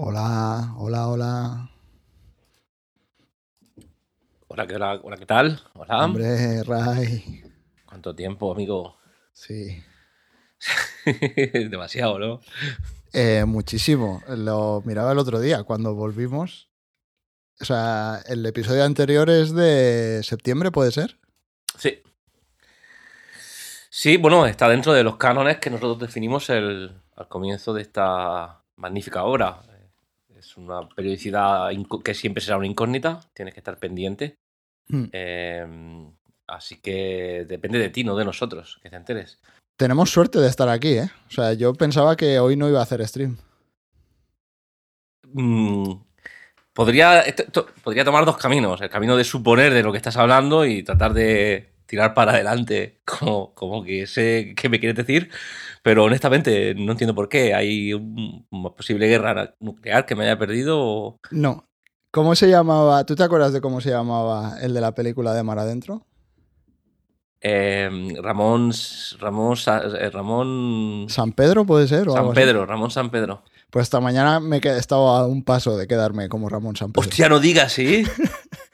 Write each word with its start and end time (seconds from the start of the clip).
Hola, 0.00 0.74
hola, 0.76 1.08
hola. 1.08 1.70
Hola, 4.46 4.66
¿qué, 4.68 4.76
hola, 4.76 5.00
hola, 5.02 5.16
¿qué 5.16 5.26
tal? 5.26 5.60
Hola. 5.74 6.04
Hombre, 6.04 6.62
Ray. 6.62 7.42
¿Cuánto 7.84 8.14
tiempo, 8.14 8.52
amigo? 8.52 8.96
Sí. 9.32 9.82
Demasiado, 11.52 12.20
¿no? 12.20 12.40
Eh, 13.12 13.44
muchísimo. 13.44 14.22
Lo 14.28 14.84
miraba 14.86 15.10
el 15.10 15.18
otro 15.18 15.40
día 15.40 15.64
cuando 15.64 15.96
volvimos. 15.96 16.70
O 17.60 17.64
sea, 17.64 18.22
el 18.28 18.46
episodio 18.46 18.84
anterior 18.84 19.28
es 19.28 19.52
de 19.52 20.20
septiembre, 20.22 20.70
¿puede 20.70 20.92
ser? 20.92 21.18
Sí. 21.76 22.00
Sí, 23.90 24.16
bueno, 24.16 24.46
está 24.46 24.68
dentro 24.68 24.92
de 24.92 25.02
los 25.02 25.16
cánones 25.16 25.58
que 25.58 25.70
nosotros 25.70 25.98
definimos 25.98 26.50
el, 26.50 27.02
al 27.16 27.26
comienzo 27.26 27.74
de 27.74 27.82
esta 27.82 28.62
magnífica 28.76 29.24
obra. 29.24 29.64
Es 30.38 30.56
una 30.56 30.88
periodicidad 30.88 31.68
que 32.04 32.14
siempre 32.14 32.42
será 32.42 32.58
una 32.58 32.66
incógnita, 32.66 33.20
tienes 33.34 33.54
que 33.54 33.60
estar 33.60 33.76
pendiente. 33.78 34.36
Hmm. 34.86 35.06
Eh, 35.12 36.10
así 36.46 36.80
que 36.80 37.44
depende 37.48 37.78
de 37.78 37.90
ti, 37.90 38.04
no 38.04 38.16
de 38.16 38.24
nosotros, 38.24 38.78
que 38.80 38.88
te 38.88 38.96
enteres. 38.96 39.40
Tenemos 39.76 40.10
suerte 40.10 40.38
de 40.38 40.48
estar 40.48 40.68
aquí, 40.68 40.98
¿eh? 40.98 41.10
O 41.28 41.30
sea, 41.30 41.52
yo 41.54 41.72
pensaba 41.74 42.16
que 42.16 42.38
hoy 42.38 42.56
no 42.56 42.68
iba 42.68 42.78
a 42.78 42.82
hacer 42.84 43.06
stream. 43.06 43.36
Mm, 45.32 45.94
podría, 46.72 47.22
esto 47.22 47.66
podría 47.82 48.04
tomar 48.04 48.24
dos 48.24 48.36
caminos. 48.36 48.80
El 48.80 48.90
camino 48.90 49.16
de 49.16 49.24
suponer 49.24 49.74
de 49.74 49.82
lo 49.82 49.90
que 49.90 49.98
estás 49.98 50.16
hablando 50.16 50.64
y 50.64 50.84
tratar 50.84 51.14
de 51.14 51.72
tirar 51.88 52.14
para 52.14 52.32
adelante 52.32 53.00
como, 53.04 53.54
como 53.54 53.82
que 53.82 54.06
sé 54.06 54.52
qué 54.56 54.68
me 54.68 54.78
quieres 54.78 54.96
decir. 54.96 55.30
Pero 55.82 56.04
honestamente 56.04 56.74
no 56.76 56.92
entiendo 56.92 57.14
por 57.14 57.28
qué. 57.28 57.54
Hay 57.54 57.94
un- 57.94 58.46
una 58.50 58.70
posible 58.70 59.08
guerra 59.08 59.54
nuclear 59.58 60.06
que 60.06 60.14
me 60.14 60.24
haya 60.24 60.38
perdido. 60.38 60.78
o- 60.80 61.18
No. 61.32 61.64
¿Cómo 62.10 62.34
se 62.34 62.48
llamaba? 62.48 63.04
¿Tú 63.04 63.14
te 63.16 63.22
acuerdas 63.22 63.52
de 63.52 63.60
cómo 63.60 63.80
se 63.80 63.90
llamaba 63.90 64.58
el 64.62 64.72
de 64.74 64.80
la 64.80 64.92
película 64.94 65.34
de 65.34 65.42
Mar 65.42 65.58
Adentro? 65.58 66.04
Eh, 67.40 67.88
Ramón, 68.20 68.72
Ramón, 69.20 69.56
eh, 70.00 70.10
Ramón 70.10 71.06
¿San 71.08 71.32
Pedro 71.32 71.64
puede 71.64 71.86
ser? 71.86 72.08
o 72.08 72.16
algo 72.16 72.16
San 72.16 72.26
así? 72.26 72.34
Pedro, 72.34 72.66
Ramón 72.66 72.90
San 72.90 73.10
Pedro. 73.10 73.42
Pues 73.70 73.84
esta 73.84 74.00
mañana 74.00 74.40
me 74.40 74.56
he 74.56 74.76
estado 74.78 75.08
a 75.10 75.26
un 75.26 75.44
paso 75.44 75.76
de 75.76 75.86
quedarme 75.86 76.28
como 76.28 76.48
Ramón 76.48 76.74
San 76.76 76.90
Pedro. 76.92 77.06
Hostia, 77.08 77.28
no 77.28 77.38
digas, 77.38 77.72
¿sí? 77.72 78.02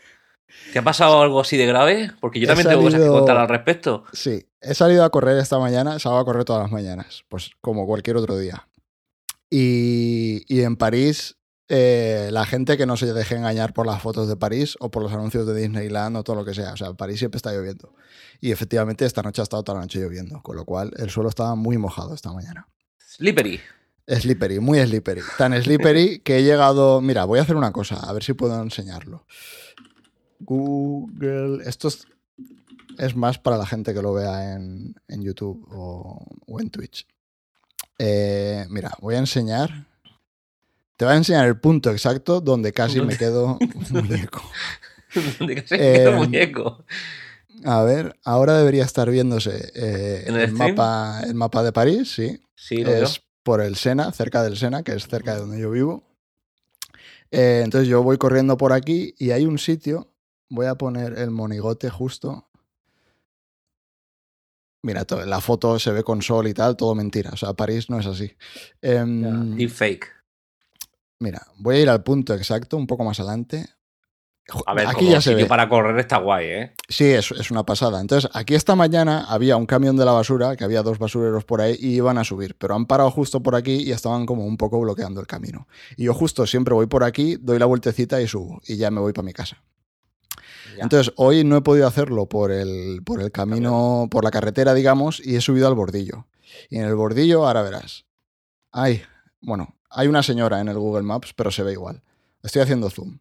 ¿Te 0.74 0.80
ha 0.80 0.82
pasado 0.82 1.22
algo 1.22 1.40
así 1.40 1.56
de 1.56 1.66
grave? 1.66 2.10
Porque 2.20 2.40
yo 2.40 2.44
He 2.44 2.48
también 2.48 2.66
tengo 2.68 2.82
cosas 2.82 2.98
que 2.98 3.04
salido- 3.06 3.18
contar 3.20 3.36
al 3.36 3.48
respecto. 3.48 4.02
Sí, 4.12 4.44
he 4.60 4.74
salido 4.74 5.04
a 5.04 5.10
correr 5.10 5.38
esta 5.38 5.58
mañana, 5.60 6.00
salgo 6.00 6.18
a 6.18 6.24
correr 6.24 6.44
todas 6.44 6.62
las 6.62 6.72
mañanas, 6.72 7.24
pues 7.28 7.52
como 7.60 7.86
cualquier 7.86 8.16
otro 8.16 8.36
día. 8.36 8.66
Y, 9.50 10.42
y 10.52 10.62
en 10.62 10.74
París, 10.76 11.36
eh, 11.68 12.28
la 12.32 12.44
gente 12.44 12.76
que 12.76 12.86
no 12.86 12.96
se 12.96 13.12
deje 13.12 13.36
engañar 13.36 13.72
por 13.72 13.86
las 13.86 14.02
fotos 14.02 14.26
de 14.28 14.36
París 14.36 14.76
o 14.80 14.90
por 14.90 15.02
los 15.04 15.12
anuncios 15.12 15.46
de 15.46 15.54
Disneyland 15.54 16.16
o 16.16 16.24
todo 16.24 16.34
lo 16.36 16.44
que 16.44 16.54
sea. 16.54 16.72
O 16.72 16.76
sea, 16.76 16.92
París 16.94 17.20
siempre 17.20 17.36
está 17.36 17.52
lloviendo. 17.52 17.94
Y 18.40 18.50
efectivamente 18.50 19.04
esta 19.06 19.22
noche 19.22 19.42
ha 19.42 19.44
estado 19.44 19.62
toda 19.62 19.78
la 19.78 19.84
noche 19.84 20.00
lloviendo, 20.00 20.42
con 20.42 20.56
lo 20.56 20.64
cual 20.64 20.90
el 20.96 21.08
suelo 21.10 21.28
estaba 21.28 21.54
muy 21.54 21.78
mojado 21.78 22.14
esta 22.14 22.32
mañana. 22.32 22.66
Slippery. 22.98 23.60
Slippery, 24.08 24.58
muy 24.58 24.80
slippery. 24.84 25.22
Tan 25.38 25.54
slippery 25.62 26.18
que 26.18 26.38
he 26.38 26.42
llegado... 26.42 27.00
Mira, 27.00 27.24
voy 27.24 27.38
a 27.38 27.42
hacer 27.42 27.56
una 27.56 27.72
cosa, 27.72 27.96
a 28.00 28.12
ver 28.12 28.22
si 28.24 28.34
puedo 28.34 28.60
enseñarlo. 28.60 29.24
Google... 30.40 31.62
Esto 31.68 31.88
es, 31.88 32.06
es 32.98 33.16
más 33.16 33.38
para 33.38 33.56
la 33.56 33.66
gente 33.66 33.94
que 33.94 34.02
lo 34.02 34.12
vea 34.12 34.54
en, 34.54 34.94
en 35.08 35.22
YouTube 35.22 35.66
o, 35.70 36.24
o 36.46 36.60
en 36.60 36.70
Twitch. 36.70 37.06
Eh, 37.98 38.66
mira, 38.70 38.92
voy 39.00 39.14
a 39.14 39.18
enseñar... 39.18 39.86
Te 40.96 41.04
voy 41.04 41.14
a 41.14 41.16
enseñar 41.16 41.46
el 41.46 41.58
punto 41.58 41.90
exacto 41.90 42.40
donde 42.40 42.72
casi 42.72 43.00
me 43.00 43.16
quedo 43.16 43.58
muñeco. 43.90 44.42
Donde 45.38 45.56
casi 45.56 45.74
me 45.74 45.80
quedo 45.80 46.10
Eh, 46.12 46.16
muñeco. 46.16 46.84
A 47.64 47.82
ver, 47.82 48.16
ahora 48.24 48.56
debería 48.58 48.84
estar 48.84 49.10
viéndose 49.10 49.72
eh, 49.74 50.24
¿En 50.26 50.36
el 50.36 50.52
mapa, 50.52 51.20
el 51.24 51.34
mapa 51.34 51.62
de 51.62 51.72
París, 51.72 52.12
sí. 52.14 52.40
Sí, 52.54 52.76
lo 52.84 52.90
veo. 52.90 53.04
es 53.04 53.22
por 53.42 53.60
el 53.60 53.76
Sena, 53.76 54.12
cerca 54.12 54.42
del 54.42 54.56
Sena, 54.56 54.82
que 54.82 54.92
es 54.92 55.06
cerca 55.06 55.34
de 55.34 55.40
donde 55.40 55.60
yo 55.60 55.70
vivo. 55.70 56.04
Eh, 57.30 57.62
entonces 57.64 57.88
yo 57.88 58.02
voy 58.02 58.16
corriendo 58.16 58.56
por 58.56 58.72
aquí 58.72 59.14
y 59.18 59.30
hay 59.30 59.46
un 59.46 59.58
sitio, 59.58 60.13
voy 60.54 60.66
a 60.66 60.76
poner 60.76 61.18
el 61.18 61.30
monigote 61.30 61.90
justo. 61.90 62.48
Mira, 64.82 65.06
la 65.24 65.40
foto 65.40 65.78
se 65.78 65.92
ve 65.92 66.02
con 66.02 66.20
sol 66.20 66.46
y 66.46 66.54
tal, 66.54 66.76
todo 66.76 66.94
mentira. 66.94 67.30
O 67.32 67.36
sea, 67.36 67.54
París 67.54 67.88
no 67.88 67.98
es 67.98 68.06
así. 68.06 68.36
Em, 68.82 69.56
Deepfake. 69.56 70.08
mira, 71.20 71.40
voy 71.56 71.76
a 71.76 71.80
ir 71.80 71.88
al 71.88 72.02
punto 72.02 72.34
exacto, 72.34 72.76
un 72.76 72.86
poco 72.86 73.02
más 73.02 73.18
adelante. 73.18 73.64
A 74.66 74.74
ver, 74.74 74.86
aquí 74.86 74.96
como 74.96 75.10
ya 75.10 75.22
se 75.22 75.30
sitio 75.30 75.44
ve. 75.44 75.48
para 75.48 75.70
correr 75.70 75.98
está 75.98 76.18
guay, 76.18 76.46
¿eh? 76.46 76.74
Sí, 76.86 77.04
es, 77.06 77.30
es 77.30 77.50
una 77.50 77.64
pasada. 77.64 77.98
Entonces, 77.98 78.30
aquí 78.34 78.54
esta 78.54 78.74
mañana 78.74 79.24
había 79.26 79.56
un 79.56 79.64
camión 79.64 79.96
de 79.96 80.04
la 80.04 80.12
basura, 80.12 80.54
que 80.54 80.64
había 80.64 80.82
dos 80.82 80.98
basureros 80.98 81.46
por 81.46 81.62
ahí 81.62 81.78
y 81.80 81.94
iban 81.94 82.18
a 82.18 82.24
subir, 82.24 82.54
pero 82.58 82.74
han 82.74 82.84
parado 82.84 83.10
justo 83.10 83.42
por 83.42 83.54
aquí 83.54 83.76
y 83.76 83.92
estaban 83.92 84.26
como 84.26 84.44
un 84.44 84.58
poco 84.58 84.78
bloqueando 84.80 85.22
el 85.22 85.26
camino. 85.26 85.66
Y 85.96 86.04
yo 86.04 86.12
justo 86.12 86.46
siempre 86.46 86.74
voy 86.74 86.88
por 86.88 87.04
aquí, 87.04 87.38
doy 87.40 87.58
la 87.58 87.64
vueltecita 87.64 88.20
y 88.20 88.28
subo 88.28 88.60
y 88.66 88.76
ya 88.76 88.90
me 88.90 89.00
voy 89.00 89.14
para 89.14 89.24
mi 89.24 89.32
casa. 89.32 89.62
Ya. 90.76 90.82
Entonces, 90.82 91.12
hoy 91.16 91.44
no 91.44 91.56
he 91.56 91.60
podido 91.62 91.86
hacerlo 91.86 92.26
por 92.26 92.50
el, 92.52 93.02
por 93.04 93.20
el 93.20 93.30
camino, 93.30 94.08
por 94.10 94.24
la 94.24 94.30
carretera, 94.30 94.74
digamos, 94.74 95.20
y 95.24 95.36
he 95.36 95.40
subido 95.40 95.68
al 95.68 95.74
bordillo. 95.74 96.26
Y 96.70 96.76
en 96.78 96.84
el 96.84 96.94
bordillo, 96.94 97.46
ahora 97.46 97.62
verás. 97.62 98.04
Ay, 98.72 99.02
bueno, 99.40 99.74
hay 99.90 100.08
una 100.08 100.22
señora 100.22 100.60
en 100.60 100.68
el 100.68 100.78
Google 100.78 101.02
Maps, 101.02 101.32
pero 101.34 101.50
se 101.50 101.62
ve 101.62 101.72
igual. 101.72 102.02
Estoy 102.42 102.62
haciendo 102.62 102.90
zoom. 102.90 103.18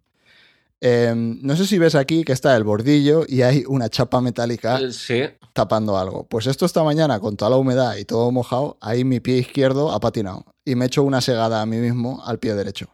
Eh, 0.86 1.13
no 1.16 1.56
sé 1.56 1.66
si 1.66 1.78
ves 1.78 1.96
aquí 1.96 2.25
que 2.25 2.34
está 2.34 2.58
el 2.58 2.66
bordillo 2.66 3.24
y 3.25 3.42
hay 3.42 3.63
una 3.68 3.88
chapa 3.90 4.19
metálica 4.19 4.80
Sí. 4.92 5.22
tapando 5.53 5.97
algo. 5.97 6.25
Pues 6.28 6.46
esto 6.46 6.66
esta 6.66 6.84
mañana, 6.84 7.22
con 7.22 7.38
toda 7.38 7.52
la 7.52 7.56
humedad 7.58 7.96
y 7.96 8.03
todo 8.03 8.30
mojado, 8.31 8.78
ahí 8.81 9.06
mi 9.06 9.22
pie 9.22 9.38
izquierdo 9.38 9.92
ha 9.94 10.02
patinado. 10.02 10.46
Y 10.66 10.75
me 10.75 10.84
he 10.84 10.88
hecho 10.88 11.03
una 11.03 11.22
segada 11.22 11.62
a 11.62 11.66
mí 11.66 11.78
mismo 11.78 12.22
al 12.25 12.38
pie 12.40 12.53
derecho. 12.53 12.88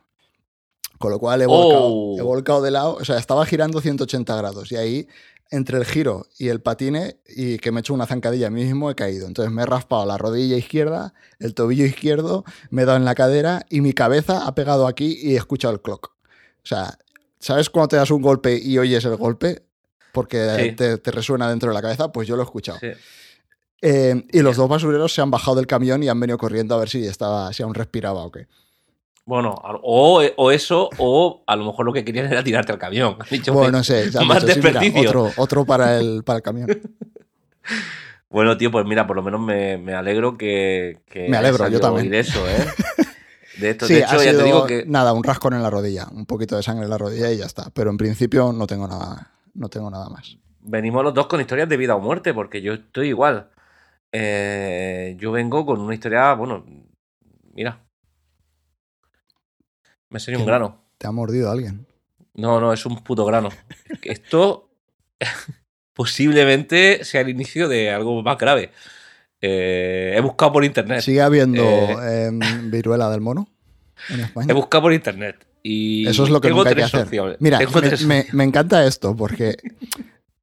Con 0.99 1.11
lo 1.11 1.17
cual 1.19 1.41
he 1.41 1.45
volcado, 1.47 1.85
Oh. 1.87 2.15
he 2.19 2.21
volcado 2.21 2.61
de 2.61 2.69
lado. 2.71 2.95
O 2.95 3.05
sea, 3.05 3.17
estaba 3.17 3.43
girando 3.45 3.81
180 3.81 4.35
grados. 4.35 4.71
Y 4.71 4.75
ahí, 4.75 5.07
entre 5.49 5.77
el 5.79 5.85
giro 5.85 6.27
y 6.37 6.49
el 6.49 6.61
patine, 6.61 7.17
y 7.25 7.57
que 7.57 7.71
me 7.71 7.79
he 7.79 7.81
hecho 7.81 7.93
una 7.95 8.05
zancadilla 8.05 8.47
a 8.47 8.49
mí 8.51 8.63
mismo, 8.65 8.91
he 8.91 8.95
caído. 8.95 9.25
Entonces 9.25 9.51
me 9.51 9.63
he 9.63 9.65
raspado 9.65 10.05
la 10.05 10.17
rodilla 10.19 10.57
izquierda, 10.57 11.13
el 11.39 11.55
tobillo 11.55 11.85
izquierdo, 11.85 12.43
me 12.69 12.83
he 12.83 12.85
dado 12.85 12.97
en 12.97 13.05
la 13.05 13.15
cadera 13.15 13.65
y 13.69 13.81
mi 13.81 13.93
cabeza 13.93 14.45
ha 14.45 14.53
pegado 14.53 14.85
aquí 14.85 15.17
y 15.23 15.33
he 15.33 15.37
escuchado 15.37 15.73
el 15.73 15.81
clock. 15.81 16.11
O 16.61 16.65
sea, 16.67 16.99
¿sabes 17.39 17.69
cuando 17.69 17.87
te 17.87 17.95
das 17.95 18.11
un 18.11 18.21
golpe 18.21 18.59
y 18.61 18.77
oyes 18.77 19.03
el 19.05 19.15
golpe? 19.15 19.63
Porque 20.11 20.45
Sí. 20.59 20.75
te, 20.75 20.97
te 20.97 21.11
resuena 21.11 21.49
dentro 21.49 21.69
de 21.69 21.73
la 21.75 21.81
cabeza, 21.81 22.11
pues 22.11 22.27
yo 22.27 22.35
lo 22.35 22.41
he 22.43 22.45
escuchado. 22.45 22.77
sí. 22.79 22.87
Eh, 23.81 24.25
y 24.33 24.41
los 24.41 24.57
dos 24.57 24.67
basureros 24.67 25.13
se 25.13 25.21
han 25.21 25.31
bajado 25.31 25.55
del 25.55 25.65
camión 25.65 26.03
y 26.03 26.09
han 26.09 26.19
venido 26.19 26.37
corriendo 26.37 26.75
a 26.75 26.79
ver 26.79 26.89
si 26.89 27.05
estaba, 27.07 27.53
si 27.53 27.63
aún 27.63 27.73
respiraba 27.73 28.25
o 28.25 28.29
qué. 28.31 28.47
Bueno, 29.29 29.53
o, 29.83 30.23
o 30.37 30.51
eso, 30.51 30.89
o 30.97 31.43
a 31.45 31.55
lo 31.55 31.63
mejor 31.65 31.85
lo 31.85 31.93
que 31.93 32.03
querían 32.03 32.25
era 32.31 32.43
tirarte 32.43 32.71
al 32.71 32.79
camión. 32.79 33.15
Han 33.19 33.27
dicho, 33.29 33.53
Bueno, 33.53 33.77
no 33.77 33.83
sé. 33.83 34.09
ya 34.11 34.21
más 34.23 34.43
dicho, 34.43 34.55
sí, 34.55 34.59
mira, 34.59 34.79
desperdicio. 34.79 35.09
otro, 35.09 35.31
otro 35.37 35.65
para 35.65 35.99
el, 35.99 36.23
para 36.23 36.37
el 36.37 36.43
camión. 36.43 36.67
Bueno, 38.31 38.57
tío, 38.57 38.69
pues 38.71 38.85
mira, 38.85 39.05
por 39.07 39.15
lo 39.15 39.23
menos 39.23 39.39
me, 39.41 39.77
me 39.77 39.93
alegro 39.93 40.37
que, 40.37 40.99
que 41.09 41.27
Me 41.29 41.37
alegro, 41.37 41.67
yo 41.67 41.79
también. 41.79 42.11
eso, 42.13 42.47
¿eh? 42.47 42.65
De 43.59 43.71
esto, 43.71 43.85
Sí, 43.87 43.95
de 43.95 44.03
ha 44.03 44.07
hecho, 44.15 44.23
ya 44.23 44.37
te 44.37 44.43
digo 44.43 44.65
que. 44.65 44.83
nada, 44.87 45.13
un 45.13 45.23
rascón 45.23 45.53
en 45.55 45.63
la 45.63 45.69
rodilla, 45.69 46.07
un 46.11 46.25
poquito 46.27 46.55
de 46.55 46.61
sangre 46.63 46.83
en 46.85 46.89
la 46.91 46.97
rodilla 46.97 47.31
y 47.31 47.37
ya 47.37 47.45
está. 47.45 47.69
Pero 47.73 47.89
en 47.91 47.97
principio 47.97 48.51
no 48.53 48.67
tengo 48.67 48.87
nada, 48.87 49.31
no 49.55 49.67
tengo 49.69 49.89
nada 49.89 50.09
más. 50.09 50.37
Venimos 50.61 51.03
los 51.03 51.13
dos 51.13 51.25
con 51.27 51.41
historias 51.41 51.69
de 51.69 51.77
vida 51.77 51.95
o 51.95 51.99
muerte, 51.99 52.33
porque 52.33 52.61
yo 52.61 52.73
estoy 52.73 53.09
igual. 53.09 53.49
Eh, 54.11 55.15
yo 55.19 55.31
vengo 55.31 55.65
con 55.65 55.79
una 55.81 55.93
historia, 55.95 56.33
bueno, 56.33 56.63
mira. 57.53 57.79
Me 60.09 60.19
salió 60.19 60.39
un 60.39 60.45
grano. 60.45 60.81
¿Te 60.97 61.07
ha 61.07 61.11
mordido 61.11 61.51
alguien? 61.51 61.85
No, 62.33 62.59
no, 62.59 62.73
es 62.73 62.85
un 62.85 63.03
puto 63.03 63.25
grano. 63.25 63.49
Esto 64.03 64.69
posiblemente 65.93 67.03
sea 67.03 67.21
el 67.21 67.29
inicio 67.29 67.67
de 67.67 67.91
algo 67.91 68.21
más 68.23 68.37
grave. 68.37 68.71
Eh, 69.41 70.13
he 70.15 70.21
buscado 70.21 70.53
por 70.53 70.63
internet. 70.65 71.01
¿Sigue 71.01 71.21
habiendo 71.21 71.63
Eh. 71.63 72.25
em, 72.27 72.71
viruela 72.71 73.09
del 73.09 73.21
mono 73.21 73.47
en 74.09 74.19
He 74.19 74.23
España? 74.23 74.53
buscado 74.53 74.83
por 74.83 74.93
internet. 74.93 75.45
Y 75.61 76.07
Eso 76.07 76.23
es 76.23 76.29
lo 76.29 76.39
que 76.39 76.47
tengo 76.47 76.59
nunca 76.59 76.69
hay 76.69 76.75
que 76.75 76.83
hacer. 76.83 77.01
opciones. 77.03 77.37
Mira, 77.39 77.59
me 78.33 78.43
encanta 78.43 78.85
esto 78.85 79.15
porque 79.15 79.57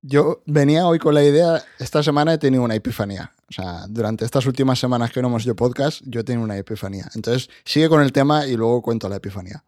yo 0.06 0.42
venía 0.46 0.86
hoy 0.86 0.98
con 0.98 1.14
la 1.14 1.22
idea, 1.24 1.62
esta 1.78 2.02
semana 2.02 2.34
he 2.34 2.38
tenido 2.38 2.62
una 2.62 2.74
epifanía. 2.74 3.32
O 3.48 3.52
sea, 3.52 3.86
durante 3.88 4.24
estas 4.24 4.46
últimas 4.46 4.78
semanas 4.78 5.10
que 5.12 5.22
no 5.22 5.28
hemos 5.28 5.42
hecho 5.42 5.54
podcast, 5.56 6.02
yo 6.04 6.20
he 6.20 6.24
tenido 6.24 6.44
una 6.44 6.56
epifanía. 6.56 7.06
Entonces, 7.14 7.48
sigue 7.64 7.88
con 7.88 8.02
el 8.02 8.12
tema 8.12 8.46
y 8.46 8.56
luego 8.56 8.82
cuento 8.82 9.08
la 9.08 9.16
epifanía. 9.16 9.62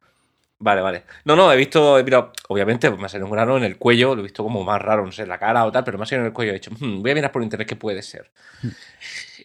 Vale, 0.61 0.81
vale. 0.81 1.05
No, 1.25 1.37
no, 1.37 1.53
he 1.53 1.57
visto, 1.57 1.99
he 1.99 2.03
mirado, 2.05 2.33
obviamente 2.49 2.89
pues 2.89 2.99
me 3.01 3.07
ha 3.07 3.09
salido 3.09 3.27
un 3.27 3.33
grano 3.33 3.57
en 3.57 3.63
el 3.63 3.79
cuello, 3.79 4.15
lo 4.17 4.21
he 4.21 4.25
visto 4.25 4.43
como 4.43 4.65
más 4.65 4.83
raro, 4.83 5.05
no 5.07 5.13
sé, 5.13 5.23
en 5.23 5.29
la 5.29 5.39
cara 5.39 5.65
o 5.65 5.71
tal, 5.71 5.85
pero 5.85 5.99
me 5.99 6.03
ha 6.03 6.07
salido 6.07 6.23
en 6.23 6.27
el 6.29 6.33
cuello. 6.33 6.51
He 6.51 6.55
dicho, 6.55 6.73
"Hmm, 6.79 7.01
voy 7.01 7.13
a 7.13 7.15
mirar 7.15 7.31
por 7.31 7.43
internet 7.45 7.69
qué 7.69 7.77
puede 7.77 8.03
ser. 8.03 8.33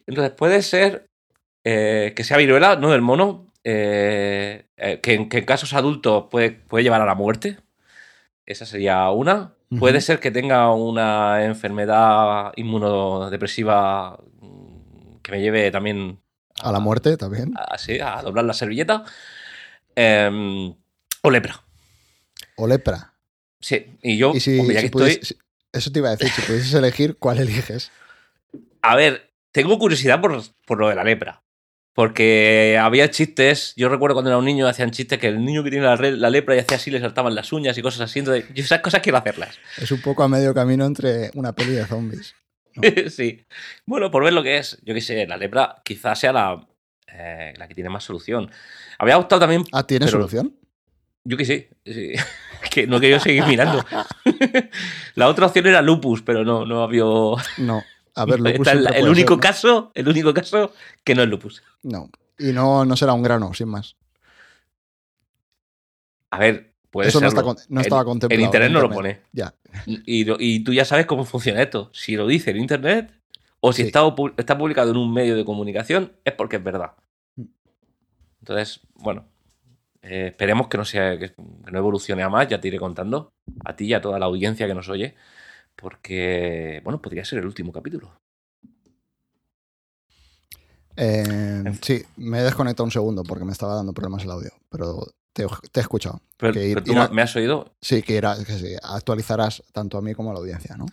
Entonces, 0.08 0.34
puede 0.36 0.62
ser 0.64 1.06
eh, 1.64 2.14
que 2.16 2.24
sea 2.24 2.38
viruela, 2.38 2.76
no 2.76 2.92
del 2.92 3.02
mono, 3.02 3.46
eh, 3.64 4.66
eh, 4.76 5.00
que, 5.02 5.14
en, 5.14 5.30
que 5.30 5.38
en 5.38 5.46
casos 5.46 5.74
adultos 5.74 6.26
puede, 6.30 6.52
puede 6.52 6.84
llevar 6.84 7.02
a 7.02 7.06
la 7.06 7.16
muerte. 7.16 7.58
Esa 8.46 8.66
sería 8.66 9.10
una. 9.12 9.54
Puede 9.80 10.02
ser 10.02 10.20
que 10.20 10.32
tenga 10.32 10.72
una 10.74 11.44
enfermedad 11.46 12.52
inmunodepresiva 12.56 14.20
mm, 14.42 15.18
que 15.22 15.32
me 15.32 15.42
lleve 15.42 15.72
también 15.72 16.20
A 16.62 16.72
la 16.72 16.80
muerte 16.80 17.18
también. 17.18 17.54
a, 17.56 17.78
sí, 17.78 18.00
a 18.00 18.22
doblar 18.22 18.46
la 18.46 18.54
servilleta. 18.54 19.04
Em, 19.96 20.74
o 21.22 21.30
lepra. 21.32 21.62
O 22.58 22.68
lepra. 22.68 23.14
Sí, 23.60 23.98
y 24.02 24.18
yo, 24.18 24.32
Y 24.34 24.40
si, 24.40 24.60
hombre, 24.60 24.74
ya 24.76 24.82
si 24.82 24.90
que 24.90 25.06
estoy. 25.06 25.38
eso 25.72 25.92
te 25.92 26.00
iba 26.00 26.10
a 26.10 26.16
decir, 26.16 26.30
si 26.30 26.42
pudieses 26.42 26.74
elegir, 26.74 27.18
¿cuál 27.18 27.40
eliges? 27.40 27.92
A 28.82 28.96
ver, 28.96 29.32
tengo 29.52 29.78
curiosidad 29.80 30.20
por, 30.20 30.42
por 30.66 30.80
lo 30.80 30.90
de 30.90 30.96
la 30.96 31.04
lepra. 31.04 31.43
Porque 31.94 32.80
había 32.82 33.10
chistes, 33.12 33.74
yo 33.76 33.88
recuerdo 33.88 34.16
cuando 34.16 34.32
era 34.32 34.38
un 34.40 34.46
niño 34.46 34.68
hacían 34.68 34.90
chistes 34.92 35.20
que 35.20 35.28
el 35.28 35.46
niño 35.46 35.64
que 35.64 35.70
tiene 35.70 35.86
la, 35.86 35.96
la 35.96 36.30
lepra 36.32 36.56
y 36.56 36.60
hacía 36.60 36.78
así, 36.78 36.90
le 36.90 37.00
saltaban 37.00 37.36
las 37.36 37.54
uñas 37.54 37.78
y 37.78 37.82
cosas 37.84 38.02
así. 38.02 38.20
Entonces, 38.20 38.46
yo 38.54 38.64
esas 38.64 38.80
cosas 38.82 39.02
quiero 39.02 39.18
hacerlas. 39.20 39.60
Es 39.78 39.92
un 39.92 40.02
poco 40.02 40.24
a 40.24 40.28
medio 40.28 40.54
camino 40.56 40.86
entre 40.86 41.30
una 41.36 41.54
peli 41.54 41.74
de 41.74 41.86
zombies. 41.86 42.34
sí. 43.10 43.46
Bueno, 43.86 44.10
por 44.10 44.24
ver 44.24 44.34
lo 44.34 44.42
que 44.42 44.58
es, 44.58 44.80
yo 44.84 44.94
qué 44.96 45.02
sé, 45.02 45.28
la 45.28 45.38
lepra 45.38 45.82
quizás 45.86 46.20
sea 46.20 46.34
la, 46.34 46.68
eh, 47.08 47.54
la 47.58 47.68
que 47.68 47.76
tiene 47.76 47.92
más 47.92 48.04
solución. 48.04 48.50
Había 48.98 49.20
optado 49.20 49.42
también, 49.42 49.64
Ah, 49.72 49.84
¿tiene 49.86 50.06
Pero- 50.08 50.18
solución? 50.18 50.56
yo 51.26 51.38
que 51.38 51.46
sí, 51.46 51.68
sí. 51.86 52.14
que 52.72 52.88
no 52.88 53.00
quería 53.00 53.20
seguir 53.20 53.46
mirando. 53.46 53.86
la 55.16 55.28
otra 55.28 55.46
opción 55.46 55.68
era 55.68 55.82
lupus, 55.84 56.24
pero 56.24 56.44
no, 56.44 56.66
no 56.66 56.82
había. 56.84 57.04
No. 57.60 57.84
A 58.16 58.26
ver, 58.26 58.40
lupus 58.40 58.68
el, 58.68 58.88
el 58.94 59.10
único 59.10 59.34
ser, 59.34 59.38
¿no? 59.38 59.42
caso, 59.42 59.92
el 59.96 60.08
único 60.08 60.34
caso 60.34 60.74
que 61.04 61.16
no 61.16 61.24
es 61.24 61.30
lupus. 61.30 61.64
No. 61.82 62.10
Y 62.38 62.52
no, 62.52 62.86
no 62.86 62.96
será 62.96 63.14
un 63.14 63.24
grano, 63.24 63.54
sin 63.54 63.70
más. 63.70 63.96
A 66.32 66.40
ver, 66.40 66.74
puede 66.90 67.10
Eso 67.10 67.22
no, 67.22 67.28
está, 67.28 67.44
estaba 67.82 68.06
contemplado. 68.06 68.40
En 68.40 68.46
internet 68.46 68.72
no 68.72 68.82
lo 68.82 68.90
pone. 68.90 69.22
Ya. 69.32 69.54
Y, 69.86 70.64
tú 70.64 70.74
ya 70.74 70.86
sabes 70.86 71.06
cómo 71.06 71.26
funciona 71.26 71.62
esto. 71.62 71.90
Si 71.94 72.16
lo 72.16 72.28
dice 72.28 72.52
en 72.52 72.58
internet 72.58 73.12
o 73.60 73.72
si 73.72 73.84
Sí. 73.84 73.88
está, 73.88 74.02
está 74.38 74.58
publicado 74.58 74.92
en 74.92 74.98
un 74.98 75.14
medio 75.14 75.36
de 75.36 75.46
comunicación, 75.46 76.14
es 76.26 76.34
porque 76.34 76.58
es 76.58 76.64
verdad. 76.64 76.94
Mm. 77.36 77.44
Entonces, 78.42 78.82
bueno, 78.96 79.26
eh, 80.02 80.28
esperemos 80.28 80.68
que 80.68 80.78
no 80.78 80.86
sea 80.86 81.18
que, 81.18 81.30
que 81.30 81.72
no 81.72 81.78
evolucione 81.78 82.24
a 82.24 82.30
más. 82.30 82.48
Ya 82.48 82.60
te 82.60 82.68
iré 82.68 82.80
contando 82.80 83.32
a 83.64 83.76
ti 83.76 83.86
y 83.86 83.94
a 83.94 84.02
toda 84.02 84.20
la 84.20 84.26
audiencia 84.26 84.68
que 84.68 84.74
nos 84.74 84.90
oye, 84.90 85.16
porque 85.76 86.82
bueno, 86.84 87.02
podría 87.02 87.26
ser 87.26 87.40
el 87.40 87.46
último 87.46 87.72
capítulo. 87.72 88.20
Eh, 90.96 91.64
sí, 91.82 92.04
me 92.18 92.40
he 92.40 92.44
desconectado 92.44 92.86
un 92.86 92.92
segundo 92.92 93.24
porque 93.24 93.46
me 93.46 93.52
estaba 93.52 93.76
dando 93.76 93.94
problemas 93.94 94.24
el 94.24 94.32
audio, 94.32 94.52
pero 94.70 95.08
te, 95.34 95.46
te 95.72 95.80
he 95.80 95.82
escuchado. 95.82 96.22
Pero, 96.38 96.54
Que 96.54 96.68
ir- 96.68 96.84
pero 96.84 97.08
tú 97.08 97.14
me 97.14 97.22
has 97.24 97.36
oído. 97.36 97.74
Sí, 97.82 98.04
que, 98.04 98.22
que 98.22 98.54
sí, 98.54 98.76
actualizarás 98.84 99.64
tanto 99.72 99.98
a 99.98 100.02
mí 100.02 100.14
como 100.14 100.30
a 100.30 100.34
la 100.34 100.40
audiencia, 100.40 100.76
¿no? 100.78 100.86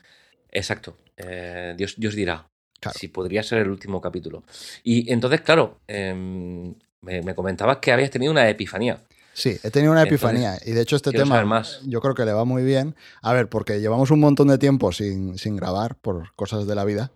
Exacto. 0.50 0.97
Eh, 1.17 1.75
Dios, 1.76 1.94
Dios 1.99 2.15
dirá. 2.15 2.47
Claro. 2.81 2.99
Si 2.99 3.09
podría 3.09 3.43
ser 3.43 3.59
el 3.59 3.69
último 3.69 4.00
capítulo. 4.00 4.43
Y 4.83 5.12
entonces, 5.12 5.43
claro, 5.43 5.81
em, 5.87 6.75
me, 7.03 7.21
me 7.21 7.35
comentabas 7.35 7.76
que 7.76 7.93
habías 7.93 8.11
tenido 8.11 8.33
una 8.33 8.49
epifanía. 8.49 9.03
Sí, 9.32 9.59
he 9.62 9.71
tenido 9.71 9.93
una 9.93 10.03
Entonces, 10.03 10.23
epifanía 10.23 10.59
y 10.65 10.73
de 10.73 10.82
hecho 10.82 10.97
este 10.97 11.12
tema 11.12 11.44
más. 11.44 11.81
yo 11.87 12.00
creo 12.00 12.15
que 12.15 12.25
le 12.25 12.32
va 12.32 12.44
muy 12.44 12.62
bien. 12.62 12.94
A 13.23 13.32
ver, 13.32 13.49
porque 13.49 13.81
llevamos 13.81 14.11
un 14.11 14.21
montón 14.21 14.49
de 14.49 14.59
tiempo 14.59 14.93
sin, 14.93 15.38
sin 15.38 15.56
grabar 15.56 15.97
por 15.97 16.35
cosas 16.35 16.67
de 16.67 16.75
la 16.75 16.85
vida. 16.85 17.12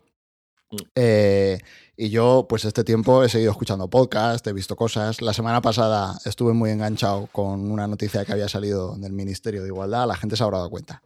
Mm. 0.71 0.77
Eh, 0.95 1.59
y 1.97 2.11
yo, 2.11 2.47
pues 2.49 2.65
este 2.65 2.83
tiempo 2.83 3.23
he 3.23 3.29
seguido 3.29 3.53
escuchando 3.53 3.89
podcast, 3.89 4.45
he 4.47 4.53
visto 4.53 4.75
cosas. 4.75 5.23
La 5.23 5.33
semana 5.33 5.61
pasada 5.61 6.19
estuve 6.25 6.53
muy 6.53 6.71
enganchado 6.71 7.29
con 7.31 7.71
una 7.71 7.87
noticia 7.87 8.25
que 8.25 8.33
había 8.33 8.49
salido 8.49 8.97
del 8.97 9.13
Ministerio 9.13 9.63
de 9.63 9.69
Igualdad. 9.69 10.09
La 10.09 10.17
gente 10.17 10.37
se 10.37 10.43
habrá 10.43 10.59
dado 10.59 10.71
cuenta, 10.71 11.03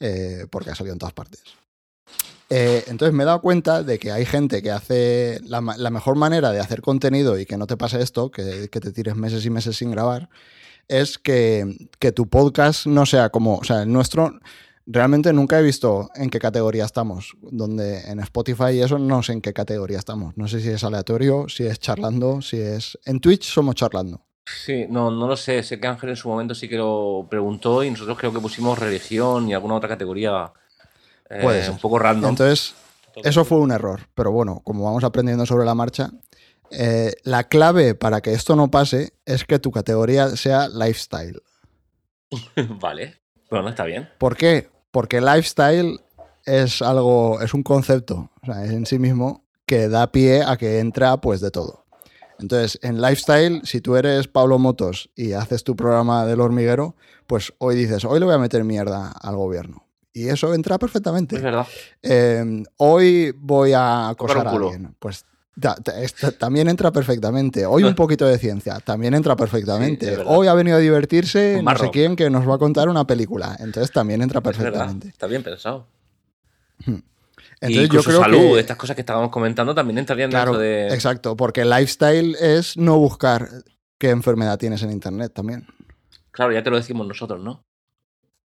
eh, 0.00 0.46
porque 0.50 0.70
ha 0.70 0.74
salido 0.74 0.92
en 0.92 0.98
todas 0.98 1.14
partes. 1.14 1.42
Eh, 2.56 2.84
entonces 2.86 3.12
me 3.12 3.24
he 3.24 3.26
dado 3.26 3.40
cuenta 3.40 3.82
de 3.82 3.98
que 3.98 4.12
hay 4.12 4.24
gente 4.24 4.62
que 4.62 4.70
hace 4.70 5.40
la, 5.42 5.60
mejor 5.60 6.14
manera 6.14 6.52
de 6.52 6.60
hacer 6.60 6.82
contenido 6.82 7.36
y 7.36 7.46
que 7.46 7.56
no 7.56 7.66
te 7.66 7.76
pase 7.76 8.00
esto, 8.00 8.30
que, 8.30 8.68
te 8.68 8.92
tires 8.92 9.16
meses 9.16 9.44
y 9.44 9.50
meses 9.50 9.76
sin 9.76 9.90
grabar, 9.90 10.28
es 10.86 11.18
que, 11.18 11.88
tu 12.14 12.28
podcast 12.28 12.86
no 12.86 13.06
sea 13.06 13.30
como, 13.30 13.56
o 13.56 13.64
sea, 13.64 13.82
el 13.82 13.92
nuestro, 13.92 14.38
realmente 14.86 15.32
nunca 15.32 15.58
he 15.58 15.64
visto 15.64 16.10
en 16.14 16.30
qué 16.30 16.38
categoría 16.38 16.84
estamos, 16.84 17.36
donde 17.42 18.02
en 18.02 18.20
Spotify 18.20 18.70
y 18.74 18.82
eso 18.82 19.00
no 19.00 19.24
sé 19.24 19.32
en 19.32 19.40
qué 19.40 19.52
categoría 19.52 19.98
estamos, 19.98 20.36
no 20.36 20.46
sé 20.46 20.60
si 20.60 20.68
es 20.68 20.84
aleatorio, 20.84 21.48
si 21.48 21.66
es 21.66 21.80
charlando, 21.80 22.40
si 22.40 22.58
es... 22.58 22.96
En 23.04 23.18
Twitch 23.18 23.52
somos 23.52 23.74
charlando. 23.74 24.20
Sí, 24.46 24.86
no, 24.88 25.10
no 25.10 25.26
lo 25.26 25.36
sé. 25.36 25.62
Sé 25.62 25.80
que 25.80 25.88
Ángel 25.88 26.10
en 26.10 26.16
su 26.16 26.28
momento 26.28 26.54
sí 26.54 26.68
que 26.68 26.76
lo 26.76 27.26
preguntó 27.30 27.82
y 27.82 27.90
nosotros 27.90 28.18
creo 28.18 28.32
que 28.32 28.40
pusimos 28.40 28.78
religión 28.78 29.48
y 29.48 29.54
alguna 29.54 29.74
otra 29.74 29.88
categoría 29.88 30.52
Puede 31.40 31.62
ser. 31.62 31.72
un 31.72 31.78
poco 31.78 31.98
random. 31.98 32.30
Entonces, 32.30 32.74
eso 33.22 33.44
fue 33.44 33.58
un 33.58 33.70
error, 33.70 34.08
pero 34.14 34.32
bueno, 34.32 34.60
como 34.64 34.84
vamos 34.84 35.04
aprendiendo 35.04 35.46
sobre 35.46 35.64
la 35.64 35.74
marcha, 35.74 36.10
eh, 36.70 37.12
la 37.22 37.44
clave 37.44 37.94
para 37.94 38.20
que 38.20 38.32
esto 38.32 38.56
no 38.56 38.70
pase 38.70 39.14
es 39.24 39.44
que 39.44 39.58
tu 39.58 39.70
categoría 39.70 40.36
sea 40.36 40.68
lifestyle. 40.68 41.40
vale. 42.80 43.20
Bueno, 43.50 43.68
está 43.68 43.84
bien. 43.84 44.08
¿Por 44.18 44.36
qué? 44.36 44.68
Porque 44.90 45.20
lifestyle 45.20 46.00
es 46.44 46.82
algo, 46.82 47.40
es 47.40 47.54
un 47.54 47.62
concepto, 47.62 48.30
o 48.42 48.46
sea, 48.46 48.64
es 48.64 48.70
en 48.70 48.86
sí 48.86 48.98
mismo 48.98 49.44
que 49.66 49.88
da 49.88 50.10
pie 50.12 50.42
a 50.42 50.56
que 50.56 50.78
entra 50.78 51.16
pues 51.18 51.40
de 51.40 51.50
todo. 51.50 51.84
Entonces, 52.38 52.78
en 52.82 53.00
lifestyle, 53.00 53.62
si 53.64 53.80
tú 53.80 53.96
eres 53.96 54.26
Pablo 54.28 54.58
Motos 54.58 55.10
y 55.14 55.32
haces 55.32 55.62
tu 55.62 55.76
programa 55.76 56.26
del 56.26 56.40
hormiguero, 56.40 56.96
pues 57.26 57.54
hoy 57.58 57.76
dices, 57.76 58.04
hoy 58.04 58.18
le 58.18 58.26
voy 58.26 58.34
a 58.34 58.38
meter 58.38 58.64
mierda 58.64 59.12
al 59.12 59.36
gobierno. 59.36 59.83
Y 60.16 60.28
eso 60.28 60.54
entra 60.54 60.78
perfectamente. 60.78 61.34
Es 61.36 61.42
verdad. 61.42 61.66
Eh, 62.00 62.62
hoy 62.76 63.34
voy 63.36 63.72
a 63.72 64.08
acosar 64.10 64.46
a 64.46 64.50
alguien. 64.52 64.94
Pues 65.00 65.26
ta- 65.60 65.74
ta- 65.74 66.00
esta- 66.00 66.30
también 66.30 66.68
entra 66.68 66.92
perfectamente. 66.92 67.66
Hoy 67.66 67.82
un 67.82 67.94
poquito 67.96 68.24
de 68.24 68.38
ciencia, 68.38 68.78
también 68.78 69.14
entra 69.14 69.34
perfectamente. 69.34 70.14
Sí, 70.14 70.22
hoy 70.24 70.46
ha 70.46 70.54
venido 70.54 70.76
a 70.76 70.80
divertirse 70.80 71.60
no 71.62 71.76
sé 71.76 71.90
quién 71.90 72.14
que 72.14 72.30
nos 72.30 72.48
va 72.48 72.54
a 72.54 72.58
contar 72.58 72.88
una 72.88 73.04
película. 73.04 73.56
Entonces 73.58 73.90
también 73.90 74.22
entra 74.22 74.40
perfectamente. 74.40 75.08
Está 75.08 75.26
bien 75.26 75.42
pensado. 75.42 75.88
y 76.86 76.92
Entonces 77.60 77.74
yo 77.76 77.82
incluso 77.82 78.08
creo 78.10 78.20
salud, 78.22 78.38
que 78.54 78.60
estas 78.60 78.76
cosas 78.76 78.94
que 78.94 79.02
estábamos 79.02 79.30
comentando 79.30 79.74
también 79.74 79.98
entrarían 79.98 80.30
claro, 80.30 80.52
dentro 80.52 80.60
de. 80.60 80.94
exacto, 80.94 81.36
porque 81.36 81.64
lifestyle 81.64 82.36
es 82.40 82.76
no 82.76 82.98
buscar 82.98 83.48
qué 83.98 84.10
enfermedad 84.10 84.58
tienes 84.58 84.80
en 84.84 84.92
internet 84.92 85.32
también. 85.34 85.66
Claro, 86.30 86.52
ya 86.52 86.62
te 86.62 86.70
lo 86.70 86.76
decimos 86.76 87.06
nosotros, 87.06 87.42
¿no? 87.42 87.64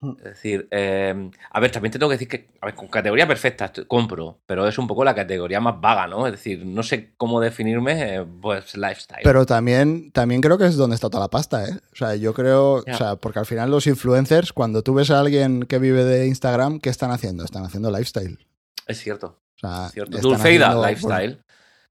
Es 0.02 0.24
decir, 0.24 0.68
eh, 0.72 1.30
a 1.52 1.60
ver, 1.60 1.72
también 1.72 1.92
te 1.92 2.00
tengo 2.00 2.10
que 2.10 2.16
decir 2.16 2.30
que, 2.30 2.48
a 2.62 2.68
ver, 2.68 2.76
con 2.76 2.88
categoría 2.88 3.28
perfecta 3.28 3.72
compro, 3.86 4.40
pero 4.46 4.66
es 4.66 4.78
un 4.78 4.88
poco 4.88 5.04
la 5.04 5.14
categoría 5.14 5.60
más 5.60 5.82
vaga, 5.82 6.08
¿no? 6.08 6.26
Es 6.26 6.32
decir, 6.32 6.66
no 6.66 6.84
sé 6.84 7.12
cómo 7.18 7.42
definirme, 7.42 8.16
eh, 8.16 8.26
pues 8.42 8.78
lifestyle. 8.78 9.24
Pero 9.24 9.46
también, 9.46 10.12
también 10.12 10.40
creo 10.40 10.58
que 10.58 10.68
es 10.68 10.78
donde 10.78 10.96
está 10.96 11.10
toda 11.10 11.26
la 11.26 11.30
pasta, 11.30 11.66
¿eh? 11.66 11.74
O 11.92 11.96
sea, 11.96 12.16
yo 12.16 12.34
creo, 12.34 12.76
o 12.76 12.98
sea, 12.98 13.18
porque 13.18 13.40
al 13.40 13.46
final 13.46 13.72
los 13.72 13.88
influencers, 13.88 14.54
cuando 14.54 14.84
tú 14.84 14.94
ves 14.94 15.12
a 15.12 15.20
alguien 15.20 15.64
que 15.64 15.80
vive 15.80 16.06
de 16.06 16.28
Instagram, 16.28 16.80
¿qué 16.80 16.90
están 16.90 17.12
haciendo? 17.12 17.44
Están 17.44 17.66
haciendo 17.66 17.92
lifestyle. 17.92 18.40
es 18.88 19.00
cierto, 19.00 19.42
O 19.58 19.60
sea, 19.60 19.88
es 19.88 19.92
cierto. 19.92 20.18
Dulceida, 20.20 20.68
haciendo, 20.68 20.88
lifestyle. 20.88 21.44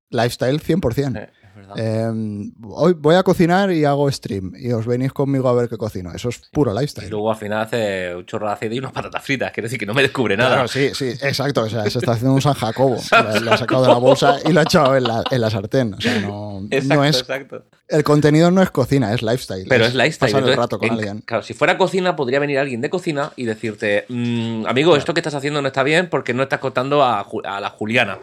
lifestyle 0.08 0.60
100%. 0.62 1.16
Eh, 1.16 1.30
verdad. 1.58 1.74
Eh, 1.78 2.50
hoy 2.64 2.92
voy 2.94 3.14
a 3.14 3.22
cocinar 3.22 3.70
y 3.70 3.84
hago 3.84 4.10
stream 4.10 4.52
y 4.58 4.72
os 4.72 4.86
venís 4.86 5.12
conmigo 5.12 5.48
a 5.48 5.52
ver 5.54 5.68
qué 5.68 5.76
cocino. 5.76 6.12
Eso 6.12 6.28
es 6.30 6.38
puro 6.52 6.72
y 6.72 6.78
lifestyle. 6.78 7.10
luego 7.10 7.30
al 7.30 7.36
final 7.36 7.60
hace 7.62 8.14
un 8.14 8.24
chorro 8.26 8.46
de 8.46 8.52
aceite 8.54 8.74
y 8.74 8.78
unas 8.78 8.92
patatas 8.92 9.22
fritas, 9.22 9.52
quiere 9.52 9.66
decir 9.66 9.78
que 9.78 9.86
no 9.86 9.94
me 9.94 10.02
descubre 10.02 10.36
nada. 10.36 10.50
Claro, 10.54 10.68
sí, 10.68 10.90
sí, 10.94 11.08
exacto. 11.22 11.62
O 11.62 11.68
sea, 11.68 11.88
se 11.90 11.98
está 11.98 12.12
haciendo 12.12 12.34
un 12.34 12.42
San 12.42 12.54
Jacobo. 12.54 12.96
Lo 13.34 13.40
lo 13.40 13.52
ha 13.52 13.56
sacado 13.58 13.82
de 13.82 13.88
la 13.88 13.94
bolsa 13.98 14.36
y 14.44 14.52
lo 14.52 14.60
ha 14.60 14.62
echado 14.62 14.96
en 14.96 15.04
la, 15.04 15.22
en 15.30 15.40
la 15.40 15.50
sartén. 15.50 15.94
O 15.94 16.00
sea, 16.00 16.18
no, 16.20 16.62
exacto, 16.70 16.94
no 16.94 17.04
es. 17.04 17.18
exacto. 17.20 17.64
El 17.88 18.04
contenido 18.04 18.50
no 18.50 18.60
es 18.62 18.70
cocina, 18.70 19.14
es 19.14 19.22
lifestyle. 19.22 19.64
Pero 19.66 19.86
es 19.86 19.94
lifestyle. 19.94 20.30
Pasar 20.32 20.42
el 20.42 20.50
entonces, 20.50 20.58
rato 20.58 20.78
con 20.78 20.88
en- 20.88 20.94
alguien. 20.94 21.18
Claro, 21.22 21.42
si 21.42 21.54
fuera 21.54 21.78
cocina, 21.78 22.16
podría 22.16 22.38
venir 22.38 22.58
alguien 22.58 22.82
de 22.82 22.90
cocina 22.90 23.32
y 23.36 23.44
decirte, 23.46 24.04
"Mm, 24.10 24.66
amigo, 24.66 24.94
esto 24.94 25.14
que 25.14 25.20
estás 25.20 25.34
haciendo 25.34 25.62
no 25.62 25.68
está 25.68 25.82
bien 25.82 26.10
porque 26.10 26.34
no 26.34 26.42
estás 26.42 26.58
contando 26.58 27.02
a, 27.02 27.26
la 27.60 27.70
Juliana. 27.70 28.18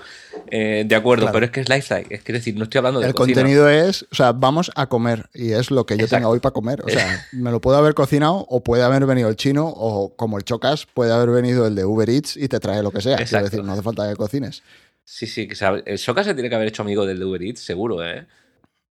Eh, 0.51 0.83
de 0.85 0.95
acuerdo, 0.95 1.23
Claro. 1.23 1.33
pero 1.33 1.45
es 1.45 1.51
que 1.51 1.61
es 1.61 1.69
lifestyle. 1.69 2.05
Es 2.11 2.21
que 2.23 2.33
decir, 2.33 2.55
no 2.55 2.65
estoy 2.65 2.77
hablando 2.79 2.99
de 2.99 3.07
El. 3.07 3.13
Contenido 3.33 3.69
es, 3.69 4.03
o 4.11 4.15
sea, 4.15 4.31
vamos 4.31 4.71
a 4.75 4.87
comer 4.87 5.29
y 5.33 5.51
es 5.51 5.71
lo 5.71 5.85
que 5.85 5.95
yo 5.97 6.03
Exacto. 6.05 6.15
tenga 6.21 6.29
hoy 6.29 6.39
para 6.39 6.53
comer. 6.53 6.83
O 6.85 6.89
sea, 6.89 7.25
me 7.33 7.51
lo 7.51 7.59
puedo 7.61 7.77
haber 7.77 7.93
cocinado 7.93 8.45
o 8.49 8.63
puede 8.63 8.83
haber 8.83 9.05
venido 9.05 9.29
el 9.29 9.35
chino 9.35 9.65
o 9.67 10.15
como 10.15 10.37
el 10.37 10.43
Chocas 10.43 10.85
puede 10.85 11.13
haber 11.13 11.29
venido 11.29 11.65
el 11.67 11.75
de 11.75 11.85
Uber 11.85 12.09
Eats 12.09 12.37
y 12.37 12.47
te 12.47 12.59
trae 12.59 12.81
lo 12.83 12.91
que 12.91 13.01
sea. 13.01 13.17
Exacto. 13.17 13.45
decir, 13.49 13.63
no 13.63 13.73
hace 13.73 13.81
falta 13.81 14.07
que 14.09 14.15
cocines. 14.15 14.63
Sí, 15.03 15.27
sí, 15.27 15.47
sabe- 15.53 15.83
el 15.85 15.97
Soca 15.99 16.23
se 16.23 16.33
tiene 16.33 16.49
que 16.49 16.55
haber 16.55 16.67
hecho 16.67 16.81
amigo 16.81 17.05
del 17.05 17.19
de 17.19 17.25
Uber 17.25 17.41
Eats, 17.43 17.59
seguro, 17.61 18.03
¿eh? 18.03 18.25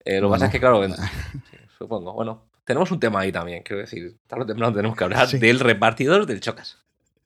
Eh, 0.05 0.21
lo 0.21 0.27
que 0.27 0.29
Bueno. 0.29 0.31
pasa 0.33 0.47
es 0.47 0.53
que, 0.53 0.61
claro, 0.61 0.83
sí, 1.51 1.57
supongo. 1.79 2.13
Bueno, 2.13 2.49
tenemos 2.65 2.91
un 2.91 3.01
tema 3.01 3.21
ahí 3.21 3.33
también, 3.33 3.63
quiero 3.63 3.81
decir. 3.81 4.17
Tarde 4.27 4.45
o 4.45 4.47
temprano 4.47 4.75
tenemos 4.75 4.97
que 4.97 5.05
hablar 5.05 5.29
Sí. 5.29 5.39
del 5.39 5.59
repartidor 5.61 6.27
del 6.27 6.41
Chocas. 6.41 6.77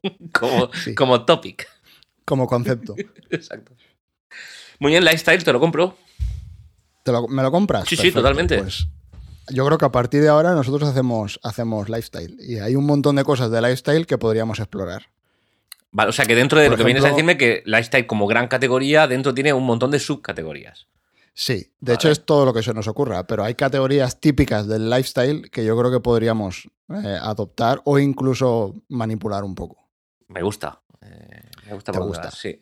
como, 0.33 0.71
Sí. 0.73 0.95
como 0.95 1.25
topic. 1.25 1.67
Como 2.25 2.47
concepto. 2.47 2.95
Exacto. 3.31 3.73
Muy 4.79 4.91
bien, 4.93 5.05
lifestyle, 5.05 5.43
te 5.43 5.53
lo 5.53 5.59
compro. 5.61 5.97
¿Te 7.07 7.13
lo- 7.13 7.29
¿Me 7.29 7.41
lo 7.41 7.53
compras? 7.53 7.85
Sí, 7.89 7.95
sí, 7.97 8.11
totalmente. 8.11 8.59
Pues, 8.59 8.89
yo 9.51 9.65
creo 9.65 9.79
que 9.79 9.85
a 9.85 9.93
partir 9.93 10.21
de 10.23 10.29
ahora 10.29 10.55
nosotros 10.55 10.89
hacemos, 10.89 11.39
hacemos 11.45 11.89
lifestyle. 11.89 12.37
Y 12.41 12.59
hay 12.59 12.75
un 12.75 12.85
montón 12.85 13.15
de 13.15 13.23
cosas 13.23 13.49
de 13.53 13.63
lifestyle 13.63 14.07
que 14.09 14.19
podríamos 14.19 14.59
explorar. 14.59 15.05
Vale, 15.93 16.11
o 16.11 16.13
sea 16.13 16.25
que 16.27 16.35
dentro 16.35 16.59
de 16.59 16.67
Por 16.67 16.73
lo 16.73 16.79
que 16.79 16.85
vienes 16.85 17.05
a 17.05 17.11
decirme 17.11 17.37
que 17.39 17.63
lifestyle 17.65 18.09
como 18.09 18.27
gran 18.27 18.49
categoría, 18.49 19.07
dentro 19.07 19.33
tiene 19.33 19.53
un 19.53 19.65
montón 19.65 19.93
de 19.93 20.01
subcategorías. 20.01 20.89
Sí, 21.33 21.55
de 21.55 21.93
Vale. 21.93 21.95
hecho 21.95 22.11
es 22.11 22.25
todo 22.27 22.45
lo 22.45 22.53
que 22.53 22.65
se 22.65 22.75
nos 22.75 22.89
ocurra, 22.89 23.25
pero 23.27 23.45
hay 23.45 23.55
categorías 23.55 24.19
típicas 24.19 24.67
del 24.67 24.91
lifestyle 24.91 25.49
que 25.51 25.65
yo 25.65 25.79
creo 25.79 25.93
que 25.93 26.01
podríamos 26.01 26.69
eh, 26.91 27.17
adoptar 27.21 27.81
o 27.85 28.01
incluso 28.01 28.75
manipular 28.89 29.45
un 29.45 29.55
poco. 29.55 29.77
Me 30.27 30.43
gusta. 30.43 30.81
eh, 31.03 31.43
me 31.67 31.75
gusta 31.75 31.93
¿Te 31.93 31.99
gusta? 32.01 32.31
sí. 32.33 32.61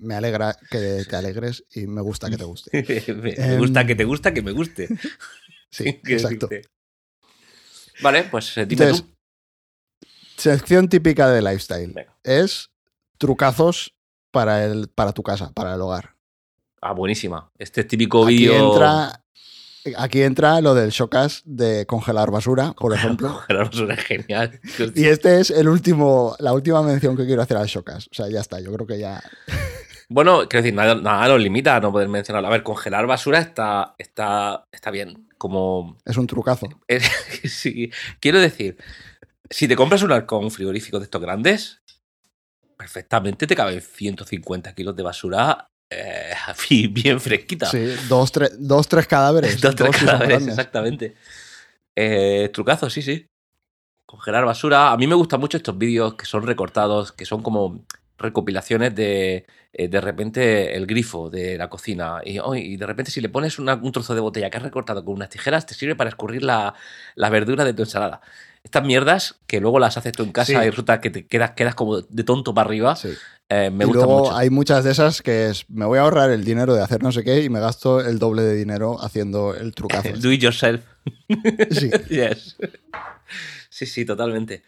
Me 0.00 0.14
alegra 0.14 0.56
que 0.70 1.04
te 1.08 1.16
alegres 1.16 1.64
y 1.74 1.86
me 1.86 2.00
gusta 2.02 2.30
que 2.30 2.36
te 2.36 2.44
guste. 2.44 2.70
me, 2.72 3.36
me 3.38 3.56
Em, 3.56 3.58
gusta 3.58 3.86
que 3.86 3.94
te 3.94 4.04
gusta 4.04 4.32
que 4.34 4.42
me 4.42 4.52
guste. 4.52 4.88
Sí, 5.72 6.00
¿Qué 6.04 6.14
exacto. 6.14 6.48
decirte? 6.48 6.70
Vale, 8.02 8.24
pues 8.24 8.56
eh, 8.58 8.66
dime 8.66 8.86
Entonces, 8.86 9.04
tú. 9.04 9.14
sección 10.36 10.88
típica 10.88 11.28
de 11.30 11.42
lifestyle 11.42 11.92
Venga. 11.92 12.16
es 12.24 12.70
trucazos 13.18 13.94
para, 14.32 14.64
el, 14.64 14.88
para 14.88 15.12
tu 15.12 15.22
casa, 15.22 15.52
para 15.52 15.74
el 15.74 15.80
hogar. 15.80 16.16
Ah, 16.80 16.92
buenísima. 16.92 17.50
Este 17.58 17.84
típico 17.84 18.24
vídeo. 18.24 18.54
entra, 18.54 19.22
aquí 19.96 20.22
entra 20.22 20.60
lo 20.60 20.74
del 20.74 20.90
showcase 20.90 21.42
de 21.44 21.86
congelar 21.86 22.30
basura, 22.30 22.72
por 22.72 22.94
ejemplo. 22.94 23.28
Congelar 23.34 23.64
basura 23.66 23.94
es 23.94 24.04
genial. 24.04 24.60
Y 24.94 25.06
este 25.06 25.40
es 25.40 25.50
el 25.50 25.68
último, 25.68 26.36
la 26.38 26.52
última 26.52 26.82
mención 26.82 27.16
que 27.16 27.26
quiero 27.26 27.42
hacer 27.42 27.56
al 27.56 27.66
showcase. 27.66 28.08
O 28.10 28.14
sea, 28.14 28.28
ya 28.28 28.40
está, 28.40 28.60
yo 28.60 28.72
creo 28.72 28.86
que 28.86 28.98
ya... 28.98 29.22
Bueno, 30.08 30.48
quiero 30.48 30.64
decir, 30.64 30.74
nada, 30.74 30.96
nada 30.96 31.28
nos 31.28 31.40
limita 31.40 31.76
a 31.76 31.80
no 31.80 31.92
poder 31.92 32.08
mencionarlo. 32.08 32.48
A 32.48 32.50
ver, 32.50 32.64
congelar 32.64 33.06
basura 33.06 33.38
está, 33.38 33.94
está, 33.96 34.66
está 34.72 34.90
bien. 34.90 35.28
Como. 35.38 35.96
Es 36.04 36.16
un 36.16 36.26
trucazo. 36.26 36.68
es- 36.88 37.08
sí, 37.44 37.92
quiero 38.18 38.40
decir, 38.40 38.76
si 39.48 39.68
te 39.68 39.76
compras 39.76 40.02
un 40.02 40.10
halcón 40.10 40.50
frigorífico 40.50 40.98
de 40.98 41.04
estos 41.04 41.22
grandes, 41.22 41.80
perfectamente 42.76 43.46
te 43.46 43.54
caben 43.54 43.80
150 43.80 44.74
kilos 44.74 44.96
de 44.96 45.02
basura 45.04 45.69
eh, 45.90 46.32
bien 46.90 47.20
fresquita. 47.20 47.66
Sí, 47.66 47.86
dos, 48.08 48.30
tres, 48.32 48.52
dos, 48.58 48.88
tres 48.88 49.06
cadáveres. 49.06 49.60
Dos, 49.60 49.74
tres 49.74 49.96
cadáveres, 49.96 50.46
exactamente. 50.46 51.14
Eh, 51.96 52.50
trucazo, 52.52 52.88
sí, 52.88 53.02
sí. 53.02 53.26
Congelar 54.06 54.44
basura. 54.44 54.90
A 54.92 54.96
mí 54.96 55.06
me 55.06 55.14
gustan 55.14 55.40
mucho 55.40 55.56
estos 55.56 55.76
vídeos 55.76 56.14
que 56.14 56.24
son 56.26 56.46
recortados, 56.46 57.12
que 57.12 57.24
son 57.24 57.42
como 57.42 57.84
recopilaciones 58.18 58.94
de 58.94 59.46
eh, 59.72 59.88
de 59.88 60.00
repente 60.00 60.76
el 60.76 60.86
grifo 60.86 61.30
de 61.30 61.56
la 61.56 61.70
cocina 61.70 62.20
y, 62.22 62.38
oh, 62.38 62.54
y 62.54 62.76
de 62.76 62.84
repente 62.86 63.10
si 63.10 63.20
le 63.22 63.30
pones 63.30 63.58
una- 63.58 63.76
un 63.76 63.92
trozo 63.92 64.14
de 64.14 64.20
botella 64.20 64.50
que 64.50 64.58
has 64.58 64.62
recortado 64.62 65.02
con 65.04 65.14
unas 65.14 65.30
tijeras 65.30 65.64
te 65.64 65.72
sirve 65.72 65.94
para 65.94 66.10
escurrir 66.10 66.42
la, 66.42 66.74
la 67.14 67.30
verdura 67.30 67.64
de 67.64 67.72
tu 67.72 67.82
ensalada. 67.84 68.20
Estas 68.62 68.84
mierdas 68.84 69.36
que 69.46 69.58
luego 69.60 69.78
las 69.78 69.96
haces 69.96 70.12
tú 70.12 70.22
en 70.24 70.32
casa 70.32 70.52
Sí. 70.60 70.66
y 70.66 70.68
resulta 70.70 71.00
que 71.00 71.08
te 71.08 71.26
quedas, 71.26 71.52
quedas 71.52 71.74
como 71.74 72.02
de 72.02 72.24
tonto 72.24 72.52
para 72.52 72.66
arriba, 72.68 72.94
Sí. 72.94 73.08
Eh, 73.50 73.70
me 73.70 73.84
y 73.84 73.86
gusta 73.88 74.04
luego 74.06 74.18
mucho. 74.20 74.36
hay 74.36 74.48
muchas 74.48 74.84
de 74.84 74.92
esas 74.92 75.20
que 75.22 75.48
es, 75.50 75.68
me 75.68 75.84
voy 75.84 75.98
a 75.98 76.02
ahorrar 76.02 76.30
el 76.30 76.44
dinero 76.44 76.74
de 76.74 76.82
hacer 76.82 77.02
no 77.02 77.12
sé 77.12 77.22
qué 77.24 77.42
y 77.42 77.50
me 77.50 77.60
gasto 77.60 78.00
el 78.00 78.18
doble 78.18 78.42
de 78.42 78.54
dinero 78.56 78.96
haciendo 79.02 79.54
el 79.54 79.74
trucazo. 79.74 80.08
Do 80.16 80.32
it 80.32 80.40
yourself. 80.40 80.82
Sí. 81.70 81.90
Yes. 82.08 82.56
Sí, 83.68 83.86
sí, 83.86 84.04
totalmente. 84.04 84.62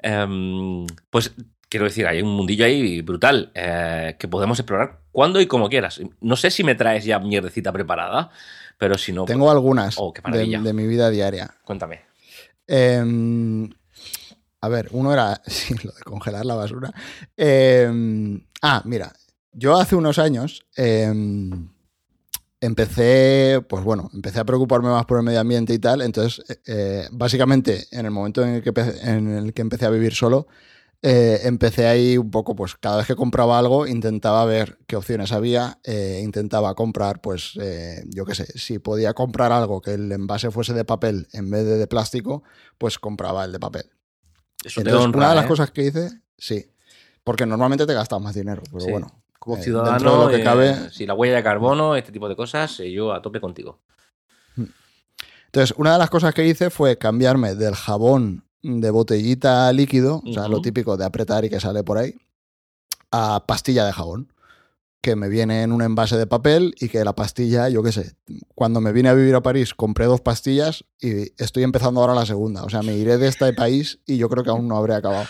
Em, 0.00 0.86
pues 1.10 1.32
quiero 1.68 1.86
decir, 1.86 2.06
hay 2.06 2.22
un 2.22 2.28
mundillo 2.28 2.64
ahí 2.64 3.00
brutal 3.02 3.50
eh, 3.54 4.16
que 4.18 4.28
podemos 4.28 4.58
explorar 4.58 5.00
cuando 5.12 5.40
y 5.40 5.46
como 5.46 5.68
quieras. 5.68 6.00
No 6.20 6.36
sé 6.36 6.50
si 6.50 6.62
me 6.62 6.74
traes 6.74 7.04
ya 7.04 7.18
mierdecita 7.18 7.72
preparada, 7.72 8.30
pero 8.78 8.96
si 8.98 9.12
no, 9.12 9.24
Tengo 9.24 9.50
algunas 9.50 9.96
Oh, 9.98 10.12
qué 10.12 10.22
de, 10.30 10.72
mi 10.72 10.86
vida 10.86 11.10
diaria. 11.10 11.46
pues, 11.46 11.58
cuéntame. 11.64 12.02
Em, 12.66 13.70
a 14.64 14.68
ver, 14.68 14.88
uno 14.92 15.12
era 15.12 15.40
lo 15.84 15.92
de 15.92 16.02
congelar 16.02 16.46
la 16.46 16.54
basura. 16.54 16.92
Em, 17.36 18.40
ah, 18.62 18.82
mira, 18.84 19.12
yo 19.52 19.76
hace 19.76 19.94
unos 19.94 20.18
años 20.18 20.66
em, 20.76 21.68
empecé, 22.60 23.62
pues 23.68 23.84
bueno, 23.84 24.10
empecé 24.14 24.40
a 24.40 24.44
preocuparme 24.44 24.88
más 24.88 25.04
por 25.04 25.18
el 25.18 25.24
medio 25.24 25.40
ambiente 25.40 25.74
y 25.74 25.78
tal. 25.78 26.00
Entonces, 26.02 26.44
eh, 26.48 26.56
eh, 26.66 27.08
básicamente, 27.12 27.86
en 27.90 28.06
el 28.06 28.10
momento 28.10 28.42
en 28.42 28.54
el 28.54 28.62
que, 29.52 29.60
empecé 29.60 29.86
a 29.86 29.90
vivir 29.90 30.14
solo, 30.14 30.46
eh, 31.02 31.40
empecé 31.44 31.86
ahí 31.86 32.16
un 32.16 32.30
poco, 32.30 32.56
pues 32.56 32.76
cada 32.76 32.96
vez 32.96 33.06
que 33.06 33.14
compraba 33.14 33.58
algo, 33.58 33.86
intentaba 33.86 34.44
ver 34.46 34.78
qué 34.86 34.96
opciones 34.96 35.32
había, 35.32 35.78
intentaba 36.22 36.74
comprar, 36.74 37.20
pues 37.20 37.52
yo 38.08 38.24
qué 38.24 38.34
sé, 38.34 38.46
si 38.58 38.78
podía 38.78 39.12
comprar 39.12 39.52
algo 39.52 39.82
que 39.82 39.94
el 39.94 40.10
envase 40.12 40.50
fuese 40.50 40.72
de 40.72 40.86
papel 40.86 41.28
en 41.32 41.50
vez 41.50 41.66
de 41.66 41.76
de 41.76 41.86
plástico, 41.86 42.42
pues 42.78 42.98
compraba 42.98 43.44
el 43.44 43.52
de 43.52 43.60
papel. 43.60 43.93
Eso 44.64 44.80
te 44.82 44.88
Entonces, 44.88 45.06
honra, 45.06 45.18
una 45.18 45.28
de 45.30 45.34
las 45.36 45.44
¿eh? 45.44 45.48
cosas 45.48 45.70
que 45.70 45.82
hice, 45.84 46.10
sí, 46.38 46.66
porque 47.22 47.46
normalmente 47.46 47.86
te 47.86 47.94
gastas 47.94 48.20
más 48.20 48.34
dinero, 48.34 48.62
pero 48.72 48.80
Sí. 48.84 48.90
bueno. 48.90 49.22
Como 49.38 49.56
eh, 49.56 49.62
ciudadano, 49.62 49.92
dentro 49.92 50.12
de 50.12 50.24
lo 50.24 50.30
que 50.30 50.42
cabe- 50.42 50.90
si 50.90 51.04
la 51.06 51.12
huella 51.14 51.36
de 51.36 51.42
carbono, 51.42 51.96
este 51.96 52.12
tipo 52.12 52.28
de 52.30 52.36
cosas, 52.36 52.80
eh, 52.80 52.90
yo 52.90 53.12
a 53.12 53.20
tope 53.20 53.40
contigo. 53.40 53.78
Entonces, 55.46 55.74
una 55.78 55.92
de 55.92 55.98
las 55.98 56.10
cosas 56.10 56.34
que 56.34 56.46
hice 56.46 56.70
fue 56.70 56.98
cambiarme 56.98 57.54
del 57.54 57.74
jabón 57.74 58.44
de 58.62 58.90
botellita 58.90 59.72
líquido, 59.72 60.22
o 60.26 60.32
sea, 60.32 60.48
lo 60.48 60.60
típico 60.60 60.96
de 60.96 61.04
apretar 61.04 61.44
y 61.44 61.50
que 61.50 61.60
sale 61.60 61.84
por 61.84 61.98
ahí, 61.98 62.14
a 63.12 63.44
pastilla 63.46 63.84
de 63.84 63.92
jabón, 63.92 64.32
que 65.04 65.16
me 65.16 65.28
viene 65.28 65.62
en 65.62 65.70
un 65.70 65.82
envase 65.82 66.16
de 66.16 66.26
papel 66.26 66.74
y 66.80 66.88
que 66.88 67.04
la 67.04 67.14
pastilla, 67.14 67.68
yo 67.68 67.82
qué 67.82 67.92
sé, 67.92 68.14
cuando 68.54 68.80
me 68.80 68.90
vine 68.90 69.10
a 69.10 69.14
vivir 69.14 69.34
a 69.34 69.42
París 69.42 69.74
compré 69.74 70.06
dos 70.06 70.22
pastillas 70.22 70.84
y 70.98 71.30
estoy 71.36 71.62
empezando 71.62 72.00
ahora 72.00 72.14
la 72.14 72.24
segunda. 72.24 72.64
O 72.64 72.70
sea, 72.70 72.80
me 72.80 72.96
iré 72.96 73.18
de 73.18 73.28
este 73.28 73.52
país 73.52 74.00
y 74.06 74.16
yo 74.16 74.30
creo 74.30 74.42
que 74.42 74.48
aún 74.48 74.66
no 74.66 74.78
habré 74.78 74.94
acabado. 74.94 75.26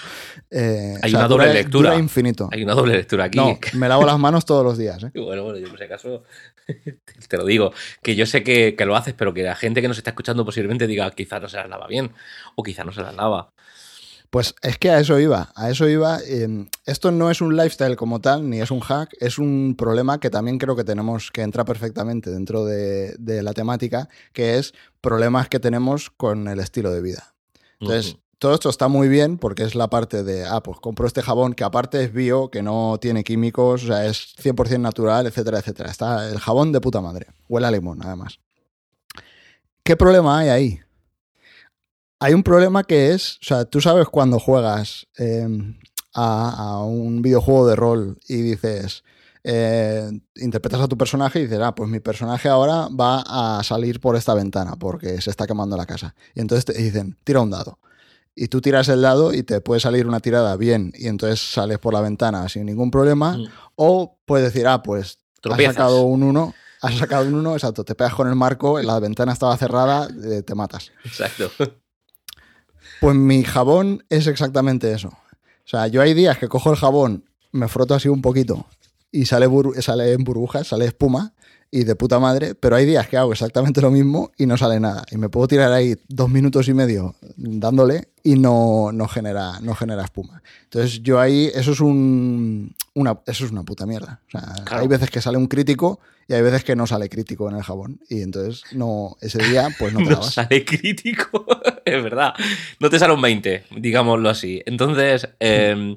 Eh, 0.50 0.94
Hay 1.02 1.08
o 1.08 1.10
sea, 1.10 1.18
una 1.18 1.28
doble 1.28 1.46
dura- 1.46 1.54
lectura. 1.54 1.90
dura 1.90 2.00
infinito. 2.00 2.48
Hay 2.52 2.62
una 2.62 2.74
doble 2.74 2.94
lectura 2.94 3.24
aquí. 3.24 3.36
No, 3.38 3.58
me 3.72 3.88
lavo 3.88 4.06
las 4.06 4.18
manos 4.18 4.44
todos 4.44 4.64
los 4.64 4.78
días. 4.78 5.02
¿eh? 5.02 5.10
Bueno, 5.20 5.42
bueno, 5.42 5.58
yo 5.58 5.68
por 5.68 5.78
si 5.78 5.84
acaso 5.84 6.22
te 7.28 7.36
lo 7.36 7.44
digo, 7.44 7.72
que 8.00 8.14
yo 8.14 8.26
sé 8.26 8.44
que, 8.44 8.76
que 8.76 8.86
lo 8.86 8.94
haces, 8.94 9.14
pero 9.14 9.34
que 9.34 9.42
la 9.42 9.56
gente 9.56 9.82
que 9.82 9.88
nos 9.88 9.98
está 9.98 10.10
escuchando 10.10 10.44
posiblemente 10.44 10.86
diga 10.86 11.10
quizás 11.10 11.42
no 11.42 11.48
se 11.48 11.56
las 11.56 11.68
lava 11.68 11.88
bien 11.88 12.12
o 12.54 12.62
quizás 12.62 12.86
no 12.86 12.92
se 12.92 13.02
las 13.02 13.14
lava. 13.16 13.50
Pues 14.34 14.52
es 14.62 14.78
que 14.78 14.90
a 14.90 14.98
eso 14.98 15.20
iba, 15.20 15.52
a 15.54 15.70
eso 15.70 15.88
iba. 15.88 16.18
eh, 16.26 16.66
esto 16.86 17.12
no 17.12 17.30
es 17.30 17.40
un 17.40 17.56
lifestyle 17.56 17.94
como 17.94 18.20
tal, 18.20 18.50
ni 18.50 18.60
es 18.60 18.72
un 18.72 18.80
hack, 18.80 19.14
es 19.20 19.38
un 19.38 19.76
problema 19.78 20.18
que 20.18 20.28
también 20.28 20.58
creo 20.58 20.74
que 20.74 20.82
tenemos, 20.82 21.30
que 21.30 21.42
entra 21.42 21.64
perfectamente 21.64 22.32
dentro 22.32 22.64
de, 22.64 23.14
de 23.20 23.44
la 23.44 23.52
temática, 23.52 24.08
que 24.32 24.58
es 24.58 24.74
problemas 25.00 25.48
que 25.48 25.60
tenemos 25.60 26.10
con 26.10 26.48
el 26.48 26.58
estilo 26.58 26.90
de 26.90 27.00
vida. 27.00 27.32
Entonces, 27.78 28.16
todo 28.40 28.54
esto 28.54 28.70
está 28.70 28.88
muy 28.88 29.06
bien 29.06 29.38
porque 29.38 29.62
es 29.62 29.76
la 29.76 29.88
parte 29.88 30.24
de, 30.24 30.44
ah, 30.44 30.64
pues 30.64 30.80
compro 30.80 31.06
este 31.06 31.22
jabón 31.22 31.54
que 31.54 31.62
aparte 31.62 32.02
es 32.02 32.12
bio, 32.12 32.50
que 32.50 32.64
no 32.64 32.98
tiene 33.00 33.22
químicos, 33.22 33.84
o 33.84 33.86
sea, 33.86 34.04
es 34.04 34.34
100% 34.42 34.80
natural, 34.80 35.28
etcétera, 35.28 35.60
etcétera. 35.60 35.92
Está 35.92 36.28
el 36.28 36.40
jabón 36.40 36.72
de 36.72 36.80
puta 36.80 37.00
madre, 37.00 37.28
huele 37.48 37.68
a 37.68 37.70
limón, 37.70 38.00
además. 38.02 38.40
¿Qué 39.84 39.96
problema 39.96 40.40
hay 40.40 40.48
ahí? 40.48 40.83
Hay 42.24 42.32
un 42.32 42.42
problema 42.42 42.84
que 42.84 43.12
es, 43.12 43.34
o 43.42 43.44
sea, 43.44 43.64
tú 43.66 43.82
sabes 43.82 44.08
cuando 44.08 44.38
juegas 44.38 45.06
eh, 45.18 45.46
a, 46.14 46.50
a 46.68 46.82
un 46.82 47.20
videojuego 47.20 47.66
de 47.66 47.76
rol 47.76 48.18
y 48.26 48.36
dices, 48.36 49.04
eh, 49.42 50.10
interpretas 50.36 50.80
a 50.80 50.88
tu 50.88 50.96
personaje 50.96 51.38
y 51.38 51.42
dices, 51.42 51.60
ah, 51.62 51.74
pues 51.74 51.90
mi 51.90 52.00
personaje 52.00 52.48
ahora 52.48 52.88
va 52.88 53.58
a 53.58 53.62
salir 53.62 54.00
por 54.00 54.16
esta 54.16 54.32
ventana 54.32 54.76
porque 54.76 55.20
se 55.20 55.28
está 55.28 55.46
quemando 55.46 55.76
la 55.76 55.84
casa. 55.84 56.14
Y 56.34 56.40
entonces 56.40 56.64
te 56.64 56.72
dicen, 56.72 57.18
tira 57.24 57.42
un 57.42 57.50
dado. 57.50 57.78
Y 58.34 58.48
tú 58.48 58.62
tiras 58.62 58.88
el 58.88 59.02
dado 59.02 59.34
y 59.34 59.42
te 59.42 59.60
puede 59.60 59.82
salir 59.82 60.06
una 60.06 60.20
tirada 60.20 60.56
bien 60.56 60.94
y 60.96 61.08
entonces 61.08 61.40
sales 61.40 61.78
por 61.78 61.92
la 61.92 62.00
ventana 62.00 62.48
sin 62.48 62.64
ningún 62.64 62.90
problema. 62.90 63.36
Mm. 63.36 63.48
O 63.76 64.16
puedes 64.24 64.50
decir, 64.50 64.66
ah, 64.66 64.82
pues 64.82 65.18
has 65.18 65.40
Tropiezas. 65.42 65.74
sacado 65.74 66.04
un 66.04 66.22
1, 66.22 66.54
has 66.80 66.94
sacado 66.96 67.26
un 67.28 67.34
1, 67.34 67.52
exacto, 67.52 67.84
te 67.84 67.94
pegas 67.94 68.14
con 68.14 68.28
el 68.28 68.34
marco, 68.34 68.80
la 68.80 68.98
ventana 68.98 69.34
estaba 69.34 69.54
cerrada, 69.58 70.08
eh, 70.24 70.40
te 70.40 70.54
matas. 70.54 70.90
Exacto. 71.04 71.50
Pues 73.00 73.16
mi 73.16 73.44
jabón 73.44 74.04
es 74.08 74.26
exactamente 74.26 74.92
eso. 74.92 75.08
O 75.08 75.66
sea, 75.68 75.86
yo 75.88 76.02
hay 76.02 76.14
días 76.14 76.38
que 76.38 76.48
cojo 76.48 76.70
el 76.70 76.76
jabón, 76.76 77.24
me 77.52 77.68
froto 77.68 77.94
así 77.94 78.08
un 78.08 78.22
poquito 78.22 78.66
y 79.10 79.26
sale, 79.26 79.48
bur- 79.48 79.80
sale 79.80 80.12
en 80.12 80.24
burbujas, 80.24 80.68
sale 80.68 80.86
espuma 80.86 81.32
y 81.70 81.84
de 81.84 81.96
puta 81.96 82.18
madre, 82.20 82.54
pero 82.54 82.76
hay 82.76 82.86
días 82.86 83.08
que 83.08 83.16
hago 83.16 83.32
exactamente 83.32 83.80
lo 83.80 83.90
mismo 83.90 84.30
y 84.38 84.46
no 84.46 84.56
sale 84.56 84.78
nada. 84.78 85.04
Y 85.10 85.16
me 85.16 85.28
puedo 85.28 85.48
tirar 85.48 85.72
ahí 85.72 85.96
dos 86.08 86.28
minutos 86.30 86.68
y 86.68 86.74
medio 86.74 87.16
dándole 87.36 88.08
y 88.22 88.36
no, 88.36 88.90
no, 88.92 89.08
genera, 89.08 89.58
no 89.60 89.74
genera 89.74 90.04
espuma. 90.04 90.42
Entonces 90.64 91.02
yo 91.02 91.18
ahí, 91.20 91.50
eso 91.54 91.72
es 91.72 91.80
un, 91.80 92.74
una, 92.94 93.18
eso 93.26 93.44
es 93.44 93.50
una 93.50 93.64
puta 93.64 93.86
mierda. 93.86 94.20
O 94.28 94.30
sea, 94.30 94.54
Claro. 94.64 94.82
hay 94.82 94.88
veces 94.88 95.10
que 95.10 95.20
sale 95.20 95.36
un 95.36 95.46
crítico 95.48 95.98
y 96.28 96.34
hay 96.34 96.42
veces 96.42 96.62
que 96.64 96.76
no 96.76 96.86
sale 96.86 97.08
crítico 97.08 97.50
en 97.50 97.56
el 97.56 97.62
jabón. 97.62 98.00
Y 98.08 98.22
entonces 98.22 98.62
no, 98.72 99.16
ese 99.20 99.42
día 99.42 99.68
pues 99.78 99.92
no 99.92 99.98
te 100.04 100.10
No 100.10 100.22
sale 100.22 100.64
crítico, 100.64 101.44
es 101.84 102.02
verdad. 102.02 102.34
No 102.78 102.88
te 102.88 102.98
sale 103.00 103.14
un 103.14 103.20
20, 103.20 103.64
digámoslo 103.80 104.30
así. 104.30 104.62
Entonces, 104.64 105.28
eh, 105.40 105.96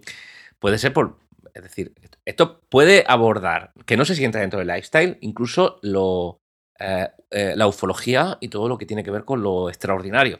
puede 0.59 0.79
ser 0.79 0.91
por. 0.91 1.17
Es 1.53 1.63
decir, 1.63 1.91
esto 2.27 2.60
puede 2.69 3.05
abordar, 3.07 3.72
que 3.86 3.96
no 3.98 4.03
se 4.05 4.15
sienta 4.15 4.39
dentro 4.39 4.60
del 4.60 4.67
lifestyle, 4.67 5.17
incluso 5.22 5.79
lo. 5.81 6.39
eh, 6.79 7.07
eh, 7.31 7.53
la 7.55 7.67
ufología 7.67 8.38
y 8.39 8.50
todo 8.50 8.69
lo 8.69 8.77
que 8.77 8.86
tiene 8.86 9.03
que 9.03 9.12
ver 9.12 9.25
con 9.25 9.41
lo 9.41 9.69
extraordinario. 9.69 10.39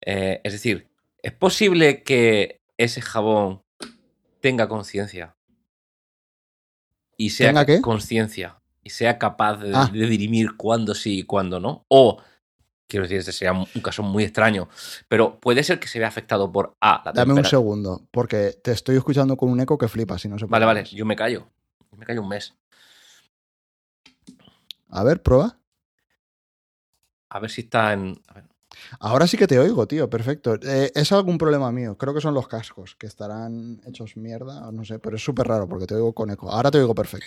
Eh, 0.00 0.40
es 0.44 0.52
decir, 0.52 0.86
¿es 1.22 1.32
posible 1.32 2.02
que 2.02 2.60
ese 2.78 3.00
jabón 3.02 3.62
tenga 4.40 4.68
conciencia? 4.68 5.34
Y 7.16 7.30
sea 7.30 7.52
conciencia. 7.80 8.60
Y 8.82 8.90
sea 8.90 9.18
capaz 9.18 9.56
de, 9.56 9.72
Ah. 9.74 9.90
de 9.92 10.06
dirimir 10.06 10.56
cuándo 10.56 10.94
sí 10.94 11.20
y 11.20 11.22
cuándo 11.24 11.58
no. 11.60 11.84
O, 11.88 12.20
quiero 12.86 13.04
decir, 13.04 13.18
este 13.18 13.32
sería 13.32 13.52
un 13.52 13.82
caso 13.82 14.02
muy 14.02 14.24
extraño. 14.24 14.68
Pero 15.08 15.38
puede 15.40 15.62
ser 15.64 15.78
que 15.80 15.88
se 15.88 15.98
vea 15.98 16.08
afectado 16.08 16.50
por 16.50 16.76
A, 16.80 17.02
la 17.04 17.12
Dame 17.12 17.34
un 17.34 17.44
segundo, 17.44 18.06
porque 18.10 18.58
te 18.62 18.72
estoy 18.72 18.96
escuchando 18.96 19.36
con 19.36 19.50
un 19.50 19.60
eco 19.60 19.78
que 19.78 19.88
flipa, 19.88 20.18
si 20.18 20.28
no 20.28 20.38
se 20.38 20.46
Vale, 20.46 20.64
puede. 20.66 20.82
vale, 20.82 20.90
yo 20.90 21.04
me 21.04 21.16
callo. 21.16 21.46
Yo 21.90 21.96
me 21.98 22.06
callo 22.06 22.22
un 22.22 22.28
mes. 22.28 22.54
A 24.90 25.02
ver, 25.02 25.22
prueba. 25.22 25.58
A 27.28 27.40
ver 27.40 27.50
si 27.50 27.62
está 27.62 27.92
en. 27.92 28.20
a 28.28 28.34
ver. 28.34 28.44
Ahora 29.00 29.26
sí 29.26 29.36
que 29.36 29.46
te 29.46 29.58
oigo, 29.58 29.86
tío, 29.86 30.10
perfecto. 30.10 30.54
Eh, 30.62 30.90
es 30.94 31.12
algún 31.12 31.38
problema 31.38 31.70
mío. 31.72 31.96
Creo 31.96 32.12
que 32.14 32.20
son 32.20 32.34
los 32.34 32.48
cascos, 32.48 32.96
que 32.96 33.06
estarán 33.06 33.80
hechos 33.86 34.16
mierda, 34.16 34.68
o 34.68 34.72
no 34.72 34.84
sé, 34.84 34.98
pero 34.98 35.16
es 35.16 35.24
súper 35.24 35.46
raro 35.46 35.68
porque 35.68 35.86
te 35.86 35.94
oigo 35.94 36.12
con 36.12 36.30
eco. 36.30 36.50
Ahora 36.50 36.70
te 36.70 36.78
oigo 36.78 36.94
perfecto. 36.94 37.26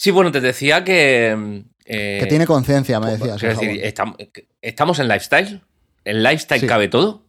Sí, 0.00 0.10
bueno, 0.12 0.32
te 0.32 0.40
decía 0.40 0.82
que. 0.82 1.36
mm, 1.36 1.56
eh, 1.84 2.18
que 2.20 2.26
tiene 2.26 2.46
conciencia, 2.46 2.98
me 3.00 3.10
decías. 3.10 3.42
el 3.42 3.50
decir, 3.50 3.94
estamos 4.62 4.98
en 4.98 5.08
lifestyle. 5.08 5.60
¿En 6.06 6.22
lifestyle 6.22 6.58
Sí. 6.62 6.66
cabe 6.66 6.88
todo? 6.88 7.26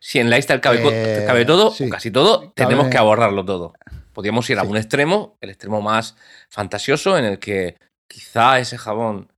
Si 0.00 0.18
en 0.18 0.30
lifestyle 0.30 0.62
cabe, 0.62 0.80
Eh, 0.90 1.24
cabe 1.26 1.44
todo, 1.44 1.70
sí. 1.70 1.84
o 1.84 1.90
casi 1.90 2.10
todo, 2.10 2.50
tenemos 2.56 2.88
que 2.88 2.96
abordarlo 2.96 3.44
todo. 3.44 3.74
Podríamos 4.14 4.48
ir 4.48 4.58
a 4.58 4.62
un 4.62 4.78
extremo, 4.78 5.36
el 5.42 5.50
extremo 5.50 5.82
más 5.82 6.16
fantasioso, 6.48 7.18
en 7.18 7.26
el 7.26 7.38
que 7.38 7.76
quizá 8.08 8.58
ese 8.58 8.78
jabón 8.78 9.30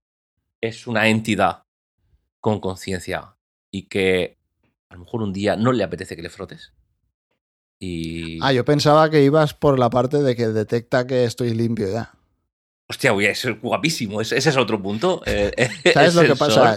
es 0.60 0.86
una 0.86 1.08
entidad 1.08 1.64
con 2.38 2.60
conciencia 2.60 3.34
y 3.72 3.88
que 3.88 4.38
a 4.90 4.94
lo 4.94 5.00
mejor 5.00 5.22
un 5.22 5.32
día 5.32 5.56
no 5.56 5.72
le 5.72 5.82
apetece 5.82 6.14
que 6.14 6.22
le 6.22 6.30
frotes. 6.30 6.72
Y. 7.80 8.38
Ah, 8.44 8.52
yo 8.52 8.64
pensaba 8.64 9.10
que 9.10 9.24
ibas 9.24 9.54
por 9.54 9.76
la 9.76 9.90
parte 9.90 10.18
de 10.18 10.36
que 10.36 10.46
detecta 10.46 11.04
que 11.08 11.24
estoy 11.24 11.52
limpio 11.52 11.90
ya. 11.90 12.12
Hostia, 12.90 13.12
voy 13.12 13.26
a 13.26 13.34
ser 13.36 13.60
guapísimo. 13.60 14.20
Ese, 14.20 14.36
ese 14.36 14.50
es 14.50 14.56
otro 14.56 14.82
punto. 14.82 15.22
Eh, 15.24 15.52
¿Sabes 15.94 16.16
el 16.16 16.22
lo 16.22 16.34
que 16.34 16.36
pasa? 16.36 16.76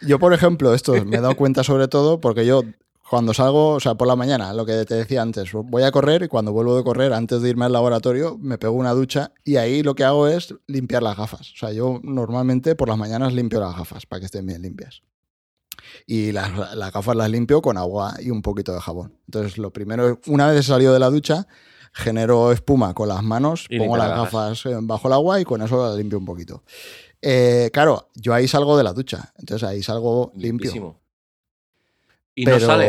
Yo, 0.00 0.20
por 0.20 0.32
ejemplo, 0.32 0.72
esto 0.72 0.92
me 1.04 1.16
he 1.16 1.20
dado 1.20 1.34
cuenta 1.34 1.64
sobre 1.64 1.88
todo 1.88 2.20
porque 2.20 2.46
yo 2.46 2.62
cuando 3.10 3.34
salgo, 3.34 3.70
o 3.70 3.80
sea, 3.80 3.96
por 3.96 4.06
la 4.06 4.14
mañana, 4.14 4.52
lo 4.52 4.64
que 4.64 4.84
te 4.84 4.94
decía 4.94 5.20
antes, 5.20 5.50
voy 5.52 5.82
a 5.82 5.90
correr 5.90 6.22
y 6.22 6.28
cuando 6.28 6.52
vuelvo 6.52 6.76
de 6.76 6.84
correr, 6.84 7.12
antes 7.12 7.42
de 7.42 7.48
irme 7.50 7.64
al 7.64 7.72
laboratorio, 7.72 8.38
me 8.38 8.56
pego 8.56 8.74
una 8.74 8.92
ducha 8.92 9.32
y 9.42 9.56
ahí 9.56 9.82
lo 9.82 9.96
que 9.96 10.04
hago 10.04 10.28
es 10.28 10.54
limpiar 10.68 11.02
las 11.02 11.16
gafas. 11.16 11.52
O 11.52 11.56
sea, 11.56 11.72
yo 11.72 11.98
normalmente 12.04 12.76
por 12.76 12.88
las 12.88 12.96
mañanas 12.96 13.32
limpio 13.32 13.58
las 13.58 13.76
gafas 13.76 14.06
para 14.06 14.20
que 14.20 14.26
estén 14.26 14.46
bien 14.46 14.62
limpias. 14.62 15.02
Y 16.06 16.30
las, 16.30 16.76
las 16.76 16.92
gafas 16.92 17.16
las 17.16 17.28
limpio 17.28 17.60
con 17.62 17.76
agua 17.78 18.14
y 18.20 18.30
un 18.30 18.42
poquito 18.42 18.72
de 18.72 18.80
jabón. 18.80 19.18
Entonces, 19.26 19.58
lo 19.58 19.72
primero, 19.72 20.20
una 20.28 20.46
vez 20.46 20.60
he 20.60 20.62
salido 20.62 20.92
de 20.92 21.00
la 21.00 21.10
ducha, 21.10 21.48
genero 21.92 22.52
espuma 22.52 22.94
con 22.94 23.08
las 23.08 23.22
manos, 23.22 23.66
Y 23.68 23.78
pongo 23.78 23.96
las 23.96 24.08
gafas 24.08 24.66
eh, 24.66 24.76
bajo 24.80 25.08
el 25.08 25.14
agua 25.14 25.40
y 25.40 25.44
con 25.44 25.60
eso 25.62 25.86
las 25.86 25.96
limpio 25.96 26.18
un 26.18 26.24
poquito. 26.24 26.62
Eh, 27.20 27.70
claro, 27.72 28.08
yo 28.14 28.34
ahí 28.34 28.48
salgo 28.48 28.76
de 28.76 28.84
la 28.84 28.92
ducha, 28.92 29.32
entonces 29.38 29.68
ahí 29.68 29.82
salgo 29.82 30.32
limpio. 30.34 30.48
Limpísimo. 30.72 31.00
Y 32.34 32.44
pero 32.44 32.58
no 32.58 32.66
sale. 32.66 32.88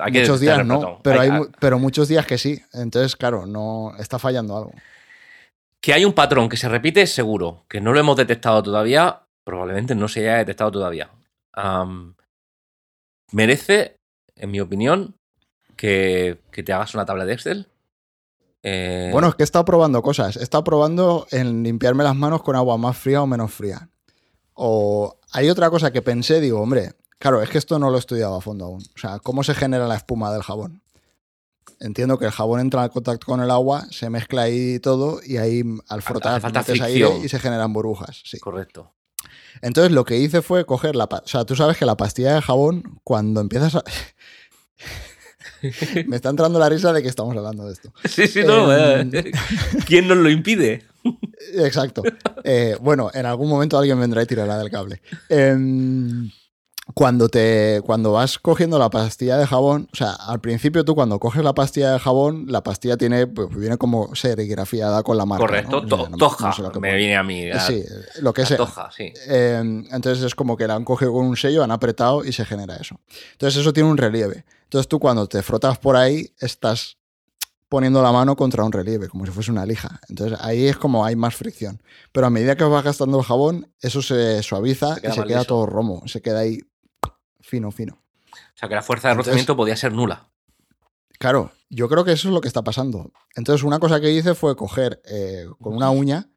Hay 0.00 0.12
que 0.12 0.20
muchos 0.20 0.40
días 0.40 0.64
no, 0.64 1.00
pero, 1.02 1.20
Hay- 1.20 1.28
hay, 1.28 1.38
mu- 1.40 1.46
pero 1.60 1.78
muchos 1.78 2.08
días 2.08 2.24
que 2.24 2.38
sí. 2.38 2.62
Entonces, 2.72 3.16
claro, 3.16 3.44
no 3.46 3.92
está 3.98 4.18
fallando 4.18 4.56
algo. 4.56 4.72
Que 5.80 5.92
hay 5.92 6.04
un 6.04 6.12
patrón 6.14 6.48
que 6.48 6.56
se 6.56 6.68
repite, 6.68 7.06
seguro. 7.06 7.64
Que 7.68 7.80
no 7.80 7.92
lo 7.92 7.98
hemos 8.00 8.16
detectado 8.16 8.62
todavía, 8.62 9.22
probablemente 9.44 9.94
no 9.94 10.08
se 10.08 10.20
haya 10.20 10.38
detectado 10.38 10.70
todavía. 10.70 11.10
Merece, 13.32 13.98
en 14.36 14.50
mi 14.50 14.60
opinión, 14.60 15.16
que, 15.76 16.40
que 16.50 16.62
te 16.62 16.72
hagas 16.72 16.94
una 16.94 17.04
tabla 17.06 17.24
de 17.24 17.34
Excel. 17.34 17.68
Eh, 18.62 19.10
Bueno, 19.12 19.28
es 19.28 19.34
que 19.34 19.42
he 19.42 19.44
estado 19.44 19.64
probando 19.64 20.02
cosas. 20.02 20.36
He 20.36 20.42
estado 20.42 20.64
probando 20.64 21.26
en 21.30 21.62
limpiarme 21.62 22.02
las 22.04 22.16
manos 22.16 22.42
con 22.42 22.56
agua 22.56 22.76
más 22.78 22.96
fría 22.96 23.22
o 23.22 23.26
menos 23.26 23.52
fría. 23.52 23.88
O 24.54 25.18
hay 25.32 25.50
otra 25.50 25.70
cosa 25.70 25.92
que 25.92 26.02
pensé, 26.02 26.40
digo, 26.40 26.60
hombre, 26.60 26.94
claro, 27.18 27.42
es 27.42 27.50
que 27.50 27.58
esto 27.58 27.78
no 27.78 27.90
lo 27.90 27.96
he 27.96 28.00
estudiado 28.00 28.34
a 28.34 28.40
fondo 28.40 28.64
aún. 28.64 28.82
O 28.94 28.98
sea, 28.98 29.18
¿cómo 29.18 29.42
se 29.44 29.54
genera 29.54 29.86
la 29.86 29.96
espuma 29.96 30.32
del 30.32 30.42
jabón? 30.42 30.82
Entiendo 31.78 32.18
que 32.18 32.24
el 32.24 32.30
jabón 32.32 32.60
entra 32.60 32.82
en 32.84 32.88
contacto 32.88 33.26
con 33.26 33.40
el 33.42 33.50
agua, 33.50 33.84
se 33.90 34.08
mezcla 34.08 34.42
ahí 34.42 34.78
todo 34.80 35.20
y 35.22 35.36
ahí 35.36 35.62
al 35.88 36.00
frotar 36.00 36.40
falta 36.40 36.62
fricción. 36.62 36.88
aire 36.88 37.18
y 37.22 37.28
se 37.28 37.38
generan 37.38 37.72
burbujas. 37.74 38.22
Sí. 38.24 38.38
Correcto. 38.38 38.94
Entonces 39.60 39.92
lo 39.92 40.04
que 40.06 40.16
hice 40.16 40.40
fue 40.40 40.64
coger 40.64 40.96
la... 40.96 41.04
O 41.04 41.26
sea, 41.26 41.44
tú 41.44 41.54
sabes 41.54 41.76
que 41.76 41.84
la 41.84 41.96
pastilla 41.96 42.34
de 42.34 42.40
jabón, 42.42 42.98
cuando 43.04 43.40
empiezas 43.42 43.74
a... 43.74 43.84
Me 46.06 46.16
está 46.16 46.30
entrando 46.30 46.58
la 46.58 46.68
risa 46.68 46.92
de 46.92 47.02
que 47.02 47.08
estamos 47.08 47.36
hablando 47.36 47.66
de 47.66 47.72
esto. 47.72 47.92
Sí, 48.08 48.26
sí, 48.28 48.40
no. 48.44 48.72
Em, 48.72 49.10
eh, 49.14 49.32
¿Quién 49.86 50.08
nos 50.08 50.18
lo 50.18 50.30
impide? 50.30 50.84
Exacto. 51.54 52.02
Eh, 52.44 52.76
bueno, 52.80 53.10
en 53.14 53.26
algún 53.26 53.48
momento 53.48 53.78
alguien 53.78 53.98
vendrá 54.00 54.22
y 54.22 54.26
tirará 54.26 54.58
del 54.58 54.70
cable. 54.70 55.00
Em, 55.28 56.30
cuando, 56.94 57.28
te, 57.28 57.80
cuando 57.84 58.12
vas 58.12 58.38
cogiendo 58.38 58.78
la 58.78 58.90
pastilla 58.90 59.36
de 59.38 59.46
jabón, 59.46 59.88
o 59.92 59.96
sea, 59.96 60.12
al 60.12 60.40
principio 60.40 60.84
tú 60.84 60.94
cuando 60.94 61.18
coges 61.18 61.42
la 61.42 61.52
pastilla 61.54 61.92
de 61.92 61.98
jabón, 61.98 62.46
la 62.48 62.62
pastilla 62.62 62.96
tiene, 62.96 63.26
pues, 63.26 63.48
viene 63.56 63.76
como 63.76 64.14
serigrafiada 64.14 65.02
con 65.02 65.16
la 65.16 65.26
marca. 65.26 65.46
Correcto. 65.46 65.82
¿no? 65.82 65.86
to- 65.88 65.94
O 65.96 66.00
sea, 66.00 66.08
no- 66.10 66.16
toja. 66.16 66.46
no 66.46 66.52
sé 66.72 66.80
me 66.80 66.94
viene 66.96 67.16
a 67.16 67.22
mí. 67.24 67.46
la- 67.48 67.60
Sí, 67.60 67.82
lo 68.20 68.32
que 68.32 68.46
sea. 68.46 68.56
toja, 68.56 68.88
sí. 68.96 69.12
Eh, 69.28 69.84
entonces 69.90 70.24
es 70.24 70.34
como 70.34 70.56
que 70.56 70.66
la 70.68 70.74
han 70.74 70.84
cogido 70.84 71.12
con 71.12 71.26
un 71.26 71.36
sello, 71.36 71.62
han 71.64 71.70
apretado 71.72 72.24
y 72.24 72.32
se 72.32 72.44
genera 72.44 72.76
eso. 72.76 72.98
Entonces 73.32 73.60
eso 73.60 73.72
tiene 73.72 73.88
un 73.88 73.96
relieve. 73.96 74.44
Entonces 74.66 74.88
tú 74.88 74.98
cuando 75.00 75.26
te 75.28 75.42
frotas 75.42 75.78
por 75.78 75.96
ahí 75.96 76.32
estás 76.38 76.98
poniendo 77.68 78.00
la 78.02 78.12
mano 78.12 78.36
contra 78.36 78.62
un 78.62 78.70
relieve, 78.72 79.08
como 79.08 79.26
si 79.26 79.32
fuese 79.32 79.50
una 79.50 79.66
lija. 79.66 80.00
Entonces 80.08 80.38
ahí 80.40 80.66
es 80.66 80.76
como 80.76 81.04
hay 81.04 81.16
más 81.16 81.34
fricción. 81.34 81.82
Pero 82.12 82.26
a 82.26 82.30
medida 82.30 82.56
que 82.56 82.64
vas 82.64 82.84
gastando 82.84 83.18
el 83.18 83.24
jabón, 83.24 83.72
eso 83.80 84.02
se 84.02 84.42
suaviza 84.42 84.96
Se 84.96 85.08
y 85.08 85.12
se 85.12 85.24
queda 85.24 85.38
liso. 85.40 85.48
todo 85.48 85.66
romo, 85.66 86.02
se 86.06 86.20
queda 86.22 86.40
ahí 86.40 86.60
fino, 87.40 87.70
fino. 87.72 87.94
O 87.94 88.58
sea, 88.58 88.68
que 88.68 88.74
la 88.74 88.82
fuerza 88.82 89.08
de 89.08 89.12
Entonces- 89.12 89.30
rozamiento 89.32 89.56
podía 89.56 89.76
ser 89.76 89.92
nula. 89.92 90.28
Claro, 91.18 91.50
yo 91.70 91.88
creo 91.88 92.04
que 92.04 92.12
eso 92.12 92.28
es 92.28 92.34
lo 92.34 92.40
que 92.40 92.48
está 92.48 92.62
pasando. 92.62 93.10
Entonces 93.34 93.64
una 93.64 93.78
cosa 93.78 94.00
que 94.00 94.12
hice 94.12 94.34
fue 94.34 94.54
coger 94.54 95.00
eh, 95.10 95.46
con 95.60 95.74
una 95.74 95.90
uña 95.90 96.28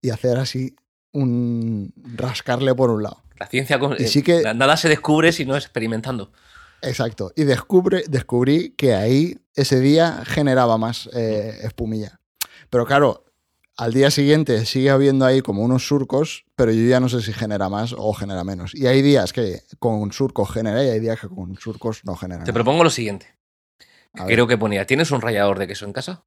y 0.00 0.10
hacer 0.10 0.38
así 0.38 0.76
un 1.12 1.92
rascarle 2.14 2.74
por 2.74 2.90
un 2.90 3.02
lado. 3.02 3.22
La 3.38 3.46
ciencia. 3.46 3.78
con- 3.78 3.94
eh, 3.94 4.06
sí 4.06 4.22
que- 4.22 4.42
na- 4.42 4.54
Nada 4.54 4.76
se 4.76 4.88
descubre 4.88 5.32
si 5.32 5.44
no 5.44 5.56
es 5.56 5.64
experimentando. 5.64 6.32
Exacto. 6.82 7.32
Y 7.36 7.44
descubre, 7.44 8.04
descubrí 8.08 8.70
que 8.70 8.94
ahí 8.94 9.38
ese 9.54 9.80
día 9.80 10.22
generaba 10.24 10.78
más 10.78 11.08
eh, 11.12 11.58
espumilla. 11.62 12.20
Pero 12.70 12.86
claro, 12.86 13.24
al 13.76 13.92
día 13.92 14.10
siguiente 14.10 14.66
sigue 14.66 14.90
habiendo 14.90 15.24
ahí 15.24 15.40
como 15.40 15.62
unos 15.62 15.86
surcos, 15.86 16.44
pero 16.56 16.72
yo 16.72 16.88
ya 16.88 17.00
no 17.00 17.08
sé 17.08 17.22
si 17.22 17.32
genera 17.32 17.68
más 17.68 17.94
o 17.96 18.12
genera 18.12 18.44
menos. 18.44 18.74
Y 18.74 18.86
hay 18.86 19.02
días 19.02 19.32
que 19.32 19.62
con 19.78 20.12
surcos 20.12 20.50
genera 20.50 20.84
y 20.84 20.88
hay 20.88 21.00
días 21.00 21.20
que 21.20 21.28
con 21.28 21.56
surcos 21.56 22.04
no 22.04 22.16
genera. 22.16 22.44
Te 22.44 22.50
nada. 22.50 22.54
propongo 22.54 22.84
lo 22.84 22.90
siguiente. 22.90 23.34
Creo 24.26 24.46
que 24.46 24.58
ponía. 24.58 24.86
¿Tienes 24.86 25.10
un 25.10 25.20
rallador 25.20 25.58
de 25.58 25.68
queso 25.68 25.84
en 25.84 25.92
casa? 25.92 26.24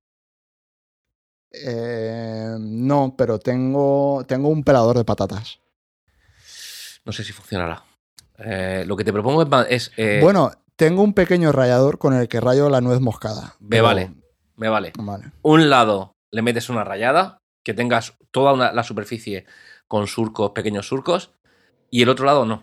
Eh, 1.51 2.55
no, 2.59 3.15
pero 3.17 3.39
tengo, 3.39 4.23
tengo 4.27 4.47
un 4.47 4.63
pelador 4.63 4.97
de 4.97 5.03
patatas. 5.03 5.59
No 7.03 7.11
sé 7.11 7.23
si 7.23 7.33
funcionará. 7.33 7.83
Eh, 8.43 8.83
lo 8.87 8.95
que 8.97 9.03
te 9.03 9.13
propongo 9.13 9.43
es. 9.65 9.91
eh, 9.97 10.19
bueno, 10.21 10.51
tengo 10.75 11.03
un 11.03 11.13
pequeño 11.13 11.51
rallador 11.51 11.97
con 11.99 12.13
el 12.13 12.27
que 12.27 12.39
rayo 12.41 12.69
la 12.69 12.81
nuez 12.81 12.99
moscada. 12.99 13.55
Me 13.59 13.69
pero- 13.69 13.83
vale. 13.83 14.13
Me 14.55 14.69
vale. 14.69 14.93
Vale. 14.99 15.31
Un 15.41 15.69
lado 15.69 16.13
le 16.31 16.41
metes 16.41 16.69
una 16.69 16.83
rayada, 16.83 17.37
que 17.63 17.73
tengas 17.73 18.15
toda 18.31 18.53
una- 18.53 18.71
la 18.71 18.83
superficie 18.83 19.45
con 19.87 20.07
surcos, 20.07 20.51
pequeños 20.51 20.87
surcos, 20.87 21.31
y 21.89 22.01
el 22.01 22.09
otro 22.09 22.25
lado 22.25 22.45
no. 22.45 22.61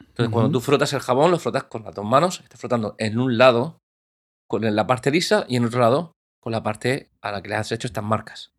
Entonces, 0.00 0.30
cuando 0.32 0.50
tú 0.50 0.60
frotas 0.60 0.92
el 0.92 1.00
jabón, 1.00 1.30
lo 1.30 1.38
frotas 1.38 1.64
con 1.64 1.84
las 1.84 1.94
dos 1.94 2.04
manos, 2.04 2.40
estás 2.40 2.60
frotando 2.60 2.94
en 2.98 3.18
un 3.18 3.38
lado 3.38 3.78
con 4.46 4.62
la 4.74 4.86
parte 4.86 5.10
lisa 5.10 5.46
y 5.48 5.56
en 5.56 5.64
otro 5.64 5.80
lado 5.80 6.12
con 6.40 6.52
la 6.52 6.62
parte 6.62 7.08
a 7.22 7.32
la 7.32 7.40
que 7.42 7.48
le 7.48 7.54
has 7.54 7.72
hecho 7.72 7.86
estas 7.86 8.04
marcas. 8.04 8.52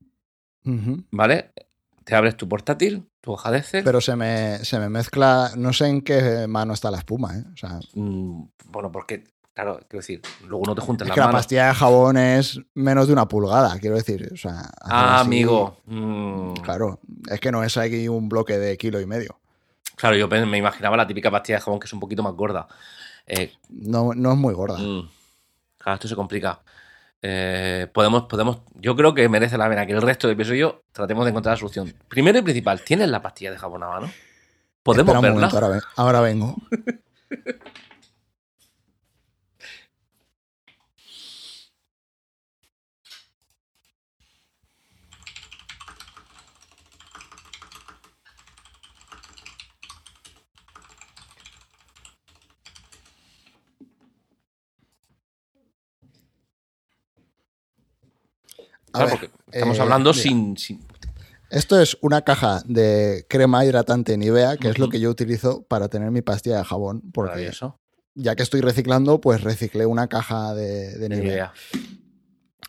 ¿Vale? 1.12 1.52
Te 2.06 2.16
abres 2.16 2.36
tu 2.38 2.48
portátil, 2.50 3.06
tu 3.24 3.32
hoja 3.32 3.52
de 3.52 3.60
Excel. 3.60 3.86
Pero 3.86 4.02
se 4.02 4.18
me, 4.18 4.58
se 4.66 4.78
me 4.80 4.90
mezcla, 4.90 5.52
no 5.56 5.72
sé 5.72 5.88
en 5.88 6.02
qué 6.02 6.46
mano 6.46 6.74
está 6.74 6.92
la 6.92 6.98
espuma, 6.98 7.38
¿eh? 7.38 7.44
O 7.54 7.56
sea, 7.56 7.80
mm, 7.94 8.44
bueno, 8.66 8.92
porque, 8.92 9.24
claro, 9.54 9.78
quiero 9.88 10.02
decir, 10.02 10.22
luego 10.46 10.66
no 10.66 10.76
te 10.76 10.82
juntas 10.82 11.06
es 11.06 11.08
las 11.08 11.16
que 11.16 11.22
la 11.22 11.32
pastilla 11.32 11.68
de 11.70 11.74
jabón 11.74 12.18
es 12.18 12.60
menos 12.74 13.08
de 13.08 13.14
una 13.14 13.26
pulgada, 13.30 13.80
quiero 13.80 13.96
decir. 13.96 14.30
O 14.34 14.36
sea, 14.36 14.60
hacer 14.60 14.74
Ah, 14.82 15.16
así- 15.22 15.28
amigo. 15.28 15.78
mm, 15.86 16.54
Claro, 16.56 17.00
es 17.32 17.40
que 17.40 17.50
no 17.54 17.64
es 17.64 17.78
aquí 17.78 18.10
un 18.10 18.28
bloque 18.28 18.58
de 18.60 18.78
kilo 18.78 19.00
y 19.00 19.06
medio. 19.06 19.40
Claro, 19.96 20.18
yo 20.18 20.28
me 20.28 20.58
imaginaba 20.58 20.98
la 20.98 21.08
típica 21.08 21.32
pastilla 21.32 21.60
de 21.60 21.64
jabón 21.64 21.80
que 21.80 21.86
es 21.86 21.94
un 21.94 22.02
poquito 22.02 22.24
más 22.24 22.34
gorda. 22.34 22.68
Eh, 23.26 23.54
No, 23.70 24.14
no 24.14 24.34
es 24.34 24.38
muy 24.38 24.54
gorda. 24.54 24.78
Mm. 24.80 25.10
Claro, 25.78 25.94
esto 25.96 26.10
se 26.10 26.16
complica. 26.18 26.60
Eh, 27.24 27.88
podemos, 27.94 28.24
podemos, 28.24 28.60
yo 28.76 28.96
creo 28.96 29.14
que 29.16 29.28
merece 29.30 29.58
la 29.58 29.68
pena 29.70 29.86
que 29.88 29.94
el 29.94 30.02
resto 30.02 30.28
del 30.28 30.36
episodio 30.36 30.84
tratemos 30.92 31.26
de 31.26 31.30
encontrar 31.32 31.54
la 31.54 31.58
solución. 31.60 31.94
Primero 32.08 32.38
y 32.38 32.42
principal, 32.44 32.82
¿tienes 32.82 33.08
la 33.10 33.22
pastilla 33.22 33.50
de 33.52 33.58
jabón 33.58 33.82
a 33.84 33.88
mano? 33.88 34.12
¿Podemos 34.84 35.14
verla? 35.22 35.32
momento, 35.34 35.56
ahora, 35.56 35.68
ven- 35.70 35.82
ahora 35.96 36.20
vengo. 36.22 36.56
Claro, 58.94 59.12
ver, 59.12 59.20
porque 59.20 59.36
estamos 59.52 59.78
eh, 59.78 59.82
hablando 59.82 60.12
mira. 60.12 60.24
sin, 60.24 60.58
sin- 60.58 60.82
Esto 61.50 61.80
es 61.80 61.98
una 62.02 62.22
caja 62.22 62.62
de 62.66 63.26
crema 63.30 63.64
hidratante 63.66 64.18
Nivea, 64.18 64.58
que 64.58 64.70
es 64.70 64.80
lo 64.80 64.90
que 64.90 65.00
yo 65.00 65.10
utilizo 65.10 65.64
para 65.64 65.88
tener 65.90 66.10
mi 66.12 66.22
pastilla 66.22 66.58
de 66.58 66.64
jabón. 66.64 67.02
Porque 67.14 67.30
Maravilloso. 67.32 67.80
ya 68.16 68.36
que 68.36 68.44
estoy 68.44 68.62
reciclando, 68.62 69.20
pues 69.22 69.42
reciclé 69.42 69.86
una 69.86 70.08
caja 70.08 70.54
de, 70.56 70.98
de 70.98 71.10
Ni 71.10 71.18
Nivea. 71.18 71.54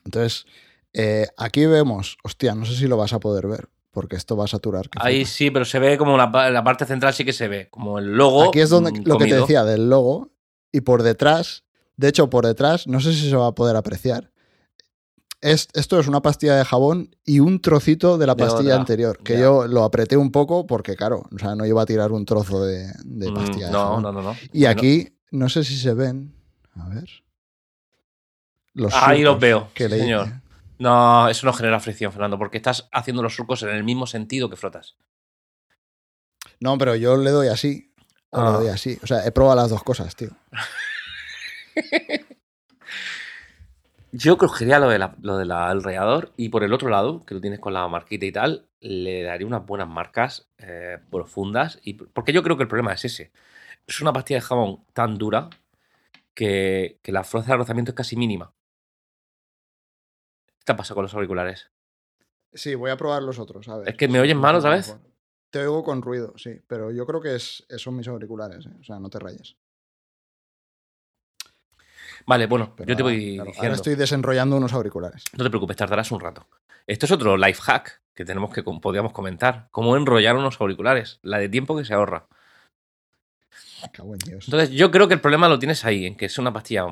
Entonces, 0.05 0.45
eh, 0.93 1.27
aquí 1.37 1.67
vemos, 1.67 2.19
hostia, 2.25 2.55
no 2.55 2.65
sé 2.67 2.75
si 2.77 2.87
lo 2.87 2.97
vas 2.97 3.13
a 3.13 3.21
poder 3.21 3.47
ver, 3.47 3.69
porque 3.91 4.17
esto 4.17 4.37
va 4.37 4.45
a 4.45 4.49
saturar. 4.49 4.89
Ahí 4.97 5.25
sí, 5.25 5.51
pero 5.51 5.65
se 5.65 5.79
ve 5.79 5.97
como 5.97 6.17
la, 6.17 6.31
pa- 6.31 6.51
la 6.51 6.63
parte 6.63 6.85
central 6.85 7.15
sí 7.15 7.25
que 7.25 7.33
se 7.33 7.49
ve, 7.49 7.69
como 7.71 7.99
el 7.99 8.13
logo. 8.17 8.49
Aquí 8.49 8.61
es 8.61 8.69
donde 8.71 8.93
mm, 8.93 9.05
lo 9.07 9.19
que 9.19 9.27
te 9.27 9.35
decía 9.37 9.65
del 9.65 9.89
logo, 9.89 10.31
y 10.73 10.83
por 10.83 11.03
detrás, 11.03 11.65
de 11.97 12.09
hecho, 12.09 12.29
por 12.29 12.45
detrás, 12.47 12.87
no 12.87 13.01
sé 13.01 13.13
si 13.15 13.31
se 13.31 13.37
va 13.37 13.47
a 13.49 13.55
poder 13.55 13.77
apreciar. 13.77 14.31
Es, 15.47 15.69
esto 15.75 16.01
es 16.01 16.09
una 16.09 16.23
pastilla 16.23 16.57
de 16.57 16.65
jabón 16.65 17.15
y 17.27 17.41
un 17.41 17.61
trocito 17.61 18.17
de 18.17 18.27
la 18.27 18.35
pastilla 18.35 18.77
anterior, 18.77 19.19
que 19.23 19.35
ya. 19.35 19.41
yo 19.41 19.67
lo 19.67 19.85
apreté 19.85 20.17
un 20.17 20.31
poco 20.33 20.67
porque, 20.67 20.97
claro, 20.97 21.25
o 21.35 21.39
sea, 21.39 21.55
no 21.55 21.67
iba 21.67 21.83
a 21.83 21.87
tirar 21.87 22.13
un 22.13 22.25
trozo 22.25 22.65
de, 22.65 22.87
de 23.05 23.31
Mm, 23.31 23.35
pastilla 23.35 23.67
de 23.67 23.73
no, 23.73 23.79
jabón. 23.81 24.03
no, 24.05 24.13
no, 24.13 24.23
no. 24.23 24.37
Y 24.55 24.65
aquí, 24.65 25.19
no 25.33 25.51
sé 25.51 25.63
si 25.63 25.77
se 25.77 25.93
ven. 25.93 26.35
A 26.77 26.89
ver. 26.89 27.09
Los 28.73 28.95
Ahí 28.95 29.23
los 29.23 29.39
veo, 29.39 29.69
que 29.75 29.85
sí, 29.85 29.91
le 29.91 29.99
señor. 29.99 30.27
hice. 30.29 30.41
No, 30.79 31.29
eso 31.29 31.47
no 31.47 31.53
genera 31.53 31.79
fricción, 31.79 32.11
Fernando, 32.11 32.39
porque 32.39 32.57
estás 32.57 32.89
haciendo 32.91 33.23
los 33.23 33.35
surcos 33.37 33.63
en 33.65 33.69
el 33.69 33.85
mismo 33.85 34.07
sentido 34.07 34.49
que 34.49 34.57
frotas. 34.57 34.97
No, 36.59 36.79
pero 36.79 36.97
yo 36.97 37.19
le 37.19 37.31
doy 37.31 37.49
así. 37.49 37.93
O 38.31 38.41
Ah. 38.41 38.45
le 38.53 38.59
doy 38.65 38.69
así. 38.69 38.99
O 39.03 39.07
sea, 39.07 39.27
he 39.27 39.31
probado 39.31 39.57
las 39.61 39.69
dos 39.71 39.83
cosas, 39.83 40.17
tío. 40.17 40.31
Yo 44.17 44.39
cogería 44.39 44.79
lo, 44.79 44.89
de 44.89 45.01
la- 45.01 45.17
lo 45.23 45.37
del 45.39 45.51
alrededor 45.51 46.33
y 46.37 46.49
por 46.49 46.63
el 46.63 46.73
otro 46.73 46.89
lado, 46.89 47.25
que 47.27 47.35
lo 47.35 47.41
tienes 47.41 47.59
con 47.59 47.73
la 47.73 47.89
marquita 47.89 48.25
y 48.25 48.31
tal, 48.31 48.69
le 48.79 49.25
daría 49.25 49.45
unas 49.45 49.67
buenas 49.67 49.89
marcas 49.89 50.49
eh, 50.59 50.99
profundas. 51.11 51.81
Y, 51.83 51.95
porque 51.95 52.33
yo 52.33 52.45
creo 52.45 52.57
que 52.57 52.63
el 52.63 52.69
problema 52.69 52.93
es 52.93 53.05
ese. 53.05 53.33
Es 53.89 54.01
una 54.01 54.13
pastilla 54.13 54.39
de 54.39 54.47
jabón 54.47 54.85
tan 54.93 55.19
dura 55.19 55.51
que, 56.33 57.01
que 57.03 57.11
la 57.11 57.25
fuerza 57.25 57.53
de 57.53 57.57
rozamiento 57.59 57.91
es 57.91 57.97
casi 57.97 58.15
mínima. 58.15 58.55
¿Qué 60.47 60.65
te 60.65 60.75
pasa 60.77 60.95
con 60.95 61.03
los 61.03 61.15
auriculares? 61.15 61.73
Sí, 62.53 62.77
voy 62.77 62.93
a 62.93 62.97
probar 62.97 63.25
los 63.25 63.41
otros. 63.41 63.69
A 63.69 63.79
ver. 63.79 63.89
Es 63.89 63.97
que 63.97 64.07
me 64.07 64.21
oyes 64.21 64.37
mal 64.37 64.55
otra 64.55 64.71
vez. 64.71 64.97
Te 65.51 65.59
oigo 65.59 65.83
con 65.83 66.03
ruido, 66.03 66.35
sí. 66.37 66.61
Pero 66.69 66.93
yo 66.93 67.05
creo 67.05 67.21
que 67.21 67.35
es, 67.35 67.67
son 67.79 67.97
mis 67.97 68.07
auriculares. 68.07 68.67
¿eh? 68.67 68.71
O 68.81 68.85
sea, 68.85 69.01
no 69.01 69.11
te 69.11 69.19
rayes. 69.19 69.57
Vale, 72.27 72.47
bueno, 72.47 72.75
Pero 72.77 72.89
yo 72.89 72.97
te 72.97 73.03
voy 73.03 73.35
claro, 73.35 73.47
diciendo. 73.47 73.63
Ahora 73.63 73.75
estoy 73.75 73.95
desenrollando 73.95 74.57
unos 74.57 74.73
auriculares. 74.73 75.25
No 75.37 75.45
te 75.45 75.51
preocupes, 75.51 75.77
tardarás 75.77 76.11
un 76.13 76.21
rato. 76.21 76.47
Esto 76.87 77.07
es 77.07 77.13
otro 77.13 77.37
life 77.37 77.61
hack 77.63 78.01
que 78.15 78.25
tenemos 78.25 78.53
que 78.53 78.63
podríamos 78.63 79.13
comentar. 79.13 79.69
Cómo 79.71 79.97
enrollar 79.97 80.37
unos 80.37 80.61
auriculares. 80.61 81.19
La 81.23 81.39
de 81.39 81.49
tiempo 81.49 81.77
que 81.77 81.85
se 81.85 81.95
ahorra. 81.95 82.27
Cago 83.93 84.15
en 84.15 84.19
Dios. 84.19 84.45
Entonces, 84.47 84.71
yo 84.71 84.91
creo 84.91 85.09
que 85.09 85.15
el 85.15 85.21
problema 85.21 85.49
lo 85.49 85.59
tienes 85.59 85.85
ahí, 85.85 86.07
en 86.07 86.17
que 86.17 86.27
es 86.27 86.39
una 86.39 86.53
pastilla 86.53 86.87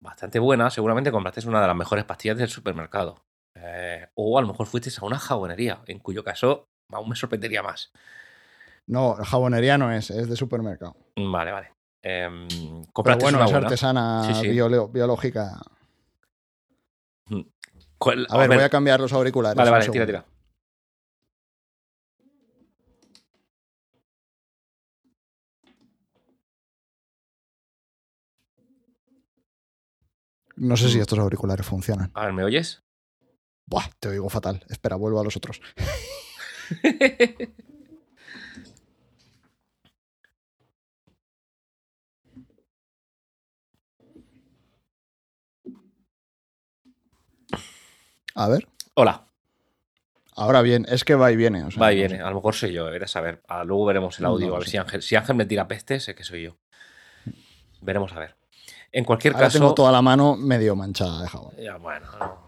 bastante 0.00 0.38
buena. 0.38 0.70
Seguramente 0.70 1.12
compraste 1.12 1.46
una 1.48 1.60
de 1.60 1.66
las 1.66 1.76
mejores 1.76 2.04
pastillas 2.04 2.38
del 2.38 2.48
supermercado. 2.48 3.24
Eh, 3.54 4.08
o 4.14 4.38
a 4.38 4.42
lo 4.42 4.48
mejor 4.48 4.66
fuiste 4.66 4.90
a 5.00 5.04
una 5.04 5.18
jabonería, 5.18 5.80
en 5.86 5.98
cuyo 5.98 6.24
caso 6.24 6.68
aún 6.90 7.08
me 7.08 7.16
sorprendería 7.16 7.62
más. 7.62 7.92
No, 8.86 9.14
jabonería 9.14 9.78
no 9.78 9.92
es, 9.92 10.10
es 10.10 10.28
de 10.28 10.36
supermercado. 10.36 10.96
Vale, 11.16 11.52
vale. 11.52 11.70
Pero 12.04 12.86
compraste 12.92 13.24
bueno, 13.24 13.38
una 13.38 13.46
es 13.46 13.50
buena. 13.52 13.66
artesana 13.66 14.24
Sí, 14.26 14.34
sí. 14.34 14.48
biolo- 14.48 14.90
biológica. 14.92 15.58
¿Cuál- 17.96 18.26
A 18.28 18.36
ver, 18.36 18.48
voy 18.48 18.62
a 18.62 18.68
cambiar 18.68 19.00
los 19.00 19.12
auriculares. 19.14 19.56
Vale, 19.56 19.70
vale, 19.70 19.88
tira, 19.88 20.04
tira. 20.04 20.24
No 30.56 30.76
sé 30.76 30.88
si 30.88 30.98
Mm. 30.98 31.00
estos 31.00 31.18
auriculares 31.18 31.66
funcionan. 31.66 32.10
A 32.14 32.26
ver, 32.26 32.32
¿me 32.32 32.44
oyes? 32.44 32.82
Buah, 33.66 33.88
te 33.98 34.08
oigo 34.08 34.28
fatal. 34.28 34.64
Espera, 34.68 34.96
vuelvo 34.96 35.20
a 35.20 35.24
los 35.24 35.36
otros. 35.36 35.60
A 48.34 48.48
ver. 48.48 48.68
Hola, 48.94 49.26
Ahora 50.36 50.62
bien, 50.62 50.84
es 50.88 51.04
que 51.04 51.14
va 51.14 51.30
y 51.30 51.36
viene. 51.36 51.62
o 51.62 51.70
sea, 51.70 51.80
va 51.80 51.92
y 51.92 51.96
viene. 51.96 52.20
A 52.20 52.28
lo 52.28 52.34
mejor 52.36 52.54
soy 52.56 52.72
yo, 52.72 52.84
verás 52.86 53.14
a 53.14 53.20
ver. 53.20 53.40
Ah, 53.46 53.62
luego 53.62 53.84
veremos 53.84 54.18
el 54.18 54.24
audio. 54.24 54.56
a 54.56 54.58
ver 54.58 54.68
si 54.68 54.76
Ángel, 54.76 55.00
si 55.00 55.14
Ángel 55.14 55.36
me 55.36 55.46
tira 55.46 55.68
peste, 55.68 56.00
sé 56.00 56.16
que 56.16 56.24
soy 56.24 56.42
yo. 56.42 56.56
Veremos 57.80 58.12
a 58.14 58.18
ver. 58.18 58.34
En 58.90 59.04
cualquier 59.04 59.34
Ahora 59.34 59.46
caso. 59.46 59.58
tengo 59.60 59.74
toda 59.74 59.92
la 59.92 60.02
mano 60.02 60.34
medio 60.36 60.74
manchada 60.74 61.22
de 61.22 61.28
jabón. 61.28 61.54
Ya, 61.56 61.76
bueno, 61.76 62.06
no, 62.18 62.38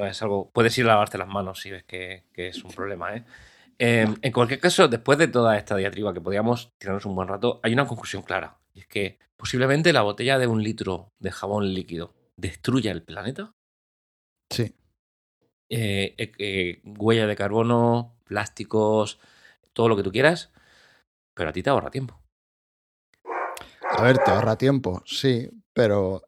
no 0.00 0.06
es 0.06 0.20
algo. 0.22 0.50
Puedes 0.52 0.76
ir 0.78 0.86
a 0.86 0.88
lavarte 0.88 1.18
las 1.18 1.28
manos 1.28 1.60
si 1.60 1.70
ves 1.70 1.84
que, 1.84 2.24
que 2.32 2.48
es 2.48 2.64
un 2.64 2.72
problema, 2.72 3.14
¿eh? 3.14 3.24
Eh, 3.78 4.12
En 4.22 4.32
cualquier 4.32 4.58
caso, 4.58 4.88
después 4.88 5.16
de 5.16 5.28
toda 5.28 5.56
esta 5.56 5.76
diatriba 5.76 6.12
que 6.12 6.20
podíamos 6.20 6.72
tirarnos 6.78 7.06
un 7.06 7.14
buen 7.14 7.28
rato, 7.28 7.60
hay 7.62 7.72
una 7.72 7.86
conclusión 7.86 8.22
clara. 8.22 8.58
Y 8.74 8.80
es 8.80 8.86
que 8.88 9.20
posiblemente 9.36 9.92
la 9.92 10.02
botella 10.02 10.36
de 10.38 10.48
un 10.48 10.64
litro 10.64 11.12
de 11.20 11.30
jabón 11.30 11.72
líquido 11.74 12.12
destruya 12.36 12.90
el 12.90 13.04
planeta. 13.04 13.54
Sí. 14.50 14.74
Eh, 15.70 16.14
eh, 16.18 16.32
eh, 16.38 16.82
huella 16.84 17.26
de 17.26 17.36
carbono, 17.36 18.16
plásticos, 18.24 19.20
todo 19.72 19.88
lo 19.88 19.96
que 19.96 20.02
tú 20.02 20.10
quieras. 20.10 20.50
Pero 21.34 21.50
a 21.50 21.52
ti 21.52 21.62
te 21.62 21.70
ahorra 21.70 21.90
tiempo. 21.90 22.20
A 23.96 24.02
ver, 24.02 24.18
te 24.18 24.30
ahorra 24.30 24.56
tiempo, 24.56 25.02
sí, 25.04 25.48
pero 25.72 26.22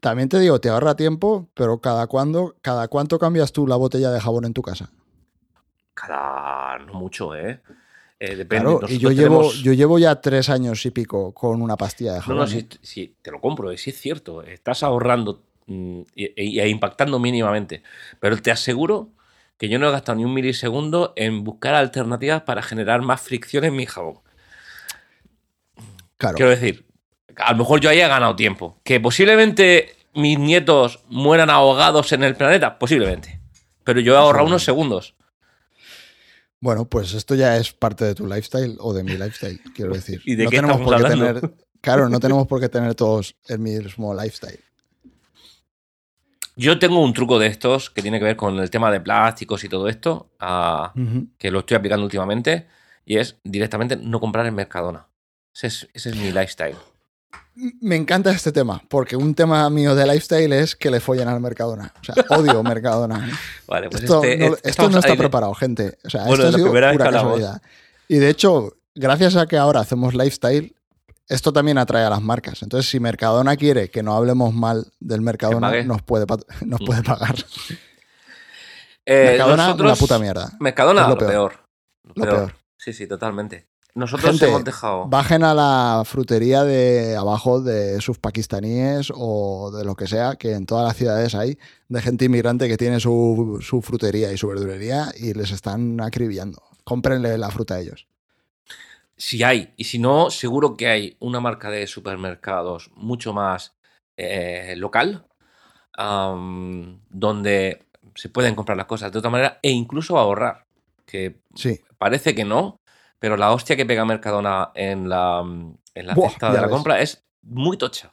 también 0.00 0.28
te 0.28 0.38
digo, 0.38 0.60
te 0.60 0.68
ahorra 0.68 0.94
tiempo, 0.94 1.48
pero 1.54 1.80
cada 1.80 2.06
cuándo, 2.06 2.54
cada 2.62 2.88
cuánto 2.88 3.18
cambias 3.18 3.52
tú 3.52 3.66
la 3.66 3.76
botella 3.76 4.10
de 4.10 4.20
jabón 4.20 4.44
en 4.44 4.52
tu 4.52 4.62
casa. 4.62 4.90
Cada. 5.94 6.78
no 6.78 6.94
mucho, 6.94 7.34
¿eh? 7.34 7.60
Eh, 8.20 8.36
depende. 8.36 8.78
Claro, 8.78 8.80
y 8.88 8.98
yo 8.98 9.10
llevo, 9.10 9.38
tenemos- 9.40 9.62
yo 9.62 9.72
llevo 9.72 9.98
ya 9.98 10.20
tres 10.20 10.48
años 10.48 10.84
y 10.86 10.90
pico 10.90 11.32
con 11.32 11.60
una 11.62 11.76
pastilla 11.76 12.12
de 12.14 12.18
No, 12.20 12.24
jabón. 12.24 12.36
no, 12.38 12.44
¿eh? 12.44 12.48
sí, 12.48 12.68
sí, 12.82 13.16
te 13.22 13.30
lo 13.30 13.40
compro, 13.40 13.76
sí 13.76 13.90
es 13.90 14.00
cierto. 14.00 14.42
Estás 14.42 14.82
ahorrando 14.82 15.42
mm, 15.68 16.00
y, 16.16 16.42
y- 16.42 16.60
e 16.60 16.68
impactando 16.68 17.18
mínimamente. 17.20 17.82
Pero 18.20 18.36
te 18.42 18.50
aseguro 18.50 19.10
que 19.56 19.68
yo 19.68 19.78
no 19.78 19.88
he 19.88 19.92
gastado 19.92 20.16
ni 20.16 20.24
un 20.24 20.34
milisegundo 20.34 21.12
en 21.16 21.44
buscar 21.44 21.74
alternativas 21.74 22.42
para 22.42 22.62
generar 22.62 23.02
más 23.02 23.20
fricción 23.20 23.64
en 23.64 23.76
mi 23.76 23.86
jabón. 23.86 24.18
Claro, 26.16 26.36
Quiero 26.36 26.50
decir, 26.50 26.86
a 27.36 27.52
lo 27.52 27.58
mejor 27.58 27.80
yo 27.80 27.90
haya 27.90 28.08
ganado 28.08 28.34
tiempo. 28.36 28.80
Que 28.84 28.98
posiblemente 29.00 29.94
mis 30.14 30.38
nietos 30.38 31.00
mueran 31.08 31.50
ahogados 31.50 32.12
en 32.12 32.24
el 32.24 32.34
planeta, 32.34 32.78
posiblemente. 32.78 33.40
Pero 33.84 34.00
yo 34.00 34.14
he 34.14 34.16
ahorrado 34.16 34.46
unos 34.46 34.64
segundos. 34.64 35.14
bueno, 36.60 36.88
pues 36.88 37.14
esto 37.14 37.34
ya 37.34 37.56
es 37.56 37.72
parte 37.72 38.04
de 38.04 38.14
tu 38.14 38.26
lifestyle 38.26 38.76
o 38.80 38.92
de 38.92 39.04
mi 39.04 39.12
lifestyle, 39.12 39.60
quiero 39.74 39.92
decir. 39.94 40.20
¿Y 40.24 40.34
de 40.34 40.44
no 40.44 40.50
qué 40.50 40.56
tenemos 40.56 40.80
por 40.80 40.96
qué 40.96 41.08
tener, 41.08 41.52
claro, 41.80 42.08
no 42.08 42.18
tenemos 42.20 42.46
por 42.46 42.60
qué 42.60 42.68
tener 42.68 42.94
todos 42.94 43.36
el 43.46 43.58
mismo 43.60 44.12
lifestyle. 44.14 44.58
Yo 46.58 46.78
tengo 46.78 47.00
un 47.02 47.12
truco 47.14 47.38
de 47.38 47.46
estos 47.46 47.88
que 47.90 48.02
tiene 48.02 48.18
que 48.18 48.24
ver 48.24 48.36
con 48.36 48.58
el 48.58 48.68
tema 48.70 48.90
de 48.90 49.00
plásticos 49.00 49.62
y 49.64 49.68
todo 49.68 49.88
esto. 49.88 50.30
ah, 50.40 50.92
que 51.38 51.50
lo 51.50 51.60
estoy 51.60 51.76
aplicando 51.76 52.04
últimamente, 52.04 52.66
y 53.06 53.16
es 53.16 53.36
directamente 53.44 53.96
no 53.96 54.20
comprar 54.20 54.44
en 54.46 54.54
Mercadona. 54.54 55.06
Ese 55.54 55.66
es, 55.68 55.88
ese 55.94 56.10
es 56.10 56.16
mi 56.16 56.30
lifestyle. 56.32 56.76
Me 57.80 57.96
encanta 57.96 58.30
este 58.30 58.52
tema, 58.52 58.80
porque 58.88 59.16
un 59.16 59.34
tema 59.34 59.68
mío 59.70 59.94
de 59.96 60.06
lifestyle 60.06 60.52
es 60.52 60.76
que 60.76 60.90
le 60.90 61.00
follen 61.00 61.26
al 61.28 61.40
Mercadona. 61.40 61.92
O 62.00 62.04
sea, 62.04 62.14
odio 62.36 62.62
Mercadona. 62.62 63.28
Vale, 63.66 63.88
pues 63.90 64.02
esto, 64.04 64.22
este- 64.22 64.36
no, 64.38 64.54
este- 64.54 64.70
esto 64.70 64.88
no 64.90 64.98
está 64.98 65.10
ahí 65.12 65.18
preparado, 65.18 65.54
gente. 65.54 65.98
O 66.04 66.10
sea, 66.10 66.24
Bueno, 66.24 66.44
esto 66.44 66.56
es 66.58 66.62
pura 66.64 67.10
casualidad. 67.10 67.62
Y 68.06 68.16
de 68.18 68.30
hecho, 68.30 68.74
gracias 68.94 69.34
a 69.36 69.46
que 69.46 69.56
ahora 69.56 69.80
hacemos 69.80 70.14
lifestyle, 70.14 70.74
esto 71.28 71.52
también 71.52 71.78
atrae 71.78 72.04
a 72.04 72.10
las 72.10 72.22
marcas. 72.22 72.62
Entonces, 72.62 72.90
si 72.90 73.00
Mercadona 73.00 73.56
quiere 73.56 73.90
que 73.90 74.02
no 74.02 74.14
hablemos 74.16 74.54
mal 74.54 74.86
del 75.00 75.20
Mercadona, 75.20 75.82
nos 75.84 76.02
puede, 76.02 76.26
nos 76.64 76.80
puede 76.80 77.02
pagar. 77.02 77.36
Eh, 79.10 79.24
Mercadona, 79.30 79.64
nosotros- 79.68 79.86
una 79.90 79.96
puta 79.96 80.18
mierda. 80.18 80.52
Mercadona, 80.60 81.00
Es 81.02 81.08
lo, 81.08 81.14
lo 81.14 81.18
peor. 81.18 81.30
peor. 81.32 82.14
Lo 82.14 82.24
peor. 82.24 82.54
Sí, 82.76 82.92
sí, 82.92 83.06
totalmente. 83.06 83.66
Nosotros 83.94 84.30
Gente, 84.30 84.48
hemos 84.48 84.64
dejado. 84.64 85.06
Bajen 85.08 85.42
a 85.44 85.54
la 85.54 86.02
frutería 86.04 86.62
de 86.62 87.16
abajo 87.16 87.60
de 87.62 88.00
sus 88.02 88.18
pakistaníes 88.18 89.10
o 89.14 89.70
de 89.74 89.84
lo 89.84 89.94
que 89.94 90.06
sea, 90.06 90.36
que 90.36 90.52
en 90.52 90.66
todas 90.66 90.86
las 90.86 90.96
ciudades 90.96 91.34
hay, 91.34 91.58
de 91.88 92.02
gente 92.02 92.26
inmigrante 92.26 92.68
que 92.68 92.76
tiene 92.76 93.00
su, 93.00 93.58
su 93.62 93.80
frutería 93.80 94.30
y 94.30 94.36
su 94.36 94.46
verdulería 94.48 95.06
y 95.16 95.32
les 95.32 95.52
están 95.52 96.00
acribillando. 96.02 96.62
Cómprenle 96.84 97.38
la 97.38 97.50
fruta 97.50 97.76
a 97.76 97.80
ellos. 97.80 98.06
Si 99.18 99.42
hay, 99.42 99.74
y 99.76 99.84
si 99.84 99.98
no, 99.98 100.30
seguro 100.30 100.76
que 100.76 100.86
hay 100.88 101.16
una 101.18 101.40
marca 101.40 101.70
de 101.70 101.86
supermercados 101.88 102.90
mucho 102.94 103.32
más 103.32 103.76
eh, 104.16 104.74
local, 104.76 105.26
donde 107.10 107.86
se 108.14 108.28
pueden 108.28 108.54
comprar 108.54 108.76
las 108.76 108.86
cosas 108.86 109.12
de 109.12 109.18
otra 109.18 109.30
manera 109.30 109.58
e 109.62 109.70
incluso 109.70 110.18
ahorrar. 110.18 110.66
Que 111.04 111.40
Sí. 111.54 111.80
parece 111.98 112.34
que 112.34 112.44
no, 112.44 112.80
pero 113.18 113.36
la 113.36 113.52
hostia 113.52 113.76
que 113.76 113.86
pega 113.86 114.04
Mercadona 114.04 114.70
en 114.74 115.08
la, 115.08 115.40
en 115.40 116.06
la 116.06 116.14
Buah, 116.14 116.28
cesta 116.30 116.52
de 116.52 116.56
la 116.56 116.62
ves. 116.66 116.70
compra 116.70 117.00
es 117.00 117.24
muy 117.42 117.76
tocha. 117.76 118.12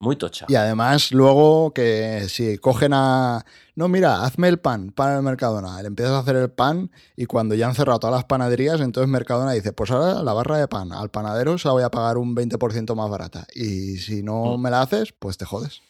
Muy 0.00 0.14
tocha. 0.14 0.46
Y 0.48 0.54
además, 0.54 1.10
luego 1.10 1.72
que 1.74 2.26
si 2.28 2.56
cogen 2.58 2.92
a. 2.94 3.44
No, 3.74 3.88
mira, 3.88 4.22
hazme 4.22 4.46
el 4.46 4.58
pan 4.60 4.92
para 4.92 5.16
el 5.16 5.22
Mercadona. 5.24 5.80
Le 5.82 5.88
empiezas 5.88 6.14
a 6.14 6.18
hacer 6.20 6.36
el 6.36 6.50
pan 6.50 6.92
y 7.16 7.26
cuando 7.26 7.56
ya 7.56 7.66
han 7.66 7.74
cerrado 7.74 7.98
todas 7.98 8.14
las 8.14 8.24
panaderías, 8.24 8.80
entonces 8.80 9.10
Mercadona 9.10 9.52
dice: 9.52 9.72
Pues 9.72 9.90
ahora 9.90 10.22
la 10.22 10.32
barra 10.32 10.56
de 10.58 10.68
pan 10.68 10.92
al 10.92 11.10
panadero 11.10 11.58
se 11.58 11.66
la 11.66 11.72
voy 11.72 11.82
a 11.82 11.90
pagar 11.90 12.16
un 12.16 12.36
20% 12.36 12.94
más 12.94 13.10
barata. 13.10 13.44
Y 13.56 13.96
si 13.96 14.22
no 14.22 14.56
Mm. 14.56 14.62
me 14.62 14.70
la 14.70 14.82
haces, 14.82 15.12
pues 15.18 15.36
te 15.36 15.44
jodes. 15.44 15.82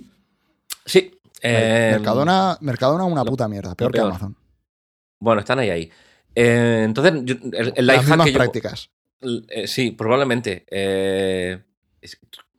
Sí. 0.86 1.10
eh, 1.42 1.90
Mercadona, 1.92 2.56
Mercadona 2.62 3.04
una 3.04 3.24
puta 3.24 3.46
mierda, 3.46 3.74
peor 3.74 3.92
que. 3.92 4.00
Amazon. 4.00 4.34
Bueno, 5.20 5.40
están 5.40 5.58
ahí, 5.58 5.68
ahí. 5.70 5.90
Eh, 6.34 6.82
entonces, 6.84 7.12
yo- 7.24 7.34
el, 7.52 7.72
el 7.76 7.86
Las 7.86 7.96
life 7.96 7.98
hack 7.98 8.08
mismas 8.08 8.24
que 8.26 8.32
yo- 8.32 8.38
prácticas. 8.38 8.90
Eh, 9.50 9.66
sí, 9.68 9.90
probablemente. 9.90 10.64
Eh, 10.70 11.62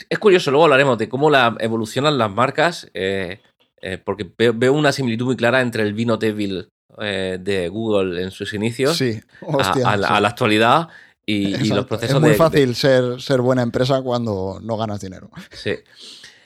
es, 0.10 0.19
curioso, 0.19 0.52
luego 0.52 0.65
hablaremos 0.65 0.98
de 0.98 1.08
cómo 1.10 1.30
la, 1.30 1.56
evolucionan 1.60 2.17
las 2.17 2.32
marcas, 2.32 2.89
eh, 2.93 3.41
eh, 3.82 3.98
porque 4.04 4.30
veo, 4.56 4.74
una 4.74 4.91
similitud 4.91 5.26
muy 5.26 5.36
clara 5.38 5.62
entre 5.62 5.84
el 5.84 5.93
vino 5.93 6.17
Devil 6.17 6.69
eh, 7.00 7.38
de 7.39 7.69
Google 7.69 8.22
en 8.24 8.32
sus 8.32 8.54
inicios 8.54 8.98
Sí, 8.98 9.19
a, 9.41 9.45
hostia. 9.56 9.89
a 9.89 9.98
la, 9.98 10.08
sí. 10.08 10.13
a 10.15 10.19
la 10.19 10.28
actualidad 10.30 10.88
y, 11.26 11.69
los 11.69 11.86
procesos 11.86 12.15
Es 12.15 12.22
muy 12.22 12.32
de- 12.32 12.36
fácil 12.36 12.76
ser, 12.76 13.22
ser 13.22 13.39
buena 13.41 13.62
empresa 13.62 14.02
cuando 14.02 14.60
no 14.63 14.78
ganas 14.78 15.00
dinero. 15.00 15.30
Sí. 15.52 15.76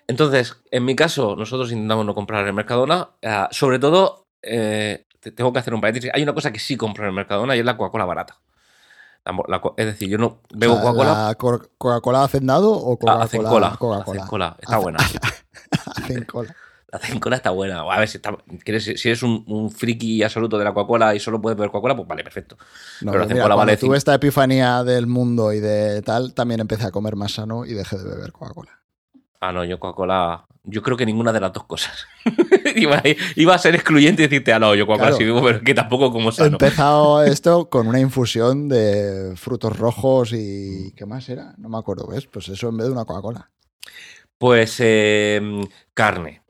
Entonces, 0.07 0.57
en 0.69 0.83
mi 0.83 0.95
caso, 0.95 1.35
nosotros 1.37 1.71
intentamos 1.71 2.05
no 2.05 2.13
comprar 2.13 2.45
en 2.47 2.53
Mercadona. 2.55 3.09
sobre 3.51 3.79
todo, 3.79 4.25
te- 4.41 5.31
tengo 5.33 5.53
que 5.53 5.59
hacer 5.59 5.73
un 5.73 5.79
paréntesis. 5.79 6.11
Hay 6.13 6.21
una 6.23 6.33
cosa 6.33 6.51
que 6.51 6.59
sí 6.59 6.75
compro 6.75 7.05
en 7.05 7.09
el 7.11 7.15
Mercadona 7.15 7.55
y 7.55 7.59
es 7.59 7.65
la 7.65 7.77
Coca-Cola 7.77 8.03
barata. 8.03 8.37
La 9.25 9.31
la 9.47 9.61
es 9.77 9.85
decir, 9.85 10.09
yo 10.09 10.17
no 10.17 10.41
bebo 10.53 10.79
Coca-Cola. 10.81 11.27
¿la 11.29 11.35
Co- 11.35 11.61
¿Coca-Cola 11.77 12.23
hacendado 12.23 12.71
o 12.73 12.93
ah, 12.93 12.97
Coca-Cola? 12.99 13.23
hacen 13.23 13.43
cola. 13.43 13.69
Coca-Cola. 13.79 14.01
Hacen 14.03 14.27
cola. 14.27 14.57
Está 14.61 14.77
buena. 14.77 14.99
Hacen 15.95 16.23
cola. 16.25 16.55
La 16.91 16.99
hacen 16.99 17.19
cola 17.19 17.35
está 17.37 17.49
buena. 17.49 17.81
A 17.81 17.99
ver, 17.99 18.07
si, 18.07 18.17
está- 18.17 18.37
si 18.97 19.07
eres 19.09 19.23
un, 19.23 19.43
un 19.47 19.71
friki 19.71 20.21
absoluto 20.21 20.57
de 20.59 20.63
la 20.65 20.73
Coca-Cola 20.73 21.15
y 21.15 21.19
solo 21.19 21.41
puedes 21.41 21.57
beber 21.57 21.71
Coca-Cola, 21.71 21.95
pues 21.95 22.07
vale, 22.07 22.23
perfecto. 22.23 22.57
No, 23.01 23.11
Pero 23.11 23.23
la 23.23 23.25
mira, 23.25 23.35
Coca-Cola 23.43 23.55
cuando 23.55 23.57
vale 23.71 23.77
tuve 23.77 23.97
esta 23.97 24.13
epifanía 24.13 24.83
del 24.83 25.07
mundo 25.07 25.51
y 25.53 25.59
de 25.59 26.01
tal, 26.03 26.33
también 26.35 26.59
empecé 26.59 26.85
a 26.85 26.91
comer 26.91 27.15
más 27.15 27.31
sano 27.33 27.65
y 27.65 27.73
dejé 27.73 27.97
de 27.97 28.03
beber 28.03 28.31
Coca-Cola. 28.31 28.79
Ah, 29.45 29.51
no, 29.51 29.65
yo 29.65 29.77
Coca-Cola. 29.79 30.45
Yo 30.63 30.81
creo 30.81 30.95
que 30.95 31.05
ninguna 31.05 31.33
de 31.33 31.41
las 31.41 31.51
dos 31.51 31.65
cosas. 31.65 32.05
iba, 32.77 32.95
a, 32.97 33.03
iba 33.35 33.53
a 33.53 33.57
ser 33.57 33.75
excluyente 33.75 34.23
y 34.23 34.27
decirte, 34.27 34.53
ah, 34.53 34.59
no, 34.59 34.73
yo 34.73 34.85
Coca-Cola 34.87 35.09
Claro. 35.09 35.17
sí 35.17 35.25
bebo, 35.25 35.43
pero 35.43 35.61
que 35.61 35.73
tampoco 35.73 36.11
como 36.13 36.29
He 36.29 36.31
sano. 36.31 36.51
empezado 36.51 37.23
esto 37.25 37.69
con 37.69 37.87
una 37.87 37.99
infusión 37.99 38.69
de 38.69 39.33
frutos 39.35 39.77
rojos 39.77 40.31
y... 40.31 40.93
¿Qué 40.95 41.05
más 41.05 41.27
era? 41.27 41.53
No 41.57 41.67
me 41.67 41.77
acuerdo, 41.77 42.07
¿ves? 42.07 42.25
Pues 42.27 42.47
eso 42.47 42.69
en 42.69 42.77
vez 42.77 42.85
de 42.87 42.93
una 42.93 43.03
Coca-Cola. 43.03 43.49
Pues 44.37 44.77
eh, 44.79 45.41
carne 45.93 46.41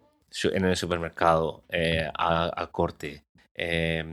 en 0.43 0.65
el 0.65 0.75
supermercado, 0.75 1.63
eh, 1.69 2.07
a- 2.17 2.45
al 2.49 2.71
corte, 2.71 3.23
eh, 3.55 4.03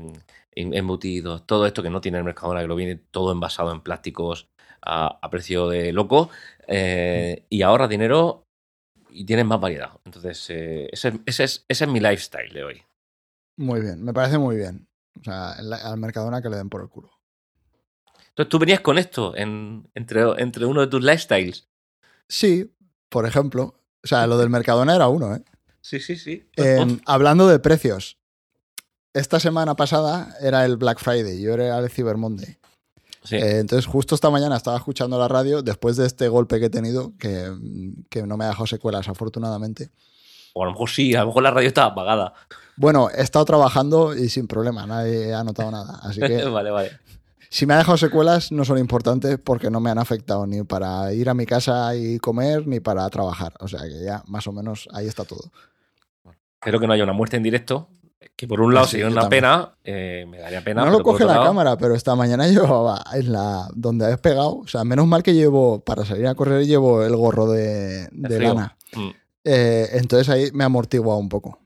em- 0.52 0.74
embutidos, 0.74 1.46
todo 1.46 1.66
esto 1.66 1.82
que 1.82 1.90
no 1.90 2.00
tiene 2.00 2.16
el 2.18 2.24
Mercadona, 2.24 2.60
que 2.62 2.66
lo 2.66 2.76
viene 2.76 2.96
todo 3.10 3.32
envasado 3.32 3.72
en 3.72 3.80
plásticos 3.82 4.48
a, 4.82 5.18
a 5.22 5.30
precio 5.30 5.68
de 5.68 5.92
loco, 5.92 6.30
eh, 6.66 7.44
y 7.50 7.62
ahorra 7.62 7.86
dinero 7.88 8.46
y 9.12 9.24
tienes 9.24 9.44
más 9.46 9.60
variedad. 9.60 9.90
Entonces, 10.04 10.44
eh, 10.50 10.88
ese, 10.92 11.08
es- 11.08 11.14
ese 11.26 11.44
es, 11.44 11.64
ese 11.68 11.84
es 11.84 11.90
mi 11.90 12.00
lifestyle 12.00 12.52
de 12.52 12.64
hoy. 12.64 12.82
Muy 13.56 13.80
bien, 13.80 14.02
me 14.02 14.12
parece 14.12 14.38
muy 14.38 14.56
bien. 14.56 14.86
O 15.20 15.24
sea, 15.24 15.52
al 15.52 15.98
Mercadona 15.98 16.40
que 16.40 16.48
le 16.48 16.56
den 16.56 16.68
por 16.70 16.80
el 16.82 16.88
culo. 16.88 17.10
Entonces, 18.30 18.48
tú 18.48 18.58
venías 18.58 18.80
con 18.80 18.96
esto 18.98 19.36
en- 19.36 19.88
entre, 19.94 20.22
entre 20.42 20.64
uno 20.64 20.80
de 20.80 20.86
tus 20.86 21.02
lifestyles. 21.02 21.68
Sí, 22.28 22.72
por 23.08 23.26
ejemplo. 23.26 23.74
O 24.02 24.06
sea, 24.06 24.26
lo 24.26 24.38
del 24.38 24.48
Mercadona 24.50 24.94
era 24.94 25.08
uno, 25.08 25.34
¿eh? 25.34 25.42
Sí, 25.82 26.00
sí, 26.00 26.16
sí. 26.16 26.48
Em, 26.56 27.00
hablando 27.06 27.48
de 27.48 27.58
precios. 27.58 28.18
Esta 29.12 29.40
semana 29.40 29.74
pasada 29.74 30.34
era 30.40 30.64
el 30.64 30.76
Black 30.76 31.00
Friday, 31.00 31.40
yo 31.42 31.52
era 31.54 31.78
el 31.78 31.90
Cyber 31.90 32.16
Monday. 32.16 32.56
Sí. 33.30 33.36
Eh, 33.36 33.60
entonces, 33.60 33.86
justo 33.86 34.16
esta 34.16 34.28
mañana 34.28 34.56
estaba 34.56 34.76
escuchando 34.76 35.16
la 35.16 35.28
radio 35.28 35.62
después 35.62 35.96
de 35.96 36.04
este 36.04 36.26
golpe 36.26 36.58
que 36.58 36.66
he 36.66 36.70
tenido, 36.70 37.12
que, 37.16 37.48
que 38.08 38.26
no 38.26 38.36
me 38.36 38.44
ha 38.44 38.48
dejado 38.48 38.66
secuelas, 38.66 39.08
afortunadamente. 39.08 39.90
O 40.52 40.64
a 40.64 40.66
lo 40.66 40.72
mejor 40.72 40.90
sí, 40.90 41.14
a 41.14 41.20
lo 41.20 41.26
mejor 41.28 41.44
la 41.44 41.52
radio 41.52 41.68
estaba 41.68 41.92
apagada. 41.92 42.32
Bueno, 42.74 43.08
he 43.08 43.22
estado 43.22 43.44
trabajando 43.44 44.16
y 44.16 44.28
sin 44.30 44.48
problema, 44.48 44.84
nadie 44.84 45.32
ha 45.32 45.44
notado 45.44 45.70
nada. 45.70 46.00
Así 46.02 46.20
que 46.20 46.44
vale, 46.50 46.72
vale. 46.72 46.90
si 47.48 47.66
me 47.66 47.74
ha 47.74 47.78
dejado 47.78 47.98
secuelas, 47.98 48.50
no 48.50 48.64
son 48.64 48.78
importantes 48.78 49.38
porque 49.38 49.70
no 49.70 49.78
me 49.78 49.90
han 49.90 49.98
afectado 49.98 50.44
ni 50.48 50.64
para 50.64 51.12
ir 51.12 51.28
a 51.28 51.34
mi 51.34 51.46
casa 51.46 51.94
y 51.94 52.18
comer, 52.18 52.66
ni 52.66 52.80
para 52.80 53.08
trabajar. 53.10 53.52
O 53.60 53.68
sea 53.68 53.82
que 53.82 54.02
ya 54.02 54.24
más 54.26 54.48
o 54.48 54.52
menos 54.52 54.88
ahí 54.92 55.06
está 55.06 55.24
todo. 55.24 55.52
Espero 56.54 56.80
que 56.80 56.88
no 56.88 56.94
haya 56.94 57.04
una 57.04 57.12
muerte 57.12 57.36
en 57.36 57.44
directo. 57.44 57.88
Que 58.36 58.46
por 58.46 58.60
un 58.60 58.74
lado 58.74 58.86
Sí, 58.86 58.92
sería 58.92 59.06
una 59.08 59.22
también. 59.22 59.42
pena, 59.42 59.74
eh, 59.84 60.26
me 60.28 60.38
daría 60.38 60.62
pena. 60.62 60.84
no 60.84 60.90
lo 60.90 61.02
coge 61.02 61.24
la 61.24 61.32
lado- 61.34 61.44
cámara, 61.46 61.76
pero 61.78 61.94
esta 61.94 62.14
mañana 62.14 62.46
llevaba 62.48 63.02
en 63.14 63.32
la 63.32 63.68
donde 63.74 64.06
has 64.12 64.20
pegado. 64.20 64.58
O 64.58 64.66
sea, 64.66 64.84
menos 64.84 65.06
mal 65.06 65.22
que 65.22 65.32
llevo, 65.34 65.80
para 65.84 66.04
salir 66.04 66.26
a 66.26 66.34
correr, 66.34 66.66
llevo 66.66 67.02
el 67.02 67.16
gorro 67.16 67.50
de, 67.50 68.08
lana. 68.12 68.76
Mm. 68.94 69.08
Eh, 69.44 69.88
entonces 69.94 70.28
ahí 70.28 70.50
me 70.52 70.64
ha 70.64 70.66
amortiguado 70.66 71.18
un 71.18 71.28
poco. 71.30 71.58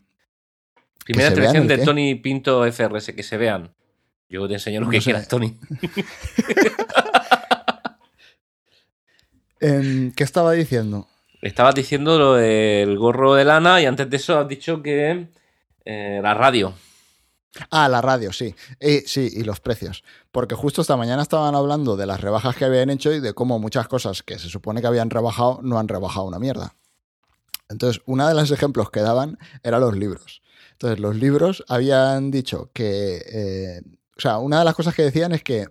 Primera 1.04 1.28
intervención 1.28 1.66
de 1.66 1.76
qué. 1.78 1.84
Tony 1.84 2.14
Pinto 2.14 2.64
FRS, 2.64 3.12
que 3.14 3.22
se 3.24 3.36
vean. 3.36 3.74
Yo 4.28 4.46
te 4.48 4.54
enseño 4.54 4.80
lo 4.80 4.86
No 4.86 4.92
que 4.92 5.00
sé. 5.00 5.04
quieras, 5.04 5.28
Tony. 5.28 5.58
Em, 9.60 10.12
¿Qué 10.12 10.24
estaba 10.24 10.52
diciendo? 10.52 11.06
Estabas 11.40 11.74
diciendo 11.74 12.18
lo 12.18 12.34
del 12.34 12.98
gorro 12.98 13.34
de 13.34 13.44
lana 13.44 13.80
y 13.80 13.86
antes 13.86 14.08
de 14.10 14.16
eso 14.16 14.38
has 14.38 14.48
dicho 14.48 14.82
que 14.82 15.28
eh, 15.84 16.20
la 16.22 16.34
radio. 16.34 16.74
Ah, 17.70 17.88
la 17.88 18.00
radio, 18.00 18.32
sí. 18.32 18.54
Y, 18.80 19.00
sí, 19.00 19.30
y 19.32 19.44
los 19.44 19.60
precios. 19.60 20.02
Porque 20.32 20.54
justo 20.54 20.82
esta 20.82 20.96
mañana 20.96 21.22
estaban 21.22 21.54
hablando 21.54 21.96
de 21.96 22.06
las 22.06 22.20
rebajas 22.20 22.56
que 22.56 22.64
habían 22.64 22.90
hecho 22.90 23.12
y 23.12 23.20
de 23.20 23.32
cómo 23.32 23.58
muchas 23.58 23.86
cosas 23.86 24.22
que 24.22 24.38
se 24.38 24.48
supone 24.48 24.80
que 24.80 24.86
habían 24.88 25.10
rebajado 25.10 25.60
no 25.62 25.78
han 25.78 25.88
rebajado 25.88 26.26
una 26.26 26.38
mierda. 26.38 26.74
Entonces, 27.68 28.02
uno 28.06 28.26
de 28.26 28.34
los 28.34 28.50
ejemplos 28.50 28.90
que 28.90 29.00
daban 29.00 29.38
eran 29.62 29.80
los 29.80 29.96
libros. 29.96 30.42
Entonces, 30.72 30.98
los 30.98 31.16
libros 31.16 31.64
habían 31.68 32.30
dicho 32.30 32.70
que. 32.72 33.22
eh, 33.26 33.82
o 34.16 34.20
sea, 34.20 34.38
una 34.38 34.60
de 34.60 34.64
las 34.64 34.74
cosas 34.74 34.94
que 34.94 35.02
decían 35.02 35.32
es 35.32 35.42
que 35.42 35.66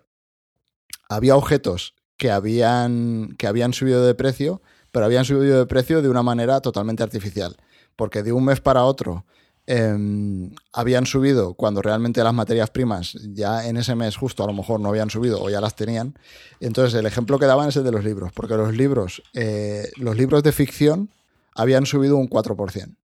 había 1.09 1.35
objetos 1.35 1.95
que 2.17 2.31
habían, 2.31 3.35
que 3.37 3.47
habían 3.47 3.73
subido 3.73 4.05
de 4.05 4.15
precio, 4.15 4.61
pero 4.91 5.05
habían 5.05 5.25
subido 5.25 5.59
de 5.59 5.65
precio 5.65 6.01
de 6.01 6.09
una 6.09 6.23
manera 6.23 6.61
totalmente 6.61 7.03
artificial. 7.03 7.57
Porque 7.95 8.23
de 8.23 8.31
un 8.31 8.45
mes 8.45 8.59
para 8.59 8.83
otro 8.83 9.25
em, 9.65 10.51
habían 10.71 11.05
subido 11.05 11.53
cuando 11.53 11.81
realmente 11.81 12.23
las 12.23 12.33
materias 12.33 12.69
primas 12.69 13.17
ya 13.33 13.67
en 13.67 13.77
ese 13.77 13.95
mes 13.95 14.17
justo 14.17 14.43
a 14.43 14.47
lo 14.47 14.53
mejor 14.53 14.79
no 14.79 14.89
habían 14.89 15.09
subido 15.09 15.41
o 15.41 15.49
ya 15.49 15.61
las 15.61 15.75
tenían. 15.75 16.17
Entonces 16.59 16.93
el 16.99 17.05
ejemplo 17.05 17.39
que 17.39 17.45
daban 17.45 17.69
es 17.69 17.75
el 17.77 17.83
de 17.83 17.91
los 17.91 18.03
libros, 18.03 18.31
porque 18.33 18.55
los 18.55 18.75
libros, 18.75 19.23
eh, 19.33 19.91
los 19.97 20.17
libros 20.17 20.43
de 20.43 20.51
ficción 20.51 21.09
habían 21.55 21.85
subido 21.85 22.17
un 22.17 22.29
4%, 22.29 22.97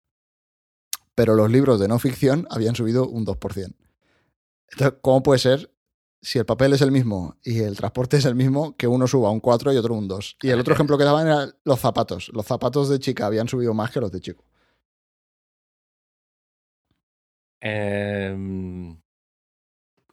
pero 1.14 1.34
los 1.34 1.50
libros 1.50 1.80
de 1.80 1.88
no 1.88 1.98
ficción 1.98 2.46
habían 2.50 2.74
subido 2.74 3.08
un 3.08 3.24
2%. 3.24 3.74
Entonces, 4.72 4.98
¿cómo 5.00 5.22
puede 5.22 5.38
ser 5.38 5.72
si 6.22 6.38
el 6.38 6.46
papel 6.46 6.72
es 6.72 6.80
el 6.80 6.90
mismo 6.90 7.36
y 7.44 7.60
el 7.60 7.76
transporte 7.76 8.16
es 8.16 8.24
el 8.24 8.34
mismo 8.34 8.76
que 8.76 8.88
uno 8.88 9.06
suba 9.06 9.30
un 9.30 9.40
4 9.40 9.72
y 9.72 9.76
otro 9.76 9.94
un 9.94 10.08
2? 10.08 10.38
Y 10.42 10.50
el 10.50 10.60
otro 10.60 10.74
ejemplo 10.74 10.98
que 10.98 11.04
daban 11.04 11.26
era 11.26 11.48
los 11.64 11.80
zapatos. 11.80 12.30
Los 12.32 12.46
zapatos 12.46 12.88
de 12.88 12.98
chica 12.98 13.26
habían 13.26 13.48
subido 13.48 13.74
más 13.74 13.90
que 13.90 14.00
los 14.00 14.10
de 14.10 14.20
chico. 14.20 14.44
Eh, 17.68 18.94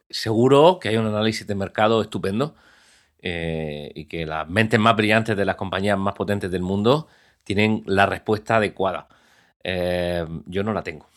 seguro 0.10 0.80
que 0.80 0.90
hay 0.90 0.98
un 0.98 1.08
análisis 1.08 1.46
de 1.46 1.56
mercado 1.56 2.02
estupendo 2.02 2.56
eh, 3.20 3.92
y 3.96 4.06
que 4.06 4.26
las 4.26 4.48
mentes 4.50 4.80
más 4.80 4.96
brillantes 4.96 5.36
de 5.38 5.46
las 5.46 5.56
compañías 5.56 5.98
más 5.98 6.14
potentes 6.14 6.52
del 6.52 6.62
mundo 6.62 7.08
tienen 7.44 7.84
la 7.86 8.06
respuesta 8.06 8.58
adecuada. 8.58 9.08
Eh, 9.64 10.26
yo 10.46 10.64
no 10.64 10.74
la 10.74 10.84
tengo. 10.84 11.08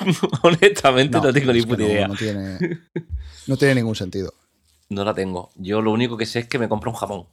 Honestamente 0.42 1.18
no, 1.18 1.32
tengo 1.32 1.52
ni 1.52 1.62
puta 1.62 1.82
idea. 1.82 2.08
No 2.08 2.14
tiene, 2.14 2.58
no 3.46 3.56
tiene 3.56 3.74
ningún 3.74 3.94
sentido. 3.94 4.32
No 4.88 5.04
la 5.04 5.14
tengo. 5.14 5.50
Yo 5.56 5.82
lo 5.82 5.92
único 5.92 6.16
que 6.16 6.26
sé 6.26 6.40
es 6.40 6.48
que 6.48 6.58
me 6.58 6.68
compro 6.68 6.90
un 6.90 6.96
jamón. 6.96 7.26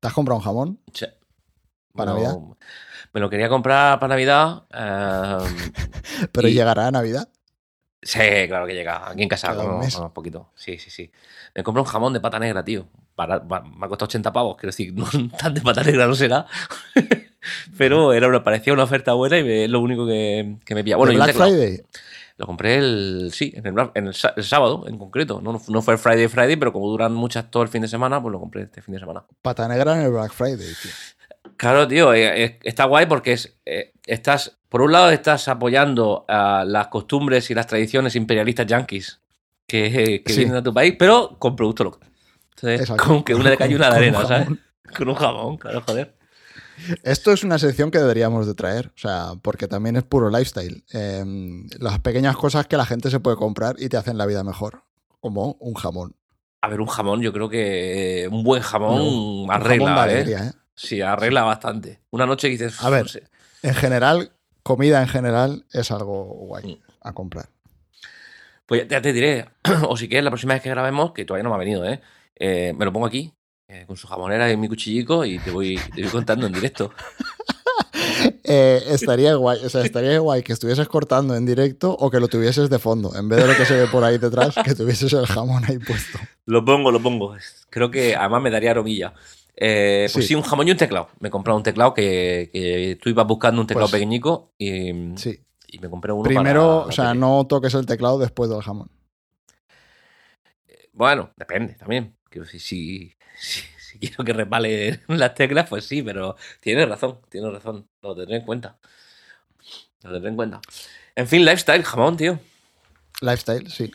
¿Te 0.00 0.08
has 0.08 0.14
comprado 0.14 0.38
un 0.38 0.44
jamón? 0.44 0.78
Sí. 0.92 1.06
¿Para 1.94 2.12
Navidad? 2.12 2.38
Me 3.12 3.20
lo 3.20 3.30
quería 3.30 3.48
comprar 3.48 3.98
para 4.00 4.14
Navidad. 4.14 4.64
eh, 4.74 6.26
¿Pero 6.32 6.48
y- 6.48 6.54
llegará 6.54 6.88
a 6.88 6.90
Navidad? 6.90 7.28
Sí, 8.02 8.18
claro 8.48 8.66
que 8.66 8.74
llega. 8.74 9.08
Aquí 9.10 9.22
en 9.22 9.28
casa, 9.28 9.52
un 9.52 9.58
como, 9.78 9.88
como 9.88 10.12
poquito. 10.12 10.50
Sí, 10.56 10.76
sí, 10.78 10.90
sí. 10.90 11.10
Me 11.54 11.62
compré 11.62 11.80
un 11.82 11.86
jamón 11.88 12.12
de 12.12 12.20
pata 12.20 12.38
negra, 12.40 12.64
tío. 12.64 12.86
Para- 13.14 13.38
me 13.40 13.56
ha 13.86 13.88
costado 13.88 14.06
80 14.06 14.32
pavos. 14.32 14.56
Quiero 14.56 14.70
decir, 14.70 14.92
no, 14.94 15.06
tan 15.38 15.54
de 15.54 15.60
pata 15.60 15.82
negra 15.84 16.06
no 16.06 16.14
será. 16.14 16.46
Pero 17.78 18.12
era 18.12 18.28
una, 18.28 18.42
parecía 18.44 18.72
una 18.72 18.84
oferta 18.84 19.12
buena 19.14 19.38
y 19.38 19.44
me- 19.44 19.64
es 19.64 19.70
lo 19.70 19.80
único 19.80 20.06
que, 20.06 20.56
que 20.64 20.74
me 20.74 20.84
pilla. 20.84 20.96
Bueno, 20.96 21.10
¿De 21.12 21.16
y 21.16 21.20
un 21.20 21.24
Black. 21.24 21.36
Friday? 21.36 21.82
Lo 22.38 22.46
compré 22.46 22.76
el, 22.78 23.30
sí, 23.32 23.52
en 23.54 23.66
el, 23.66 23.74
en 23.94 24.06
el, 24.08 24.14
el 24.36 24.44
sábado 24.44 24.84
en 24.88 24.98
concreto. 24.98 25.40
No, 25.40 25.60
no 25.68 25.82
fue 25.82 25.94
el 25.94 25.98
Friday 26.00 26.28
Friday, 26.28 26.56
pero 26.56 26.72
como 26.72 26.88
duran 26.88 27.12
muchas 27.12 27.50
todo 27.50 27.62
el 27.62 27.68
fin 27.68 27.82
de 27.82 27.88
semana, 27.88 28.20
pues 28.20 28.32
lo 28.32 28.40
compré 28.40 28.62
este 28.62 28.80
fin 28.82 28.94
de 28.94 29.00
semana. 29.00 29.22
Pata 29.42 29.68
negra 29.68 29.94
en 29.96 30.06
el 30.06 30.10
Black 30.12 30.32
Friday, 30.32 30.56
tío. 30.82 30.90
Claro, 31.56 31.86
tío, 31.86 32.12
eh, 32.14 32.44
eh, 32.44 32.58
está 32.62 32.84
guay 32.84 33.06
porque 33.06 33.32
es, 33.32 33.56
eh, 33.66 33.92
estás, 34.06 34.58
por 34.68 34.82
un 34.82 34.92
lado, 34.92 35.10
estás 35.10 35.48
apoyando 35.48 36.24
a 36.28 36.64
las 36.66 36.88
costumbres 36.88 37.50
y 37.50 37.54
las 37.54 37.66
tradiciones 37.66 38.16
imperialistas 38.16 38.66
yanquis 38.66 39.20
que, 39.66 40.22
que 40.24 40.32
Sí. 40.32 40.40
vienen 40.40 40.56
a 40.56 40.62
tu 40.62 40.72
país, 40.74 40.94
pero 40.98 41.36
con 41.38 41.54
producto 41.56 41.84
local. 41.84 42.08
Entonces, 42.56 42.80
Exacto. 42.82 43.04
como 43.04 43.24
que 43.24 43.34
una 43.34 43.50
de 43.50 43.56
calle 43.56 43.76
una 43.76 43.90
de 43.90 43.90
Con 43.92 43.98
un 44.08 44.14
arena, 44.16 44.26
¿sabes? 44.26 44.58
Con 44.96 45.08
un 45.08 45.14
jamón, 45.14 45.56
claro, 45.56 45.82
joder. 45.86 46.16
Esto 47.04 47.32
es 47.32 47.44
una 47.44 47.58
sección 47.58 47.90
que 47.90 47.98
deberíamos 47.98 48.46
de 48.46 48.54
traer, 48.54 48.88
o 48.88 48.98
sea, 48.98 49.32
porque 49.40 49.68
también 49.68 49.96
es 49.96 50.02
puro 50.02 50.30
lifestyle. 50.30 50.84
Eh, 50.92 51.24
las 51.78 51.98
pequeñas 52.00 52.36
cosas 52.36 52.66
que 52.66 52.76
la 52.76 52.86
gente 52.86 53.10
se 53.10 53.20
puede 53.20 53.36
comprar 53.36 53.76
y 53.78 53.88
te 53.88 53.96
hacen 53.96 54.18
la 54.18 54.26
vida 54.26 54.42
mejor, 54.42 54.82
como 55.20 55.56
un 55.60 55.74
jamón. 55.74 56.16
A 56.60 56.68
ver, 56.68 56.80
un 56.80 56.86
jamón, 56.86 57.20
yo 57.22 57.32
creo 57.32 57.48
que 57.48 58.28
un 58.30 58.42
buen 58.42 58.62
jamón 58.62 59.00
Un 59.02 59.50
arregla, 59.50 59.94
jamón 59.96 60.08
de 60.08 60.20
¿eh? 60.32 60.36
¿eh? 60.38 60.52
Sí, 60.74 61.00
arregla 61.00 61.42
bastante. 61.42 62.00
Una 62.10 62.26
noche 62.26 62.48
dices, 62.48 62.82
A 62.82 62.90
ver. 62.90 63.02
no 63.02 63.08
sé. 63.08 63.24
En 63.62 63.74
general, 63.74 64.32
comida 64.62 65.00
en 65.02 65.08
general 65.08 65.64
es 65.72 65.90
algo 65.90 66.24
guay 66.24 66.64
Mm. 66.76 66.92
a 67.02 67.12
comprar. 67.12 67.48
Pues 68.66 68.82
ya- 68.82 68.88
ya 68.88 69.02
te 69.02 69.12
diré, 69.12 69.46
o 69.88 69.96
si 69.96 70.08
quieres, 70.08 70.24
la 70.24 70.30
próxima 70.30 70.54
vez 70.54 70.62
que 70.62 70.70
grabemos, 70.70 71.12
que 71.12 71.24
todavía 71.24 71.44
no 71.44 71.50
me 71.50 71.56
ha 71.56 71.58
venido, 71.58 71.84
¿eh? 71.88 72.00
Eh, 72.36 72.72
me 72.76 72.84
lo 72.84 72.92
pongo 72.92 73.06
aquí, 73.06 73.32
eh, 73.68 73.84
con 73.86 73.96
su 73.96 74.06
jamonera 74.06 74.50
y 74.50 74.56
mi 74.56 74.68
cuchillico, 74.68 75.24
y 75.24 75.38
te 75.38 75.50
voy, 75.50 75.78
te 75.94 76.02
voy 76.02 76.10
contando 76.10 76.46
en 76.46 76.52
directo. 76.52 76.92
Eh, 78.44 78.82
estaría 78.88 79.34
guay, 79.34 79.64
o 79.64 79.68
sea, 79.68 79.82
estaría 79.82 80.18
guay 80.18 80.42
que 80.42 80.52
estuvieses 80.52 80.86
cortando 80.88 81.34
en 81.36 81.46
directo 81.46 81.92
o 81.92 82.10
que 82.10 82.20
lo 82.20 82.28
tuvieses 82.28 82.68
de 82.68 82.78
fondo, 82.78 83.14
en 83.16 83.28
vez 83.28 83.40
de 83.40 83.46
lo 83.46 83.56
que 83.56 83.64
se 83.64 83.74
ve 83.76 83.86
por 83.86 84.02
ahí 84.04 84.18
detrás, 84.18 84.54
que 84.64 84.74
tuvieses 84.74 85.12
el 85.12 85.26
jamón 85.26 85.64
ahí 85.64 85.78
puesto. 85.78 86.18
Lo 86.46 86.64
pongo, 86.64 86.90
lo 86.90 87.00
pongo. 87.00 87.36
Creo 87.70 87.90
que 87.90 88.14
además 88.16 88.42
me 88.42 88.50
daría 88.50 88.72
aromilla. 88.72 89.14
Eh, 89.54 90.08
pues 90.12 90.24
Sí. 90.24 90.28
sí. 90.30 90.34
un 90.34 90.42
jamón 90.42 90.66
y 90.68 90.70
un 90.70 90.76
teclado. 90.76 91.10
Me 91.20 91.28
he 91.28 91.30
comprado 91.30 91.56
un 91.56 91.62
teclado 91.62 91.92
que, 91.94 92.50
que 92.52 92.98
tú 93.00 93.10
ibas 93.10 93.26
buscando 93.26 93.60
un 93.60 93.66
teclado 93.66 93.86
Pues, 93.88 94.00
pequeñico 94.00 94.52
y, 94.58 95.16
Sí. 95.16 95.40
y 95.68 95.78
me 95.78 95.88
compré 95.90 96.12
uno 96.12 96.22
Primero, 96.24 96.60
para- 96.80 96.86
o 96.88 96.92
sea, 96.92 97.14
no 97.14 97.46
toques 97.46 97.74
el 97.74 97.86
teclado 97.86 98.18
después 98.18 98.48
del 98.50 98.62
jamón. 98.62 98.90
Bueno, 100.92 101.30
depende 101.36 101.74
también. 101.74 102.16
Si, 102.48 102.58
si, 102.58 103.12
si 103.38 103.98
quiero 103.98 104.24
que 104.24 104.32
repale 104.32 105.00
las 105.08 105.34
teclas, 105.34 105.68
pues 105.68 105.84
sí, 105.84 106.02
pero 106.02 106.36
tienes 106.60 106.88
razón, 106.88 107.18
tienes 107.28 107.52
razón. 107.52 107.86
Lo 108.02 108.14
tendré 108.14 108.36
en 108.36 108.44
cuenta. 108.44 108.78
Lo 110.02 110.12
tendré 110.12 110.30
en 110.30 110.36
cuenta. 110.36 110.60
En 111.14 111.28
fin, 111.28 111.44
lifestyle, 111.44 111.82
jamón, 111.84 112.16
tío. 112.16 112.38
Lifestyle, 113.20 113.70
sí. 113.70 113.92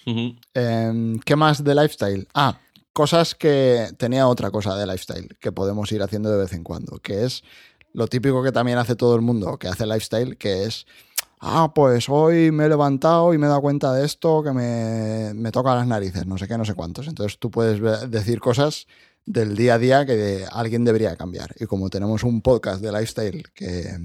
Em, 0.54 1.20
¿Qué 1.20 1.36
más 1.36 1.64
de 1.64 1.76
lifestyle? 1.76 2.28
Ah, 2.34 2.58
cosas 2.98 3.36
que 3.36 3.90
tenía 3.98 4.28
otra 4.28 4.50
cosa 4.50 4.76
de 4.76 4.88
lifestyle 4.88 5.38
que 5.40 5.52
podemos 5.52 5.92
ir 5.92 6.02
haciendo 6.02 6.32
de 6.32 6.38
vez 6.40 6.52
en 6.54 6.64
cuando, 6.64 6.98
que 6.98 7.26
es 7.26 7.44
lo 7.94 8.08
típico 8.08 8.42
que 8.42 8.52
también 8.52 8.80
hace 8.80 8.96
todo 8.96 9.14
el 9.14 9.22
mundo 9.22 9.60
que 9.60 9.68
hace 9.68 9.86
lifestyle, 9.86 10.36
que 10.36 10.64
es, 10.64 10.88
ah, 11.40 11.74
pues 11.76 12.10
hoy 12.10 12.50
me 12.50 12.66
he 12.66 12.70
levantado 12.70 13.36
y 13.36 13.38
me 13.38 13.46
he 13.46 13.50
dado 13.50 13.62
cuenta 13.62 13.94
de 13.94 14.04
esto 14.04 14.42
que 14.42 14.52
me, 14.52 15.32
me 15.36 15.52
toca 15.52 15.76
las 15.76 15.86
narices, 15.86 16.26
no 16.26 16.40
sé 16.40 16.48
qué, 16.48 16.58
no 16.58 16.66
sé 16.66 16.74
cuántos. 16.74 17.08
Entonces 17.08 17.38
tú 17.38 17.52
puedes 17.52 17.80
decir 18.10 18.40
cosas 18.40 18.88
del 19.28 19.56
día 19.56 19.76
a 19.76 19.78
día 19.78 20.04
que 20.08 20.48
alguien 20.52 20.84
debería 20.84 21.16
cambiar. 21.16 21.54
Y 21.60 21.68
como 21.68 21.92
tenemos 21.92 22.24
un 22.24 22.42
podcast 22.42 22.82
de 22.82 22.92
lifestyle 22.92 23.44
que, 23.54 23.96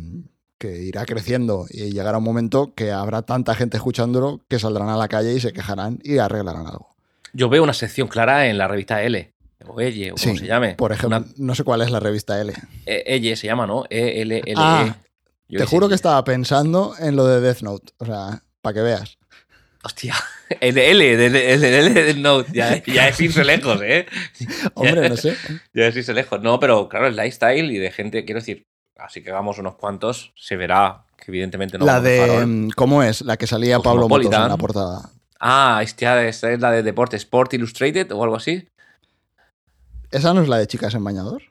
que 0.58 0.82
irá 0.82 1.06
creciendo 1.06 1.64
y 1.70 1.92
llegará 1.92 2.18
un 2.18 2.24
momento 2.24 2.74
que 2.74 2.92
habrá 2.92 3.22
tanta 3.22 3.54
gente 3.54 3.78
escuchándolo 3.78 4.42
que 4.48 4.58
saldrán 4.58 4.90
a 4.90 4.98
la 4.98 5.08
calle 5.08 5.32
y 5.32 5.40
se 5.40 5.54
quejarán 5.54 5.98
y 6.02 6.18
arreglarán 6.18 6.66
algo. 6.66 6.91
Yo 7.32 7.48
veo 7.48 7.62
una 7.62 7.72
sección 7.74 8.08
clara 8.08 8.46
en 8.48 8.58
la 8.58 8.68
revista 8.68 9.02
L. 9.02 9.32
O 9.66 9.80
Elle, 9.80 10.12
o 10.12 10.14
como 10.16 10.32
Sí, 10.34 10.38
se 10.38 10.46
llame. 10.46 10.74
Por 10.74 10.92
ejemplo, 10.92 11.18
Una- 11.18 11.26
no 11.36 11.54
sé 11.54 11.62
cuál 11.64 11.82
es 11.82 11.90
la 11.90 12.00
revista 12.00 12.40
L. 12.40 12.52
eh, 12.86 13.02
Elle 13.06 13.36
se 13.36 13.46
llama, 13.46 13.66
¿no? 13.66 13.84
E-L-L-E. 13.88 14.54
Ah, 14.56 14.96
Yo 15.48 15.58
Te 15.58 15.64
qué 15.64 15.70
sé. 15.70 15.76
juro 15.76 15.88
que 15.88 15.94
estaba 15.94 16.22
pensando 16.24 16.94
en 16.98 17.14
lo 17.14 17.26
de 17.26 17.40
Death 17.40 17.60
Note. 17.62 17.92
O 17.98 18.06
sea, 18.06 18.42
para 18.60 18.74
que 18.74 18.80
veas. 18.80 19.18
Hostia. 19.84 20.14
El 20.60 20.76
L, 20.78 21.12
el 21.14 21.34
L, 21.36 22.10
L 22.10 22.14
Note. 22.20 22.50
Ya, 22.52 22.82
ya 22.84 23.08
es 23.08 23.20
irse 23.20 23.42
lejos, 23.44 23.80
¿eh? 23.82 24.06
Hombre, 24.74 25.08
no 25.08 25.16
sé. 25.16 25.34
Ya 25.74 25.86
es 25.86 25.96
irse 25.96 26.12
lejos. 26.12 26.42
No, 26.42 26.58
pero 26.60 26.88
claro, 26.88 27.06
el 27.06 27.16
lifestyle 27.16 27.70
y 27.70 27.78
de 27.78 27.90
gente, 27.90 28.24
quiero 28.24 28.40
decir, 28.40 28.66
así 28.96 29.22
que 29.22 29.30
hagamos 29.30 29.58
unos 29.58 29.76
cuantos, 29.76 30.32
se 30.36 30.56
verá 30.56 31.04
que 31.16 31.30
evidentemente 31.30 31.78
no 31.78 31.86
la 31.86 32.00
de 32.00 32.44
mm, 32.46 32.70
¿Cómo 32.76 33.02
es? 33.02 33.22
La 33.22 33.36
que 33.36 33.46
salía 33.46 33.78
Pablo 33.80 34.08
Motos 34.08 34.26
en 34.32 34.48
la 34.48 34.56
portada. 34.56 35.10
Ah, 35.44 35.80
esta 35.82 36.24
esta 36.24 36.52
es 36.52 36.60
la 36.60 36.70
de 36.70 36.84
deporte, 36.84 37.16
Sport 37.16 37.52
Illustrated 37.54 38.12
o 38.12 38.22
algo 38.22 38.36
así. 38.36 38.68
¿Esa 40.12 40.32
no 40.32 40.40
es 40.42 40.48
la 40.48 40.58
de 40.58 40.68
chicas 40.68 40.94
en 40.94 41.02
bañador? 41.02 41.42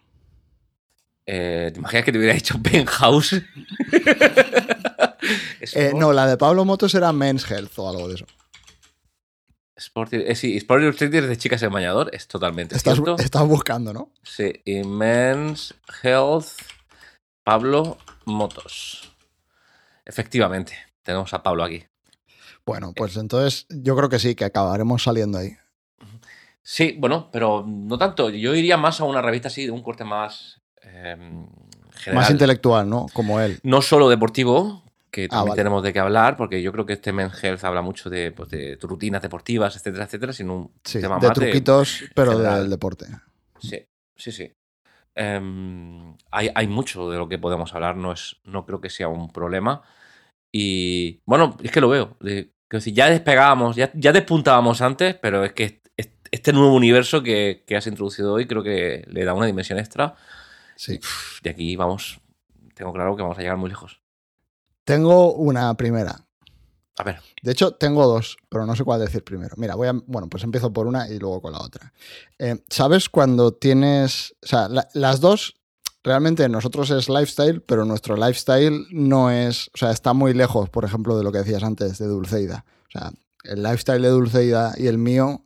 Eh, 1.25 1.71
¿Te 1.73 1.79
imaginas 1.79 2.05
que 2.05 2.11
te 2.13 2.17
hubiera 2.17 2.33
dicho 2.33 2.61
Penthouse? 2.61 3.41
Eh, 5.73 5.91
no, 5.95 6.11
la 6.11 6.25
de 6.25 6.35
Pablo 6.35 6.65
Motos 6.65 6.95
era 6.95 7.13
Men's 7.13 7.49
Health 7.49 7.77
o 7.77 7.87
algo 7.87 8.07
de 8.07 8.15
eso. 8.15 8.25
Sport, 9.75 10.13
eh, 10.13 10.35
sí, 10.35 10.57
Sport 10.57 10.81
Illustrated 10.81 11.23
es 11.23 11.29
de 11.29 11.37
chicas 11.37 11.61
en 11.61 11.71
bañador, 11.71 12.09
es 12.13 12.27
totalmente 12.27 12.75
Estás, 12.75 12.95
cierto. 12.95 13.17
estás 13.19 13.47
buscando, 13.47 13.93
¿no? 13.93 14.11
Sí, 14.23 14.51
y 14.65 14.83
Men's 14.83 15.75
Health 16.01 16.47
Pablo 17.43 17.99
Motos. 18.25 19.13
Efectivamente, 20.03 20.73
tenemos 21.03 21.33
a 21.35 21.43
Pablo 21.43 21.63
aquí. 21.63 21.85
Bueno, 22.65 22.93
pues 22.95 23.17
entonces 23.17 23.65
yo 23.69 23.95
creo 23.95 24.09
que 24.09 24.19
sí, 24.19 24.35
que 24.35 24.45
acabaremos 24.45 25.03
saliendo 25.03 25.37
ahí. 25.39 25.55
Sí, 26.63 26.95
bueno, 26.99 27.29
pero 27.31 27.65
no 27.67 27.97
tanto. 27.97 28.29
Yo 28.29 28.53
iría 28.53 28.77
más 28.77 29.01
a 29.01 29.05
una 29.05 29.21
revista 29.21 29.47
así, 29.47 29.65
de 29.65 29.71
un 29.71 29.81
corte 29.81 30.03
más 30.03 30.61
eh, 30.83 31.17
general. 31.95 32.21
Más 32.21 32.29
intelectual, 32.29 32.87
¿no? 32.89 33.07
Como 33.13 33.39
él. 33.39 33.59
no 33.63 33.81
solo 33.81 34.09
deportivo, 34.09 34.83
que 35.09 35.27
también 35.27 35.49
vale. 35.49 35.59
tenemos 35.59 35.83
de 35.83 35.91
qué 35.91 35.99
hablar, 35.99 36.37
porque 36.37 36.61
yo 36.61 36.71
creo 36.71 36.85
que 36.85 36.93
este 36.93 37.11
Men's 37.11 37.43
Health 37.43 37.63
habla 37.63 37.81
mucho 37.81 38.09
de, 38.09 38.31
pues, 38.31 38.49
de 38.49 38.77
rutinas 38.79 39.21
deportivas, 39.23 39.75
etcétera, 39.75 40.05
etcétera, 40.05 40.33
sino 40.33 40.55
un 40.55 40.71
Sí, 40.83 41.01
tema 41.01 41.17
de 41.19 41.27
más 41.27 41.35
truquitos, 41.35 42.03
pero 42.15 42.33
general. 42.33 42.61
del 42.61 42.69
deporte. 42.69 43.07
Sí, 43.59 43.83
sí, 44.15 44.31
sí. 44.31 44.53
Em, 45.15 46.15
hay, 46.31 46.49
hay 46.55 46.67
mucho 46.67 47.09
de 47.09 47.17
lo 47.17 47.27
que 47.27 47.37
podemos 47.39 47.73
hablar, 47.73 47.97
no, 47.97 48.11
es, 48.13 48.37
no 48.45 48.65
creo 48.65 48.79
que 48.79 48.89
sea 48.89 49.07
un 49.07 49.29
problema. 49.31 49.81
Y 50.51 51.21
bueno, 51.25 51.57
es 51.63 51.71
que 51.71 51.81
lo 51.81 51.89
veo. 51.89 52.17
de- 52.19 52.53
quiero 52.67 52.79
decir, 52.81 52.93
ya 52.93 53.09
despegábamos, 53.09 53.75
ya, 53.75 53.91
ya 53.93 54.11
despuntábamos 54.13 54.81
antes, 54.81 55.15
pero 55.21 55.43
es 55.45 55.53
que 55.53 55.63
est- 55.65 55.87
est- 55.97 56.27
este 56.31 56.53
nuevo 56.53 56.73
universo 56.73 57.21
que, 57.23 57.63
que 57.67 57.75
has 57.75 57.87
introducido 57.87 58.33
hoy 58.33 58.47
creo 58.47 58.63
que 58.63 59.03
le 59.07 59.25
da 59.25 59.33
una 59.33 59.45
dimensión 59.45 59.77
extra. 59.79 60.15
Sí. 60.75 60.97
Uf, 61.01 61.41
De 61.43 61.49
aquí 61.51 61.75
vamos, 61.75 62.19
tengo 62.75 62.91
claro 62.93 63.15
que 63.15 63.21
vamos 63.23 63.37
a 63.37 63.41
llegar 63.41 63.57
muy 63.57 63.69
lejos. 63.69 64.01
Tengo 64.83 65.33
una 65.33 65.73
primera. 65.75 66.25
A 66.97 67.03
ver, 67.03 67.19
De 67.41 67.51
hecho, 67.53 67.71
tengo 67.75 68.05
dos, 68.05 68.37
pero 68.49 68.65
no 68.65 68.75
sé 68.75 68.83
cuál 68.83 68.99
decir 68.99 69.23
primero. 69.23 69.55
Mira, 69.57 69.75
voy 69.75 69.87
a. 69.87 69.93
Bueno, 69.93 70.27
pues 70.29 70.43
empiezo 70.43 70.71
por 70.73 70.87
una 70.87 71.07
y 71.07 71.17
luego 71.19 71.41
con 71.41 71.53
la 71.53 71.59
otra. 71.61 71.93
Eh, 72.37 72.61
¿Sabes 72.69 73.09
cuando 73.09 73.53
tienes. 73.53 74.35
O 74.43 74.47
sea, 74.47 74.67
la- 74.67 74.87
las 74.93 75.19
dos. 75.21 75.55
Realmente 76.03 76.49
nosotros 76.49 76.89
es 76.89 77.09
lifestyle, 77.09 77.61
pero 77.61 77.85
nuestro 77.85 78.15
lifestyle 78.15 78.87
no 78.91 79.29
es. 79.29 79.69
O 79.73 79.77
sea, 79.77 79.91
está 79.91 80.13
muy 80.13 80.33
lejos, 80.33 80.69
por 80.69 80.83
ejemplo, 80.83 81.17
de 81.17 81.23
lo 81.23 81.31
que 81.31 81.39
decías 81.39 81.63
antes 81.63 81.99
de 81.99 82.07
Dulceida. 82.07 82.65
O 82.87 82.91
sea, 82.91 83.11
el 83.43 83.61
lifestyle 83.61 84.01
de 84.01 84.09
Dulceida 84.09 84.73
y 84.77 84.87
el 84.87 84.97
mío 84.97 85.45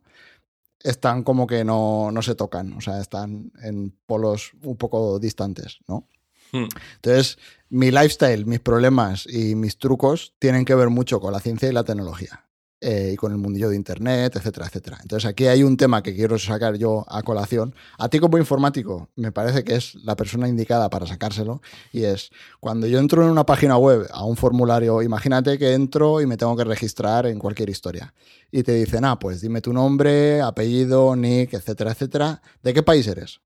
están 0.80 1.24
como 1.24 1.46
que 1.46 1.64
no, 1.64 2.10
no 2.10 2.22
se 2.22 2.34
tocan. 2.34 2.72
O 2.72 2.80
sea, 2.80 3.00
están 3.00 3.52
en 3.62 3.94
polos 4.06 4.52
un 4.62 4.76
poco 4.76 5.18
distantes, 5.18 5.78
¿no? 5.88 6.08
Hmm. 6.52 6.68
Entonces, 6.96 7.38
mi 7.68 7.90
lifestyle, 7.90 8.46
mis 8.46 8.60
problemas 8.60 9.26
y 9.26 9.54
mis 9.56 9.78
trucos 9.78 10.34
tienen 10.38 10.64
que 10.64 10.74
ver 10.74 10.88
mucho 10.88 11.20
con 11.20 11.32
la 11.32 11.40
ciencia 11.40 11.68
y 11.68 11.72
la 11.72 11.84
tecnología. 11.84 12.45
Eh, 12.88 13.10
y 13.14 13.16
con 13.16 13.32
el 13.32 13.38
mundillo 13.38 13.68
de 13.68 13.74
Internet, 13.74 14.36
etcétera, 14.36 14.66
etcétera. 14.66 14.98
Entonces 15.02 15.28
aquí 15.28 15.48
hay 15.48 15.64
un 15.64 15.76
tema 15.76 16.04
que 16.04 16.14
quiero 16.14 16.38
sacar 16.38 16.76
yo 16.76 17.04
a 17.08 17.24
colación. 17.24 17.74
A 17.98 18.08
ti 18.08 18.20
como 18.20 18.38
informático 18.38 19.08
me 19.16 19.32
parece 19.32 19.64
que 19.64 19.74
es 19.74 19.96
la 20.04 20.14
persona 20.14 20.46
indicada 20.46 20.88
para 20.88 21.04
sacárselo 21.04 21.60
y 21.90 22.04
es 22.04 22.30
cuando 22.60 22.86
yo 22.86 23.00
entro 23.00 23.24
en 23.24 23.30
una 23.30 23.44
página 23.44 23.76
web 23.76 24.06
a 24.12 24.24
un 24.24 24.36
formulario, 24.36 25.02
imagínate 25.02 25.58
que 25.58 25.72
entro 25.72 26.20
y 26.20 26.26
me 26.26 26.36
tengo 26.36 26.56
que 26.56 26.62
registrar 26.62 27.26
en 27.26 27.40
cualquier 27.40 27.70
historia 27.70 28.14
y 28.52 28.62
te 28.62 28.74
dicen, 28.74 29.04
ah, 29.04 29.18
pues 29.18 29.40
dime 29.40 29.60
tu 29.60 29.72
nombre, 29.72 30.40
apellido, 30.40 31.16
nick, 31.16 31.54
etcétera, 31.54 31.90
etcétera, 31.90 32.40
¿de 32.62 32.72
qué 32.72 32.84
país 32.84 33.08
eres? 33.08 33.40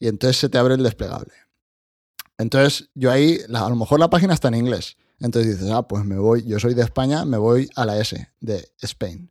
Y 0.00 0.08
entonces 0.08 0.38
se 0.38 0.48
te 0.48 0.58
abre 0.58 0.74
el 0.74 0.82
desplegable. 0.82 1.34
Entonces 2.36 2.88
yo 2.96 3.12
ahí, 3.12 3.38
a 3.48 3.68
lo 3.68 3.76
mejor 3.76 4.00
la 4.00 4.10
página 4.10 4.34
está 4.34 4.48
en 4.48 4.56
inglés 4.56 4.96
entonces 5.20 5.58
dices, 5.58 5.72
ah, 5.72 5.86
pues 5.86 6.04
me 6.04 6.18
voy, 6.18 6.44
yo 6.44 6.58
soy 6.58 6.74
de 6.74 6.82
España, 6.82 7.24
me 7.24 7.38
voy 7.38 7.68
a 7.74 7.84
la 7.86 7.98
S, 7.98 8.28
de 8.40 8.68
Spain. 8.80 9.30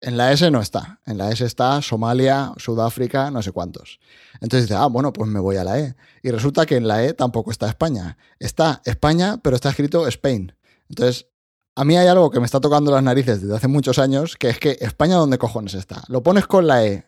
En 0.00 0.16
la 0.16 0.32
S 0.32 0.48
no 0.50 0.60
está. 0.60 1.00
En 1.06 1.18
la 1.18 1.30
S 1.30 1.44
está 1.44 1.82
Somalia, 1.82 2.52
Sudáfrica, 2.56 3.30
no 3.30 3.42
sé 3.42 3.50
cuántos. 3.50 3.98
Entonces 4.34 4.68
dices, 4.68 4.76
ah, 4.80 4.86
bueno, 4.86 5.12
pues 5.12 5.28
me 5.28 5.40
voy 5.40 5.56
a 5.56 5.64
la 5.64 5.80
E. 5.80 5.96
Y 6.22 6.30
resulta 6.30 6.66
que 6.66 6.76
en 6.76 6.86
la 6.86 7.04
E 7.04 7.14
tampoco 7.14 7.50
está 7.50 7.68
España. 7.68 8.16
Está 8.38 8.80
España, 8.84 9.40
pero 9.42 9.56
está 9.56 9.70
escrito 9.70 10.06
Spain. 10.06 10.54
Entonces, 10.88 11.26
a 11.74 11.84
mí 11.84 11.96
hay 11.96 12.06
algo 12.06 12.30
que 12.30 12.38
me 12.38 12.46
está 12.46 12.60
tocando 12.60 12.92
las 12.92 13.02
narices 13.02 13.42
desde 13.42 13.56
hace 13.56 13.68
muchos 13.68 13.98
años, 13.98 14.36
que 14.36 14.48
es 14.48 14.58
que 14.58 14.78
España, 14.80 15.16
¿dónde 15.16 15.38
cojones 15.38 15.74
está? 15.74 16.02
¿Lo 16.08 16.22
pones 16.22 16.46
con 16.46 16.66
la 16.66 16.84
E 16.84 17.06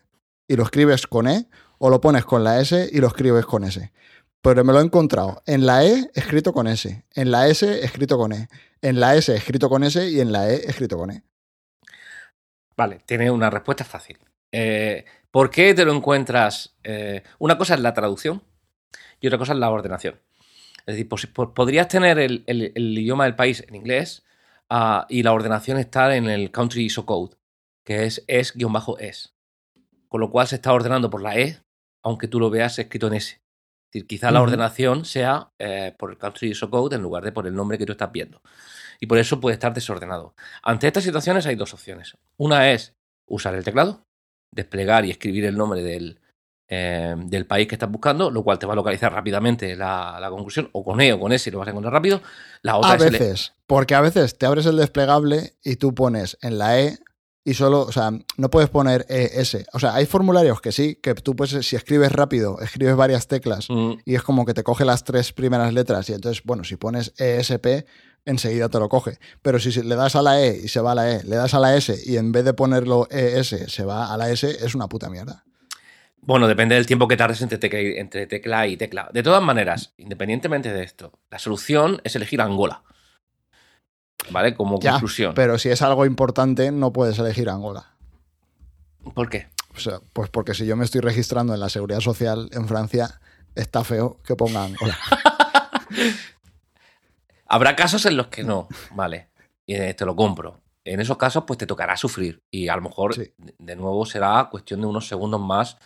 y 0.49 0.57
lo 0.57 0.65
escribes 0.65 1.07
con 1.07 1.29
E? 1.29 1.49
¿O 1.79 1.89
lo 1.89 2.01
pones 2.01 2.25
con 2.25 2.45
la 2.45 2.61
S 2.61 2.91
y 2.93 2.99
lo 2.99 3.07
escribes 3.07 3.47
con 3.47 3.65
S? 3.65 3.91
Pero 4.43 4.65
me 4.65 4.73
lo 4.73 4.81
he 4.81 4.85
encontrado 4.85 5.43
en 5.47 5.67
la 5.67 5.85
E 5.85 6.11
escrito 6.15 6.53
con 6.53 6.67
S, 6.67 7.05
en 7.15 7.31
la 7.31 7.49
S 7.49 7.85
escrito 7.85 8.17
con 8.17 8.33
E, 8.33 8.49
en 8.81 9.01
la 9.01 9.15
S 9.15 9.35
escrito 9.35 9.69
con 9.69 9.85
S 9.85 10.09
y 10.09 10.21
en 10.21 10.33
la 10.33 10.51
E 10.51 10.63
escrito 10.67 10.97
con 10.97 11.11
E. 11.11 11.23
Vale, 12.77 13.01
tiene 13.05 13.31
una 13.31 13.51
respuesta 13.51 13.85
fácil. 13.85 14.19
Eh, 14.53 15.05
¿Por 15.31 15.51
qué 15.51 15.75
te 15.75 15.85
lo 15.85 15.95
encuentras? 15.95 16.75
Eh, 16.83 17.23
una 17.39 17.59
cosa 17.59 17.75
es 17.75 17.81
la 17.81 17.93
traducción 17.93 18.43
y 19.21 19.27
otra 19.27 19.39
cosa 19.39 19.53
es 19.53 19.59
la 19.59 19.71
ordenación. 19.71 20.19
Es 20.87 20.97
decir, 20.97 21.09
podrías 21.33 21.89
tener 21.89 22.19
el, 22.19 22.43
idioma 22.47 23.25
del 23.25 23.37
país 23.37 23.63
en 23.69 23.75
inglés 23.75 24.25
ah, 24.71 25.07
y 25.11 25.23
la 25.23 25.33
ordenación 25.33 25.79
está 25.79 26.17
en 26.17 26.29
el 26.29 26.51
country 26.51 26.87
ISO 26.87 27.05
code, 27.05 27.37
que 27.85 28.07
es 28.07 28.25
es-es. 28.27 29.35
Con 30.09 30.21
lo 30.21 30.31
cual 30.31 30.49
se 30.49 30.57
está 30.57 30.73
ordenando 30.73 31.11
por 31.11 31.23
la 31.23 31.39
E, 31.39 31.61
aunque 32.03 32.27
tú 32.27 32.41
lo 32.41 32.49
veas 32.49 32.79
escrito 32.79 33.09
en 33.09 33.15
S 33.15 33.40
decir, 33.93 34.07
quizá 34.07 34.31
la 34.31 34.43
ordenación 34.43 35.05
sea 35.05 35.51
eh, 35.59 35.95
por 35.99 36.11
el 36.11 36.19
country 36.19 36.51
ISO 36.51 36.71
code 36.71 36.97
en 36.97 37.03
lugar 37.03 37.25
de 37.25 37.33
por 37.33 37.47
el 37.47 37.55
nombre 37.55 37.79
que 37.79 37.87
tú 37.87 37.93
estás 37.93 38.13
viendo. 38.13 38.41
Y 39.01 39.07
por 39.07 39.19
eso 39.19 39.41
puede 39.41 39.55
estar 39.55 39.73
desordenado. 39.73 40.35
Ante 40.63 40.87
estas 40.87 41.05
situaciones 41.05 41.47
hay 41.47 41.57
dos 41.57 41.73
opciones. 41.73 42.17
Una 42.37 42.71
es 42.71 42.95
usar 43.27 43.55
el 43.55 43.65
teclado, 43.65 44.07
desplegar 44.53 45.05
y 45.05 45.11
escribir 45.11 45.45
el 45.47 45.57
nombre 45.57 45.83
del, 45.83 46.21
eh, 46.69 47.17
del 47.17 47.47
país 47.47 47.67
que 47.67 47.75
estás 47.75 47.91
buscando, 47.91 48.31
lo 48.31 48.45
cual 48.45 48.59
te 48.59 48.67
va 48.67 48.75
a 48.75 48.77
localizar 48.77 49.13
rápidamente 49.13 49.75
la, 49.75 50.25
conclusión, 50.31 50.69
o 50.73 50.85
con 50.85 51.01
E 51.01 51.13
o 51.13 51.19
con 51.19 51.33
S 51.33 51.49
y 51.49 51.53
lo 51.53 51.59
vas 51.59 51.67
a 51.67 51.71
encontrar 51.73 51.93
rápido. 51.93 52.23
La 52.63 52.77
otra 52.77 52.93
a 52.93 52.97
veces, 52.97 53.55
porque 53.67 53.97
a 53.97 54.01
veces 54.01 54.39
te 54.39 54.47
abres 54.47 54.67
el 54.67 54.77
desplegable 54.77 55.55
y 55.65 55.77
tú 55.77 55.95
pones 55.95 56.39
en 56.43 56.59
la 56.59 56.79
E 56.79 56.99
y 57.45 57.55
solo, 57.55 57.83
o 57.83 57.93
sea, 57.93 58.11
no 58.37 58.51
puedes 58.51 58.69
poner 58.69 59.07
ES. 59.09 59.67
O 59.73 59.79
sea, 59.79 59.95
hay 59.95 60.07
formularios 60.07 60.61
que 60.61 60.73
sí, 60.73 60.97
que 61.03 61.15
tú 61.15 61.35
puedes, 61.35 61.67
si 61.67 61.77
escribes 61.77 62.13
rápido, 62.13 62.61
escribes 62.61 62.97
varias 62.97 63.29
teclas 63.29 63.69
mm. 63.71 63.93
y 64.05 64.15
es 64.15 64.23
como 64.23 64.45
que 64.45 64.55
te 64.55 64.63
coge 64.63 64.85
las 64.85 65.05
tres 65.05 65.33
primeras 65.33 65.73
letras 65.73 66.09
y 66.11 66.13
entonces, 66.13 66.43
bueno, 66.45 66.65
si 66.65 66.77
pones 66.77 67.15
ESP, 67.17 67.87
enseguida 68.27 68.69
te 68.69 68.79
lo 68.79 68.89
coge. 68.89 69.19
Pero 69.43 69.59
si 69.59 69.71
le 69.83 69.97
das 69.97 70.17
a 70.17 70.23
la 70.23 70.43
E 70.43 70.61
y 70.65 70.69
se 70.69 70.81
va 70.81 70.93
a 70.93 70.95
la 70.95 71.11
E, 71.11 71.25
le 71.25 71.37
das 71.37 71.55
a 71.55 71.61
la 71.61 71.77
S 71.77 71.97
y 72.05 72.17
en 72.17 72.33
vez 72.33 72.45
de 72.45 72.53
ponerlo 72.53 73.09
ES 73.11 73.57
se 73.69 73.85
va 73.85 74.13
a 74.13 74.17
la 74.17 74.31
S, 74.31 74.49
es 74.49 74.75
una 74.75 74.89
puta 74.89 75.09
mierda. 75.09 75.45
Bueno, 76.23 76.47
depende 76.47 76.75
del 76.75 76.85
tiempo 76.85 77.09
que 77.09 77.17
tardes 77.17 77.41
entre 77.41 77.57
tecla, 77.57 77.79
entre 77.79 78.27
tecla 78.27 78.67
y 78.67 78.77
tecla. 78.77 79.09
De 79.13 79.23
todas 79.23 79.43
maneras, 79.43 79.95
independientemente 79.97 80.71
de 80.71 80.83
esto, 80.83 81.19
la 81.31 81.39
solución 81.39 82.03
es 82.05 82.15
elegir 82.15 82.43
Angola. 82.43 82.83
¿Vale? 84.31 84.55
Como 84.55 84.79
conclusión. 84.79 85.35
Pero 85.35 85.59
si 85.59 85.71
es 85.71 85.83
algo 85.83 86.05
importante, 86.05 86.71
no 86.71 86.93
puedes 86.93 87.19
elegir 87.19 87.49
Angola. 87.49 87.95
¿Por 89.15 89.29
qué? 89.29 89.49
pues 90.13 90.29
porque 90.29 90.53
si 90.53 90.67
yo 90.67 90.77
me 90.77 90.85
estoy 90.85 91.01
registrando 91.01 91.55
en 91.55 91.61
la 91.61 91.69
seguridad 91.69 92.01
social 92.01 92.51
en 92.53 92.69
Francia, 92.69 93.21
está 93.55 93.85
feo 93.85 94.19
que 94.25 94.37
ponga 94.37 94.65
Angola. 94.65 94.99
Habrá 97.47 97.75
casos 97.77 98.05
en 98.07 98.17
los 98.17 98.29
que 98.29 98.45
no, 98.45 98.69
vale. 98.93 99.29
Y 99.67 99.77
te 99.95 100.05
lo 100.05 100.15
compro. 100.15 100.61
En 100.85 101.01
esos 101.01 101.17
casos, 101.17 101.45
pues 101.47 101.59
te 101.59 101.67
tocará 101.67 101.97
sufrir. 101.97 102.43
Y 102.51 102.69
a 102.69 102.77
lo 102.77 102.83
mejor, 102.83 103.15
de 103.17 103.77
nuevo, 103.77 104.07
será 104.07 104.49
cuestión 104.51 104.81
de 104.81 104.87
unos 104.87 105.07
segundos 105.07 105.41
más 105.41 105.79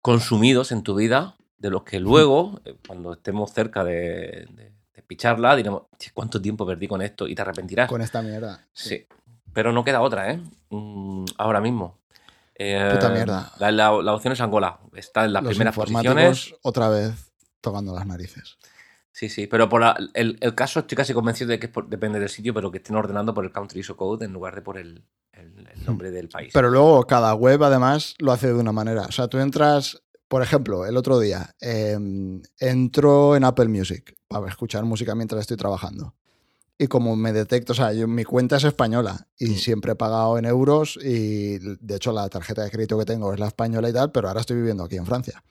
consumidos 0.00 0.72
en 0.72 0.82
tu 0.82 0.94
vida, 0.94 1.36
de 1.58 1.70
los 1.70 1.84
que 1.84 2.00
luego, 2.00 2.60
eh, 2.64 2.76
cuando 2.86 3.12
estemos 3.12 3.52
cerca 3.52 3.84
de 3.84 4.72
picharla, 5.06 5.56
diremos, 5.56 5.84
¿cuánto 6.12 6.40
tiempo 6.40 6.66
perdí 6.66 6.86
con 6.86 7.00
esto? 7.00 7.26
Y 7.26 7.34
te 7.34 7.42
arrepentirás. 7.42 7.88
Con 7.88 8.02
esta 8.02 8.20
mierda. 8.20 8.66
Sí. 8.72 9.06
Pero 9.52 9.72
no 9.72 9.84
queda 9.84 10.00
otra, 10.00 10.30
¿eh? 10.32 10.40
Mm, 10.70 11.24
ahora 11.38 11.60
mismo. 11.60 11.98
Eh, 12.54 12.90
Puta 12.92 13.08
mierda. 13.08 13.52
La, 13.58 13.92
opción 13.92 14.32
es 14.32 14.40
Angola. 14.40 14.78
Está 14.94 15.24
en 15.24 15.32
las 15.32 15.44
primeras 15.44 15.74
posiciones. 15.74 16.54
Otra 16.62 16.88
vez 16.88 17.32
tocando 17.60 17.94
las 17.94 18.06
narices. 18.06 18.58
Sí, 19.12 19.28
sí, 19.28 19.46
pero 19.46 19.68
por 19.68 19.82
el, 20.14 20.54
caso 20.54 20.80
estoy 20.80 20.96
casi 20.96 21.12
convencido 21.12 21.50
de 21.50 21.58
que 21.58 21.70
depende 21.86 22.18
del 22.18 22.30
sitio, 22.30 22.54
pero 22.54 22.70
que 22.70 22.78
estén 22.78 22.96
ordenando 22.96 23.34
por 23.34 23.44
el 23.44 23.52
country 23.52 23.80
ISO 23.80 23.96
code 23.96 24.24
en 24.24 24.32
lugar 24.32 24.54
de 24.54 24.62
por 24.62 24.78
el, 24.78 25.04
el 25.32 25.84
nombre 25.84 26.10
del 26.10 26.28
país. 26.28 26.50
Pero 26.54 26.70
luego 26.70 27.06
cada 27.06 27.34
web 27.34 27.62
además 27.62 28.14
lo 28.18 28.32
hace 28.32 28.48
de 28.48 28.54
una 28.54 28.72
manera. 28.72 29.02
O 29.02 29.12
sea, 29.12 29.28
tú 29.28 29.38
entras 29.38 30.02
por 30.32 30.40
ejemplo, 30.40 30.86
el 30.86 30.96
otro 30.96 31.20
día 31.20 31.54
em, 31.60 32.40
entro 32.58 33.36
en 33.36 33.44
Apple 33.44 33.68
Music 33.68 34.16
para 34.28 34.48
escuchar 34.48 34.82
música 34.82 35.14
mientras 35.14 35.42
estoy 35.42 35.58
trabajando. 35.58 36.14
Y 36.78 36.86
como 36.86 37.16
me 37.16 37.34
detecto, 37.34 37.72
o 37.72 37.76
sea, 37.76 37.90
mi 38.06 38.24
cuenta 38.24 38.56
es 38.56 38.64
española 38.64 39.26
y 39.38 39.50
mm. 39.50 39.56
siempre 39.56 39.92
he 39.92 39.94
pagado 39.94 40.38
en 40.38 40.46
euros 40.46 40.98
y 41.04 41.58
de 41.58 41.96
hecho 41.96 42.12
la 42.12 42.30
tarjeta 42.30 42.64
de 42.64 42.70
crédito 42.70 42.98
que 42.98 43.04
tengo 43.04 43.34
es 43.34 43.40
la 43.40 43.48
española 43.48 43.90
y 43.90 43.92
tal, 43.92 44.10
pero 44.10 44.28
ahora 44.28 44.40
estoy 44.40 44.56
viviendo 44.56 44.84
aquí 44.84 44.96
en 44.96 45.04
Francia. 45.04 45.44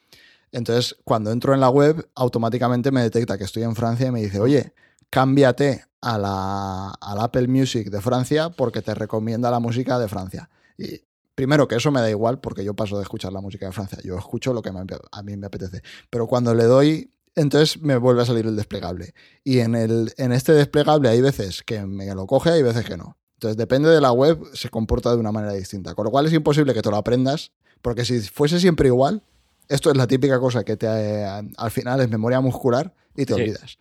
Entonces, 0.51 0.95
cuando 1.03 1.31
entro 1.31 1.53
en 1.53 1.59
la 1.59 1.69
web, 1.69 2.09
automáticamente 2.15 2.89
me 2.89 3.03
detecta 3.03 3.37
que 3.37 3.43
estoy 3.43 3.61
en 3.61 3.75
Francia 3.75 4.07
y 4.07 4.11
me 4.11 4.23
dice, 4.23 4.39
oye, 4.39 4.73
cámbiate 5.11 5.85
a 6.01 6.17
la, 6.17 6.89
al 6.89 7.19
Apple 7.19 7.47
Music 7.47 7.91
de 7.91 8.01
Francia 8.01 8.49
porque 8.49 8.81
te 8.81 8.95
recomienda 8.95 9.51
la 9.51 9.59
música 9.59 9.99
de 9.99 10.07
Francia. 10.07 10.49
Y 10.75 11.01
Primero, 11.35 11.67
que 11.67 11.75
eso 11.75 11.91
me 11.91 12.01
da 12.01 12.09
igual 12.09 12.39
porque 12.39 12.63
yo 12.63 12.75
paso 12.75 12.97
de 12.97 13.03
escuchar 13.03 13.31
la 13.33 13.41
música 13.41 13.65
de 13.65 13.71
Francia. 13.71 13.97
Yo 14.03 14.17
escucho 14.17 14.53
lo 14.53 14.61
que 14.61 14.69
a 14.69 15.23
mí 15.23 15.37
me 15.37 15.47
apetece. 15.47 15.81
Pero 16.09 16.27
cuando 16.27 16.53
le 16.53 16.65
doy, 16.65 17.11
entonces 17.35 17.81
me 17.81 17.97
vuelve 17.97 18.21
a 18.21 18.25
salir 18.25 18.45
el 18.45 18.55
desplegable. 18.55 19.13
Y 19.43 19.59
en, 19.59 19.75
el, 19.75 20.13
en 20.17 20.31
este 20.31 20.53
desplegable 20.53 21.09
hay 21.09 21.21
veces 21.21 21.63
que 21.63 21.85
me 21.85 22.13
lo 22.13 22.27
coge, 22.27 22.51
hay 22.51 22.63
veces 22.63 22.85
que 22.85 22.97
no. 22.97 23.17
Entonces, 23.35 23.57
depende 23.57 23.89
de 23.89 24.01
la 24.01 24.11
web, 24.11 24.39
se 24.53 24.69
comporta 24.69 25.11
de 25.11 25.17
una 25.17 25.31
manera 25.31 25.53
distinta. 25.53 25.95
Con 25.95 26.05
lo 26.05 26.11
cual 26.11 26.27
es 26.27 26.33
imposible 26.33 26.75
que 26.75 26.83
te 26.83 26.91
lo 26.91 26.97
aprendas, 26.97 27.51
porque 27.81 28.05
si 28.05 28.19
fuese 28.21 28.59
siempre 28.59 28.87
igual, 28.87 29.23
esto 29.67 29.89
es 29.89 29.97
la 29.97 30.05
típica 30.05 30.39
cosa 30.39 30.63
que 30.63 30.77
te, 30.77 30.85
eh, 30.85 31.25
al 31.25 31.71
final 31.71 32.01
es 32.01 32.09
memoria 32.09 32.39
muscular 32.39 32.93
y 33.15 33.25
te 33.25 33.33
olvidas. 33.33 33.77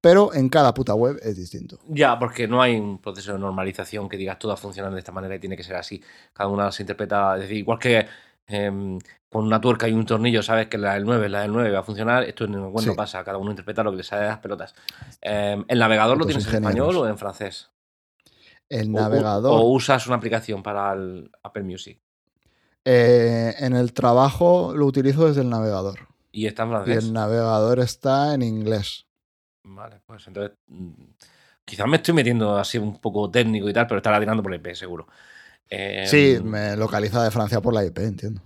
Pero 0.00 0.32
en 0.34 0.48
cada 0.48 0.72
puta 0.74 0.94
web 0.94 1.18
es 1.22 1.36
distinto. 1.36 1.78
Ya, 1.88 2.18
porque 2.18 2.48
no 2.48 2.62
hay 2.62 2.76
un 2.76 2.98
proceso 2.98 3.32
de 3.32 3.38
normalización 3.38 4.08
que 4.08 4.16
digas 4.16 4.38
todas 4.38 4.58
funcionan 4.58 4.92
de 4.92 4.98
esta 4.98 5.12
manera 5.12 5.34
y 5.34 5.38
tiene 5.38 5.56
que 5.56 5.64
ser 5.64 5.76
así. 5.76 6.02
Cada 6.32 6.48
una 6.48 6.72
se 6.72 6.82
interpreta, 6.82 7.34
es 7.36 7.42
decir, 7.42 7.58
igual 7.58 7.78
que 7.78 8.06
em, 8.46 8.98
con 9.28 9.44
una 9.44 9.60
tuerca 9.60 9.88
y 9.88 9.92
un 9.92 10.06
tornillo 10.06 10.42
sabes 10.42 10.68
que 10.68 10.78
la 10.78 10.94
del 10.94 11.04
9 11.04 11.28
la 11.28 11.42
del 11.42 11.52
9 11.52 11.70
va 11.70 11.80
a 11.80 11.82
funcionar, 11.82 12.24
esto 12.24 12.44
en 12.44 12.54
el 12.54 12.60
no 12.60 12.94
pasa, 12.96 13.22
cada 13.24 13.38
uno 13.38 13.50
interpreta 13.50 13.82
lo 13.82 13.90
que 13.90 13.98
le 13.98 14.02
sale 14.02 14.22
de 14.22 14.28
las 14.28 14.38
pelotas. 14.38 14.74
Em, 15.20 15.64
¿El 15.68 15.78
navegador 15.78 16.16
lo 16.16 16.24
tienes 16.24 16.46
en 16.46 16.54
español 16.54 16.96
o 16.96 17.08
en 17.08 17.18
francés? 17.18 17.70
El 18.68 18.92
navegador. 18.92 19.52
O, 19.52 19.64
usas 19.64 20.06
una 20.06 20.16
aplicación 20.16 20.62
para 20.62 20.92
el 20.92 21.30
Apple 21.42 21.62
Music? 21.62 22.00
Eh, 22.84 23.54
en 23.58 23.74
el 23.74 23.92
trabajo 23.92 24.72
lo 24.74 24.86
utilizo 24.86 25.26
desde 25.26 25.42
el 25.42 25.50
navegador. 25.50 26.08
¿Y 26.32 26.46
está 26.46 26.62
en 26.62 26.70
francés? 26.70 26.94
Y 26.94 27.06
el 27.06 27.12
navegador 27.12 27.80
está 27.80 28.34
en 28.34 28.42
inglés. 28.42 29.07
Vale, 29.68 30.00
pues 30.06 30.26
entonces. 30.26 30.56
Mm, 30.68 30.92
quizás 31.64 31.86
me 31.86 31.96
estoy 31.96 32.14
metiendo 32.14 32.56
así 32.56 32.78
un 32.78 32.98
poco 32.98 33.30
técnico 33.30 33.68
y 33.68 33.72
tal, 33.72 33.86
pero 33.86 33.98
estará 33.98 34.18
tirando 34.18 34.42
por 34.42 34.50
la 34.50 34.56
IP, 34.56 34.74
seguro. 34.74 35.06
sí, 35.68 36.36
em, 36.36 36.42
me 36.42 36.76
localiza 36.76 37.22
de 37.22 37.30
Francia 37.30 37.60
por 37.60 37.74
la 37.74 37.84
IP, 37.84 37.98
entiendo. 37.98 38.40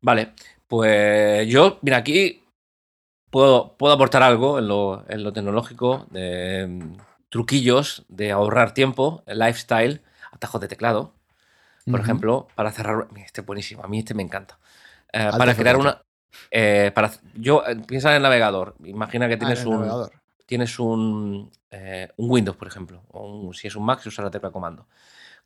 Vale, 0.00 0.32
pues 0.68 1.46
yo, 1.48 1.78
mira, 1.82 1.98
aquí 1.98 2.44
puedo, 3.30 3.76
puedo 3.76 3.92
aportar 3.92 4.22
algo 4.22 4.58
en 4.58 4.68
lo, 4.68 5.04
en 5.08 5.24
lo 5.24 5.32
tecnológico, 5.32 6.06
de 6.10 6.60
em, 6.60 6.96
truquillos 7.28 8.04
de 8.08 8.30
ahorrar 8.30 8.72
tiempo, 8.72 9.24
lifestyle, 9.26 10.02
atajos 10.30 10.60
de 10.60 10.68
teclado, 10.68 11.14
por 11.90 12.00
ejemplo, 12.00 12.46
para 12.54 12.70
cerrar. 12.70 13.08
Este 13.16 13.40
es 13.40 13.46
buenísimo, 13.46 13.82
a 13.82 13.88
mí 13.88 13.98
este 13.98 14.14
me 14.14 14.22
encanta. 14.22 14.58
Eh, 15.12 15.28
para 15.36 15.56
crear 15.56 15.76
una. 15.76 16.02
Eh, 16.50 16.90
para, 16.94 17.10
yo, 17.34 17.62
eh, 17.66 17.76
piensa 17.86 18.10
en 18.10 18.16
el 18.16 18.22
navegador. 18.22 18.74
Imagina 18.84 19.28
que 19.28 19.34
ah, 19.34 19.38
tienes 19.38 19.64
un. 19.66 20.10
tienes 20.46 20.78
un, 20.78 21.50
eh, 21.70 22.08
un 22.16 22.30
Windows, 22.30 22.56
por 22.56 22.66
ejemplo, 22.68 23.02
o 23.12 23.26
un- 23.26 23.54
si 23.54 23.68
es 23.68 23.76
un 23.76 23.84
Mac, 23.84 24.00
se 24.00 24.08
usa 24.08 24.24
la 24.24 24.30
tecla 24.30 24.50
comando. 24.50 24.86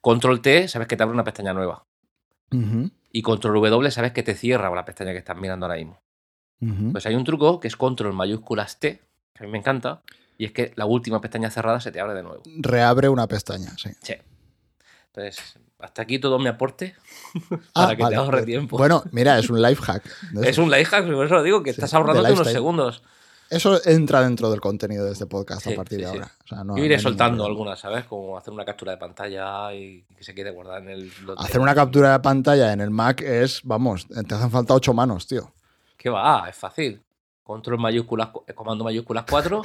Control 0.00 0.40
T, 0.40 0.66
sabes 0.68 0.88
que 0.88 0.96
te 0.96 1.02
abre 1.02 1.14
una 1.14 1.24
pestaña 1.24 1.52
nueva. 1.52 1.84
Y 3.12 3.22
Control 3.22 3.54
W, 3.54 3.90
sabes 3.90 4.12
que 4.12 4.22
te 4.22 4.34
cierra 4.34 4.74
la 4.74 4.84
pestaña 4.84 5.12
que 5.12 5.18
estás 5.18 5.36
mirando 5.36 5.66
ahora 5.66 5.76
mismo. 5.78 6.00
ujú. 6.60 6.92
Pues 6.92 7.06
hay 7.06 7.14
un 7.14 7.24
truco 7.24 7.60
que 7.60 7.68
es 7.68 7.76
Control 7.76 8.12
mayúsculas 8.12 8.78
T, 8.80 9.00
que 9.34 9.44
a 9.44 9.46
mí 9.46 9.52
me 9.52 9.58
encanta, 9.58 10.02
y 10.38 10.44
es 10.46 10.52
que 10.52 10.72
la 10.76 10.86
última 10.86 11.20
pestaña 11.20 11.50
cerrada 11.50 11.80
se 11.80 11.92
te 11.92 12.00
abre 12.00 12.14
de 12.14 12.22
nuevo. 12.22 12.42
Reabre 12.58 13.08
una 13.08 13.26
pestaña, 13.26 13.70
sí. 13.76 13.90
Sí. 14.02 14.14
Entonces, 15.16 15.56
hasta 15.78 16.02
aquí 16.02 16.18
todo 16.18 16.38
mi 16.38 16.48
aporte 16.48 16.94
Ah, 17.74 17.86
para 17.86 17.96
que 17.96 18.02
vale. 18.02 18.16
te 18.16 18.20
ahorre 18.20 18.42
tiempo. 18.42 18.76
Bueno, 18.76 19.04
mira, 19.12 19.38
es 19.38 19.48
un 19.48 19.62
life 19.62 19.80
hack. 19.82 20.02
es 20.42 20.58
un 20.58 20.70
life 20.70 20.86
hack, 20.86 21.04
por 21.12 21.24
eso 21.26 21.34
lo 21.34 21.42
digo, 21.42 21.62
que 21.62 21.70
Sí, 21.72 21.76
estás 21.76 21.94
ahorrándote 21.94 22.32
unos 22.32 22.48
segundos. 22.50 23.02
Eso 23.50 23.78
entra 23.84 24.22
dentro 24.22 24.50
del 24.50 24.60
contenido 24.60 25.04
de 25.04 25.12
este 25.12 25.26
podcast 25.26 25.62
Sí, 25.62 25.72
a 25.72 25.76
partir 25.76 25.98
sí, 25.98 26.04
de 26.04 26.10
ahora. 26.10 26.32
O 26.44 26.46
sea, 26.48 26.64
no- 26.64 26.76
Yo 26.76 26.82
iré 26.84 26.96
no 26.96 27.02
soltando 27.02 27.44
algunas, 27.44 27.78
¿sabes? 27.78 28.04
Como 28.06 28.36
hacer 28.36 28.52
una 28.52 28.64
captura 28.64 28.92
de 28.92 28.98
pantalla 28.98 29.72
y 29.74 30.02
que 30.16 30.24
se 30.24 30.34
quede 30.34 30.50
guardada 30.50 30.78
en 30.78 30.88
el... 30.88 31.12
Hacer 31.36 31.60
una 31.60 31.74
captura 31.74 32.12
de 32.12 32.20
pantalla 32.20 32.72
en 32.72 32.80
el 32.80 32.90
Mac 32.90 33.20
es, 33.20 33.60
vamos, 33.62 34.08
te 34.08 34.34
hacen 34.34 34.50
falta 34.50 34.74
ocho 34.74 34.94
manos, 34.94 35.26
tío. 35.28 35.52
¿Qué 35.96 36.08
va? 36.08 36.48
Es 36.48 36.56
fácil. 36.56 37.00
Control 37.44 37.78
mayúsculas, 37.78 38.28
cu- 38.30 38.42
eh, 38.46 38.54
comando 38.54 38.82
mayúsculas 38.84 39.24
4, 39.28 39.62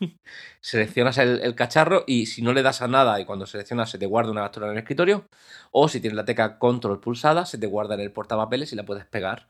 seleccionas 0.60 1.18
el, 1.18 1.40
el 1.40 1.54
cacharro 1.54 2.04
y 2.06 2.26
si 2.26 2.42
no 2.42 2.52
le 2.52 2.62
das 2.62 2.82
a 2.82 2.88
nada 2.88 3.20
y 3.20 3.24
cuando 3.24 3.46
seleccionas 3.46 3.90
se 3.90 3.98
te 3.98 4.06
guarda 4.06 4.30
una 4.30 4.42
captura 4.42 4.66
en 4.66 4.72
el 4.72 4.78
escritorio, 4.78 5.24
o 5.70 5.88
si 5.88 6.00
tienes 6.00 6.16
la 6.16 6.24
tecla 6.24 6.58
control 6.58 7.00
pulsada, 7.00 7.44
se 7.46 7.58
te 7.58 7.66
guarda 7.66 7.94
en 7.94 8.00
el 8.00 8.10
portapapeles 8.12 8.72
y 8.72 8.76
la 8.76 8.84
puedes 8.84 9.04
pegar. 9.04 9.46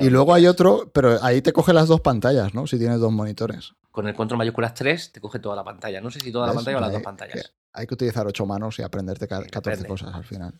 Y 0.00 0.08
luego 0.08 0.32
hay 0.32 0.46
otro, 0.46 0.90
pero 0.94 1.18
ahí 1.22 1.42
te 1.42 1.52
coge 1.52 1.72
las 1.72 1.88
dos 1.88 2.00
pantallas, 2.00 2.54
¿no? 2.54 2.66
Si 2.66 2.78
tienes 2.78 3.00
dos 3.00 3.12
monitores. 3.12 3.72
Con 3.90 4.08
el 4.08 4.14
control 4.14 4.38
mayúsculas 4.38 4.72
3 4.72 5.12
te 5.12 5.20
coge 5.20 5.40
toda 5.40 5.56
la 5.56 5.64
pantalla. 5.64 6.00
No 6.00 6.10
sé 6.10 6.20
si 6.20 6.32
toda 6.32 6.46
la 6.46 6.54
pantalla 6.54 6.78
o 6.78 6.80
las 6.80 6.88
Hay- 6.90 6.94
dos 6.94 7.02
pantallas. 7.02 7.52
Hay 7.72 7.86
que 7.86 7.94
utilizar 7.94 8.26
ocho 8.26 8.46
manos 8.46 8.78
y 8.78 8.82
aprenderte 8.82 9.26
ca- 9.28 9.42
Sí, 9.42 9.50
14 9.50 9.82
depende. 9.82 9.88
cosas 9.88 10.14
al 10.14 10.24
final. 10.24 10.54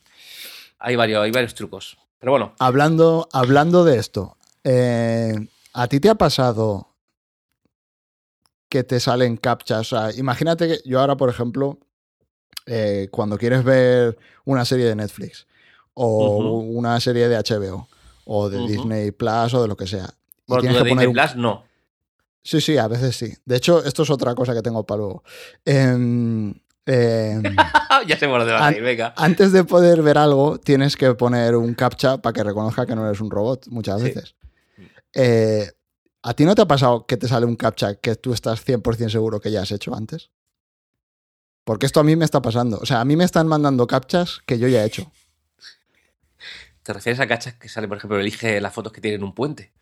Hay 0.80 0.96
varios, 0.96 1.22
hay 1.22 1.30
varios 1.30 1.54
trucos. 1.54 1.96
Pero 2.18 2.32
bueno, 2.32 2.54
Hablando, 2.58 3.28
hablando 3.32 3.84
de 3.84 3.98
esto, 3.98 4.36
eh, 4.64 5.46
¿a 5.74 5.86
ti 5.88 6.00
te 6.00 6.08
ha 6.08 6.14
pasado 6.14 6.88
que 8.68 8.82
te 8.84 9.00
salen 9.00 9.36
captchas? 9.36 9.92
O 9.92 9.96
sea, 9.96 10.12
imagínate 10.16 10.66
que 10.68 10.78
yo 10.88 11.00
ahora, 11.00 11.16
por 11.16 11.28
ejemplo, 11.30 11.78
eh, 12.66 13.08
cuando 13.10 13.36
quieres 13.38 13.62
ver 13.64 14.16
una 14.44 14.64
serie 14.64 14.86
de 14.86 14.94
Netflix 14.96 15.46
o 15.94 16.38
una 16.38 16.98
serie 17.00 17.28
de 17.28 17.36
HBO 17.36 17.86
o 18.24 18.48
de. 18.48 18.66
Disney 18.66 19.10
Plus 19.10 19.54
o 19.54 19.62
de 19.62 19.68
lo 19.68 19.76
que 19.76 19.86
sea. 19.86 20.08
bueno 20.46 20.60
tú 20.60 20.60
tienes 20.60 20.78
de 20.78 20.84
que 20.84 20.88
poner 20.88 21.06
Disney 21.08 21.26
Plus 21.26 21.36
no. 21.36 21.64
Sí, 22.42 22.60
sí, 22.60 22.76
a 22.76 22.88
veces 22.88 23.16
sí. 23.16 23.32
De 23.46 23.56
hecho, 23.56 23.82
esto 23.84 24.02
es 24.02 24.10
otra 24.10 24.34
cosa 24.34 24.52
que 24.54 24.60
tengo 24.60 24.84
para 24.84 24.98
luego. 24.98 25.22
Em, 25.64 26.50
em, 26.84 27.42
ya 28.06 28.18
sé 28.18 28.28
por 28.28 28.40
a 28.42 28.66
An- 28.66 28.74
venga. 28.82 29.14
antes 29.16 29.50
de 29.52 29.64
poder 29.64 30.02
ver 30.02 30.18
algo, 30.18 30.58
tienes 30.58 30.96
que 30.96 31.14
poner 31.14 31.56
un 31.56 31.72
captcha 31.74 32.18
para 32.18 32.34
que 32.34 32.42
reconozca 32.44 32.84
que 32.84 32.94
no 32.94 33.06
eres 33.06 33.20
un 33.22 33.30
robot, 33.30 33.68
muchas 33.68 34.00
Sí. 34.02 34.08
veces. 34.08 34.34
Eh, 35.14 35.70
¿A 36.22 36.34
ti 36.34 36.44
no 36.44 36.54
te 36.54 36.62
ha 36.62 36.66
pasado 36.66 37.06
que 37.06 37.16
te 37.16 37.28
sale 37.28 37.44
un 37.44 37.56
captcha 37.56 37.96
que 37.96 38.16
tú 38.16 38.32
estás 38.32 38.64
100% 38.66 39.10
seguro 39.10 39.40
que 39.40 39.50
ya 39.50 39.62
has 39.62 39.70
hecho 39.72 39.94
antes? 39.94 40.30
Porque 41.64 41.86
esto 41.86 42.00
a 42.00 42.04
mí 42.04 42.16
me 42.16 42.24
está 42.24 42.40
pasando. 42.40 42.78
O 42.78 42.86
sea, 42.86 43.00
a 43.00 43.04
mí 43.04 43.16
me 43.16 43.24
están 43.24 43.46
mandando 43.46 43.86
captchas 43.86 44.40
que 44.46 44.58
yo 44.58 44.68
ya 44.68 44.82
he 44.82 44.86
hecho. 44.86 45.10
¿Te 46.82 46.92
refieres 46.92 47.20
a 47.20 47.26
cachas 47.26 47.54
que 47.54 47.68
sale, 47.68 47.88
por 47.88 47.96
ejemplo, 47.96 48.18
elige 48.18 48.60
las 48.60 48.72
fotos 48.74 48.92
que 48.92 49.00
tienen 49.00 49.22
un 49.22 49.34
puente? 49.34 49.72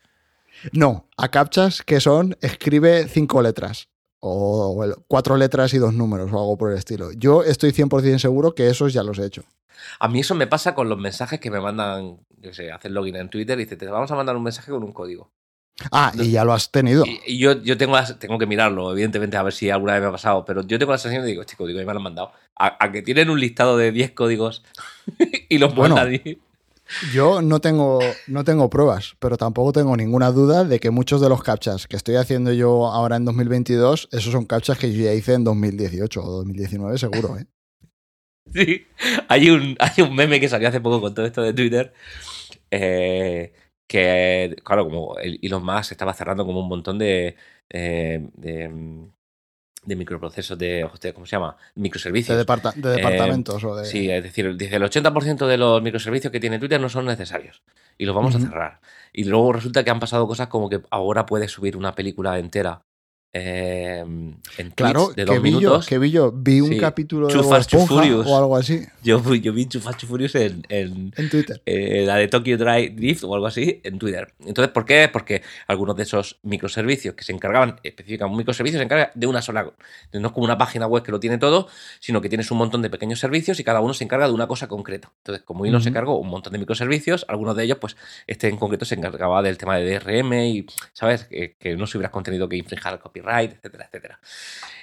No, 0.71 1.09
a 1.17 1.29
captchas 1.29 1.81
que 1.81 1.99
son 1.99 2.37
escribe 2.41 3.07
cinco 3.07 3.41
letras. 3.41 3.89
O, 4.25 4.85
cuatro 5.09 5.35
letras 5.35 5.73
y 5.73 5.79
dos 5.79 5.93
números 5.93 6.31
o 6.31 6.39
algo 6.39 6.57
por 6.57 6.71
el 6.71 6.77
estilo. 6.77 7.11
Yo 7.11 7.43
estoy 7.43 7.71
100% 7.71 8.19
seguro 8.19 8.55
que 8.55 8.69
esos 8.69 8.93
ya 8.93 9.03
los 9.03 9.19
he 9.19 9.25
hecho. 9.25 9.43
A 9.99 10.07
mí 10.07 10.21
eso 10.21 10.33
me 10.33 10.47
pasa 10.47 10.73
con 10.73 10.87
los 10.87 10.97
mensajes 10.97 11.41
que 11.41 11.51
me 11.51 11.59
mandan, 11.59 12.19
yo 12.39 12.53
sé, 12.53 12.71
hacen 12.71 12.93
login 12.93 13.17
en 13.17 13.29
Twitter 13.29 13.59
y 13.59 13.63
dice, 13.65 13.75
te 13.75 13.85
vamos 13.87 14.09
a 14.11 14.15
mandar 14.15 14.37
un 14.37 14.43
mensaje 14.43 14.71
con 14.71 14.81
un 14.81 14.93
código. 14.93 15.29
Ah, 15.91 16.13
y 16.15 16.31
ya 16.31 16.45
lo 16.45 16.53
has 16.53 16.71
tenido. 16.71 17.03
Y, 17.05 17.19
y 17.25 17.37
yo, 17.37 17.61
yo 17.63 17.77
tengo, 17.77 17.95
las- 17.95 18.17
tengo 18.17 18.37
que 18.39 18.45
mirarlo, 18.45 18.91
evidentemente, 18.93 19.35
a 19.35 19.43
ver 19.43 19.51
si 19.51 19.69
alguna 19.69 19.93
vez 19.93 20.01
me 20.03 20.07
ha 20.07 20.11
pasado, 20.11 20.45
pero 20.45 20.61
yo 20.61 20.79
tengo 20.79 20.93
la 20.93 20.97
sensación 20.99 21.23
de 21.23 21.29
digo, 21.31 21.41
este 21.41 21.57
código 21.57 21.79
ya 21.79 21.85
me 21.85 21.91
lo 21.91 21.99
han 21.99 22.03
mandado. 22.03 22.31
A, 22.57 22.77
a 22.81 22.91
que 22.93 23.01
tienen 23.01 23.29
un 23.29 23.41
listado 23.41 23.75
de 23.75 23.91
10 23.91 24.11
códigos 24.11 24.63
y 25.49 25.57
los 25.57 25.75
Bueno. 25.75 25.95
mandan 25.95 26.13
y- 26.23 26.37
Yo 27.13 27.41
no 27.41 27.59
tengo, 27.59 27.99
no 28.27 28.43
tengo 28.43 28.69
pruebas, 28.69 29.15
pero 29.19 29.37
tampoco 29.37 29.73
tengo 29.73 29.95
ninguna 29.97 30.31
duda 30.31 30.63
de 30.63 30.79
que 30.79 30.91
muchos 30.91 31.21
de 31.21 31.29
los 31.29 31.43
captchas 31.43 31.87
que 31.87 31.95
estoy 31.95 32.15
haciendo 32.15 32.53
yo 32.53 32.87
ahora 32.87 33.15
en 33.15 33.25
2022, 33.25 34.09
esos 34.11 34.31
son 34.31 34.45
captchas 34.45 34.77
que 34.77 34.93
yo 34.93 35.03
ya 35.03 35.13
hice 35.13 35.33
en 35.33 35.43
2018 35.43 36.23
o 36.23 36.31
2019 36.31 36.97
seguro, 36.97 37.37
¿eh? 37.37 37.45
Sí. 38.53 38.85
Hay 39.29 39.49
un, 39.49 39.75
hay 39.79 40.03
un 40.03 40.13
meme 40.15 40.39
que 40.39 40.49
salió 40.49 40.67
hace 40.67 40.81
poco 40.81 41.01
con 41.01 41.13
todo 41.15 41.25
esto 41.25 41.41
de 41.41 41.53
Twitter. 41.53 41.93
eh, 42.71 43.53
que, 43.87 44.55
claro, 44.63 44.85
como 44.85 45.17
el 45.19 45.39
Elon 45.41 45.63
Musk 45.65 45.91
estaba 45.91 46.13
cerrando 46.13 46.45
como 46.45 46.59
un 46.61 46.67
montón 46.69 46.97
de. 46.99 47.35
eh, 47.69 48.27
de, 48.35 48.69
de 49.85 49.95
microprocesos 49.95 50.57
de. 50.57 50.87
¿Cómo 51.13 51.25
se 51.25 51.35
llama? 51.35 51.55
De, 51.75 51.81
Microservicios. 51.81 52.37
departa- 52.37 52.73
de 52.75 52.89
departamentos 52.91 53.63
o 53.63 53.75
de... 53.75 53.85
Sí, 53.85 54.09
es 54.09 54.23
decir, 54.23 54.55
dice 54.55 54.75
el 54.77 54.83
80% 54.83 55.45
de 55.47 55.57
los 55.57 55.81
microservicios 55.81 56.31
que 56.31 56.39
tiene 56.39 56.59
Twitter 56.59 56.79
no 56.79 56.89
son 56.89 57.05
necesarios 57.05 57.61
y 57.97 58.05
los 58.05 58.15
vamos 58.15 58.35
a 58.35 58.39
cerrar. 58.39 58.79
Y 59.11 59.25
luego 59.25 59.53
resulta 59.53 59.83
que 59.83 59.91
han 59.91 59.99
pasado 59.99 60.27
cosas 60.27 60.47
como 60.47 60.69
que 60.69 60.81
ahora 60.89 61.25
puedes 61.25 61.51
subir 61.51 61.77
una 61.77 61.93
película 61.95 62.39
entera 62.39 62.81
eh, 63.35 63.97
en 64.05 64.35
Twitch 64.57 64.75
Claro, 64.75 65.07
de 65.15 65.25
que 65.25 65.39
vi, 65.39 65.59
yo, 65.59 65.79
que 65.79 65.97
vi 65.97 66.11
yo, 66.11 66.31
vi 66.31 66.61
un 66.61 66.69
Sí. 66.69 66.77
capítulo 66.77 67.27
de 67.27 67.33
Furious. 67.87 68.27
o 68.27 68.37
algo 68.37 68.55
así 68.55 68.85
Yo, 69.03 69.21
yo 69.35 69.51
vi 69.53 69.65
Too 69.65 69.81
Furious 69.81 70.35
en, 70.35 70.63
en, 70.69 71.11
en 71.17 71.29
Twitter. 71.29 71.61
eh, 71.65 72.03
la 72.05 72.17
de 72.17 72.27
Tokyo 72.27 72.57
Drive 72.57 72.91
Drift 72.95 73.23
o 73.23 73.33
algo 73.33 73.47
así 73.47 73.81
en 73.83 73.97
Twitter. 73.99 74.33
Entonces, 74.45 74.71
¿por 74.71 74.85
qué? 74.85 75.09
Porque 75.11 75.41
algunos 75.67 75.95
de 75.95 76.03
esos 76.03 76.39
microservicios 76.43 77.15
que 77.15 77.23
se 77.23 77.31
encargaban, 77.33 77.79
específicamente 77.83 78.31
un 78.33 78.37
microservicio 78.37 78.77
se 78.79 78.83
encarga 78.85 79.11
de 79.15 79.27
una 79.27 79.41
sola. 79.41 79.71
No 80.13 80.27
es 80.27 80.33
como 80.33 80.45
una 80.45 80.57
página 80.57 80.85
web 80.87 81.03
que 81.03 81.11
lo 81.11 81.19
tiene 81.19 81.37
todo, 81.39 81.67
sino 81.99 82.21
que 82.21 82.29
tienes 82.29 82.49
un 82.51 82.59
montón 82.59 82.81
de 82.81 82.89
pequeños 82.89 83.19
servicios 83.19 83.59
y 83.59 83.63
cada 83.63 83.81
uno 83.81 83.93
se 83.93 84.03
encarga 84.03 84.27
de 84.27 84.33
una 84.33 84.47
cosa 84.47 84.67
concreta. 84.67 85.11
Entonces, 85.17 85.43
como 85.43 85.65
Elon 85.65 85.81
se 85.81 85.89
Ujú. 85.89 85.93
cargó 85.95 86.19
un 86.19 86.29
montón 86.29 86.53
de 86.53 86.59
microservicios, 86.59 87.25
algunos 87.27 87.55
de 87.57 87.63
ellos, 87.63 87.79
pues, 87.81 87.97
este 88.27 88.47
en 88.47 88.57
concreto 88.57 88.85
se 88.85 88.95
encargaba 88.95 89.41
del 89.41 89.57
tema 89.57 89.77
de 89.77 89.85
DRM 89.99 90.33
y, 90.47 90.65
¿sabes? 90.93 91.25
Que, 91.25 91.55
que 91.59 91.75
no 91.75 91.87
subieras 91.87 92.11
contenido 92.11 92.47
que 92.47 92.55
infrinja 92.57 92.89
el 92.91 92.99
copyright, 92.99 93.22
etcétera, 93.29 93.85
etcétera. 93.85 94.19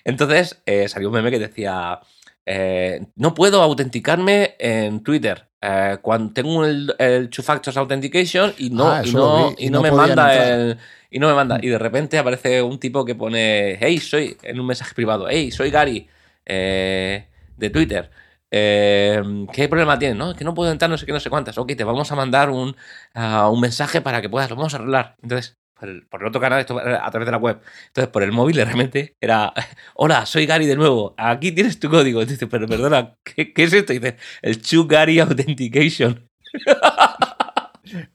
Entonces, 0.05 0.63
eh, 0.67 0.89
salió 0.89 1.09
un 1.09 1.15
meme 1.15 1.31
que 1.31 1.39
decía. 1.39 2.01
eh, 2.47 3.07
no 3.17 3.35
puedo 3.35 3.63
autenticarme 3.63 4.57
en 4.59 5.03
Twitter. 5.03 5.49
Eh, 5.63 5.99
cuando 6.03 6.33
tengo 6.33 6.65
el, 6.65 6.95
el 6.99 7.29
Two 7.31 7.43
Factors 7.45 7.77
Authentication 7.77 8.55
y 8.59 8.71
no, 8.71 8.97
Ah, 8.97 9.03
y 9.03 9.15
no, 9.15 9.31
vi, 9.31 9.57
y 9.59 9.69
y 9.69 9.71
no 9.71 9.81
no 9.83 9.83
me 9.83 9.93
manda 9.93 10.35
entrar. 10.35 10.37
el. 10.37 10.79
Y 11.11 11.19
no 11.19 11.29
me 11.29 11.35
manda. 11.35 11.59
Mm. 11.59 11.63
Y 11.63 11.69
de 11.69 11.79
repente 11.79 12.19
aparece 12.19 12.63
un 12.63 12.79
tipo 12.81 13.05
que 13.05 13.15
pone. 13.15 13.77
Hey, 13.81 13.99
soy. 13.99 14.37
En 14.43 14.61
un 14.61 14.67
mensaje 14.67 14.95
privado. 14.95 15.29
Hey, 15.29 15.51
soy 15.53 15.71
Gary. 15.71 16.09
eh, 16.47 17.29
de 17.57 17.71
Twitter. 17.71 18.11
¿Qué 18.51 19.69
problema 19.69 19.99
tienes? 19.99 20.17
No, 20.17 20.31
es 20.33 20.37
que 20.37 20.45
no 20.45 20.55
puedo 20.55 20.73
entrar, 20.73 20.91
no 20.91 20.99
sé 20.99 21.07
qué, 21.07 21.13
no 21.13 21.21
sé 21.21 21.31
cuántas. 21.31 21.59
Ok, 21.59 21.73
te 21.77 21.85
vamos 21.85 22.11
a 22.13 22.17
mandar 22.17 22.51
un, 22.51 22.77
ah, 23.15 23.49
un 23.51 23.61
mensaje 23.61 24.01
para 24.01 24.21
que 24.23 24.29
puedas, 24.31 24.51
lo 24.51 24.57
vamos 24.57 24.75
a 24.75 24.79
arreglar. 24.79 25.17
Entonces, 25.23 25.59
el, 25.83 26.07
por 26.07 26.21
el 26.23 26.29
otro 26.29 26.41
canal, 26.41 26.61
esto 26.61 26.79
a 26.79 27.11
través 27.11 27.27
de 27.27 27.33
la 27.33 27.39
web. 27.39 27.61
Entonces, 27.89 28.11
por 28.11 28.23
el 28.23 28.33
móvil, 28.33 28.57
realmente 28.57 29.17
era: 29.21 29.53
Hola, 29.95 30.27
soy 30.27 30.47
Gary 30.47 30.67
de 30.67 30.77
nuevo. 30.77 31.15
Aquí 31.17 31.53
tienes 31.53 31.79
tu 31.79 31.91
código. 31.91 32.25
Dice, 32.25 32.47
pero 32.47 32.67
perdona, 32.67 33.17
¿qué, 33.25 33.53
qué 33.53 33.65
es 33.65 33.73
esto? 33.73 33.93
Dice: 33.93 34.17
El 34.43 34.61
Chu 34.61 34.87
Gary 34.87 35.19
Authentication. 35.21 36.29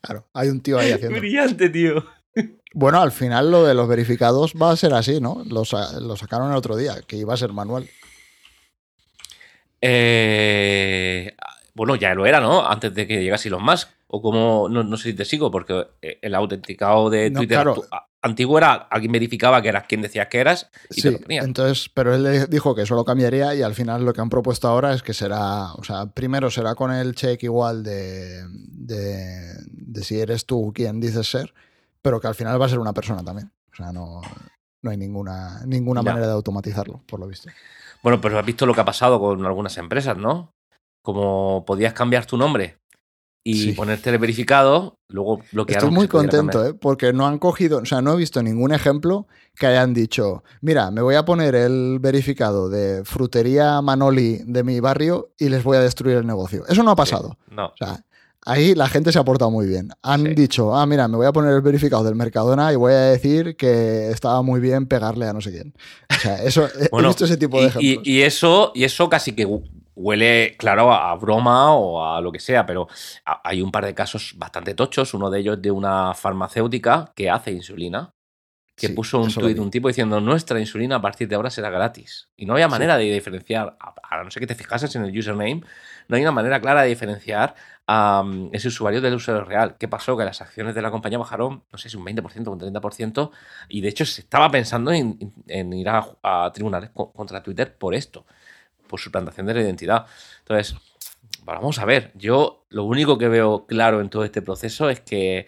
Claro, 0.02 0.28
hay 0.34 0.50
un 0.50 0.62
tío 0.62 0.80
ahí 0.80 0.92
haciendo. 0.94 1.20
Brillante, 1.20 1.70
tío. 1.70 2.06
Bueno, 2.74 3.02
al 3.02 3.12
final 3.12 3.52
lo 3.52 3.64
de 3.64 3.74
los 3.74 3.88
verificados 3.88 4.54
va 4.62 4.72
a 4.72 4.76
ser 4.76 4.94
así, 4.94 5.22
¿no? 5.22 5.44
Lo, 5.46 5.64
lo 6.02 6.18
sacaron 6.18 6.52
el 6.52 6.58
otro 6.58 6.76
día, 6.76 6.96
que 7.08 7.16
iba 7.16 7.34
a 7.34 7.38
ser 7.38 7.54
manual. 7.54 7.88
Eh, 9.80 11.36
bueno, 11.74 11.96
ya 11.96 12.14
lo 12.14 12.26
era, 12.26 12.40
¿no? 12.40 12.68
Antes 12.68 12.94
de 12.94 13.08
que 13.08 13.22
llegase 13.22 13.48
Elon 13.48 13.64
Musk. 13.64 13.90
O 14.18 14.22
como, 14.22 14.70
no, 14.70 14.82
no 14.84 14.96
sé 14.98 15.10
si 15.10 15.14
te 15.16 15.26
sigo, 15.26 15.52
porque 15.52 15.88
eh, 16.02 16.20
el 16.22 16.36
autenticado 16.36 17.10
de 17.10 17.30
No, 17.32 17.40
Twitter 17.40 17.56
claro. 17.58 17.76
antiguo 18.22 18.58
era 18.58 18.74
alguien 18.74 19.12
verificaba 19.12 19.62
que 19.62 19.68
eras 19.70 19.84
quien 19.88 20.02
decías 20.02 20.28
que 20.30 20.40
eras 20.40 20.70
y 20.90 21.02
te 21.02 21.12
lo 21.12 21.20
ponía. 21.20 21.42
entonces, 21.44 21.90
pero 21.94 22.16
él 22.16 22.48
dijo 22.50 22.74
que 22.76 22.84
eso 22.84 22.96
lo 22.96 23.04
cambiaría 23.04 23.54
y 23.56 23.62
al 23.62 23.74
final 23.76 24.06
lo 24.06 24.14
que 24.14 24.22
han 24.22 24.30
propuesto 24.30 24.68
ahora 24.70 24.94
es 24.94 25.04
que 25.04 25.14
será, 25.14 25.74
o 25.74 25.84
sea, 25.84 26.06
primero 26.06 26.50
será 26.50 26.76
con 26.76 26.94
el 26.94 27.14
check 27.14 27.44
igual 27.44 27.84
de, 27.84 28.44
de, 28.50 29.54
de 29.70 30.04
si 30.04 30.20
eres 30.20 30.46
tú 30.46 30.72
quien 30.74 31.00
dices 31.02 31.28
ser, 31.30 31.54
pero 32.02 32.22
que 32.22 32.28
al 32.28 32.36
final 32.36 32.62
va 32.62 32.68
a 32.68 32.70
ser 32.70 32.80
una 32.80 32.94
persona 32.94 33.22
también. 33.24 33.52
O 33.74 33.76
sea, 33.76 33.92
no, 33.92 34.22
no 34.82 34.92
hay 34.92 34.98
ninguna, 34.98 35.62
ninguna 35.66 36.02
Ya. 36.02 36.12
manera 36.12 36.28
de 36.28 36.34
automatizarlo, 36.34 37.02
por 37.08 37.20
lo 37.20 37.28
visto. 37.28 37.50
Bueno, 38.02 38.22
pero 38.22 38.40
has 38.40 38.46
visto 38.46 38.66
lo 38.66 38.74
que 38.74 38.82
ha 38.82 38.86
pasado 38.86 39.20
con 39.20 39.46
algunas 39.46 39.78
empresas, 39.78 40.16
¿no? 40.18 40.54
Como 41.02 41.66
podías 41.66 41.94
cambiar 41.94 42.26
tu 42.26 42.38
nombre 42.38 42.78
y 43.48 43.54
Sí. 43.54 43.72
ponerte 43.74 44.10
el 44.10 44.18
verificado, 44.18 44.98
luego 45.08 45.40
bloquearon. 45.52 45.84
Estoy 45.90 45.96
muy 45.96 46.08
contento. 46.08 46.66
¿eh? 46.66 46.74
porque 46.74 47.14
no 47.14 47.28
han 47.28 47.38
cogido, 47.38 47.78
o 47.78 47.86
sea, 47.86 48.02
no 48.02 48.14
he 48.14 48.18
visto 48.18 48.42
ningún 48.42 48.74
ejemplo 48.74 49.28
que 49.56 49.68
hayan 49.68 49.94
dicho, 49.94 50.44
mira, 50.62 50.90
me 50.90 51.02
voy 51.02 51.14
a 51.14 51.24
poner 51.26 51.54
el 51.54 52.00
verificado 52.00 52.70
de 52.70 53.04
frutería 53.06 53.82
Manoli 53.84 54.40
de 54.46 54.64
mi 54.64 54.80
barrio 54.80 55.30
y 55.38 55.50
les 55.50 55.64
voy 55.64 55.78
a 55.78 55.82
destruir 55.82 56.18
el 56.18 56.26
negocio. 56.26 56.64
Eso 56.68 56.82
no 56.82 56.90
ha 56.92 56.96
pasado. 56.96 57.38
No. 57.52 57.68
O 57.68 57.74
sea, 57.78 58.04
ahí 58.48 58.74
la 58.74 58.88
gente 58.90 59.12
se 59.12 59.20
ha 59.20 59.24
portado 59.24 59.52
muy 59.52 59.68
bien. 59.68 59.90
Han 60.02 60.24
Sí. 60.24 60.34
dicho, 60.34 60.76
ah, 60.76 60.86
mira, 60.88 61.08
me 61.08 61.16
voy 61.18 61.28
a 61.28 61.32
poner 61.32 61.54
el 61.54 61.62
verificado 61.62 62.04
del 62.04 62.16
Mercadona 62.16 62.74
y 62.74 62.76
voy 62.76 62.94
a 62.94 63.00
decir 63.12 63.56
que 63.56 64.10
estaba 64.10 64.42
muy 64.42 64.60
bien 64.60 64.88
pegarle 64.88 65.28
a 65.28 65.34
no 65.34 65.40
sé 65.42 65.52
quién. 65.52 65.74
O 66.10 66.20
sea, 66.20 66.44
eso, 66.44 66.68
Bueno, 66.92 67.08
he 67.08 67.12
visto 67.12 67.26
ese 67.26 67.38
tipo 67.38 67.58
de 67.58 67.64
y, 67.64 67.68
ejemplos. 67.68 68.02
y- 68.08 68.12
y 68.12 68.22
eso, 68.24 68.72
y 68.74 68.84
eso 68.86 69.08
casi 69.08 69.34
que 69.34 69.46
huele, 69.96 70.56
claro, 70.58 70.94
a 70.94 71.16
broma 71.16 71.74
o 71.76 72.06
a 72.06 72.22
lo 72.22 72.32
que 72.32 72.40
sea, 72.40 72.66
pero 72.66 72.88
a- 73.26 73.42
hay 73.44 73.62
un 73.62 73.72
par 73.72 73.86
de 73.86 73.94
casos 73.96 74.34
bastante 74.38 74.74
tochos. 74.76 75.14
Uno 75.14 75.30
de 75.30 75.40
ellos 75.40 75.62
de 75.62 75.72
una 75.72 76.14
farmacéutica 76.14 77.12
que 77.16 77.30
hace 77.30 77.52
insulina, 77.52 78.14
que 78.78 78.90
Sí, 78.90 78.94
puso 78.96 79.20
un 79.22 79.38
tuit 79.38 79.58
vi. 79.58 79.60
un 79.60 79.72
tipo 79.72 79.88
diciendo 79.88 80.20
nuestra 80.20 80.60
insulina 80.60 80.98
a 80.98 81.02
partir 81.02 81.28
de 81.30 81.36
ahora 81.36 81.50
será 81.50 81.70
gratis. 81.70 82.30
Y 82.36 82.46
no 82.46 82.54
había 82.54 82.68
manera 82.68 82.98
de 82.98 83.06
diferenciar, 83.06 83.78
a, 83.80 83.96
a 84.04 84.24
no 84.24 84.32
ser 84.32 84.42
que 84.42 84.48
te 84.48 84.56
fijases 84.56 84.94
en 84.96 85.06
el 85.06 85.18
username, 85.18 85.62
no 86.10 86.16
hay 86.18 86.22
una 86.22 86.32
manera 86.34 86.60
clara 86.60 86.82
de 86.84 86.90
diferenciar 86.90 87.56
a 87.88 88.22
um, 88.22 88.50
ese 88.54 88.68
usuario 88.68 89.00
del 89.02 89.14
usuario 89.16 89.46
real. 89.46 89.78
¿Qué 89.78 89.88
pasó? 89.88 90.18
Que 90.18 90.26
las 90.26 90.42
acciones 90.42 90.76
de 90.76 90.82
la 90.82 90.92
compañía 90.92 91.18
bajaron, 91.18 91.64
no 91.72 91.78
sé 91.78 91.90
si 91.90 91.96
un 91.98 92.04
20% 92.04 92.50
o 92.50 92.54
un 92.54 92.60
30%, 92.60 93.32
y 93.70 93.80
de 93.82 93.90
hecho 93.90 94.06
se 94.06 94.22
estaba 94.22 94.50
pensando 94.52 94.92
en, 94.92 95.18
en 95.48 95.72
ir 95.74 95.88
a, 95.90 96.06
a 96.24 96.52
tribunales 96.54 96.90
co- 96.92 97.14
contra 97.14 97.42
Twitter 97.44 97.78
por 97.78 97.96
esto, 97.96 98.26
por 98.88 99.00
suplantación 99.00 99.46
de 99.46 99.54
la 99.54 99.62
identidad. 99.62 100.06
Entonces, 100.40 100.76
bueno, 101.44 101.62
vamos 101.62 101.80
a 101.80 101.86
ver, 101.86 102.12
yo 102.16 102.66
lo 102.70 102.84
único 102.84 103.18
que 103.18 103.28
veo 103.28 103.66
claro 103.68 104.02
en 104.02 104.10
todo 104.10 104.24
este 104.24 104.42
proceso 104.42 104.90
es 104.90 105.00
que 105.02 105.48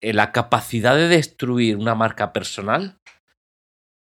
eh, 0.00 0.12
la 0.12 0.32
capacidad 0.32 0.96
de 0.96 1.08
destruir 1.08 1.76
una 1.76 1.94
marca 1.94 2.32
personal 2.32 2.98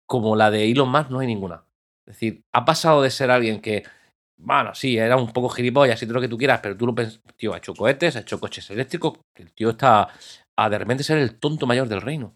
como 0.08 0.36
la 0.36 0.50
de 0.52 0.70
Elon 0.70 0.90
Musk 0.90 1.10
no 1.10 1.20
hay 1.20 1.28
ninguna. 1.28 1.64
Es 2.08 2.16
decir, 2.16 2.44
ha 2.52 2.66
pasado 2.66 3.02
de 3.04 3.12
ser 3.12 3.30
alguien 3.30 3.62
que, 3.62 3.84
bueno, 4.38 4.74
sí, 4.74 4.98
era 4.98 5.16
un 5.16 5.32
poco 5.32 5.50
gilipollas 5.50 6.02
y 6.02 6.06
todo 6.06 6.16
lo 6.16 6.22
que 6.22 6.28
tú 6.28 6.38
quieras, 6.38 6.60
pero 6.62 6.76
tú 6.76 6.88
lo 6.88 6.96
pensas, 6.96 7.22
tío, 7.38 7.54
ha 7.54 7.58
hecho 7.58 7.76
cohetes, 7.76 8.16
ha 8.16 8.22
hecho 8.22 8.40
coches 8.40 8.70
eléctricos, 8.72 9.20
el 9.36 9.54
tío 9.54 9.70
está 9.70 10.10
a 10.58 10.70
de 10.70 10.78
repente 10.78 11.04
ser 11.04 11.20
el 11.20 11.40
tonto 11.40 11.68
mayor 11.68 11.88
del 11.88 12.02
reino. 12.02 12.36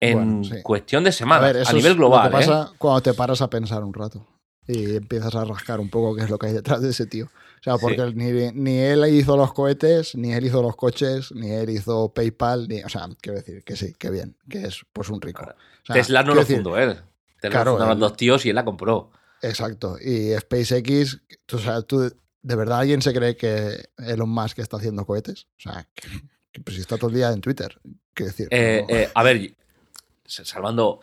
En 0.00 0.18
Bueno, 0.18 0.44
sí. 0.44 0.62
cuestión 0.62 1.04
de 1.04 1.12
semanas, 1.12 1.44
a, 1.44 1.52
ver, 1.52 1.62
eso 1.62 1.72
nivel 1.72 1.92
es 1.92 1.96
global. 1.96 2.30
Lo 2.30 2.38
que 2.38 2.44
¿eh? 2.44 2.46
pasa 2.46 2.72
cuando 2.76 3.00
te 3.00 3.14
paras 3.14 3.40
a 3.40 3.48
pensar 3.48 3.82
un 3.82 3.94
rato 3.94 4.26
y 4.68 4.96
empiezas 4.96 5.34
a 5.34 5.44
rascar 5.44 5.80
un 5.80 5.90
poco 5.90 6.14
qué 6.16 6.22
es 6.24 6.30
lo 6.30 6.38
que 6.38 6.46
hay 6.48 6.52
detrás 6.52 6.82
de 6.82 6.90
ese 6.90 7.06
tío. 7.06 7.26
O 7.26 7.62
sea, 7.62 7.78
porque 7.78 8.12
ni, 8.14 8.52
ni 8.52 8.78
él 8.78 9.04
hizo 9.12 9.36
los 9.36 9.52
cohetes, 9.52 10.14
ni 10.14 10.32
él 10.32 10.44
hizo 10.46 10.62
los 10.62 10.76
coches, 10.76 11.32
ni 11.32 11.50
él 11.50 11.70
hizo 11.70 12.12
PayPal, 12.12 12.68
ni, 12.68 12.82
o 12.82 12.88
sea, 12.88 13.08
quiero 13.20 13.38
decir 13.38 13.64
que 13.64 13.74
sí, 13.76 13.92
que 13.98 14.10
bien, 14.10 14.36
que 14.48 14.62
es 14.66 14.84
pues 14.92 15.08
un 15.08 15.20
rico. 15.20 15.42
O 15.42 15.86
sea, 15.86 15.94
Tesla 15.94 16.22
no 16.22 16.34
lo 16.34 16.40
decir, 16.40 16.56
fundó 16.56 16.76
él. 16.78 16.96
Tesla 17.40 17.50
claro, 17.50 17.72
lo 17.72 17.76
fundaron 17.78 17.98
dos 18.00 18.16
tíos 18.16 18.44
y 18.46 18.50
él 18.50 18.54
la 18.54 18.64
compró. 18.64 19.10
Exacto. 19.42 19.96
Y 20.00 20.32
SpaceX, 20.38 21.20
tú, 21.46 21.56
o 21.56 21.60
sea, 21.60 21.82
tú, 21.82 22.00
¿de 22.42 22.54
verdad 22.56 22.80
alguien 22.80 23.02
se 23.02 23.12
cree 23.12 23.36
que 23.36 23.88
Elon 23.98 24.28
Musk 24.30 24.58
está 24.60 24.76
haciendo 24.76 25.04
cohetes? 25.04 25.46
O 25.58 25.60
sea, 25.62 25.88
que, 25.94 26.08
que, 26.52 26.60
pues 26.60 26.76
si 26.76 26.80
está 26.82 26.96
todo 26.98 27.10
el 27.10 27.16
día 27.16 27.30
en 27.32 27.40
Twitter. 27.40 27.78
Quiero 28.14 28.30
decir, 28.30 28.48
Eh, 28.50 28.84
no- 28.88 28.94
eh, 28.96 29.10
a 29.14 29.22
ver, 29.22 29.54
salvando 30.24 31.00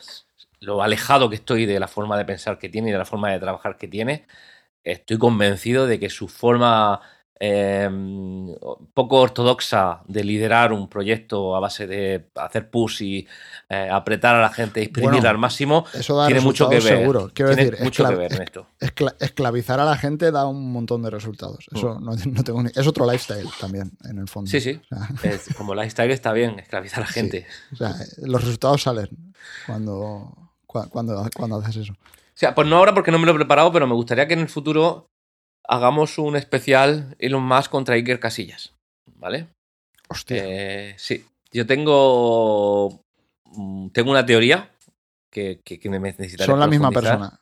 lo 0.64 0.82
alejado 0.82 1.30
que 1.30 1.36
estoy 1.36 1.66
de 1.66 1.80
la 1.80 1.88
forma 1.88 2.18
de 2.18 2.26
pensar 2.26 2.58
que 2.58 2.70
tiene 2.70 2.90
y 2.90 2.92
de 2.92 2.98
la 2.98 3.06
forma 3.06 3.32
de 3.32 3.40
trabajar 3.40 3.78
que 3.78 3.88
tiene, 3.88 4.26
estoy 4.84 5.18
convencido 5.18 5.88
de 5.88 6.00
que 6.00 6.10
su 6.10 6.28
forma 6.28 7.02
eh, 7.46 7.90
poco 8.94 9.18
ortodoxa 9.20 10.02
de 10.08 10.24
liderar 10.24 10.72
un 10.72 10.88
proyecto 10.88 11.56
a 11.56 11.60
base 11.60 11.88
de 11.88 12.30
hacer 12.36 12.70
push 12.70 13.02
y 13.02 13.28
eh, 13.70 13.90
apretar 13.92 14.36
a 14.36 14.42
la 14.42 14.50
gente, 14.50 14.82
exprimirla 14.82 15.18
Bueno, 15.18 15.30
al 15.30 15.38
máximo, 15.38 15.86
eso 15.94 16.16
da 16.16 16.28
tiene 16.28 16.40
mucho 16.42 16.70
que 16.70 16.76
ver. 16.76 16.84
seguro. 17.00 17.32
Quiero 17.34 17.54
tiene 17.56 17.72
decir, 17.72 17.84
mucho 17.84 18.08
que 18.08 18.16
ver 18.16 18.34
en 18.34 18.42
esto. 18.44 18.68
escla- 18.80 19.16
esclavizar 19.20 19.80
a 19.82 19.86
la 19.86 19.98
gente 19.98 20.32
da 20.32 20.48
un 20.48 20.72
montón 20.72 21.02
de 21.02 21.10
resultados. 21.10 21.66
Eso 21.74 22.00
no, 22.00 22.12
no 22.16 22.44
tengo 22.44 22.64
ni- 22.64 22.72
Es 22.76 22.88
otro 22.88 23.06
lifestyle 23.10 23.50
también, 23.60 23.92
en 24.06 24.20
el 24.20 24.28
fondo. 24.30 24.48
Mm. 24.48 24.52
Sí, 24.52 24.62
sí. 24.62 24.82
O 24.92 24.96
sea, 24.96 25.10
Es- 25.32 25.54
como 25.58 25.76
lifestyle 25.76 26.12
está 26.12 26.32
bien, 26.32 26.60
esclavizar 26.60 27.00
a 27.04 27.08
la 27.08 27.08
Sí. 27.12 27.14
gente. 27.14 27.46
o 27.74 27.76
sea, 27.76 27.94
los 28.22 28.42
resultados 28.42 28.84
salen 28.84 29.10
cuando, 29.66 30.34
cua- 30.34 30.53
cuando, 30.90 31.30
cuando 31.36 31.58
haces 31.58 31.78
eso. 31.78 31.94
O 31.94 32.36
sea, 32.36 32.54
pues 32.56 32.68
no 32.68 32.78
ahora 32.78 32.94
porque 32.94 33.12
no 33.12 33.20
me 33.20 33.26
lo 33.26 33.32
he 33.32 33.36
preparado, 33.36 33.72
pero 33.72 33.88
me 33.88 33.94
gustaría 33.94 34.28
que 34.28 34.34
en 34.34 34.40
el 34.42 34.50
futuro 34.50 35.10
hagamos 35.68 36.18
un 36.18 36.36
especial 36.36 37.16
Elon 37.20 37.44
Musk 37.44 37.70
contra 37.72 37.96
Iker 37.96 38.20
Casillas. 38.20 38.74
¿Vale? 39.16 39.48
Hostia. 40.10 40.44
Eh, 40.46 40.96
sí. 40.98 41.26
Yo 41.52 41.66
tengo. 41.66 43.04
mm, 43.46 43.90
Tengo 43.90 44.12
una 44.12 44.26
teoría 44.26 44.70
que, 45.30 45.62
que, 45.64 45.80
que 45.80 45.90
me 45.90 46.00
necesitaré. 46.00 46.46
Son 46.46 46.60
la 46.60 46.68
misma 46.68 46.90
persona. 46.92 47.40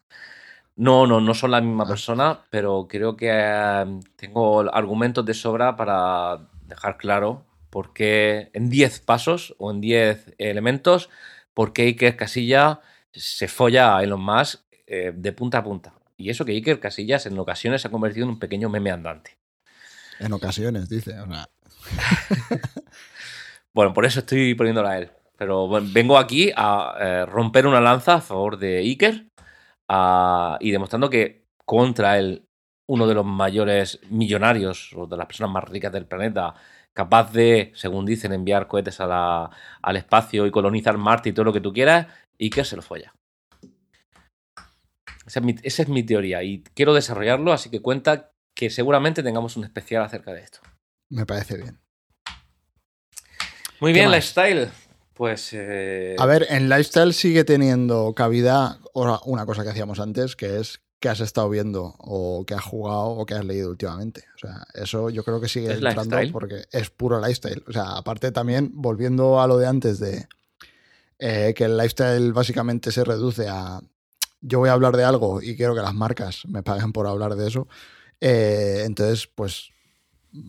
No, 0.76 1.06
no, 1.08 1.20
no 1.22 1.34
son 1.34 1.52
la 1.52 1.62
misma 1.62 1.84
Ah. 1.84 1.88
persona, 1.88 2.40
pero 2.50 2.88
creo 2.90 3.16
que 3.16 3.30
eh, 3.32 4.00
tengo 4.16 4.62
argumentos 4.74 5.26
de 5.26 5.34
sobra 5.34 5.76
para 5.76 6.48
dejar 6.68 6.98
claro 6.98 7.46
por 7.70 7.94
qué 7.94 8.50
en 8.54 8.70
10 8.70 9.00
pasos 9.02 9.54
o 9.58 9.72
en 9.72 9.82
10 9.82 10.34
elementos, 10.38 11.10
por 11.54 11.74
qué 11.74 11.84
Iker 11.84 12.16
Casillas 12.18 12.80
se 13.14 13.48
folla 13.48 13.98
a 13.98 14.04
Elon 14.04 14.22
Musk 14.22 14.62
eh, 14.88 15.12
de 15.16 15.32
punta 15.34 15.60
a 15.60 15.64
punta. 15.64 15.94
Y 16.18 16.30
eso 16.30 16.46
que 16.46 16.52
Iker 16.52 16.80
Casillas 16.80 17.26
en 17.26 17.38
ocasiones 17.40 17.82
se 17.82 17.88
ha 17.88 17.92
convertido 17.92 18.26
en 18.26 18.32
un 18.32 18.40
pequeño 18.40 18.70
meme 18.70 18.92
andante. 18.92 19.38
En 20.20 20.34
ocasiones, 20.34 20.88
dice. 20.90 21.20
O 21.20 21.26
sea, 21.28 21.48
Bueno, 23.74 23.94
por 23.94 24.06
eso 24.06 24.20
estoy 24.20 24.54
poniéndola 24.56 24.92
a 24.92 24.98
él. 25.00 25.10
Pero 25.38 25.68
bueno, 25.68 25.88
vengo 25.92 26.18
aquí 26.18 26.52
a 26.56 26.96
eh, 27.00 27.26
romper 27.26 27.66
una 27.66 27.82
lanza 27.82 28.16
a 28.16 28.22
favor 28.22 28.58
de 28.58 28.78
Iker 28.80 29.28
a- 29.88 30.58
y 30.60 30.72
demostrando 30.72 31.10
que 31.10 31.46
contra 31.66 32.20
él, 32.20 32.46
uno 32.88 33.08
de 33.08 33.14
los 33.16 33.26
mayores 33.26 34.00
millonarios 34.10 34.92
o 34.96 35.08
de 35.08 35.18
las 35.18 35.26
personas 35.26 35.52
más 35.54 35.64
ricas 35.64 35.92
del 35.92 36.06
planeta, 36.06 36.54
capaz 36.94 37.32
de, 37.32 37.72
según 37.74 38.06
dicen, 38.06 38.34
enviar 38.34 38.68
cohetes 38.68 39.00
a 39.00 39.08
la- 39.08 39.50
al 39.82 39.96
espacio 39.96 40.46
y 40.46 40.52
colonizar 40.52 40.98
Marte 40.98 41.30
y 41.30 41.34
todo 41.34 41.46
lo 41.46 41.54
que 41.54 41.62
tú 41.62 41.72
quieras, 41.74 42.08
Iker 42.42 42.66
se 42.66 42.76
lo 42.76 42.82
folla. 42.82 43.14
Esa 45.26 45.40
es 45.40 45.46
mi, 45.46 45.56
esa 45.64 45.84
es 45.84 45.88
mi 45.90 46.04
teoría 46.04 46.44
y 46.44 46.64
quiero 46.74 46.94
desarrollarlo, 46.94 47.54
así 47.54 47.70
que 47.70 47.82
cuenta 47.82 48.32
que 48.56 48.70
seguramente 48.70 49.24
tengamos 49.24 49.56
un 49.56 49.64
especial 49.64 50.04
acerca 50.04 50.34
de 50.34 50.42
esto. 50.42 50.60
me 51.10 51.26
parece 51.26 51.58
bien. 51.58 51.80
Muy 53.80 53.94
¿Qué 53.94 54.00
bien, 54.00 54.12
lifestyle. 54.12 54.70
Pues. 55.14 55.50
eh, 55.54 56.16
A 56.20 56.26
ver, 56.26 56.48
en 56.50 56.70
lifestyle 56.70 57.14
sigue 57.14 57.44
teniendo 57.44 58.14
cabida 58.16 58.80
una 58.94 59.46
cosa 59.46 59.64
que 59.64 59.70
hacíamos 59.70 60.00
antes, 60.00 60.36
que 60.36 60.60
es 60.60 60.82
que 61.00 61.10
has 61.10 61.20
estado 61.20 61.50
viendo 61.50 61.96
o 61.98 62.46
que 62.46 62.54
has 62.54 62.64
jugado 62.64 63.08
o 63.10 63.26
que 63.26 63.34
has 63.34 63.44
leído 63.46 63.70
últimamente. 63.72 64.26
O 64.36 64.38
sea, 64.38 64.66
eso 64.76 65.10
yo 65.10 65.24
creo 65.24 65.42
que 65.42 65.48
sigue 65.48 65.68
¿Es 65.68 65.76
entrando 65.76 66.04
lifestyle? 66.04 66.32
porque 66.32 66.64
es 66.72 66.90
puro 66.92 67.20
lifestyle. 67.20 67.64
O 67.68 67.72
sea, 67.72 67.98
aparte 67.98 68.32
también, 68.32 68.70
volviendo 68.74 69.42
a 69.42 69.48
lo 69.48 69.58
de 69.58 69.68
antes 69.68 70.00
de 70.00 70.28
eh, 71.22 71.54
que 71.56 71.64
el 71.66 71.78
lifestyle 71.78 72.34
básicamente 72.34 72.92
se 72.92 73.04
reduce 73.06 73.48
a 73.48 73.80
yo 74.42 74.58
voy 74.60 74.70
a 74.70 74.74
hablar 74.74 74.98
de 74.98 75.04
algo 75.04 75.40
y 75.42 75.56
quiero 75.56 75.76
que 75.76 75.82
las 75.82 75.94
marcas 75.94 76.42
me 76.48 76.64
paguen 76.64 76.92
por 76.92 77.06
hablar 77.08 77.36
de 77.36 77.48
eso. 77.48 77.68
eh, 78.20 78.84
entonces, 78.86 79.28
pues 79.28 79.70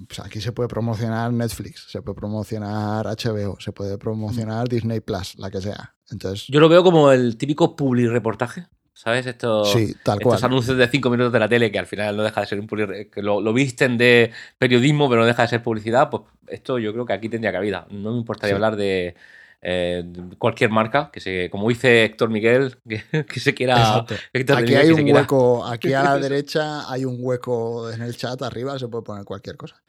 pues 0.08 0.20
aquí 0.20 0.40
se 0.40 0.52
puede 0.52 0.68
promocionar 0.68 1.32
Netflix, 1.32 1.86
se 1.90 2.00
puede 2.02 2.14
promocionar 2.14 3.04
HBO, 3.06 3.56
se 3.60 3.72
puede 3.72 3.98
promocionar 3.98 4.68
Disney 4.68 5.00
Plus, 5.00 5.36
la 5.38 5.50
que 5.50 5.60
sea. 5.60 5.94
Entonces, 6.10 6.46
Yo 6.48 6.60
lo 6.60 6.68
veo 6.68 6.84
como 6.84 7.10
el 7.10 7.36
típico 7.36 7.74
publi 7.76 8.06
reportaje. 8.08 8.66
¿Sabes? 8.94 9.26
Estos, 9.26 9.72
sí, 9.72 9.92
tal 10.04 10.18
estos 10.20 10.40
cual. 10.40 10.44
anuncios 10.52 10.76
de 10.76 10.86
cinco 10.86 11.10
minutos 11.10 11.32
de 11.32 11.40
la 11.40 11.48
tele 11.48 11.72
que 11.72 11.78
al 11.80 11.86
final 11.86 12.16
no 12.16 12.22
deja 12.22 12.42
de 12.42 12.46
ser 12.46 12.60
un 12.60 12.66
publi, 12.68 13.10
que 13.10 13.22
lo, 13.22 13.40
lo 13.40 13.52
visten 13.52 13.98
de 13.98 14.30
periodismo, 14.58 15.08
pero 15.08 15.22
no 15.22 15.26
deja 15.26 15.42
de 15.42 15.48
ser 15.48 15.62
publicidad. 15.64 16.08
Pues 16.10 16.22
esto 16.46 16.78
yo 16.78 16.92
creo 16.92 17.04
que 17.04 17.14
aquí 17.14 17.28
tendría 17.28 17.50
cabida. 17.52 17.86
No 17.90 18.12
me 18.12 18.18
importaría 18.18 18.52
Sí. 18.52 18.54
hablar 18.54 18.76
de, 18.76 19.16
eh, 19.62 20.04
cualquier 20.38 20.70
marca, 20.70 21.10
que 21.12 21.20
se, 21.20 21.48
como 21.50 21.68
dice 21.68 22.04
Héctor 22.04 22.30
Miguel, 22.30 22.76
que, 22.88 23.02
que 23.26 23.40
se 23.40 23.54
quiera. 23.54 24.04
Héctor 24.32 24.56
Aquí 24.58 24.64
Miguel, 24.66 24.80
hay 24.80 24.90
un 24.92 25.02
quiera- 25.04 25.20
hueco, 25.20 25.64
aquí 25.66 25.92
a 25.92 26.02
la 26.02 26.18
derecha 26.18 26.90
hay 26.90 27.04
un 27.04 27.16
hueco 27.20 27.90
en 27.90 28.02
el 28.02 28.16
chat, 28.16 28.40
arriba 28.42 28.78
se 28.78 28.88
puede 28.88 29.04
poner 29.04 29.24
cualquier 29.24 29.56
cosa. 29.56 29.80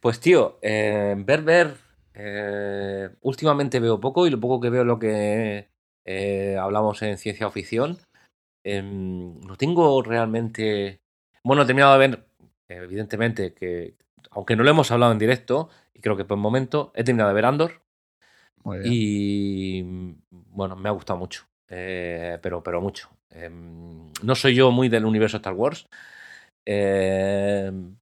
Pues 0.00 0.20
tío, 0.20 0.58
eh, 0.60 1.14
ver, 1.16 1.42
ver, 1.42 1.74
eh, 2.14 3.08
últimamente 3.22 3.80
veo 3.80 4.00
poco 4.00 4.26
y 4.26 4.30
lo 4.30 4.38
poco 4.40 4.60
que 4.60 4.70
veo 4.70 4.82
es 4.82 4.86
lo 4.86 4.98
que 4.98 5.70
eh, 6.04 6.56
hablamos 6.60 7.00
en 7.02 7.16
ciencia 7.16 7.48
ficción. 7.50 7.98
Em, 8.64 9.40
no 9.40 9.56
tengo 9.56 10.02
realmente... 10.02 11.00
Bueno, 11.42 11.62
he 11.62 11.66
terminado 11.66 11.98
de 11.98 12.08
ver, 12.08 12.26
evidentemente, 12.68 13.52
que 13.54 13.94
aunque 14.30 14.56
no 14.56 14.62
lo 14.64 14.70
hemos 14.70 14.90
hablado 14.90 15.12
en 15.12 15.18
directo, 15.18 15.68
y 15.94 16.00
creo 16.00 16.16
que 16.16 16.24
por 16.24 16.36
el 16.36 16.42
momento, 16.42 16.92
he 16.94 17.04
terminado 17.04 17.28
de 17.28 17.34
ver 17.34 17.44
Andor. 17.46 17.82
Y 18.84 19.82
bueno, 20.30 20.76
me 20.76 20.88
ha 20.88 20.92
gustado 20.92 21.18
mucho, 21.18 21.44
eh, 21.68 22.38
pero, 22.42 22.62
pero 22.62 22.80
mucho. 22.80 23.08
Em, 23.30 24.10
no 24.22 24.34
soy 24.34 24.54
yo 24.54 24.70
muy 24.70 24.88
del 24.88 25.04
universo 25.04 25.36
Star 25.38 25.54
Wars. 25.54 25.86
em, 26.66 27.96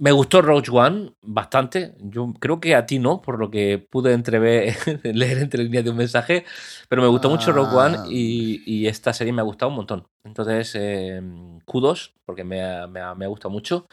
Me 0.00 0.12
gustó 0.12 0.42
Rogue 0.42 0.70
One 0.72 1.12
bastante. 1.22 1.94
Yo 2.00 2.32
creo 2.40 2.60
que 2.60 2.74
a 2.76 2.86
ti 2.86 2.98
no, 3.00 3.20
por 3.22 3.38
lo 3.38 3.50
que 3.50 3.78
pude 3.90 4.12
entrever, 4.14 4.74
leer 5.04 5.38
entre 5.38 5.64
líneas 5.64 5.84
de 5.84 5.90
un 5.90 5.96
mensaje. 5.98 6.44
Pero 6.88 7.02
me 7.02 7.08
gustó 7.08 7.30
mucho 7.30 7.52
Rogue 7.52 7.76
One 7.76 7.96
Ah. 8.00 8.06
y, 8.10 8.62
y 8.66 8.86
esta 8.88 9.12
serie 9.12 9.32
me 9.32 9.40
ha 9.42 9.44
gustado 9.44 9.70
un 9.70 9.76
montón. 9.76 10.06
Entonces, 10.24 10.72
eh, 10.76 11.20
kudos, 11.64 12.14
porque 12.26 12.44
me 12.44 12.62
ha, 12.62 12.86
me 12.86 13.00
me 13.16 13.24
ha 13.24 13.28
gustado 13.28 13.50
mucho 13.50 13.86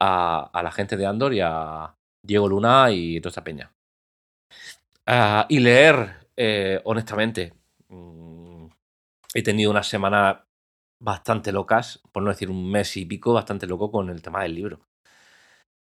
a, 0.00 0.50
a 0.52 0.62
la 0.62 0.72
gente 0.72 0.96
de 0.96 1.06
Andor 1.06 1.34
y 1.34 1.40
a 1.42 1.94
Diego 2.24 2.48
Luna 2.48 2.90
y 2.92 3.20
toda 3.20 3.30
esta 3.30 3.44
peña. 3.44 3.72
Ah, 5.06 5.46
y 5.48 5.58
leer, 5.60 6.28
eh, 6.36 6.80
honestamente, 6.84 7.54
mm, 7.88 8.66
he 9.34 9.42
tenido 9.42 9.70
una 9.70 9.82
semana 9.82 10.46
bastante 11.00 11.52
locas, 11.52 12.00
por 12.12 12.22
no 12.22 12.30
decir 12.30 12.50
un 12.50 12.70
mes 12.70 12.96
y 12.96 13.06
pico, 13.06 13.32
bastante 13.32 13.66
loco 13.66 13.90
con 13.90 14.10
el 14.10 14.22
tema 14.22 14.42
del 14.42 14.54
libro. 14.54 14.80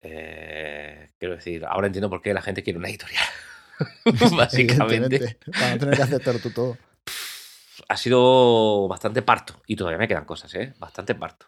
Eh, 0.02 1.12
quiero 1.18 1.36
decir, 1.36 1.66
ahora 1.66 1.88
entiendo 1.88 2.10
por 2.10 2.22
qué 2.22 2.34
la 2.34 2.42
gente 2.42 2.64
quiere 2.64 2.80
una 2.80 2.90
editorial. 2.90 3.26
Básicamente. 4.38 5.40
Para 5.52 5.72
no 5.72 5.80
tener 5.80 5.96
que 5.96 6.04
aceptar 6.04 6.40
tú 6.40 6.52
todo. 6.52 6.78
Ha 7.88 7.98
sido 7.98 8.88
bastante 8.88 9.22
parto. 9.22 9.62
Y 9.68 9.76
todavía 9.76 9.98
me 9.98 10.08
quedan 10.08 10.26
cosas, 10.26 10.54
¿eh? 10.56 10.74
Bastante 10.80 11.16
parto. 11.16 11.48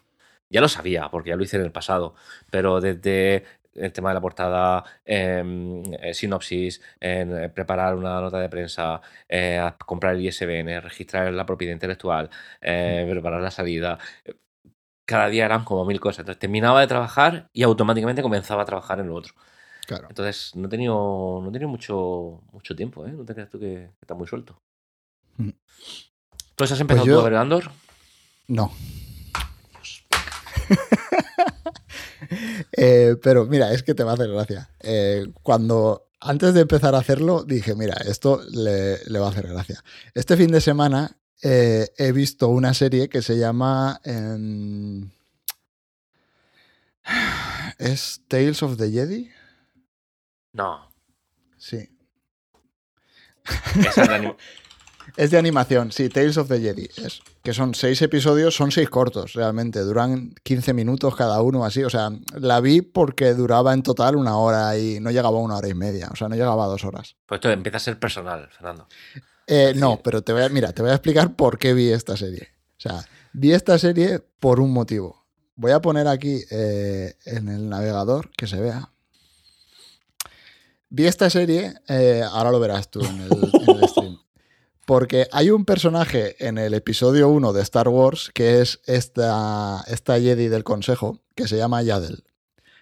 Ya 0.50 0.62
lo 0.62 0.68
sabía, 0.68 1.10
porque 1.10 1.30
ya 1.30 1.36
lo 1.36 1.44
hice 1.44 1.58
en 1.58 1.64
el 1.64 1.72
pasado. 1.72 2.16
Pero 2.50 2.82
desde 2.82 3.46
el 3.78 3.92
tema 3.94 4.10
de 4.10 4.16
la 4.16 4.22
portada, 4.22 4.84
em, 5.06 5.84
eh, 6.02 6.14
sinopsis, 6.14 6.82
eh, 7.00 7.50
preparar 7.54 7.96
una 7.96 8.20
nota 8.20 8.40
de 8.40 8.50
prensa, 8.50 9.00
eh, 9.30 9.62
comprar 9.86 10.16
el 10.16 10.22
ISBN, 10.26 10.82
registrar 10.82 11.32
la 11.32 11.46
propiedad 11.46 11.74
intelectual, 11.74 12.30
eh, 12.62 13.08
preparar 13.10 13.42
la 13.42 13.52
salida. 13.52 13.98
Cada 15.06 15.30
día 15.30 15.46
eran 15.46 15.64
como 15.64 15.86
mil 15.86 16.00
cosas. 16.00 16.20
Entonces 16.20 16.40
terminaba 16.40 16.82
de 16.82 16.88
trabajar 16.88 17.50
y 17.54 17.64
automáticamente 17.64 18.22
comenzaba 18.22 18.64
a 18.64 18.66
trabajar 18.66 19.00
en 19.00 19.08
lo 19.08 19.16
otro. 19.16 19.34
Claro. 19.86 20.08
Entonces 20.10 20.54
no 20.56 20.68
he 20.68 20.70
tenido, 20.70 21.40
no 21.42 21.48
he 21.50 21.52
tenido 21.54 21.70
mucho, 21.70 22.42
mucho 22.52 22.76
tiempo, 22.76 23.06
¿eh? 23.08 23.12
No 23.14 23.24
te 23.24 23.34
creas 23.34 23.50
tú 23.50 23.58
que, 23.58 23.66
que 23.98 24.02
está 24.02 24.16
muy 24.16 24.28
suelto. 24.28 24.60
Mm. 25.38 25.52
¿Tú 26.56 26.64
has 26.64 26.80
empezado 26.80 27.06
yo- 27.06 27.14
tú 27.16 27.22
a 27.22 27.30
ver 27.30 27.36
Andor? 27.36 27.72
No. 28.48 28.72
Eh, 32.72 33.16
pero 33.22 33.46
mira, 33.46 33.72
es 33.74 33.84
que 33.84 33.94
te 33.94 34.04
va 34.04 34.12
a 34.12 34.14
hacer 34.16 34.30
gracia. 34.30 34.70
Eh, 34.80 35.28
cuando 35.44 36.10
antes 36.20 36.54
de 36.54 36.62
empezar 36.62 36.96
a 36.96 37.00
hacerlo, 37.00 37.44
dije, 37.44 37.76
mira, 37.76 37.96
esto 38.06 38.42
le, 38.52 39.04
le 39.06 39.20
va 39.20 39.28
a 39.28 39.30
hacer 39.30 39.48
gracia. 39.48 39.84
Este 40.14 40.36
fin 40.38 40.52
de 40.52 40.62
semana 40.62 41.18
eh, 41.42 41.90
he 41.98 42.12
visto 42.12 42.50
una 42.50 42.74
serie 42.74 43.10
que 43.10 43.22
se 43.22 43.38
llama... 43.38 44.02
em, 44.04 45.10
¿Es 47.78 48.22
Tales 48.28 48.64
of 48.64 48.78
the 48.78 48.90
Jedi? 48.92 49.30
No. 50.54 50.92
Sí. 51.58 51.90
Esa 53.80 54.18
es 54.18 54.34
Es 55.16 55.32
de 55.32 55.38
animación, 55.38 55.92
sí, 55.92 56.10
Tales 56.10 56.38
of 56.38 56.48
the 56.48 56.60
Jedi. 56.60 56.90
Es, 56.98 57.22
que 57.42 57.54
son 57.54 57.74
seis 57.74 58.02
episodios, 58.02 58.56
son 58.56 58.72
seis 58.72 58.90
cortos 58.90 59.34
realmente, 59.34 59.80
duran 59.80 60.36
15 60.44 60.74
minutos 60.74 61.16
cada 61.16 61.42
uno, 61.42 61.64
así. 61.64 61.84
O 61.84 61.90
sea, 61.90 62.10
la 62.38 62.60
vi 62.60 62.82
porque 62.82 63.34
duraba 63.34 63.74
en 63.74 63.84
total 63.84 64.16
una 64.16 64.38
hora 64.38 64.78
y 64.78 65.00
no 65.00 65.12
llegaba 65.12 65.38
a 65.38 65.42
una 65.42 65.56
hora 65.56 65.70
y 65.70 65.74
media, 65.74 66.10
o 66.12 66.16
sea, 66.16 66.28
no 66.28 66.36
llegaba 66.36 66.66
a 66.66 66.68
dos 66.68 66.84
horas. 66.84 67.16
Pues 67.26 67.38
esto 67.38 67.50
empieza 67.50 67.78
a 67.78 67.80
ser 67.80 68.00
personal, 68.00 68.50
Fernando. 68.52 68.88
Eh, 69.48 69.74
no, 69.78 70.02
pero 70.04 70.22
te 70.22 70.34
voy 70.34 70.44
a, 70.44 70.50
mira, 70.50 70.74
te 70.74 70.82
voy 70.82 70.92
a 70.92 70.96
explicar 70.96 71.36
por 71.36 71.58
qué 71.58 71.74
vi 71.74 71.90
esta 71.90 72.18
serie. 72.18 72.50
O 72.78 72.82
sea, 72.82 73.06
vi 73.32 73.54
esta 73.54 73.80
serie 73.80 74.20
por 74.40 74.60
un 74.60 74.72
motivo. 74.72 75.26
Voy 75.56 75.72
a 75.72 75.82
poner 75.82 76.08
aquí 76.08 76.42
eh, 76.52 77.16
en 77.26 77.48
el 77.48 77.70
navegador 77.70 78.30
que 78.38 78.46
se 78.46 78.60
vea. 78.60 78.92
Vi 80.90 81.06
esta 81.06 81.30
serie, 81.30 81.74
eh, 81.88 82.24
ahora 82.30 82.52
lo 82.52 82.60
verás 82.60 82.90
tú 82.90 83.00
en 83.04 83.22
el, 83.22 83.32
en 83.32 83.78
el 83.78 83.90
stream. 83.90 84.20
Porque 84.88 85.28
hay 85.34 85.50
un 85.50 85.66
personaje 85.66 86.38
en 86.48 86.58
el 86.58 86.74
episodio 86.74 87.28
1 87.28 87.52
de 87.52 87.62
Star 87.62 87.90
Wars 87.90 88.32
que 88.34 88.62
es 88.62 88.80
esta, 88.86 89.84
esta 89.86 90.18
Jedi 90.18 90.48
del 90.48 90.64
Consejo, 90.64 91.20
que 91.36 91.46
se 91.50 91.58
llama 91.58 91.84
Yadel. 91.84 92.24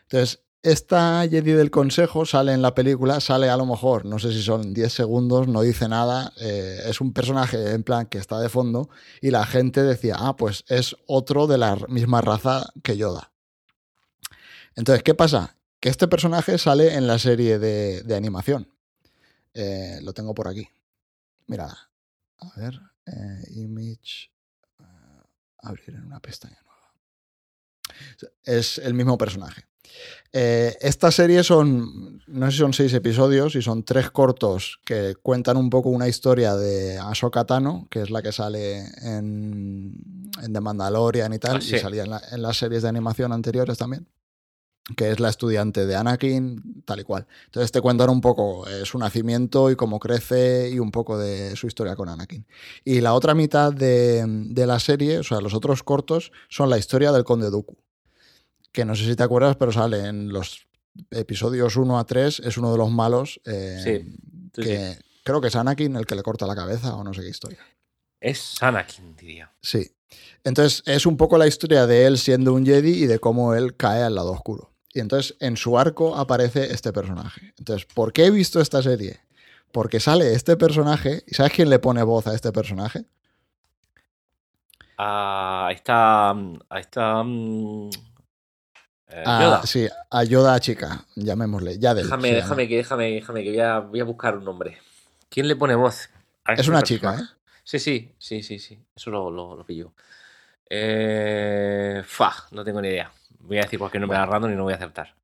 Entonces, 0.04 0.44
esta 0.62 1.28
Jedi 1.28 1.54
del 1.54 1.72
Consejo 1.72 2.28
sale 2.28 2.54
en 2.54 2.62
la 2.62 2.76
película, 2.76 3.20
sale 3.22 3.50
a 3.50 3.58
lo 3.58 3.66
mejor, 3.66 4.06
no 4.06 4.20
sé 4.20 4.32
si 4.34 4.44
son 4.44 4.72
10 4.72 4.94
segundos, 4.94 5.48
no 5.48 5.64
dice 5.64 5.90
nada, 5.90 6.32
eh, 6.40 6.84
es 6.86 7.02
un 7.02 7.12
personaje 7.12 7.72
en 7.72 7.82
plan 7.82 8.06
que 8.06 8.20
está 8.20 8.40
de 8.40 8.50
fondo 8.50 8.88
y 9.20 9.32
la 9.32 9.44
gente 9.48 9.82
decía, 9.82 10.16
ah, 10.20 10.36
pues 10.36 10.64
es 10.68 10.96
otro 11.08 11.48
de 11.48 11.58
la 11.58 11.76
misma 11.88 12.22
raza 12.22 12.72
que 12.84 12.98
Yoda. 12.98 13.32
Entonces, 14.76 15.02
¿qué 15.02 15.16
pasa? 15.16 15.58
Que 15.80 15.90
este 15.90 16.08
personaje 16.08 16.60
sale 16.60 16.94
en 16.94 17.08
la 17.08 17.18
serie 17.18 17.58
de, 17.58 18.16
animación. 18.16 18.72
Eh, 19.56 19.98
lo 20.04 20.14
tengo 20.14 20.36
por 20.36 20.48
aquí. 20.48 20.70
Mira, 21.48 21.76
a 22.40 22.60
ver, 22.60 22.80
eh, 23.06 23.44
image, 23.56 24.32
eh, 24.80 24.84
abrir 25.64 25.90
en 25.96 26.06
una 26.06 26.20
pestaña 26.20 26.58
nueva. 26.64 26.94
Es 28.44 28.78
el 28.80 28.94
mismo 28.94 29.18
personaje. 29.18 29.66
Eh, 30.34 30.76
esta 30.82 31.12
serie 31.12 31.44
son, 31.44 32.22
no 32.28 32.46
sé 32.48 32.52
si 32.52 32.58
son 32.58 32.74
seis 32.74 32.94
episodios 32.94 33.56
y 33.56 33.62
son 33.62 33.84
tres 33.84 34.10
cortos 34.12 34.80
que 34.86 35.16
cuentan 35.22 35.56
un 35.58 35.70
poco 35.70 35.90
una 35.90 36.08
historia 36.08 36.56
de 36.56 36.98
Ahsoka 36.98 37.46
Tano, 37.46 37.88
que 37.90 38.02
es 38.02 38.10
la 38.10 38.22
que 38.22 38.32
sale 38.34 38.80
en, 39.04 39.94
en 40.42 40.54
The 40.54 40.60
Mandalorian 40.60 41.32
y 41.34 41.40
tal, 41.40 41.58
Ah, 41.58 41.62
sí. 41.62 41.76
y 41.76 41.80
salía 41.80 42.04
en, 42.04 42.10
la- 42.10 42.22
en 42.32 42.42
las 42.42 42.58
series 42.58 42.84
de 42.84 42.90
animación 42.90 43.32
anteriores 43.32 43.78
también, 43.78 44.08
que 44.96 45.10
es 45.10 45.20
la 45.20 45.30
estudiante 45.30 45.86
de 45.86 45.96
Anakin, 45.96 46.84
tal 46.86 47.00
y 47.00 47.04
cual. 47.04 47.26
Entonces 47.46 47.72
te 47.72 47.82
cuentan 47.82 48.10
un 48.10 48.22
poco 48.22 48.68
eh, 48.68 48.86
su 48.86 49.00
nacimiento 49.00 49.72
y 49.72 49.76
cómo 49.76 50.00
crece 50.00 50.70
y 50.70 50.80
un 50.80 50.92
poco 50.92 51.18
de 51.18 51.56
su 51.56 51.66
historia 51.68 51.96
con 51.96 52.08
Anakin. 52.10 52.46
Y 52.84 53.02
la 53.02 53.14
otra 53.14 53.34
mitad 53.34 53.74
de, 53.74 54.24
de 54.28 54.68
la 54.68 54.80
serie, 54.80 55.20
o 55.20 55.24
sea, 55.24 55.42
los 55.42 55.54
otros 55.54 55.82
cortos, 55.82 56.32
son 56.50 56.70
la 56.70 56.78
historia 56.78 57.12
del 57.12 57.24
Conde 57.24 57.50
Dooku 57.50 57.78
que 58.76 58.84
no 58.84 58.94
sé 58.94 59.06
si 59.06 59.16
te 59.16 59.24
acuerdas, 59.24 59.56
pero 59.56 59.72
sale 59.72 60.06
en 60.06 60.34
los 60.34 60.68
episodios 61.10 61.78
1 61.78 61.98
a 61.98 62.06
3, 62.06 62.42
es 62.42 62.58
uno 62.58 62.74
de 62.74 62.78
los 62.78 62.92
malos. 62.92 63.40
eh, 63.46 63.80
Sí, 63.82 64.18
sí, 64.54 64.62
que 64.62 64.98
creo 65.24 65.40
que 65.40 65.48
es 65.48 65.56
Anakin 65.56 65.96
el 65.96 66.06
que 66.06 66.16
le 66.16 66.22
corta 66.24 66.46
la 66.46 66.56
cabeza 66.56 66.94
o 66.94 67.04
no 67.04 67.14
sé 67.14 67.22
qué 67.22 67.30
historia. 67.30 67.60
Es 68.20 68.62
Anakin, 68.62 69.16
diría. 69.16 69.52
Sí. 69.62 69.92
Entonces 70.44 70.84
es 70.86 71.06
un 71.06 71.16
poco 71.16 71.38
la 71.38 71.48
historia 71.48 71.88
de 71.88 72.06
él 72.06 72.18
siendo 72.18 72.54
un 72.54 72.66
Jedi 72.66 73.04
y 73.04 73.08
de 73.08 73.20
cómo 73.20 73.56
él 73.56 73.76
cae 73.78 74.04
al 74.04 74.16
lado 74.16 74.34
oscuro. 74.34 74.74
Y 74.96 75.02
entonces 75.02 75.36
en 75.42 75.58
su 75.58 75.78
arco 75.78 76.16
aparece 76.16 76.74
este 76.74 76.94
personaje. 76.94 77.54
Entonces, 77.60 77.86
¿por 77.86 78.14
qué 78.14 78.26
he 78.26 78.32
visto 78.32 78.62
esta 78.62 78.82
serie? 78.82 79.20
Porque 79.74 80.00
sale 80.00 80.34
este 80.34 80.56
personaje. 80.58 81.24
¿Y 81.28 81.36
sabes 81.36 81.52
quién 81.54 81.70
le 81.70 81.80
pone 81.80 82.02
voz 82.02 82.28
a 82.28 82.34
este 82.34 82.52
personaje? 82.54 83.06
Mm, 87.24 87.90
eh, 89.10 89.26
A- 89.28 89.40
Yoda. 89.42 89.62
sí, 89.66 89.88
a 90.12 90.24
Yoda 90.24 90.60
chica, 90.60 91.06
llamémosle. 91.16 91.78
Yadel. 91.78 92.06
Déjame, 92.06 92.30
déjame 92.34 92.68
que, 92.68 92.78
déjame, 92.78 93.12
déjame 93.12 93.44
que 93.44 93.50
voy 93.50 93.60
a, 93.60 93.80
voy 93.80 94.00
a 94.00 94.04
buscar 94.06 94.38
un 94.38 94.46
nombre. 94.46 94.78
¿Quién 95.30 95.48
le 95.48 95.56
pone 95.56 95.76
voz? 95.76 96.10
a 96.46 96.54
Es 96.54 96.60
este 96.60 96.72
una 96.72 96.84
chica? 96.84 97.16
¿eh? 97.20 97.24
Sí, 97.64 97.80
sí, 97.80 98.12
sí, 98.18 98.44
sí, 98.44 98.60
sí. 98.60 98.80
Eso 98.96 99.12
lo, 99.12 99.30
lo, 99.30 99.56
lo 99.56 99.66
pillo. 99.66 99.94
Eh, 100.70 102.02
fa, 102.06 102.34
no 102.52 102.64
tengo 102.64 102.82
ni 102.82 102.90
idea. 102.90 103.12
Voy 103.46 103.58
a 103.58 103.62
decir 103.62 103.80
cualquier 103.80 104.02
nombre 104.02 104.18
a 104.18 104.26
random 104.26 104.52
y 104.52 104.56
no 104.56 104.64
voy 104.64 104.74
a 104.74 104.78
acertar. 104.78 105.16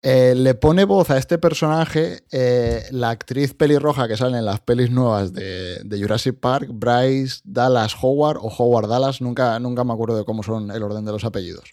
Eh, 0.00 0.34
le 0.36 0.54
pone 0.54 0.84
voz 0.84 1.10
a 1.10 1.18
este 1.18 1.38
personaje 1.38 2.22
eh, 2.30 2.84
la 2.92 3.10
actriz 3.10 3.52
pelirroja 3.54 4.06
que 4.06 4.16
sale 4.16 4.38
en 4.38 4.44
las 4.44 4.60
pelis 4.60 4.92
nuevas 4.92 5.32
de, 5.32 5.80
de 5.82 6.00
Jurassic 6.00 6.38
Park, 6.38 6.68
Bryce 6.72 7.40
Dallas 7.42 7.96
Howard 8.00 8.38
o 8.40 8.48
Howard 8.48 8.88
Dallas, 8.88 9.20
nunca, 9.20 9.58
nunca 9.58 9.82
me 9.82 9.92
acuerdo 9.92 10.16
de 10.16 10.24
cómo 10.24 10.44
son 10.44 10.70
el 10.70 10.82
orden 10.84 11.04
de 11.04 11.10
los 11.10 11.24
apellidos. 11.24 11.68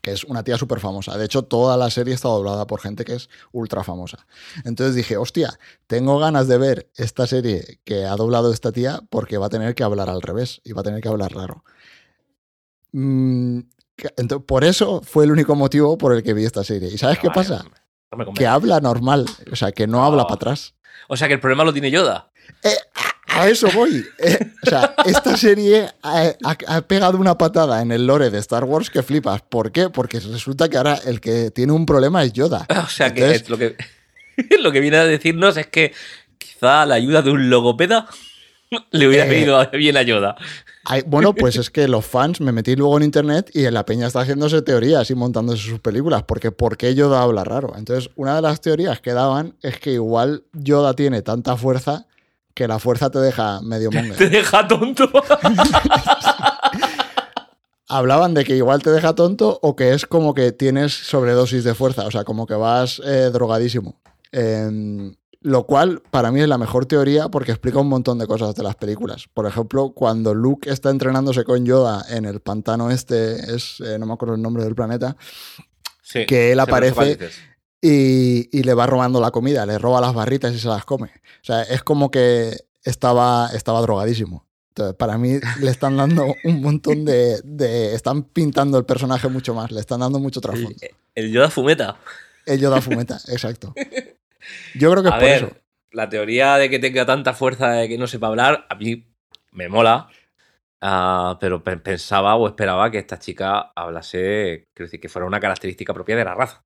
Que 0.00 0.12
es 0.12 0.22
una 0.24 0.44
tía 0.44 0.58
súper 0.58 0.80
famosa. 0.80 1.18
De 1.18 1.24
hecho, 1.24 1.42
toda 1.42 1.76
la 1.76 1.90
serie 1.90 2.14
está 2.14 2.28
doblada 2.28 2.66
por 2.66 2.80
gente 2.80 3.04
que 3.04 3.14
es 3.14 3.28
ultra 3.52 3.82
famosa. 3.82 4.26
Entonces 4.64 4.94
dije, 4.94 5.16
hostia, 5.16 5.58
tengo 5.86 6.18
ganas 6.18 6.46
de 6.46 6.58
ver 6.58 6.90
esta 6.94 7.26
serie 7.26 7.80
que 7.84 8.04
ha 8.04 8.14
doblado 8.14 8.52
esta 8.52 8.70
tía 8.70 9.00
porque 9.10 9.38
va 9.38 9.46
a 9.46 9.50
tener 9.50 9.74
que 9.74 9.82
hablar 9.82 10.08
al 10.08 10.22
revés 10.22 10.60
y 10.62 10.72
va 10.72 10.82
a 10.82 10.84
tener 10.84 11.00
que 11.00 11.08
hablar 11.08 11.32
raro. 11.32 11.64
Mm, 12.92 13.60
que- 13.96 14.08
ento- 14.16 14.44
por 14.44 14.64
eso 14.64 15.00
fue 15.02 15.24
el 15.24 15.30
único 15.32 15.54
motivo 15.54 15.96
por 15.98 16.14
el 16.14 16.22
que 16.22 16.34
vi 16.34 16.44
esta 16.44 16.64
serie. 16.64 16.88
¿Y 16.92 16.98
sabes 16.98 17.18
qué 17.18 17.30
pasa? 17.30 17.64
no 18.10 18.18
me 18.18 18.24
convence. 18.26 18.38
que 18.38 18.46
habla 18.46 18.80
normal, 18.80 19.26
o 19.50 19.56
sea, 19.56 19.72
que 19.72 19.86
no 19.88 20.04
habla 20.04 20.22
para 20.24 20.36
atrás. 20.36 20.74
O 21.08 21.16
sea 21.16 21.26
que 21.28 21.34
el 21.34 21.40
problema 21.40 21.64
lo 21.64 21.72
tiene 21.72 21.90
Yoda. 21.90 22.30
Eh, 22.62 22.76
a, 23.26 23.48
eso 23.48 23.68
voy. 23.74 24.04
Eh, 24.18 24.38
o 24.64 24.70
sea, 24.70 24.94
esta 25.04 25.36
serie 25.36 25.88
ha, 26.02 26.32
ha- 26.44 26.58
ha 26.76 26.80
pegado 26.82 27.18
una 27.18 27.36
patada 27.36 27.82
en 27.82 27.90
el 27.90 28.06
lore 28.06 28.30
de 28.30 28.38
Star 28.38 28.64
Wars 28.64 28.88
que 28.90 29.02
flipas. 29.02 29.42
¿Por 29.42 29.72
qué? 29.72 29.90
Porque 29.90 30.20
resulta 30.20 30.68
que 30.68 30.76
ahora 30.76 30.98
el 31.06 31.20
que 31.20 31.50
tiene 31.50 31.72
un 31.72 31.84
problema 31.86 32.22
es 32.22 32.32
Yoda. 32.32 32.66
O 32.84 32.88
sea 32.88 33.12
que 33.12 33.20
Entonces- 33.22 33.42
es 33.42 33.48
lo 33.50 33.58
que 33.58 33.76
lo 34.60 34.70
que 34.72 34.80
viene 34.80 34.96
a 34.98 35.04
decirnos 35.04 35.56
es 35.56 35.66
que 35.66 35.92
quizá 36.38 36.86
la 36.86 36.94
ayuda 36.94 37.22
de 37.22 37.30
un 37.32 37.50
logopeda 37.50 38.06
Le 38.92 39.06
hubiera 39.08 39.26
Eh, 39.26 39.40
ido 39.40 39.70
bien 39.72 39.96
a 39.96 40.02
Yoda. 40.02 40.36
Hay- 40.86 41.02
bueno, 41.06 41.34
pues 41.34 41.56
es 41.56 41.70
que 41.70 41.88
los 41.88 42.04
fans 42.04 42.40
me 42.40 42.52
metí 42.52 42.76
luego 42.76 42.96
en 42.98 43.04
internet 43.04 43.50
y 43.54 43.64
en 43.64 43.74
la 43.74 43.84
peña 43.86 44.06
está 44.06 44.20
haciéndose 44.20 44.60
teorías 44.62 45.10
y 45.10 45.14
montándose 45.14 45.62
sus 45.62 45.80
películas, 45.80 46.22
porque 46.24 46.52
¿por 46.52 46.76
qué 46.76 46.94
Yoda 46.94 47.22
habla 47.22 47.42
raro? 47.44 47.72
Entonces, 47.76 48.10
una 48.16 48.36
de 48.36 48.42
las 48.42 48.60
teorías 48.60 49.00
que 49.00 49.12
daban 49.12 49.56
es 49.62 49.78
que 49.78 49.92
igual 49.92 50.44
Yoda 50.52 50.94
tiene 50.94 51.22
tanta 51.22 51.56
fuerza 51.56 52.06
que 52.52 52.68
la 52.68 52.78
fuerza 52.78 53.10
te 53.10 53.18
deja 53.18 53.60
medio 53.62 53.90
Te 53.92 54.02
monger. 54.02 54.30
deja 54.30 54.68
tonto. 54.68 55.10
Hablaban 57.88 58.32
de 58.34 58.44
que 58.44 58.56
igual 58.56 58.82
te 58.82 58.90
deja 58.90 59.14
tonto 59.14 59.58
o 59.62 59.76
que 59.76 59.92
es 59.92 60.06
como 60.06 60.34
que 60.34 60.52
tienes 60.52 60.92
sobredosis 60.94 61.64
de 61.64 61.74
fuerza, 61.74 62.06
o 62.06 62.10
sea, 62.10 62.24
como 62.24 62.46
que 62.46 62.54
vas 62.54 63.00
eh, 63.04 63.30
drogadísimo. 63.32 64.00
Em, 64.32 65.14
lo 65.44 65.64
cual 65.66 66.02
para 66.10 66.32
mí 66.32 66.40
es 66.40 66.48
la 66.48 66.56
mejor 66.58 66.86
teoría 66.86 67.28
porque 67.28 67.52
explica 67.52 67.78
un 67.78 67.88
montón 67.88 68.18
de 68.18 68.26
cosas 68.26 68.54
de 68.54 68.62
las 68.62 68.74
películas. 68.76 69.26
Por 69.32 69.46
ejemplo, 69.46 69.90
cuando 69.90 70.34
Luke 70.34 70.70
está 70.70 70.88
entrenándose 70.90 71.44
con 71.44 71.64
Yoda 71.66 72.04
en 72.08 72.24
el 72.24 72.40
pantano 72.40 72.90
este, 72.90 73.54
es, 73.54 73.78
eh, 73.80 73.98
no 73.98 74.06
me 74.06 74.14
acuerdo 74.14 74.34
el 74.34 74.42
nombre 74.42 74.64
del 74.64 74.74
planeta, 74.74 75.16
Sí, 76.02 76.26
Que 76.26 76.52
él 76.52 76.60
aparece- 76.60 77.18
y, 77.80 78.48
y 78.58 78.62
le 78.62 78.74
va 78.74 78.86
robando 78.86 79.20
la 79.20 79.30
comida, 79.30 79.64
le 79.66 79.78
roba 79.78 80.00
las 80.00 80.14
barritas 80.14 80.54
y 80.54 80.58
se 80.58 80.68
las 80.68 80.84
come. 80.84 81.08
O 81.08 81.44
sea, 81.44 81.62
es 81.62 81.82
como 81.82 82.10
que 82.10 82.56
estaba, 82.82 83.50
estaba 83.54 83.80
drogadísimo. 83.82 84.46
Entonces, 84.70 84.96
para 84.96 85.18
mí 85.18 85.38
le 85.60 85.70
están 85.70 85.96
dando 85.96 86.24
un 86.44 86.60
montón 86.62 87.04
de, 87.04 87.40
de- 87.44 87.94
Están 87.94 88.22
pintando 88.24 88.76
el 88.78 88.84
personaje 88.84 89.28
mucho 89.28 89.54
más, 89.54 89.70
le 89.70 89.80
están 89.80 90.00
dando 90.00 90.18
mucho 90.18 90.40
trasfondo. 90.40 90.76
El, 90.80 91.24
el 91.26 91.32
Yoda 91.32 91.50
fumeta. 91.50 91.96
El 92.46 92.60
Yoda 92.60 92.80
fumeta, 92.80 93.20
exacto. 93.28 93.74
Yo 94.74 94.90
creo 94.90 95.02
que 95.02 95.08
es 95.08 95.14
A 95.14 95.18
por 95.18 95.24
ver, 95.28 95.44
eso. 95.44 95.56
la 95.92 96.08
teoría 96.08 96.56
de 96.56 96.68
que 96.70 96.78
tenga 96.78 97.06
tanta 97.06 97.32
fuerza 97.34 97.70
de 97.72 97.88
que 97.88 97.98
no 97.98 98.06
sepa 98.06 98.26
hablar, 98.28 98.66
a 98.68 98.74
mí 98.74 99.06
me 99.52 99.68
mola. 99.68 100.08
Ah, 100.80 101.38
pero 101.40 101.62
pe- 101.62 101.78
pensaba 101.78 102.34
o 102.36 102.46
esperaba 102.46 102.90
que 102.90 102.98
esta 102.98 103.18
chica 103.18 103.72
hablase, 103.74 104.68
quiero 104.74 104.86
decir, 104.88 105.00
que 105.00 105.08
fuera 105.08 105.26
una 105.26 105.40
característica 105.40 105.94
propia 105.94 106.16
de 106.16 106.24
la 106.24 106.34
raza. 106.34 106.64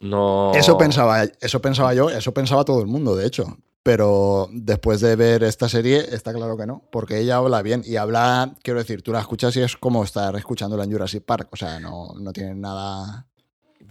No. 0.00 0.52
Eso 0.54 0.76
pensaba, 0.78 1.24
eso 1.24 1.60
pensaba 1.62 1.94
yo, 1.94 2.10
eso 2.10 2.32
pensaba 2.34 2.64
todo 2.64 2.80
el 2.80 2.86
mundo, 2.86 3.16
de 3.16 3.26
hecho. 3.26 3.56
Pero 3.84 4.48
después 4.52 5.00
de 5.00 5.16
ver 5.16 5.42
esta 5.42 5.68
serie, 5.68 5.98
está 6.14 6.32
claro 6.32 6.56
que 6.56 6.66
no, 6.66 6.88
porque 6.92 7.18
ella 7.18 7.36
habla 7.36 7.62
bien 7.62 7.82
y 7.84 7.96
habla, 7.96 8.54
quiero 8.62 8.78
decir, 8.78 9.02
tú 9.02 9.12
la 9.12 9.18
escuchas 9.20 9.56
y 9.56 9.60
es 9.62 9.76
como 9.76 10.04
estar 10.04 10.36
escuchándola 10.36 10.84
en 10.84 10.92
Jurassic 10.92 11.24
Park, 11.24 11.48
o 11.50 11.56
sea, 11.56 11.80
no, 11.80 12.14
no 12.20 12.32
tiene 12.32 12.54
nada... 12.54 13.26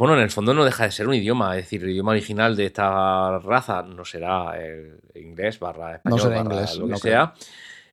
Bueno, 0.01 0.15
en 0.15 0.21
el 0.21 0.31
fondo 0.31 0.55
no 0.55 0.65
deja 0.65 0.85
de 0.85 0.91
ser 0.91 1.07
un 1.07 1.13
idioma, 1.13 1.55
es 1.55 1.65
decir, 1.65 1.83
el 1.83 1.91
idioma 1.91 2.13
original 2.13 2.55
de 2.55 2.65
esta 2.65 3.37
raza 3.37 3.83
no 3.83 4.03
será 4.03 4.59
el 4.59 4.99
inglés 5.13 5.59
barra 5.59 5.97
español, 5.97 6.19
será 6.19 6.41
barra 6.41 6.55
inglés, 6.55 6.75
lo 6.77 6.85
que 6.87 6.91
no 6.91 6.97
sea. 6.97 7.33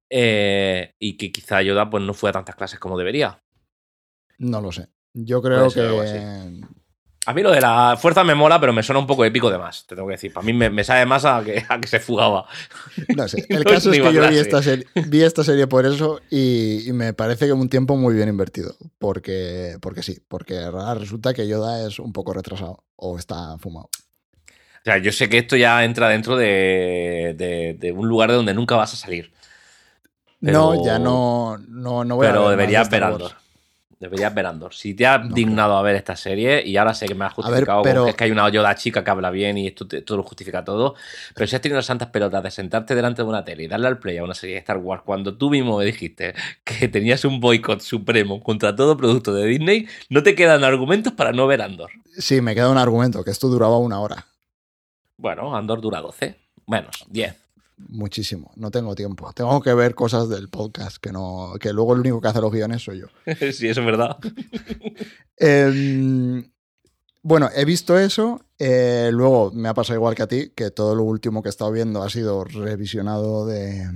Eh, 0.09 0.95
y 0.99 1.19
que 1.19 1.31
quizá 1.31 1.61
Yoda 1.61 1.91
pues 1.91 2.03
no 2.03 2.15
fue 2.15 2.31
a 2.31 2.33
tantas 2.33 2.57
clases 2.57 2.79
como 2.81 2.97
debería. 2.97 3.43
No 4.39 4.63
lo 4.63 4.73
sé. 4.73 4.89
Yo 5.13 5.43
creo 5.43 5.69
que... 5.69 6.63
A 7.29 7.35
mí 7.35 7.43
lo 7.43 7.51
de 7.51 7.61
la 7.61 7.99
fuerza 8.01 8.25
me 8.25 8.35
mola, 8.35 8.59
pero 8.59 8.73
me 8.73 8.83
suena 8.83 9.01
un 9.01 9.07
poco 9.07 9.23
épico 9.25 9.51
de 9.51 9.59
más, 9.59 9.87
te 9.87 9.95
tengo 9.95 10.09
que 10.09 10.13
decir. 10.15 10.33
Para 10.33 10.47
mí 10.47 10.53
me, 10.55 10.71
me 10.71 10.83
sabe 10.83 11.05
más 11.05 11.25
a 11.27 11.43
que, 11.45 11.63
a 11.69 11.79
que 11.79 11.87
se 11.87 12.01
fugaba. 12.01 12.47
No 13.17 13.29
sé. 13.29 13.45
El 13.51 13.59
No 13.59 13.65
caso 13.65 13.91
es 13.91 13.99
es 13.99 14.03
que 14.03 14.13
yo 14.15 14.29
vi 14.29 14.39
esta, 14.39 14.63
serie, 14.63 14.87
vi 15.07 15.23
esta 15.23 15.45
serie 15.45 15.67
por 15.67 15.85
eso 15.85 16.21
y, 16.31 16.89
y 16.89 16.93
me 16.93 17.13
parece 17.13 17.47
que 17.47 17.53
un 17.53 17.69
tiempo 17.69 17.97
muy 17.97 18.15
bien 18.15 18.29
invertido. 18.31 18.75
Porque, 18.99 19.77
porque 19.83 20.03
sí, 20.03 20.19
porque 20.27 20.59
ahora 20.59 20.95
resulta 20.95 21.35
que 21.35 21.47
Yoda 21.47 21.87
es 21.87 21.99
un 21.99 22.13
poco 22.15 22.33
retrasado 22.33 22.83
o 22.97 23.19
está 23.19 23.59
fumado. 23.59 23.91
O 24.47 24.85
sea, 24.85 24.97
yo 24.99 25.13
sé 25.13 25.29
que 25.29 25.37
esto 25.39 25.55
ya 25.57 25.85
entra 25.85 26.09
dentro 26.09 26.35
de, 26.37 27.35
de- 27.37 27.77
de 27.79 27.93
un 27.93 28.09
lugar 28.09 28.31
de 28.31 28.37
donde 28.37 28.55
nunca 28.55 28.75
vas 28.77 28.95
a 28.95 28.97
salir. 28.97 29.33
Pero- 30.41 30.53
No, 30.77 30.85
ya 30.85 30.99
no, 30.99 31.59
no, 31.69 32.05
no 32.05 32.17
voy 32.17 32.27
a 32.27 32.31
ver 32.31 32.35
Pero 32.37 32.43
más 32.45 32.51
deberías 32.53 32.89
Deberías 34.01 34.33
ver 34.33 34.47
Andor. 34.47 34.73
Si 34.75 34.95
te 34.95 35.05
has 35.07 35.27
No 35.29 35.35
dignado 35.35 35.77
a 35.77 35.83
ver 35.83 35.97
esta 35.97 36.15
serie, 36.15 36.63
y 36.65 36.77
ahora 36.77 36.95
sé 36.95 37.07
que 37.07 37.17
me 37.17 37.25
has 37.25 37.33
ver, 37.33 37.45
justificado 37.45 37.83
pero- 37.83 38.05
que 38.05 38.11
es 38.11 38.17
que 38.17 38.25
hay 38.25 38.31
una 38.31 38.49
Yoda 38.49 38.75
chica 38.77 39.03
que 39.03 39.11
habla 39.11 39.31
bien 39.31 39.59
y 39.59 39.67
esto, 39.67 39.89
esto 39.91 40.17
lo 40.17 40.23
justifica 40.23 40.65
todo, 40.65 40.95
pero 41.35 41.49
si 41.49 41.57
has 41.57 41.63
tenido 41.63 41.77
las 41.79 41.87
santas 41.87 42.09
pelotas 42.11 42.43
de 42.45 42.51
sentarte 42.53 42.95
delante 42.95 43.23
de 43.23 43.29
una 43.29 43.45
tele 43.45 43.65
y 43.65 43.67
darle 43.67 43.89
al 43.89 43.99
play 43.99 44.19
a 44.19 44.23
una 44.23 44.35
serie 44.35 44.55
de 44.55 44.61
Star 44.61 44.77
Wars 44.79 45.03
cuando 45.05 45.37
tú 45.37 45.51
mismo 45.51 45.79
me 45.79 45.85
dijiste 45.85 46.33
que 46.63 46.87
tenías 46.87 47.25
un 47.25 47.41
boicot 47.41 47.81
supremo 47.81 48.41
contra 48.41 48.77
todo 48.77 48.97
producto 48.97 49.35
de 49.35 49.47
Disney, 49.47 49.89
no 50.11 50.23
te 50.23 50.37
quedan 50.37 50.63
argumentos 50.63 51.13
para 51.15 51.33
no 51.33 51.49
ver 51.49 51.61
Andor. 51.63 51.91
Sí, 52.17 52.41
me 52.41 52.55
queda 52.55 52.71
un 52.71 52.79
argumento, 52.79 53.25
que 53.25 53.33
esto 53.33 53.49
duraba 53.49 53.79
una 53.79 53.99
hora. 54.01 54.27
Bueno, 55.17 55.57
Andor 55.57 55.81
dura 55.81 56.01
12, 56.01 56.37
menos, 56.69 57.05
10. 57.09 57.35
Muchísimo. 57.89 58.51
No 58.57 58.71
tengo 58.71 58.95
tiempo. 58.95 59.33
Tengo 59.33 59.61
que 59.63 59.73
ver 59.73 59.95
cosas 59.95 60.29
del 60.29 60.49
podcast, 60.49 60.97
que 60.99 61.13
no, 61.13 61.53
que 61.61 61.73
luego 61.73 61.95
el 61.95 62.01
único 62.01 62.21
que 62.21 62.29
hace 62.29 62.41
los 62.41 62.53
guiones 62.53 62.83
soy 62.83 63.01
yo. 63.01 63.07
sí, 63.53 63.69
eso 63.69 63.81
es 63.81 63.87
verdad. 63.87 64.19
Em, 65.37 66.51
bueno, 67.23 67.49
he 67.55 67.65
visto 67.65 67.99
eso. 67.99 68.41
eh, 68.59 69.11
luego 69.13 69.53
me 69.53 69.69
ha 69.69 69.75
pasado 69.75 69.97
igual 69.97 70.15
que 70.15 70.23
a 70.23 70.27
ti, 70.27 70.51
que 70.55 70.71
todo 70.71 70.95
lo 70.95 71.05
último 71.05 71.43
que 71.43 71.49
he 71.49 71.51
estado 71.51 71.71
viendo 71.71 72.03
ha 72.03 72.11
sido 72.11 72.45
revisionado 72.45 73.47
de, 73.47 73.87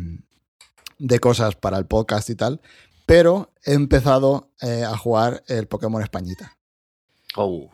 de 0.99 1.19
cosas 1.21 1.57
para 1.57 1.79
el 1.79 1.87
podcast 1.87 2.31
y 2.31 2.37
tal. 2.37 2.61
Pero 3.07 3.51
he 3.65 3.73
empezado 3.75 4.51
eh, 4.61 4.85
a 4.85 4.97
jugar 4.97 5.43
el 5.49 5.67
Pokémon 5.67 6.03
Españita. 6.03 6.57
Oh. 7.37 7.69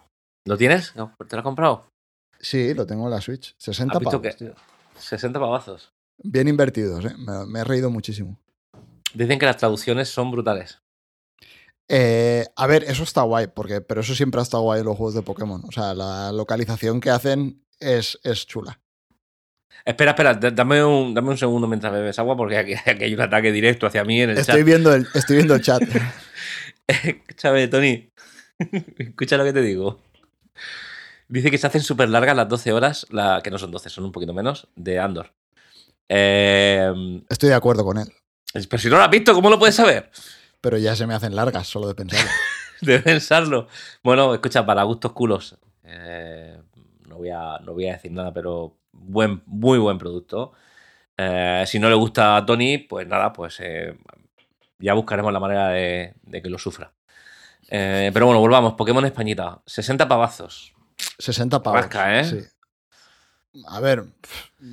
¿Lo 0.44 0.56
tienes? 0.56 0.96
No, 0.96 1.14
¿Te 1.28 1.36
lo 1.36 1.40
has 1.40 1.44
comprado? 1.44 1.84
Sí, 2.40 2.72
lo 2.72 2.86
tengo 2.86 3.04
en 3.04 3.10
la 3.10 3.20
Switch. 3.20 3.54
60 3.58 3.92
¿Has 3.94 4.00
visto 4.00 4.22
pavos, 4.22 4.36
que- 4.36 4.44
tío. 4.46 4.54
60 4.98 5.38
pavazos. 5.38 5.92
Bien 6.18 6.48
invertidos, 6.48 7.04
¿eh? 7.04 7.14
me, 7.16 7.46
me 7.46 7.60
he 7.60 7.64
reído 7.64 7.90
muchísimo. 7.90 8.38
Dicen 9.14 9.38
que 9.38 9.46
las 9.46 9.56
traducciones 9.56 10.08
son 10.08 10.30
brutales. 10.30 10.80
Eh, 11.88 12.44
a 12.54 12.66
ver, 12.66 12.84
eso 12.84 13.02
está 13.02 13.22
guay, 13.22 13.46
porque, 13.46 13.80
pero 13.80 14.02
eso 14.02 14.14
siempre 14.14 14.40
ha 14.40 14.42
estado 14.42 14.62
guay 14.64 14.80
en 14.80 14.86
los 14.86 14.96
juegos 14.96 15.14
de 15.14 15.22
Pokémon. 15.22 15.62
O 15.66 15.72
sea, 15.72 15.94
la 15.94 16.30
localización 16.32 17.00
que 17.00 17.10
hacen 17.10 17.64
es, 17.80 18.18
es 18.22 18.46
chula. 18.46 18.80
Espera, 19.84 20.10
espera, 20.10 20.34
dame 20.34 20.84
un, 20.84 21.14
dame 21.14 21.30
un 21.30 21.38
segundo 21.38 21.66
mientras 21.66 21.92
bebes 21.92 22.18
agua 22.18 22.36
porque 22.36 22.58
aquí, 22.58 22.74
aquí 22.74 23.04
hay 23.04 23.14
un 23.14 23.20
ataque 23.20 23.52
directo 23.52 23.86
hacia 23.86 24.04
mí 24.04 24.20
en 24.20 24.30
el 24.30 24.38
Estoy 24.38 24.64
viendo 24.64 24.92
el, 24.92 25.06
estoy 25.14 25.36
viendo 25.36 25.54
el 25.54 25.62
chat. 25.62 25.80
chat. 25.80 26.02
Escúchame, 26.86 27.68
Tony. 27.68 28.10
Escucha 28.98 29.36
lo 29.38 29.44
que 29.44 29.52
te 29.52 29.62
digo. 29.62 30.02
Dice 31.28 31.50
que 31.50 31.58
se 31.58 31.66
hacen 31.66 31.82
súper 31.82 32.08
largas 32.08 32.36
las 32.36 32.48
12 32.48 32.72
horas, 32.72 33.06
la, 33.10 33.40
que 33.42 33.50
no 33.50 33.58
son 33.58 33.70
12, 33.70 33.88
son 33.88 34.04
un 34.04 34.12
poquito 34.12 34.34
menos, 34.34 34.68
de 34.76 34.98
Andor. 34.98 35.32
Eh, 36.08 37.22
Estoy 37.28 37.48
de 37.50 37.54
acuerdo 37.54 37.84
con 37.84 37.98
él. 37.98 38.08
pero 38.68 38.80
si 38.80 38.88
no 38.88 38.96
lo 38.96 39.02
has 39.02 39.10
visto, 39.10 39.34
¿cómo 39.34 39.50
lo 39.50 39.58
puedes 39.58 39.74
saber? 39.74 40.10
Pero 40.60 40.78
ya 40.78 40.96
se 40.96 41.06
me 41.06 41.14
hacen 41.14 41.36
largas 41.36 41.66
solo 41.68 41.86
de 41.88 41.94
pensarlo. 41.94 42.30
de 42.80 42.98
pensarlo. 43.00 43.68
Bueno, 44.02 44.34
escucha, 44.34 44.64
para 44.66 44.82
gustos 44.84 45.12
culos. 45.12 45.56
eh, 45.84 46.60
no, 47.06 47.16
voy 47.16 47.30
a, 47.30 47.58
no 47.64 47.72
voy 47.74 47.88
a 47.88 47.92
decir 47.92 48.12
nada, 48.12 48.32
pero 48.32 48.76
buen, 48.92 49.42
muy 49.46 49.78
buen 49.78 49.98
producto. 49.98 50.52
Eh, 51.16 51.64
si 51.66 51.78
no 51.78 51.88
le 51.88 51.94
gusta 51.96 52.36
a 52.36 52.46
Tony, 52.46 52.78
pues 52.78 53.06
nada, 53.06 53.32
pues 53.32 53.58
eh, 53.60 53.96
ya 54.78 54.94
buscaremos 54.94 55.32
la 55.32 55.40
manera 55.40 55.68
de, 55.70 56.14
de 56.22 56.42
que 56.42 56.48
lo 56.48 56.58
sufra. 56.58 56.92
Pero 57.68 58.24
bueno, 58.26 58.40
volvamos. 58.40 58.74
Pokémon 58.74 59.04
Españita. 59.04 59.60
60 59.66 60.08
pavazos. 60.08 60.72
60 61.18 61.62
pavos. 61.62 61.80
Rasca, 61.80 62.20
¿eh? 62.20 62.24
Sí. 62.24 62.38
A 63.66 63.80
ver, 63.80 64.04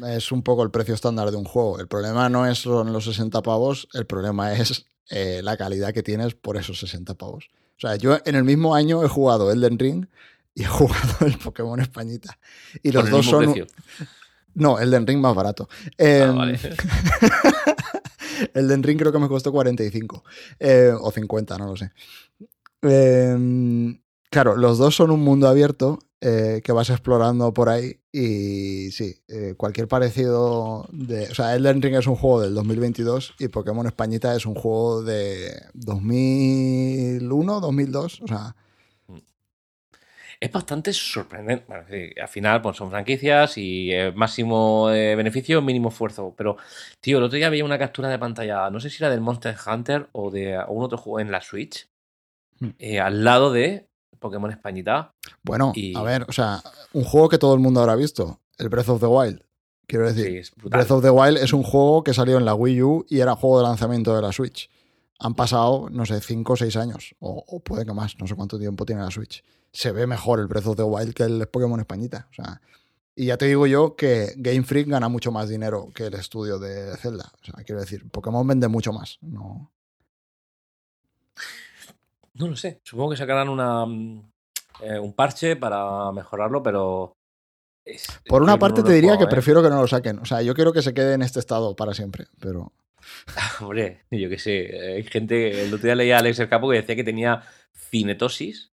es 0.07 0.31
un 0.31 0.43
poco 0.43 0.63
el 0.63 0.71
precio 0.71 0.93
estándar 0.93 1.31
de 1.31 1.37
un 1.37 1.45
juego. 1.45 1.79
El 1.79 1.87
problema 1.87 2.29
no 2.29 2.45
es 2.45 2.59
son 2.59 2.93
los 2.93 3.05
60 3.05 3.41
pavos, 3.41 3.87
el 3.93 4.05
problema 4.05 4.53
es 4.57 4.85
eh, 5.09 5.41
la 5.43 5.57
calidad 5.57 5.93
que 5.93 6.03
tienes 6.03 6.35
por 6.35 6.57
esos 6.57 6.79
60 6.79 7.15
pavos. 7.15 7.49
O 7.77 7.79
sea, 7.79 7.95
yo 7.95 8.17
en 8.25 8.35
el 8.35 8.43
mismo 8.43 8.75
año 8.75 9.03
he 9.03 9.07
jugado 9.07 9.51
Elden 9.51 9.79
Ring 9.79 10.05
y 10.53 10.63
he 10.63 10.67
jugado 10.67 11.25
el 11.25 11.37
Pokémon 11.37 11.79
Españita. 11.79 12.37
Y 12.83 12.91
los 12.91 13.09
dos 13.09 13.25
son... 13.25 13.45
precio. 13.45 13.67
No, 14.53 14.79
Elden 14.79 15.05
Ring 15.05 15.19
más 15.19 15.35
barato. 15.35 15.67
Ah, 15.69 15.91
Em, 15.97 16.35
vale. 16.35 16.59
El 18.53 18.67
Den 18.67 18.83
Ring 18.83 18.99
creo 18.99 19.11
que 19.11 19.19
me 19.19 19.27
costó 19.27 19.51
45 19.51 20.23
eh, 20.59 20.93
o 20.99 21.11
50, 21.11 21.57
no 21.57 21.67
lo 21.67 21.77
sé. 21.77 21.91
Em, 22.81 24.01
claro, 24.29 24.55
los 24.55 24.77
dos 24.77 24.95
son 24.95 25.11
un 25.11 25.21
mundo 25.21 25.47
abierto 25.47 25.99
eh, 26.21 26.61
que 26.63 26.71
vas 26.71 26.89
explorando 26.89 27.53
por 27.53 27.69
ahí 27.69 27.99
y 28.17 28.91
sí, 28.91 29.21
eh, 29.27 29.55
cualquier 29.57 29.87
parecido 29.87 30.87
de... 30.91 31.29
O 31.29 31.35
sea, 31.35 31.55
Elden 31.55 31.81
Ring 31.81 31.95
es 31.95 32.07
un 32.07 32.15
juego 32.15 32.41
del 32.41 32.53
2022 32.53 33.35
y 33.39 33.49
Pokémon 33.49 33.85
Españita 33.85 34.35
es 34.35 34.45
un 34.45 34.55
juego 34.55 35.03
de 35.03 35.51
2001, 35.73 37.59
2002, 37.59 38.21
o 38.21 38.27
sea... 38.27 38.55
Es 40.39 40.51
bastante 40.51 40.93
sorprendente. 40.93 41.65
Bueno, 41.67 41.83
sí, 41.89 42.09
al 42.21 42.27
final, 42.27 42.61
pues 42.61 42.77
son 42.77 42.89
franquicias 42.89 43.57
y 43.57 43.91
eh, 43.91 44.11
máximo 44.13 44.91
eh, 44.91 45.15
beneficio, 45.15 45.61
mínimo 45.61 45.89
esfuerzo. 45.89 46.33
Pero, 46.37 46.57
tío, 46.99 47.17
el 47.17 47.23
otro 47.23 47.37
día 47.37 47.49
veía 47.49 47.65
una 47.65 47.79
captura 47.79 48.09
de 48.09 48.19
pantalla, 48.19 48.69
no 48.69 48.79
sé 48.79 48.89
si 48.89 49.01
era 49.01 49.09
del 49.09 49.21
Monster 49.21 49.55
Hunter 49.65 50.07
o 50.11 50.31
de 50.31 50.55
algún 50.55 50.83
otro 50.83 50.97
juego 50.97 51.19
en 51.21 51.31
la 51.31 51.41
Switch, 51.41 51.87
Hmm. 52.59 52.69
eh, 52.79 52.99
al 52.99 53.23
lado 53.23 53.51
de 53.51 53.89
Pokémon 54.25 54.49
Españita. 54.51 55.13
Bueno, 55.43 55.71
Y- 55.75 55.95
a 55.95 56.01
ver, 56.01 56.25
o 56.27 56.31
sea, 56.31 56.61
un 56.93 57.03
juego 57.03 57.29
que 57.29 57.37
todo 57.37 57.53
el 57.53 57.59
mundo 57.59 57.79
habrá 57.79 57.95
visto, 57.95 58.39
el 58.57 58.69
Breath 58.69 58.89
of 58.89 58.99
the 58.99 59.05
Wild. 59.07 59.41
Quiero 59.87 60.11
decir, 60.11 60.43
Breath 60.63 60.89
of 60.89 61.03
the 61.03 61.11
Wild 61.11 61.37
es 61.37 61.53
un 61.53 61.61
juego 61.61 62.03
que 62.03 62.13
salió 62.15 62.37
en 62.39 62.45
la 62.45 62.55
Wii 62.55 62.81
U 62.81 63.05
y 63.07 63.19
era 63.19 63.35
juego 63.35 63.59
de 63.59 63.65
lanzamiento 63.65 64.15
de 64.15 64.21
la 64.23 64.31
Switch. 64.31 64.67
Han 65.19 65.35
pasado, 65.35 65.89
no 65.91 66.05
sé, 66.07 66.19
5 66.21 66.53
o 66.53 66.55
6 66.55 66.75
años, 66.75 67.15
o, 67.19 67.59
puede 67.59 67.85
que 67.85 67.93
más, 67.93 68.17
no 68.19 68.25
sé 68.25 68.33
cuánto 68.35 68.57
tiempo 68.57 68.83
tiene 68.85 69.03
la 69.03 69.11
Switch. 69.11 69.43
Se 69.71 69.91
ve 69.91 70.07
mejor 70.07 70.39
el 70.39 70.47
Breath 70.47 70.65
of 70.67 70.75
the 70.77 70.83
Wild 70.83 71.13
que 71.13 71.23
el 71.23 71.47
Pokémon 71.47 71.79
Españita. 71.79 72.27
O 72.31 72.33
sea, 72.33 72.61
y 73.15 73.27
ya 73.27 73.37
te 73.37 73.45
digo 73.45 73.67
yo 73.67 73.95
que 73.95 74.33
Game 74.37 74.63
Freak 74.63 74.87
gana 74.87 75.07
mucho 75.07 75.31
más 75.31 75.47
dinero 75.49 75.91
que 75.93 76.07
el 76.07 76.15
estudio 76.15 76.57
de 76.57 76.97
Zelda. 76.97 77.31
O 77.41 77.45
sea, 77.45 77.63
quiero 77.63 77.79
decir, 77.79 78.09
Pokémon 78.09 78.45
vende 78.47 78.67
mucho 78.67 78.91
más. 78.91 79.19
No, 79.21 79.71
no 82.35 82.47
lo 82.47 82.55
sé. 82.55 82.79
Supongo 82.83 83.11
que 83.11 83.17
sacarán 83.17 83.49
una, 83.49 83.85
mm, 83.85 84.31
eh, 84.81 84.99
un 84.99 85.13
parche 85.13 85.55
para 85.55 86.11
mejorarlo, 86.11 86.63
pero 86.63 87.15
por 88.27 88.41
una 88.41 88.57
parte 88.57 88.81
te 88.81 88.93
diría 88.93 89.17
que 89.17 89.25
¿eh? 89.25 89.29
prefiero 89.29 89.61
que 89.61 89.69
no 89.69 89.81
lo 89.81 89.87
saquen. 89.87 90.19
O 90.19 90.25
sea, 90.25 90.41
yo 90.41 90.53
quiero 90.55 90.73
que 90.73 90.81
se 90.81 90.93
quede 90.93 91.13
en 91.13 91.21
este 91.21 91.39
estado 91.39 91.75
para 91.75 91.93
siempre, 91.93 92.25
pero... 92.39 92.73
Hombre, 93.61 94.05
yo 94.09 94.29
qué 94.29 94.39
sé. 94.39 94.95
Hay 94.95 95.03
gente... 95.03 95.65
El 95.65 95.73
otro 95.73 95.85
día 95.85 95.95
leía 95.95 96.17
a 96.17 96.19
Alex 96.19 96.39
el 96.39 96.49
Capo 96.49 96.69
que 96.69 96.77
decía 96.77 96.95
que 96.95 97.03
tenía 97.03 97.43
cinetosis. 97.89 98.71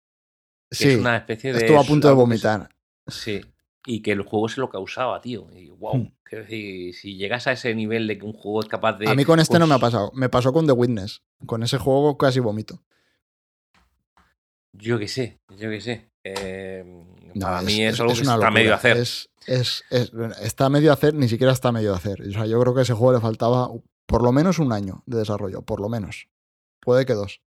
Que 0.70 0.76
sí, 0.76 0.88
es 0.90 0.98
una 0.98 1.16
especie 1.16 1.52
de... 1.52 1.60
Estuvo 1.60 1.78
a 1.78 1.84
punto 1.84 2.08
de 2.08 2.14
vomitar. 2.14 2.68
Sí. 3.06 3.40
Y 3.86 4.02
que 4.02 4.12
el 4.12 4.22
juego 4.22 4.48
se 4.48 4.60
lo 4.60 4.68
causaba, 4.68 5.20
tío. 5.20 5.48
Y 5.54 5.70
wow. 5.70 5.96
Hmm. 5.96 6.12
si 6.48 7.16
llegas 7.16 7.46
a 7.46 7.52
ese 7.52 7.72
nivel 7.76 8.08
de 8.08 8.18
que 8.18 8.24
un 8.24 8.32
juego 8.32 8.60
es 8.60 8.66
capaz 8.66 8.94
de... 8.94 9.08
A 9.08 9.14
mí 9.14 9.24
con 9.24 9.38
este 9.38 9.60
no 9.60 9.68
me 9.68 9.76
ha 9.76 9.78
pasado. 9.78 10.10
Me 10.14 10.28
pasó 10.28 10.52
con 10.52 10.66
The 10.66 10.72
Witness. 10.72 11.22
Con 11.46 11.62
ese 11.62 11.78
juego 11.78 12.18
casi 12.18 12.40
vomito. 12.40 12.82
Yo 14.78 14.98
qué 14.98 15.08
sé, 15.08 15.38
yo 15.58 15.70
qué 15.70 15.80
sé. 15.80 16.10
Eh, 16.24 16.84
para 17.40 17.62
mí 17.62 17.82
es, 17.82 18.00
algo 18.00 18.14
que 18.14 18.20
está 18.20 18.50
medio 18.50 18.72
a 18.72 18.76
hacer. 18.76 18.98
está 20.42 20.68
medio 20.68 20.90
a 20.90 20.94
hacer, 20.94 21.14
ni 21.14 21.28
siquiera 21.28 21.52
está 21.52 21.72
medio 21.72 21.92
a 21.92 21.96
hacer. 21.96 22.22
O 22.22 22.32
sea, 22.32 22.46
yo 22.46 22.60
creo 22.60 22.74
que 22.74 22.80
a 22.80 22.82
ese 22.82 22.94
juego 22.94 23.12
le 23.12 23.20
faltaba 23.20 23.70
por 24.06 24.22
lo 24.22 24.32
menos 24.32 24.58
un 24.58 24.72
año 24.72 25.02
de 25.06 25.18
desarrollo, 25.18 25.62
por 25.62 25.80
lo 25.80 25.88
menos. 25.88 26.28
Puede 26.80 27.04
que 27.04 27.14
dos. 27.14 27.40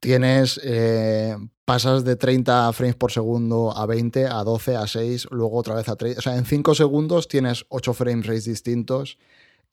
Tienes, 0.00 0.60
eh, 0.64 1.36
pasas 1.64 2.04
de 2.04 2.16
30 2.16 2.72
frames 2.72 2.96
por 2.96 3.12
segundo 3.12 3.76
a 3.76 3.86
20, 3.86 4.26
a 4.26 4.42
12, 4.42 4.76
a 4.76 4.86
6, 4.86 5.28
luego 5.30 5.56
otra 5.56 5.76
vez 5.76 5.88
a 5.88 5.96
3. 5.96 6.18
O 6.18 6.20
sea, 6.20 6.36
en 6.36 6.44
5 6.44 6.74
segundos 6.74 7.28
tienes 7.28 7.64
8 7.68 7.94
frame 7.94 8.22
rates 8.22 8.44
distintos, 8.44 9.18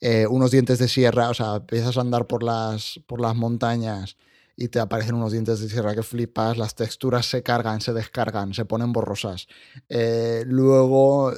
eh, 0.00 0.26
unos 0.28 0.52
dientes 0.52 0.78
de 0.78 0.88
sierra, 0.88 1.30
o 1.30 1.34
sea, 1.34 1.56
empiezas 1.56 1.98
a 1.98 2.00
andar 2.00 2.26
por 2.26 2.42
las, 2.42 3.00
por 3.06 3.20
las 3.20 3.34
montañas 3.34 4.16
y 4.60 4.68
te 4.68 4.78
aparecen 4.78 5.14
unos 5.14 5.32
dientes 5.32 5.58
de 5.58 5.70
sierra 5.70 5.94
que 5.94 6.02
flipas, 6.02 6.58
las 6.58 6.74
texturas 6.74 7.24
se 7.24 7.42
cargan, 7.42 7.80
se 7.80 7.94
descargan, 7.94 8.52
se 8.52 8.66
ponen 8.66 8.92
borrosas. 8.92 9.48
Eh, 9.88 10.44
luego 10.46 11.32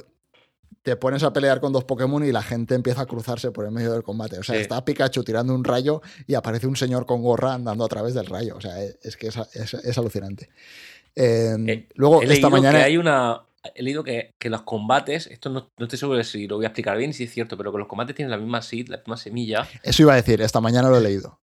te 0.81 0.97
pones 0.97 1.23
a 1.23 1.31
pelear 1.31 1.61
con 1.61 1.71
dos 1.71 1.85
Pokémon 1.85 2.25
y 2.25 2.33
la 2.33 2.43
gente 2.43 2.75
empieza 2.75 3.03
a 3.03 3.05
cruzarse 3.05 3.51
por 3.51 3.63
el 3.63 3.71
medio 3.71 3.93
del 3.93 4.03
combate. 4.03 4.39
O 4.39 4.43
sea, 4.43 4.57
está 4.57 4.83
Pikachu 4.83 5.23
tirando 5.23 5.55
un 5.55 5.63
rayo 5.63 6.01
y 6.27 6.33
aparece 6.33 6.67
un 6.67 6.75
señor 6.75 7.05
con 7.05 7.21
gorra 7.21 7.53
andando 7.53 7.85
a 7.85 7.87
través 7.87 8.13
del 8.13 8.25
rayo. 8.25 8.57
O 8.57 8.61
sea, 8.61 8.83
es 8.83 9.15
que 9.15 9.27
es, 9.27 9.97
alucinante. 9.97 10.49
Em, 11.15 11.69
eh, 11.69 11.87
luego, 11.95 12.23
esta 12.23 12.49
mañana. 12.49 12.83
hay 12.83 12.97
una. 12.97 13.43
He 13.73 13.83
leído 13.83 14.03
que, 14.03 14.33
los 14.41 14.63
combates, 14.63 15.27
esto 15.27 15.49
no, 15.49 15.71
no, 15.77 15.85
estoy 15.85 15.97
seguro 15.97 16.17
de 16.17 16.25
si 16.25 16.45
lo 16.45 16.57
voy 16.57 16.65
a 16.65 16.67
explicar 16.67 16.97
bien, 16.97 17.13
si 17.13 17.23
es 17.23 17.31
cierto, 17.31 17.55
pero 17.55 17.71
que 17.71 17.77
los 17.77 17.87
combates 17.87 18.13
tienen 18.13 18.31
la 18.31 18.37
misma 18.37 18.61
seed, 18.61 18.89
la 18.89 18.97
misma 18.97 19.15
semilla. 19.15 19.65
Eso 19.81 20.01
iba 20.01 20.11
a 20.11 20.17
decir, 20.17 20.41
esta 20.41 20.59
mañana 20.59 20.89
lo 20.89 20.97
he 20.97 21.01
leído. 21.01 21.39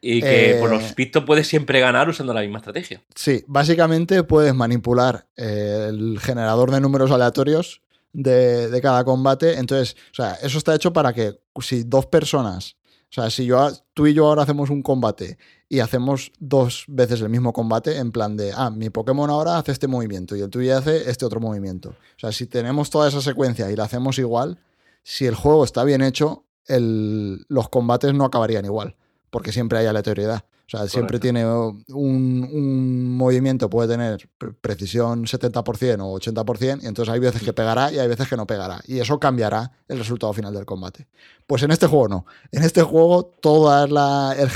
Y 0.00 0.20
que 0.20 0.56
por 0.60 0.70
los 0.70 0.94
vistos 0.94 1.24
puedes 1.24 1.48
siempre 1.48 1.80
ganar 1.80 2.08
usando 2.08 2.32
la 2.32 2.42
misma 2.42 2.58
estrategia. 2.58 3.02
Sí, 3.14 3.44
básicamente 3.46 4.22
puedes 4.22 4.54
manipular 4.54 5.26
eh, 5.36 5.86
el 5.88 6.20
generador 6.20 6.70
de 6.70 6.80
números 6.80 7.10
aleatorios 7.10 7.82
de, 8.12 8.78
cada 8.80 9.04
combate. 9.04 9.58
Entonces, 9.58 9.96
o 10.12 10.14
sea, 10.14 10.34
eso 10.42 10.58
está 10.58 10.74
hecho 10.74 10.92
para 10.92 11.12
que 11.12 11.40
si 11.60 11.82
dos 11.82 12.06
personas, 12.06 12.76
o 13.10 13.14
sea, 13.14 13.30
si 13.30 13.46
yo, 13.46 13.70
tú 13.92 14.06
y 14.06 14.14
yo 14.14 14.26
ahora 14.28 14.42
hacemos 14.42 14.70
un 14.70 14.82
combate 14.82 15.36
y 15.68 15.80
hacemos 15.80 16.30
dos 16.38 16.84
veces 16.86 17.20
el 17.20 17.28
mismo 17.28 17.52
combate, 17.52 17.96
en 17.96 18.12
plan 18.12 18.36
de, 18.36 18.52
ah, 18.54 18.70
mi 18.70 18.90
Pokémon 18.90 19.28
ahora 19.30 19.58
hace 19.58 19.72
este 19.72 19.88
movimiento 19.88 20.36
y 20.36 20.42
el 20.42 20.50
tuyo 20.50 20.76
hace 20.76 21.10
este 21.10 21.24
otro 21.24 21.40
movimiento. 21.40 21.90
O 21.90 22.18
sea, 22.18 22.30
si 22.30 22.46
tenemos 22.46 22.90
toda 22.90 23.08
esa 23.08 23.20
secuencia 23.20 23.70
y 23.70 23.76
la 23.76 23.84
hacemos 23.84 24.18
igual, 24.18 24.60
si 25.02 25.26
el 25.26 25.34
juego 25.34 25.64
está 25.64 25.82
bien 25.82 26.02
hecho, 26.02 26.44
los 26.68 27.68
combates 27.70 28.14
no 28.14 28.24
acabarían 28.24 28.64
igual 28.64 28.94
porque 29.30 29.52
siempre 29.52 29.78
hay 29.78 29.86
aleatoriedad. 29.86 30.44
O 30.68 30.70
sea, 30.70 30.86
siempre 30.86 31.18
tiene 31.18 31.46
un, 31.46 33.16
movimiento, 33.16 33.70
puede 33.70 33.88
tener 33.88 34.28
precisión 34.60 35.24
70% 35.24 36.02
o 36.02 36.20
80%, 36.20 36.82
y 36.82 36.86
entonces 36.86 37.10
hay 37.10 37.20
veces 37.20 37.42
que 37.42 37.54
pegará 37.54 37.90
y 37.90 37.98
hay 37.98 38.06
veces 38.06 38.28
que 38.28 38.36
no 38.36 38.46
pegará. 38.46 38.78
Y 38.86 38.98
eso 38.98 39.18
cambiará 39.18 39.72
el 39.88 39.96
resultado 39.96 40.34
final 40.34 40.52
del 40.52 40.66
combate. 40.66 41.06
Pues 41.46 41.62
en 41.62 41.70
este 41.70 41.86
juego 41.86 42.08
no. 42.08 42.26
En 42.52 42.64
este 42.64 42.82
juego 42.82 43.24
toda 43.40 43.86
la, 43.86 44.36
el 44.36 44.50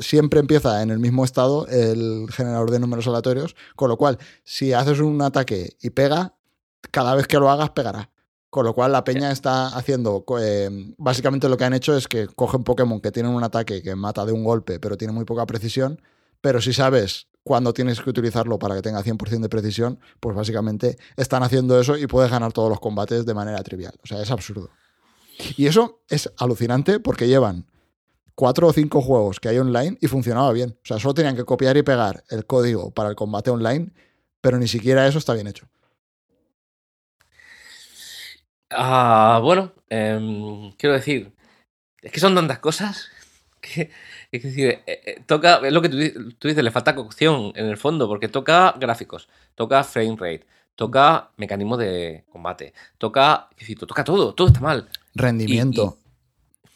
siempre 0.00 0.38
empieza 0.38 0.80
en 0.80 0.90
el 0.90 1.00
mismo 1.00 1.24
estado 1.24 1.66
el 1.66 2.28
generador 2.30 2.70
de 2.70 2.78
números 2.78 3.08
aleatorios, 3.08 3.56
con 3.74 3.88
lo 3.88 3.96
cual, 3.96 4.16
si 4.44 4.72
haces 4.72 5.00
un 5.00 5.20
ataque 5.22 5.76
y 5.82 5.90
pega, 5.90 6.34
cada 6.92 7.16
vez 7.16 7.26
que 7.26 7.38
lo 7.38 7.50
hagas 7.50 7.70
pegará. 7.70 8.10
Con 8.50 8.64
lo 8.64 8.74
cual 8.74 8.92
la 8.92 9.04
peña 9.04 9.30
está 9.30 9.68
haciendo, 9.68 10.24
eh, 10.40 10.70
básicamente 10.96 11.48
lo 11.50 11.58
que 11.58 11.64
han 11.64 11.74
hecho 11.74 11.94
es 11.96 12.08
que 12.08 12.26
cogen 12.28 12.64
Pokémon 12.64 13.00
que 13.00 13.12
tienen 13.12 13.32
un 13.32 13.44
ataque 13.44 13.82
que 13.82 13.94
mata 13.94 14.24
de 14.24 14.32
un 14.32 14.42
golpe, 14.42 14.80
pero 14.80 14.96
tiene 14.96 15.12
muy 15.12 15.26
poca 15.26 15.44
precisión, 15.44 16.00
pero 16.40 16.60
si 16.62 16.72
sabes 16.72 17.28
cuándo 17.42 17.72
tienes 17.74 18.00
que 18.00 18.10
utilizarlo 18.10 18.58
para 18.58 18.74
que 18.74 18.82
tenga 18.82 19.02
100% 19.02 19.40
de 19.40 19.48
precisión, 19.48 20.00
pues 20.20 20.36
básicamente 20.36 20.98
están 21.16 21.42
haciendo 21.42 21.78
eso 21.80 21.96
y 21.96 22.06
puedes 22.06 22.30
ganar 22.30 22.52
todos 22.52 22.70
los 22.70 22.80
combates 22.80 23.26
de 23.26 23.34
manera 23.34 23.62
trivial. 23.62 23.94
O 24.02 24.06
sea, 24.06 24.22
es 24.22 24.30
absurdo. 24.30 24.70
Y 25.56 25.66
eso 25.66 26.00
es 26.08 26.30
alucinante 26.36 27.00
porque 27.00 27.26
llevan 27.28 27.66
cuatro 28.34 28.68
o 28.68 28.72
cinco 28.72 29.00
juegos 29.00 29.40
que 29.40 29.48
hay 29.48 29.58
online 29.58 29.98
y 30.00 30.06
funcionaba 30.06 30.52
bien. 30.52 30.78
O 30.82 30.86
sea, 30.86 30.98
solo 30.98 31.14
tenían 31.14 31.36
que 31.36 31.44
copiar 31.44 31.76
y 31.76 31.82
pegar 31.82 32.22
el 32.28 32.46
código 32.46 32.90
para 32.90 33.08
el 33.08 33.16
combate 33.16 33.50
online, 33.50 33.92
pero 34.40 34.58
ni 34.58 34.68
siquiera 34.68 35.06
eso 35.06 35.18
está 35.18 35.34
bien 35.34 35.46
hecho. 35.46 35.66
Ah, 38.70 39.40
bueno, 39.42 39.72
em, 39.88 40.72
quiero 40.72 40.94
decir, 40.94 41.32
es 42.02 42.12
que 42.12 42.20
son 42.20 42.34
tantas 42.34 42.58
cosas 42.58 43.08
que, 43.60 43.90
es 44.30 44.42
decir, 44.42 44.66
eh, 44.66 44.82
eh, 44.86 45.22
toca, 45.26 45.60
es 45.64 45.72
lo 45.72 45.82
que 45.82 45.88
tú, 46.38 46.48
dices, 46.48 46.64
le 46.64 46.70
falta 46.70 46.94
cocción 46.94 47.52
en 47.54 47.66
el 47.66 47.76
fondo, 47.76 48.06
porque 48.06 48.28
toca 48.28 48.74
gráficos, 48.78 49.28
toca 49.54 49.82
frame 49.84 50.16
rate, 50.18 50.46
toca 50.74 51.30
mecanismo 51.36 51.76
de 51.76 52.24
combate, 52.30 52.74
toca, 52.98 53.48
es 53.52 53.60
decir, 53.60 53.78
toca 53.78 54.04
todo, 54.04 54.34
todo 54.34 54.48
está 54.48 54.60
mal. 54.60 54.88
Rendimiento. 55.14 55.98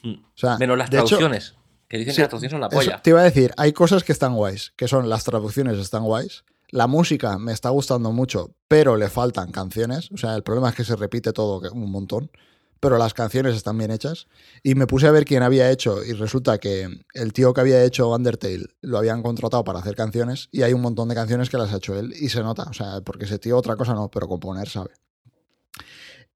Mm, 0.02 0.14
menos 0.58 0.78
las 0.78 0.90
traducciones, 0.90 1.54
que 1.88 1.98
dicen 1.98 2.14
que 2.14 2.22
las 2.22 2.30
traducciones 2.30 2.52
son 2.52 2.60
la 2.60 2.68
polla. 2.68 3.02
te 3.02 3.10
iba 3.10 3.20
a 3.20 3.24
decir, 3.24 3.52
hay 3.56 3.72
cosas 3.72 4.02
que 4.02 4.12
están 4.12 4.34
guays, 4.34 4.72
que 4.76 4.88
son 4.88 5.08
las 5.08 5.24
traducciones 5.24 5.78
están 5.78 6.04
guays, 6.04 6.44
la 6.72 6.86
música 6.86 7.38
me 7.38 7.52
está 7.52 7.68
gustando 7.68 8.12
mucho, 8.12 8.56
pero 8.66 8.96
le 8.96 9.10
faltan 9.10 9.52
canciones. 9.52 10.10
O 10.10 10.16
sea, 10.16 10.34
el 10.34 10.42
problema 10.42 10.70
es 10.70 10.74
que 10.74 10.84
se 10.84 10.96
repite 10.96 11.32
todo 11.32 11.60
un 11.70 11.92
montón. 11.92 12.30
Pero 12.80 12.98
las 12.98 13.14
canciones 13.14 13.54
están 13.54 13.78
bien 13.78 13.92
hechas. 13.92 14.26
Y 14.64 14.74
me 14.74 14.88
puse 14.88 15.06
a 15.06 15.12
ver 15.12 15.24
quién 15.24 15.44
había 15.44 15.70
hecho. 15.70 16.02
Y 16.02 16.14
resulta 16.14 16.58
que 16.58 16.88
el 17.14 17.32
tío 17.32 17.54
que 17.54 17.60
había 17.60 17.84
hecho 17.84 18.10
Undertale 18.10 18.66
lo 18.80 18.98
habían 18.98 19.22
contratado 19.22 19.62
para 19.62 19.78
hacer 19.78 19.94
canciones. 19.94 20.48
Y 20.50 20.62
hay 20.62 20.72
un 20.72 20.80
montón 20.80 21.08
de 21.08 21.14
canciones 21.14 21.48
que 21.48 21.58
las 21.58 21.72
ha 21.72 21.76
hecho 21.76 21.96
él. 21.96 22.12
Y 22.18 22.30
se 22.30 22.42
nota. 22.42 22.64
O 22.64 22.72
sea, 22.72 23.00
porque 23.02 23.26
ese 23.26 23.38
tío 23.38 23.56
otra 23.56 23.76
cosa 23.76 23.94
no, 23.94 24.10
pero 24.10 24.26
componer 24.26 24.68
sabe. 24.68 24.90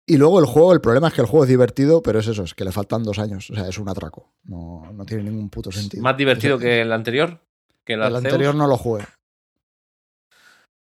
Y 0.04 0.18
luego 0.18 0.38
el 0.38 0.46
juego, 0.46 0.72
el 0.72 0.80
problema 0.80 1.08
es 1.08 1.14
que 1.14 1.22
el 1.22 1.26
juego 1.26 1.44
es 1.44 1.48
divertido, 1.48 2.00
pero 2.00 2.20
es 2.20 2.28
eso, 2.28 2.44
es 2.44 2.54
que 2.54 2.64
le 2.64 2.70
faltan 2.70 3.02
dos 3.02 3.18
años. 3.18 3.50
O 3.50 3.54
sea, 3.54 3.66
es 3.66 3.78
un 3.78 3.88
atraco. 3.88 4.30
No, 4.44 4.86
tiene 5.04 5.24
ningún 5.24 5.48
puto 5.48 5.72
sentido. 5.72 6.02
¿Más 6.02 6.16
divertido 6.16 6.58
que 6.58 6.82
el 6.82 6.92
anterior? 6.92 7.40
Que 7.84 7.94
el, 7.94 8.02
el 8.02 8.14
anterior 8.16 8.54
no 8.54 8.68
lo 8.68 8.76
jugué. 8.76 9.04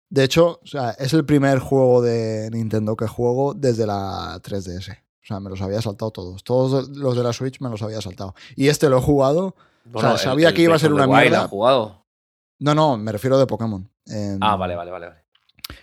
De 0.08 0.24
hecho, 0.24 0.60
o 0.62 0.66
sea, 0.66 0.90
es 0.90 1.12
el 1.14 1.24
primer 1.24 1.58
juego 1.58 2.00
de 2.00 2.48
Nintendo 2.52 2.96
que 2.96 3.06
juego 3.06 3.54
desde 3.54 3.86
la 3.86 4.40
3DS. 4.40 4.98
O 4.98 5.26
sea, 5.26 5.40
me 5.40 5.50
los 5.50 5.60
había 5.60 5.82
saltado 5.82 6.12
todos. 6.12 6.44
Todos 6.44 6.88
los 6.90 7.16
de 7.16 7.24
la 7.24 7.32
Switch 7.32 7.60
me 7.60 7.68
los 7.68 7.82
había 7.82 8.00
saltado. 8.00 8.34
Y 8.54 8.68
este 8.68 8.88
lo 8.88 8.98
he 8.98 9.00
jugado. 9.00 9.56
o 9.92 10.00
sea, 10.00 10.16
sabía 10.16 10.54
que 10.54 10.62
iba 10.62 10.76
a 10.76 10.78
ser 10.78 10.92
una 10.92 11.06
mierda. 11.06 11.48
jugado? 11.48 12.06
No, 12.60 12.74
no, 12.74 12.96
me 12.96 13.10
refiero 13.10 13.38
de 13.38 13.46
Pokémon. 13.46 13.90
ah, 14.40 14.56
vale, 14.56 14.76
vale, 14.76 14.90
vale. 14.92 15.08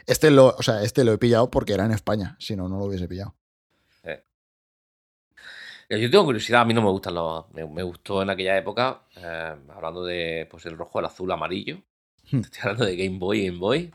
Este 0.05 0.31
lo, 0.31 0.55
o 0.57 0.63
sea, 0.63 0.81
este 0.81 1.03
lo 1.03 1.11
he 1.11 1.17
pillado 1.17 1.51
porque 1.51 1.73
era 1.73 1.85
en 1.85 1.91
España. 1.91 2.37
Si 2.39 2.55
no, 2.55 2.69
no 2.69 2.77
lo 2.77 2.85
hubiese 2.85 3.09
pillado. 3.09 3.35
Eh. 4.03 4.23
Yo 5.89 6.09
tengo 6.09 6.23
curiosidad, 6.23 6.61
a 6.61 6.65
mí 6.65 6.73
no 6.73 6.81
me 6.81 6.89
gustan 6.89 7.15
los. 7.15 7.51
Me, 7.51 7.83
gustó 7.83 8.21
en 8.21 8.29
aquella 8.29 8.57
época, 8.57 9.01
eh, 9.17 9.55
hablando 9.75 10.05
de 10.05 10.47
pues 10.49 10.65
el 10.65 10.77
rojo, 10.77 10.99
el 10.99 11.05
azul, 11.05 11.29
amarillo. 11.29 11.81
Hmm. 12.31 12.39
Estoy 12.39 12.61
hablando 12.61 12.85
de 12.85 12.95
Game 12.95 13.19
Boy, 13.19 13.45
Game 13.45 13.59
Boy 13.59 13.93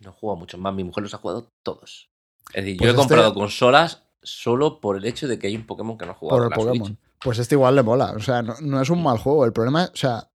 no 0.00 0.10
he 0.10 0.12
jugado 0.12 0.38
muchos 0.38 0.60
más. 0.60 0.74
Mi 0.74 0.84
mujer 0.84 1.02
los 1.02 1.14
ha 1.14 1.18
jugado 1.18 1.48
todos. 1.62 2.10
Es 2.52 2.64
decir, 2.64 2.74
yo 2.74 2.78
pues 2.80 2.92
he 2.92 2.96
comprado 2.96 3.28
este 3.28 3.38
consolas 3.38 4.02
solo 4.22 4.80
por 4.80 4.96
el 4.96 5.04
hecho 5.04 5.28
de 5.28 5.38
que 5.38 5.48
hay 5.48 5.56
un 5.56 5.66
Pokémon 5.66 5.98
que 5.98 6.06
no 6.06 6.12
he 6.12 6.14
jugado. 6.14 6.38
Por 6.38 6.52
el 6.52 6.66
Pokémon. 6.66 6.98
Pues 7.22 7.38
este 7.38 7.54
igual 7.54 7.76
le 7.76 7.82
mola. 7.82 8.12
O 8.12 8.20
sea, 8.20 8.42
no, 8.42 8.80
es 8.80 8.90
un 8.90 9.02
mal 9.02 9.18
juego. 9.18 9.44
El 9.44 9.52
problema 9.52 9.84
es, 9.84 9.90
o 9.90 9.96
sea, 9.96 10.30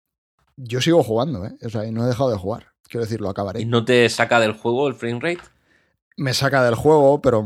yo 0.55 0.81
sigo 0.81 1.03
jugando, 1.03 1.45
¿eh? 1.45 1.53
O 1.65 1.69
sea, 1.69 1.85
y 1.85 1.91
no 1.91 2.03
he 2.03 2.07
dejado 2.07 2.29
de 2.29 2.37
jugar. 2.37 2.67
Quiero 2.83 3.03
decir, 3.03 3.19
lo 3.19 3.29
acabaré. 3.29 3.61
¿Y 3.61 3.65
no 3.65 3.83
te 3.83 4.07
saca 4.09 4.39
del 4.39 4.53
juego 4.53 4.87
el 4.87 4.95
frame 4.95 5.19
rate? 5.19 5.41
Me 6.15 6.33
saca 6.33 6.63
del 6.63 6.75
juego, 6.75 7.21
pero 7.21 7.45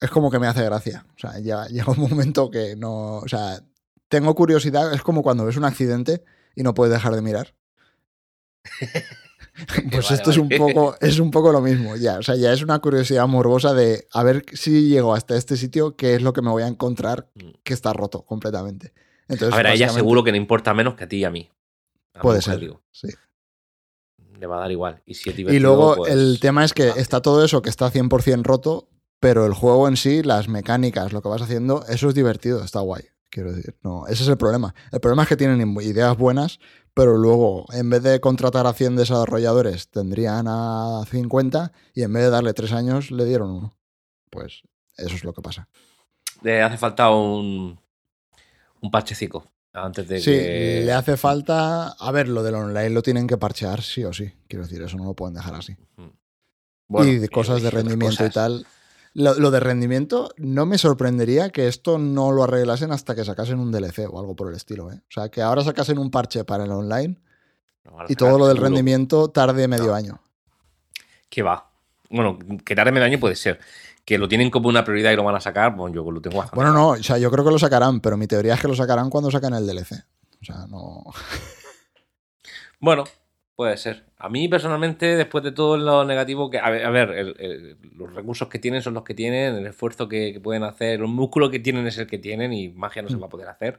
es 0.00 0.10
como 0.10 0.30
que 0.30 0.38
me 0.38 0.46
hace 0.46 0.64
gracia. 0.64 1.04
O 1.16 1.18
sea, 1.18 1.38
ya 1.40 1.66
llega 1.68 1.92
un 1.92 2.00
momento 2.00 2.50
que 2.50 2.76
no. 2.76 3.18
O 3.18 3.28
sea, 3.28 3.60
tengo 4.08 4.34
curiosidad. 4.34 4.92
Es 4.92 5.02
como 5.02 5.22
cuando 5.22 5.44
ves 5.44 5.56
un 5.56 5.64
accidente 5.64 6.24
y 6.54 6.62
no 6.62 6.74
puedes 6.74 6.92
dejar 6.92 7.14
de 7.14 7.22
mirar. 7.22 7.54
Pues 9.90 10.04
Vale, 10.06 10.16
esto 10.16 10.30
es 10.30 10.38
un 10.38 10.48
poco, 10.48 10.96
es 11.00 11.18
un 11.18 11.30
poco 11.30 11.52
lo 11.52 11.60
mismo, 11.60 11.96
ya. 11.96 12.18
O 12.18 12.22
sea, 12.22 12.36
ya 12.36 12.52
es 12.52 12.62
una 12.62 12.78
curiosidad 12.78 13.26
morbosa 13.26 13.74
de 13.74 14.06
a 14.12 14.22
ver 14.22 14.44
si 14.52 14.88
llego 14.88 15.14
hasta 15.14 15.36
este 15.36 15.56
sitio, 15.56 15.94
qué 15.96 16.14
es 16.14 16.22
lo 16.22 16.32
que 16.32 16.42
me 16.42 16.50
voy 16.50 16.62
a 16.62 16.68
encontrar 16.68 17.28
que 17.62 17.74
está 17.74 17.92
roto 17.92 18.22
completamente. 18.22 18.92
Entonces, 19.28 19.52
a 19.52 19.56
ver, 19.56 19.66
a 19.66 19.74
ella 19.74 19.88
seguro 19.88 20.24
que 20.24 20.32
le 20.32 20.38
importa 20.38 20.74
menos 20.74 20.94
que 20.94 21.04
a 21.04 21.08
ti 21.08 21.18
y 21.18 21.24
a 21.24 21.30
mí. 21.30 21.50
A 22.14 22.20
Puede 22.20 22.38
mujer, 22.38 22.52
ser. 22.54 22.60
digo. 22.60 22.82
sí. 22.90 23.08
Le 24.38 24.46
va 24.48 24.56
a 24.56 24.60
dar 24.60 24.72
igual. 24.72 25.02
Y 25.06 25.14
si 25.14 25.30
es 25.30 25.38
Y 25.38 25.60
luego 25.60 25.94
pues- 25.96 26.12
el 26.12 26.40
tema 26.40 26.64
es 26.64 26.72
que 26.72 26.84
ah. 26.88 26.94
está 26.96 27.20
todo 27.22 27.44
eso 27.44 27.62
que 27.62 27.70
está 27.70 27.90
100% 27.90 28.42
roto, 28.42 28.88
pero 29.20 29.46
el 29.46 29.54
juego 29.54 29.86
en 29.86 29.96
sí, 29.96 30.22
las 30.24 30.48
mecánicas, 30.48 31.12
lo 31.12 31.22
que 31.22 31.28
vas 31.28 31.42
haciendo, 31.42 31.84
eso 31.88 32.08
es 32.08 32.14
divertido, 32.14 32.64
está 32.64 32.80
guay. 32.80 33.04
Quiero 33.30 33.52
decir, 33.52 33.76
no, 33.82 34.06
ese 34.08 34.24
es 34.24 34.28
el 34.28 34.36
problema. 34.36 34.74
El 34.90 35.00
problema 35.00 35.22
es 35.22 35.28
que 35.28 35.36
tienen 35.36 35.74
ideas 35.80 36.16
buenas, 36.18 36.58
pero 36.94 37.16
luego, 37.16 37.66
en 37.72 37.88
vez 37.90 38.02
de 38.02 38.20
contratar 38.20 38.66
a 38.66 38.72
100 38.72 38.96
desarrolladores, 38.96 39.88
tendrían 39.88 40.46
a 40.48 41.02
50 41.10 41.72
y 41.94 42.02
en 42.02 42.12
vez 42.12 42.24
de 42.24 42.30
darle 42.30 42.52
3 42.52 42.72
años, 42.72 43.10
le 43.10 43.24
dieron 43.24 43.50
uno. 43.50 43.76
Pues 44.30 44.62
eso 44.96 45.14
es 45.14 45.24
lo 45.24 45.32
que 45.32 45.42
pasa. 45.42 45.68
Le 46.42 46.62
hace 46.62 46.76
falta 46.76 47.10
un, 47.10 47.78
un 48.80 48.90
parchecico 48.90 49.46
antes 49.72 50.06
de 50.08 50.20
Sí, 50.20 50.30
que... 50.32 50.82
le 50.84 50.92
hace 50.92 51.16
falta. 51.16 51.88
A 51.88 52.10
ver, 52.12 52.28
lo 52.28 52.42
del 52.42 52.56
online 52.56 52.90
lo 52.90 53.02
tienen 53.02 53.26
que 53.26 53.38
parchear 53.38 53.82
sí 53.82 54.04
o 54.04 54.12
sí. 54.12 54.32
Quiero 54.48 54.64
decir, 54.64 54.82
eso 54.82 54.96
no 54.96 55.04
lo 55.04 55.14
pueden 55.14 55.34
dejar 55.34 55.54
así. 55.54 55.76
Bueno, 56.88 57.10
y 57.10 57.18
de 57.18 57.28
cosas 57.28 57.62
de 57.62 57.70
rendimiento 57.70 58.24
y 58.26 58.30
tal. 58.30 58.66
Lo, 59.14 59.34
lo 59.34 59.50
de 59.50 59.60
rendimiento 59.60 60.30
no 60.38 60.64
me 60.64 60.78
sorprendería 60.78 61.50
que 61.50 61.68
esto 61.68 61.98
no 61.98 62.32
lo 62.32 62.44
arreglasen 62.44 62.92
hasta 62.92 63.14
que 63.14 63.24
sacasen 63.24 63.58
un 63.58 63.70
DLC 63.70 64.08
o 64.10 64.18
algo 64.18 64.34
por 64.34 64.48
el 64.48 64.54
estilo. 64.54 64.90
¿eh? 64.90 64.96
O 64.96 65.10
sea, 65.12 65.28
que 65.28 65.42
ahora 65.42 65.62
sacasen 65.62 65.98
un 65.98 66.10
parche 66.10 66.44
para 66.44 66.64
el 66.64 66.70
online 66.70 67.20
y 68.08 68.14
todo 68.16 68.38
lo 68.38 68.46
del 68.48 68.56
rendimiento 68.56 69.28
tarde 69.28 69.68
medio 69.68 69.88
No. 69.88 69.94
año. 69.94 70.20
Que 71.28 71.42
va. 71.42 71.70
Bueno, 72.10 72.38
que 72.64 72.74
tarde 72.74 72.92
medio 72.92 73.06
año 73.06 73.18
puede 73.20 73.36
ser. 73.36 73.58
Que 74.04 74.18
lo 74.18 74.28
tienen 74.28 74.50
como 74.50 74.68
una 74.68 74.82
prioridad 74.84 75.12
y 75.12 75.16
lo 75.16 75.24
van 75.24 75.36
a 75.36 75.40
sacar, 75.40 75.76
bueno, 75.76 75.94
yo 75.94 76.10
lo 76.10 76.20
tengo 76.20 76.38
bastante. 76.38 76.56
Bueno, 76.56 76.72
no, 76.72 76.88
o 76.88 76.96
sea, 77.02 77.18
yo 77.18 77.30
creo 77.30 77.44
que 77.44 77.50
lo 77.52 77.58
sacarán, 77.58 78.00
pero 78.00 78.16
mi 78.16 78.26
teoría 78.26 78.54
es 78.54 78.60
que 78.60 78.68
lo 78.68 78.74
sacarán 78.74 79.10
cuando 79.10 79.30
saquen 79.30 79.54
el 79.54 79.66
DLC. 79.66 79.92
O 80.40 80.44
sea, 80.44 80.66
no. 80.68 81.04
Bueno, 82.80 83.04
puede 83.62 83.76
ser. 83.76 84.04
A 84.18 84.28
mí 84.28 84.48
personalmente, 84.48 85.16
después 85.16 85.42
de 85.44 85.52
todo 85.52 85.76
lo 85.76 86.04
negativo 86.04 86.50
que... 86.50 86.58
A 86.58 86.68
ver, 86.70 86.84
a 86.84 86.90
ver, 86.90 87.10
el- 87.10 87.36
el- 87.38 87.76
los 87.96 88.12
recursos 88.14 88.48
que 88.48 88.58
tienen 88.58 88.82
son 88.82 88.94
los 88.94 89.04
que 89.04 89.14
tienen, 89.14 89.54
el 89.54 89.66
esfuerzo 89.66 90.08
que, 90.08 90.32
que 90.32 90.40
pueden 90.40 90.62
hacer, 90.64 91.00
el 91.00 91.06
músculo 91.08 91.50
que 91.50 91.60
tienen 91.60 91.86
es 91.86 91.96
el 91.98 92.06
que 92.06 92.18
tienen 92.18 92.52
y 92.52 92.68
magia 92.70 93.02
no 93.02 93.08
se 93.08 93.16
va 93.16 93.26
a 93.26 93.30
poder 93.30 93.48
hacer, 93.48 93.78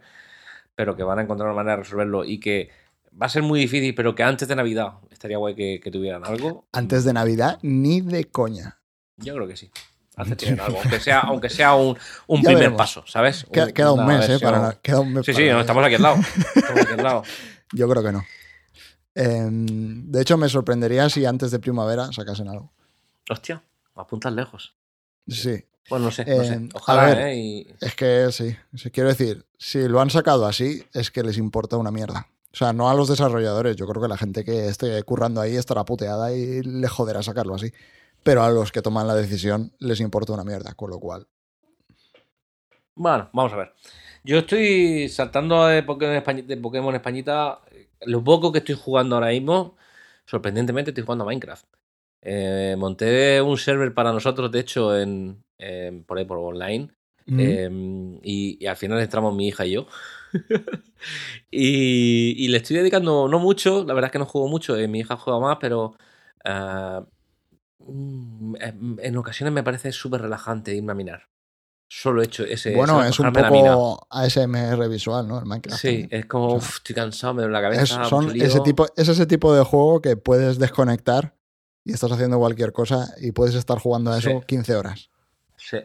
pero 0.76 0.96
que 0.96 1.04
van 1.04 1.20
a 1.20 1.24
encontrar 1.24 1.48
una 1.50 1.56
manera 1.56 1.76
de 1.78 1.84
resolverlo 1.84 2.24
y 2.26 2.40
que 2.40 2.70
va 3.22 3.26
a 3.26 3.30
ser 3.30 3.44
muy 3.44 3.60
difícil, 3.60 3.94
pero 3.94 4.16
que 4.16 4.24
antes 4.24 4.48
de 4.48 4.56
Navidad 4.56 4.94
estaría 5.12 5.38
guay 5.38 5.54
que, 5.56 5.80
que 5.84 5.92
tuvieran 5.92 6.26
algo. 6.26 6.66
Antes 6.72 7.04
de 7.04 7.14
Navidad, 7.14 7.60
ni 7.62 8.02
de 8.02 8.26
coña. 8.26 8.80
Yo 9.18 9.36
creo 9.36 9.48
que 9.48 9.56
sí. 9.58 9.70
Antes 10.16 10.38
tienen 10.38 10.60
algo, 10.60 10.80
aunque 10.82 11.00
sea, 11.00 11.20
aunque 11.30 11.50
sea 11.50 11.74
un, 11.76 11.96
primer 12.28 12.56
veremos. 12.56 12.78
paso, 12.78 13.04
¿sabes? 13.08 13.46
Queda, 13.52 13.72
queda 13.72 13.92
un 13.94 14.06
mes, 14.06 14.26
¿eh? 14.30 14.34
versión- 14.34 14.52
Para, 14.52 14.74
queda 14.82 15.00
un 15.00 15.14
mes 15.14 15.26
Sí, 15.26 15.32
para 15.34 15.44
sí, 15.44 15.50
no, 15.50 15.56
la- 15.56 15.62
estamos 15.62 15.84
aquí 15.86 15.96
al 15.96 16.02
lado. 16.02 16.16
Estamos 16.56 16.82
aquí 16.82 16.94
al 16.94 17.04
lado. 17.04 17.24
Yo 17.74 17.90
creo 17.90 18.04
que 18.04 18.12
no. 18.12 18.24
Em, 19.16 20.12
de 20.12 20.22
hecho, 20.22 20.38
me 20.38 20.50
sorprendería 20.50 21.10
si 21.10 21.26
antes 21.26 21.52
de 21.52 21.60
primavera 21.60 22.12
sacasen 22.12 22.48
algo. 22.48 22.72
Hostia, 23.30 23.64
apuntas 23.96 24.34
lejos. 24.34 24.76
Sí, 25.28 25.64
Bueno, 25.90 26.06
no 26.06 26.12
sé, 26.12 26.26
no 26.26 26.44
sé. 26.44 26.54
Eh, 26.56 26.70
Ojalá, 26.74 27.04
a 27.04 27.06
ver. 27.08 27.18
¿eh? 27.28 27.36
Y- 27.38 27.68
Es 27.80 27.96
que 27.96 28.30
sí, 28.32 28.56
quiero 28.92 29.10
decir, 29.10 29.46
si 29.58 29.88
lo 29.88 30.02
han 30.02 30.10
sacado 30.10 30.46
así, 30.46 30.84
es 30.94 31.12
que 31.12 31.24
les 31.24 31.38
importa 31.38 31.78
una 31.78 31.92
mierda. 31.92 32.28
O 32.54 32.56
sea, 32.56 32.72
no 32.74 32.90
a 32.90 32.94
los 32.94 33.08
desarrolladores, 33.10 33.76
yo 33.76 33.88
creo 33.88 34.02
que 34.02 34.08
la 34.08 34.18
gente 34.18 34.44
que 34.44 34.68
esté 34.68 35.02
currando 35.04 35.42
ahí 35.42 35.56
estará 35.56 35.84
puteada 35.86 36.34
y 36.34 36.62
le 36.62 36.88
joderá 36.88 37.24
sacarlo 37.24 37.56
así. 37.56 37.72
Pero 38.24 38.44
a 38.44 38.50
los 38.50 38.72
que 38.72 38.82
toman 38.82 39.08
la 39.08 39.16
decisión 39.16 39.74
les 39.80 40.00
importa 40.00 40.34
una 40.34 40.44
mierda, 40.44 40.74
con 40.76 40.90
lo 40.90 41.00
cual. 41.00 41.28
Bueno, 42.96 43.30
vamos 43.34 43.54
a 43.54 43.58
ver. 43.58 43.74
Yo 44.24 44.40
estoy 44.40 45.10
saltando 45.10 45.66
de 45.66 45.84
Pokémon, 45.84 46.16
Españi- 46.16 46.46
de 46.46 46.58
Pokémon 46.58 46.94
Españita. 46.96 47.60
Lo 48.06 48.24
poco 48.24 48.52
que 48.52 48.60
estoy 48.60 48.76
jugando 48.76 49.16
ahora 49.16 49.30
mismo, 49.30 49.76
sorprendentemente 50.26 50.92
estoy 50.92 51.04
jugando 51.04 51.24
a 51.24 51.28
Minecraft. 51.28 51.66
Eh, 52.22 52.76
monté 52.78 53.42
un 53.42 53.58
server 53.58 53.94
para 53.94 54.14
nosotros, 54.14 54.52
de 54.52 54.60
hecho, 54.60 54.98
en, 54.98 55.44
en- 55.58 56.04
por 56.06 56.18
ahí 56.18 56.26
por 56.26 56.38
online. 56.40 56.90
Mm. 57.28 57.40
Eh, 57.40 57.70
y, 58.24 58.58
y 58.64 58.68
al 58.68 58.76
final 58.78 59.00
entramos 59.00 59.36
mi 59.36 59.48
hija 59.48 59.66
y 59.66 59.72
yo. 59.74 59.88
y, 61.52 62.34
y 62.38 62.48
le 62.50 62.58
estoy 62.58 62.78
dedicando 62.78 63.28
no 63.28 63.40
mucho, 63.40 63.84
la 63.86 63.94
verdad 63.94 64.08
es 64.10 64.12
que 64.14 64.20
no 64.20 64.26
juego 64.26 64.48
mucho, 64.48 64.76
eh, 64.78 64.88
mi 64.88 65.00
hija 65.00 65.18
juega 65.18 65.40
más, 65.40 65.58
pero 65.60 65.96
ah, 66.46 67.06
mm, 67.80 68.56
en 68.62 68.98
en 69.02 69.18
ocasiones 69.18 69.54
me 69.54 69.64
parece 69.64 69.92
súper 69.92 70.22
relajante 70.22 70.76
irme 70.76 70.92
a 70.94 70.96
minar. 70.96 71.30
Solo 71.96 72.22
he 72.22 72.26
hecho 72.26 72.44
ese. 72.44 72.76
bueno, 72.76 73.04
es 73.04 73.20
un 73.20 73.32
poco 73.32 74.08
ASMR 74.10 74.90
visual, 74.90 75.28
¿no? 75.28 75.38
El 75.40 75.46
Minecraft. 75.46 75.80
Sí, 75.80 75.88
también. 76.02 76.10
es 76.22 76.26
como, 76.26 76.46
O 76.48 76.50
sea, 76.50 76.58
"Uf, 76.58 76.76
estoy 76.78 76.96
cansado, 76.96 77.34
me 77.36 77.44
duele 77.44 77.54
la 77.62 77.70
Es, 77.70 77.92
cabeza. 77.92 78.10
son 78.10 78.24
mucho 78.26 78.36
lío". 78.36 78.46
ese 78.46 78.60
tipo, 78.62 78.88
es 78.98 79.08
ese 79.08 79.26
tipo 79.28 79.54
de 79.54 79.64
juego 79.64 80.02
que 80.02 80.18
puedes 80.18 80.58
desconectar 80.58 81.36
y 81.86 81.94
estás 81.94 82.12
haciendo 82.12 82.40
cualquier 82.40 82.74
cosa 82.74 83.14
y 83.22 83.32
puedes 83.32 83.54
estar 83.54 83.78
jugando 83.78 84.12
a 84.12 84.18
eso 84.18 84.30
Sí. 84.32 84.38
15 84.48 84.76
horas. 84.76 85.12
Sí. 85.56 85.78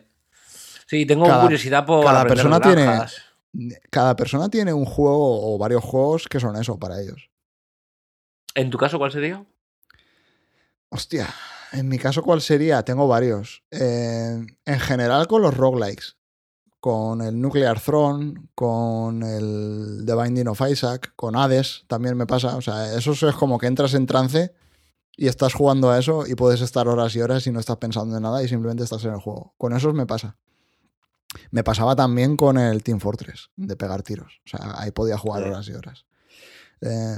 Sí, 0.86 1.04
tengo 1.04 1.26
Cada- 1.26 1.42
curiosidad 1.42 1.84
por. 1.84 2.02
cada 2.04 2.24
persona 2.24 2.58
tiene-. 2.58 3.00
Cada 3.90 4.16
persona 4.16 4.48
tiene 4.48 4.72
un 4.72 4.86
juego 4.86 5.54
o 5.54 5.58
varios 5.58 5.84
juegos 5.84 6.26
que 6.26 6.40
son 6.40 6.56
eso 6.56 6.78
para 6.78 7.00
ellos. 7.02 7.28
¿En 8.54 8.70
tu 8.70 8.78
caso 8.78 8.96
cuál 8.98 9.12
sería? 9.12 9.44
Hostia, 10.90 11.28
en 11.72 11.88
mi 11.88 11.98
caso, 11.98 12.22
¿cuál 12.22 12.40
sería? 12.40 12.82
Tengo 12.82 13.08
varios. 13.08 13.62
Eh, 13.70 14.46
en 14.64 14.80
general 14.80 15.26
con 15.26 15.42
los 15.42 15.56
roguelikes. 15.56 16.16
Con 16.80 17.22
el 17.22 17.40
Nuclear 17.40 17.80
Throne, 17.80 18.34
con 18.54 19.22
el 19.24 20.04
The 20.06 20.14
Binding 20.14 20.46
of 20.46 20.60
Isaac, 20.70 21.12
con 21.16 21.34
Hades, 21.34 21.84
también 21.88 22.16
me 22.16 22.26
pasa. 22.26 22.56
O 22.56 22.62
sea, 22.62 22.94
eso 22.94 23.12
es 23.12 23.34
como 23.34 23.58
que 23.58 23.66
entras 23.66 23.94
en 23.94 24.06
trance 24.06 24.54
y 25.16 25.26
estás 25.26 25.52
jugando 25.52 25.90
a 25.90 25.98
eso 25.98 26.24
y 26.28 26.36
puedes 26.36 26.60
estar 26.60 26.86
horas 26.86 27.16
y 27.16 27.20
horas 27.20 27.44
y 27.48 27.50
no 27.50 27.58
estás 27.58 27.78
pensando 27.78 28.16
en 28.16 28.22
nada 28.22 28.40
y 28.42 28.48
simplemente 28.48 28.84
estás 28.84 29.04
en 29.04 29.12
el 29.12 29.18
juego. 29.18 29.54
Con 29.58 29.76
esos 29.76 29.92
me 29.92 30.06
pasa. 30.06 30.36
Me 31.50 31.64
pasaba 31.64 31.96
también 31.96 32.36
con 32.36 32.56
el 32.56 32.84
Team 32.84 33.00
Fortress, 33.00 33.50
de 33.56 33.76
pegar 33.76 34.02
tiros. 34.04 34.40
O 34.46 34.48
sea, 34.48 34.74
ahí 34.78 34.92
podía 34.92 35.18
jugar 35.18 35.42
horas 35.42 35.68
y 35.68 35.72
horas. 35.72 36.06
Eh, 36.80 37.16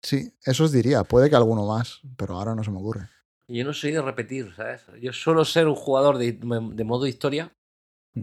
sí, 0.00 0.32
eso 0.44 0.64
os 0.64 0.72
diría. 0.72 1.02
Puede 1.02 1.28
que 1.28 1.36
alguno 1.36 1.66
más, 1.66 2.00
pero 2.16 2.36
ahora 2.38 2.54
no 2.54 2.62
se 2.62 2.70
me 2.70 2.78
ocurre. 2.78 3.08
Yo 3.50 3.64
no 3.64 3.72
soy 3.72 3.90
de 3.90 4.00
repetir, 4.00 4.52
¿sabes? 4.54 4.86
Yo 5.00 5.12
suelo 5.12 5.44
ser 5.44 5.66
un 5.66 5.74
jugador 5.74 6.18
de, 6.18 6.32
de 6.32 6.84
modo 6.84 7.06
historia. 7.06 7.52
Mm. 8.14 8.20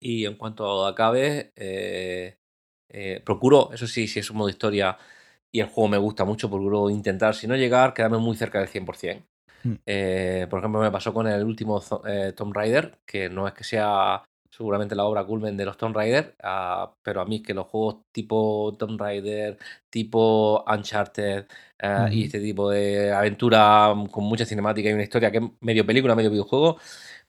Y 0.00 0.26
en 0.26 0.36
cuanto 0.36 0.86
acabe, 0.86 1.52
eh, 1.56 2.38
eh, 2.90 3.22
procuro, 3.24 3.70
eso 3.72 3.86
sí, 3.86 4.06
si 4.06 4.20
es 4.20 4.30
un 4.30 4.36
modo 4.36 4.50
historia 4.50 4.98
y 5.50 5.60
el 5.60 5.66
juego 5.66 5.88
me 5.88 5.98
gusta 5.98 6.26
mucho, 6.26 6.50
procuro 6.50 6.90
intentar, 6.90 7.34
si 7.34 7.46
no 7.46 7.56
llegar, 7.56 7.94
quedarme 7.94 8.18
muy 8.18 8.36
cerca 8.36 8.58
del 8.60 8.68
100%. 8.68 9.24
Mm. 9.64 9.72
Eh, 9.86 10.46
por 10.50 10.58
ejemplo, 10.58 10.80
me 10.80 10.90
pasó 10.90 11.14
con 11.14 11.26
el 11.26 11.42
último 11.42 11.82
Tomb 12.36 12.54
Raider, 12.54 12.98
que 13.06 13.30
no 13.30 13.48
es 13.48 13.54
que 13.54 13.64
sea 13.64 14.22
seguramente 14.50 14.94
la 14.94 15.04
obra 15.04 15.24
culmen 15.24 15.56
de 15.56 15.64
los 15.64 15.76
Tomb 15.78 15.94
Raider, 15.96 16.36
ah, 16.42 16.94
pero 17.02 17.20
a 17.20 17.24
mí 17.26 17.42
que 17.42 17.54
los 17.54 17.66
juegos 17.68 18.04
tipo 18.12 18.74
Tomb 18.78 19.00
Raider, 19.00 19.58
tipo 19.90 20.64
Uncharted 20.66 21.46
eh, 21.78 22.08
y 22.12 22.24
este 22.24 22.40
tipo 22.40 22.70
de 22.70 23.12
aventura 23.12 23.94
con 24.10 24.24
mucha 24.24 24.44
cinemática 24.46 24.90
y 24.90 24.92
una 24.92 25.02
historia 25.04 25.30
que 25.30 25.38
es 25.38 25.44
medio 25.60 25.86
película, 25.86 26.14
medio 26.16 26.30
videojuego, 26.30 26.78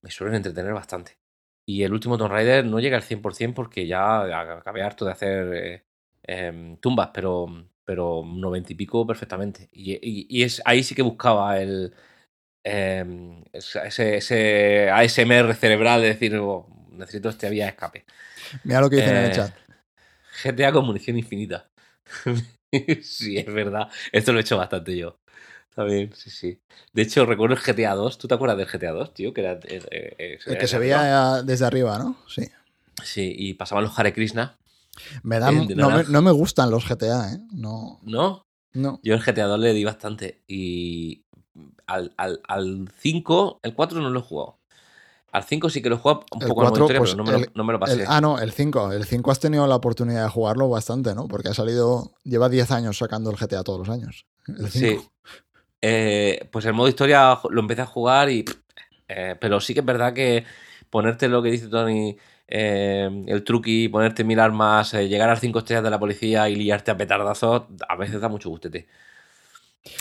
me 0.01 0.11
suelen 0.11 0.35
entretener 0.35 0.73
bastante. 0.73 1.17
Y 1.65 1.83
el 1.83 1.93
último 1.93 2.17
Tomb 2.17 2.31
Raider 2.31 2.65
no 2.65 2.79
llega 2.79 2.97
al 2.97 3.03
100% 3.03 3.55
porque 3.55 3.87
ya 3.87 4.21
acabé 4.59 4.81
harto 4.83 5.05
de 5.05 5.11
hacer 5.11 5.53
eh, 5.53 5.83
em, 6.23 6.77
tumbas, 6.77 7.11
pero, 7.13 7.47
pero 7.85 8.23
90 8.25 8.73
y 8.73 8.75
pico 8.75 9.05
perfectamente. 9.07 9.69
Y, 9.71 9.93
y- 9.93 10.27
y 10.29 10.43
es 10.43 10.61
ahí 10.65 10.83
sí 10.83 10.95
que 10.95 11.01
buscaba 11.03 11.59
el 11.59 11.93
em, 12.63 13.43
ese, 13.53 14.17
ese 14.17 14.89
ASMR 14.91 15.53
cerebral 15.55 16.01
de 16.01 16.07
decir, 16.09 16.35
"Oh, 16.37 16.67
necesito 16.91 17.29
este 17.29 17.49
vía 17.49 17.65
de 17.65 17.69
escape. 17.71 18.05
Mira 18.63 18.81
lo 18.81 18.89
que 18.89 18.97
dicen 18.97 19.15
en 19.15 19.23
el 19.25 19.31
Eh, 19.31 19.35
chat. 19.35 19.53
GTA 20.43 20.71
con 20.71 20.85
munición 20.85 21.17
infinita. 21.17 21.69
sí, 23.03 23.37
es 23.37 23.45
verdad. 23.53 23.89
Esto 24.11 24.31
lo 24.31 24.39
he 24.39 24.41
hecho 24.41 24.57
bastante 24.57 24.95
yo. 24.97 25.19
También, 25.73 26.11
sí, 26.13 26.29
sí. 26.29 26.59
De 26.93 27.01
hecho, 27.01 27.25
recuerdo 27.25 27.55
el 27.55 27.61
GTA 27.61 27.95
2. 27.95 28.17
¿Tú 28.17 28.27
te 28.27 28.33
acuerdas 28.35 28.57
del 28.57 28.67
GTA 28.67 28.91
2, 28.91 29.13
tío? 29.13 29.33
Que 29.33 29.41
era, 29.41 29.53
eh, 29.63 30.15
eh, 30.17 30.39
El 30.45 30.57
que 30.57 30.67
se 30.67 30.77
veía 30.77 31.41
desde 31.43 31.65
arriba, 31.65 31.97
¿no? 31.97 32.17
Sí. 32.27 32.49
Sí, 33.03 33.33
y 33.37 33.53
pasaban 33.53 33.85
los 33.85 33.97
Hare 33.97 34.13
Krishna. 34.13 34.57
Me 35.23 35.39
dan, 35.39 35.67
no, 35.75 35.89
me, 35.89 36.03
no 36.03 36.21
me 36.21 36.31
gustan 36.31 36.69
los 36.69 36.85
GTA, 36.87 37.33
¿eh? 37.33 37.39
No. 37.53 37.99
¿No? 38.03 38.45
no. 38.73 38.99
Yo 39.01 39.13
el 39.13 39.21
GTA 39.21 39.45
2 39.45 39.59
le 39.59 39.73
di 39.73 39.85
bastante. 39.85 40.43
Y 40.47 41.23
al, 41.87 42.13
al, 42.17 42.41
al 42.47 42.89
5, 42.99 43.59
el 43.63 43.73
4 43.73 44.01
no 44.01 44.09
lo 44.09 44.19
he 44.19 44.23
jugado. 44.23 44.59
Al 45.31 45.43
5 45.43 45.69
sí 45.69 45.81
que 45.81 45.89
lo 45.89 45.95
he 45.95 45.99
jugado 45.99 46.25
un 46.33 46.41
El 46.41 46.47
poco 46.49 46.61
en 46.61 46.69
modo 46.69 46.71
4, 46.71 46.83
historia, 46.85 46.99
pues, 46.99 47.11
pero 47.11 47.23
no 47.23 47.31
me, 47.31 47.31
lo, 47.31 47.37
el- 47.45 47.51
no 47.55 47.63
me 47.63 47.73
lo 47.73 47.79
pasé. 47.79 47.93
El- 47.93 48.05
ah, 48.07 48.19
no, 48.21 48.39
el 48.39 48.51
5. 48.51 48.91
El 48.91 49.05
5 49.05 49.31
has 49.31 49.39
tenido 49.39 49.65
la 49.67 49.75
oportunidad 49.75 50.23
de 50.23 50.29
jugarlo 50.29 50.67
bastante, 50.69 51.15
¿no? 51.15 51.27
Porque 51.27 51.49
ha 51.49 51.53
salido. 51.53 52.11
Lleva 52.23 52.49
10 52.49 52.69
años 52.71 52.97
sacando 52.97 53.29
el 53.31 53.37
GTA 53.37 53.63
todos 53.63 53.79
los 53.79 53.89
años. 53.89 54.25
El 54.47 54.69
5. 54.69 55.01
Sí. 55.01 55.07
Eh, 55.81 56.47
pues 56.51 56.65
el 56.65 56.73
modo 56.73 56.87
historia 56.89 57.39
lo 57.49 57.61
empecé 57.61 57.81
a 57.81 57.85
jugar 57.85 58.29
y. 58.29 58.45
eh, 59.07 59.35
pero 59.39 59.59
sí 59.59 59.73
que 59.73 59.79
es 59.79 59.85
verdad 59.85 60.13
que 60.13 60.43
ponerte 60.89 61.27
lo 61.27 61.41
que 61.41 61.49
dice 61.51 61.67
Tony, 61.67 62.17
eh, 62.47 63.09
el 63.27 63.43
truqui, 63.43 63.87
ponerte 63.87 64.23
mil 64.23 64.39
armas, 64.39 64.93
eh, 64.93 65.07
llegar 65.07 65.29
a 65.29 65.33
las 65.33 65.39
5 65.41 65.59
estrellas 65.59 65.83
de 65.83 65.89
la 65.89 65.99
policía 65.99 66.49
y 66.49 66.55
liarte 66.55 66.91
a 66.91 66.97
petardazos, 66.97 67.63
a 67.87 67.95
veces 67.95 68.19
da 68.19 68.27
mucho 68.27 68.49
gustete. 68.49 68.87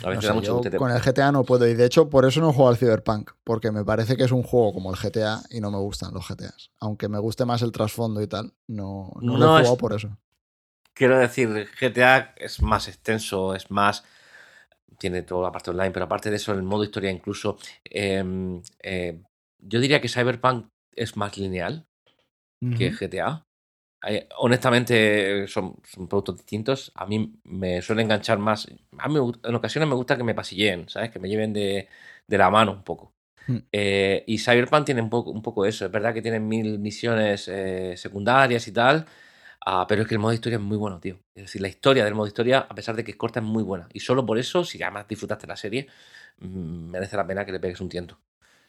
A 0.05 0.11
No 0.11 0.11
veces 0.11 0.23
sé, 0.23 0.27
da 0.29 0.35
mucho 0.35 0.47
yo 0.47 0.55
gustete. 0.57 0.77
con 0.79 0.91
el 0.91 1.01
GTA 1.01 1.33
no 1.33 1.45
puedo. 1.45 1.67
Y 1.67 1.75
de 1.75 1.85
hecho, 1.87 2.09
por 2.11 2.25
eso 2.27 2.41
no 2.41 2.53
juego 2.53 2.69
al 2.69 2.77
Cyberpunk. 2.77 3.31
Porque 3.45 3.71
me 3.73 3.85
parece 3.85 4.17
que 4.17 4.25
es 4.25 4.33
un 4.33 4.43
juego 4.43 4.73
como 4.75 4.91
el 4.91 4.97
GTA 4.97 5.41
y 5.51 5.61
no 5.61 5.71
me 5.71 5.79
gustan 5.79 6.13
los 6.15 6.27
GTAs. 6.29 6.71
Aunque 6.81 7.09
me 7.09 7.19
guste 7.19 7.45
más 7.45 7.63
el 7.63 7.73
trasfondo 7.73 8.21
y 8.23 8.27
tal, 8.27 8.53
no, 8.67 9.11
no, 9.21 9.37
lo 9.39 9.45
he 9.45 9.49
es- 9.49 9.59
jugado 9.59 9.77
por 9.79 9.93
eso. 9.95 10.17
Quiero 10.93 11.19
decir, 11.19 11.49
GTA 11.81 12.35
es 12.37 12.61
más 12.63 12.89
extenso, 12.89 13.55
es 13.55 13.71
más. 13.71 14.05
Tiene 14.99 15.23
toda 15.23 15.45
la 15.45 15.53
parte 15.53 15.71
online, 15.71 15.93
pero 15.93 16.05
aparte 16.05 16.29
de 16.31 16.37
eso, 16.37 16.53
el 16.53 16.63
modo 16.63 16.85
historia 16.85 17.11
incluso. 17.11 17.57
eh, 17.85 18.23
eh, 18.83 19.23
yo 19.59 19.81
diría 19.81 20.01
que 20.01 20.09
Cyberpunk 20.09 20.67
es 20.95 21.17
más 21.17 21.39
lineal 21.39 21.87
que. 22.77 22.93
GTA. 22.93 23.47
Eh, 24.07 24.29
honestamente, 24.39 25.47
son, 25.49 25.77
son 25.85 26.09
productos 26.09 26.37
distintos. 26.39 26.93
A 26.95 27.07
mí 27.07 27.35
me 27.45 27.83
suele 27.83 28.03
enganchar 28.03 28.39
más. 28.39 28.67
A 28.99 29.09
mí 29.09 29.17
en 29.45 29.55
ocasiones 29.55 29.89
me 29.89 29.95
gusta 29.95 30.17
que 30.17 30.25
me 30.25 30.35
pasilleen, 30.35 30.89
¿sabes? 30.89 31.11
Que 31.11 31.19
me 31.19 31.29
lleven 31.29 31.53
de, 31.53 31.89
de 32.27 32.39
la 32.39 32.51
mano 32.51 32.73
un 32.73 32.83
poco. 32.85 33.15
Hmm. 33.47 33.61
Eh, 33.73 34.25
y 34.27 34.39
Cyberpunk 34.39 34.87
tiene 34.87 35.03
un 35.03 35.11
poco, 35.11 35.31
un 35.31 35.43
poco 35.43 35.65
eso. 35.67 35.87
Es 35.87 35.93
verdad 35.93 36.15
que 36.15 36.23
tienen 36.23 36.49
mil 36.49 36.79
misiones 36.79 37.49
eh, 37.49 37.95
secundarias 37.97 38.67
y 38.69 38.73
tal. 38.73 39.07
ah, 39.67 39.87
pero 39.89 40.03
es 40.03 40.09
que 40.09 40.15
el 40.15 40.21
modo 40.21 40.33
historia 40.33 40.57
es 40.59 40.63
muy 40.63 40.77
bueno, 40.79 41.01
tío. 41.01 41.17
Es 41.35 41.45
decir, 41.45 41.61
la 41.63 41.69
historia 41.69 42.05
del 42.05 42.15
modo 42.15 42.27
historia, 42.29 42.61
a 42.69 42.75
pesar 42.75 42.97
de 42.97 43.05
que 43.05 43.13
es 43.13 43.17
corta, 43.17 43.41
es 43.41 43.47
muy 43.47 43.63
buena. 43.63 43.89
Y 43.93 44.01
solo 44.01 44.27
por 44.27 44.39
eso, 44.39 44.65
si 44.65 44.83
además 44.83 45.07
disfrutaste 45.09 45.47
la 45.47 45.57
serie, 45.57 45.89
mm, 46.39 46.91
merece 46.91 47.17
la 47.17 47.27
pena 47.27 47.45
que 47.47 47.53
le 47.53 47.61
pegues 47.61 47.81
un 47.81 47.89
tiento. 47.89 48.19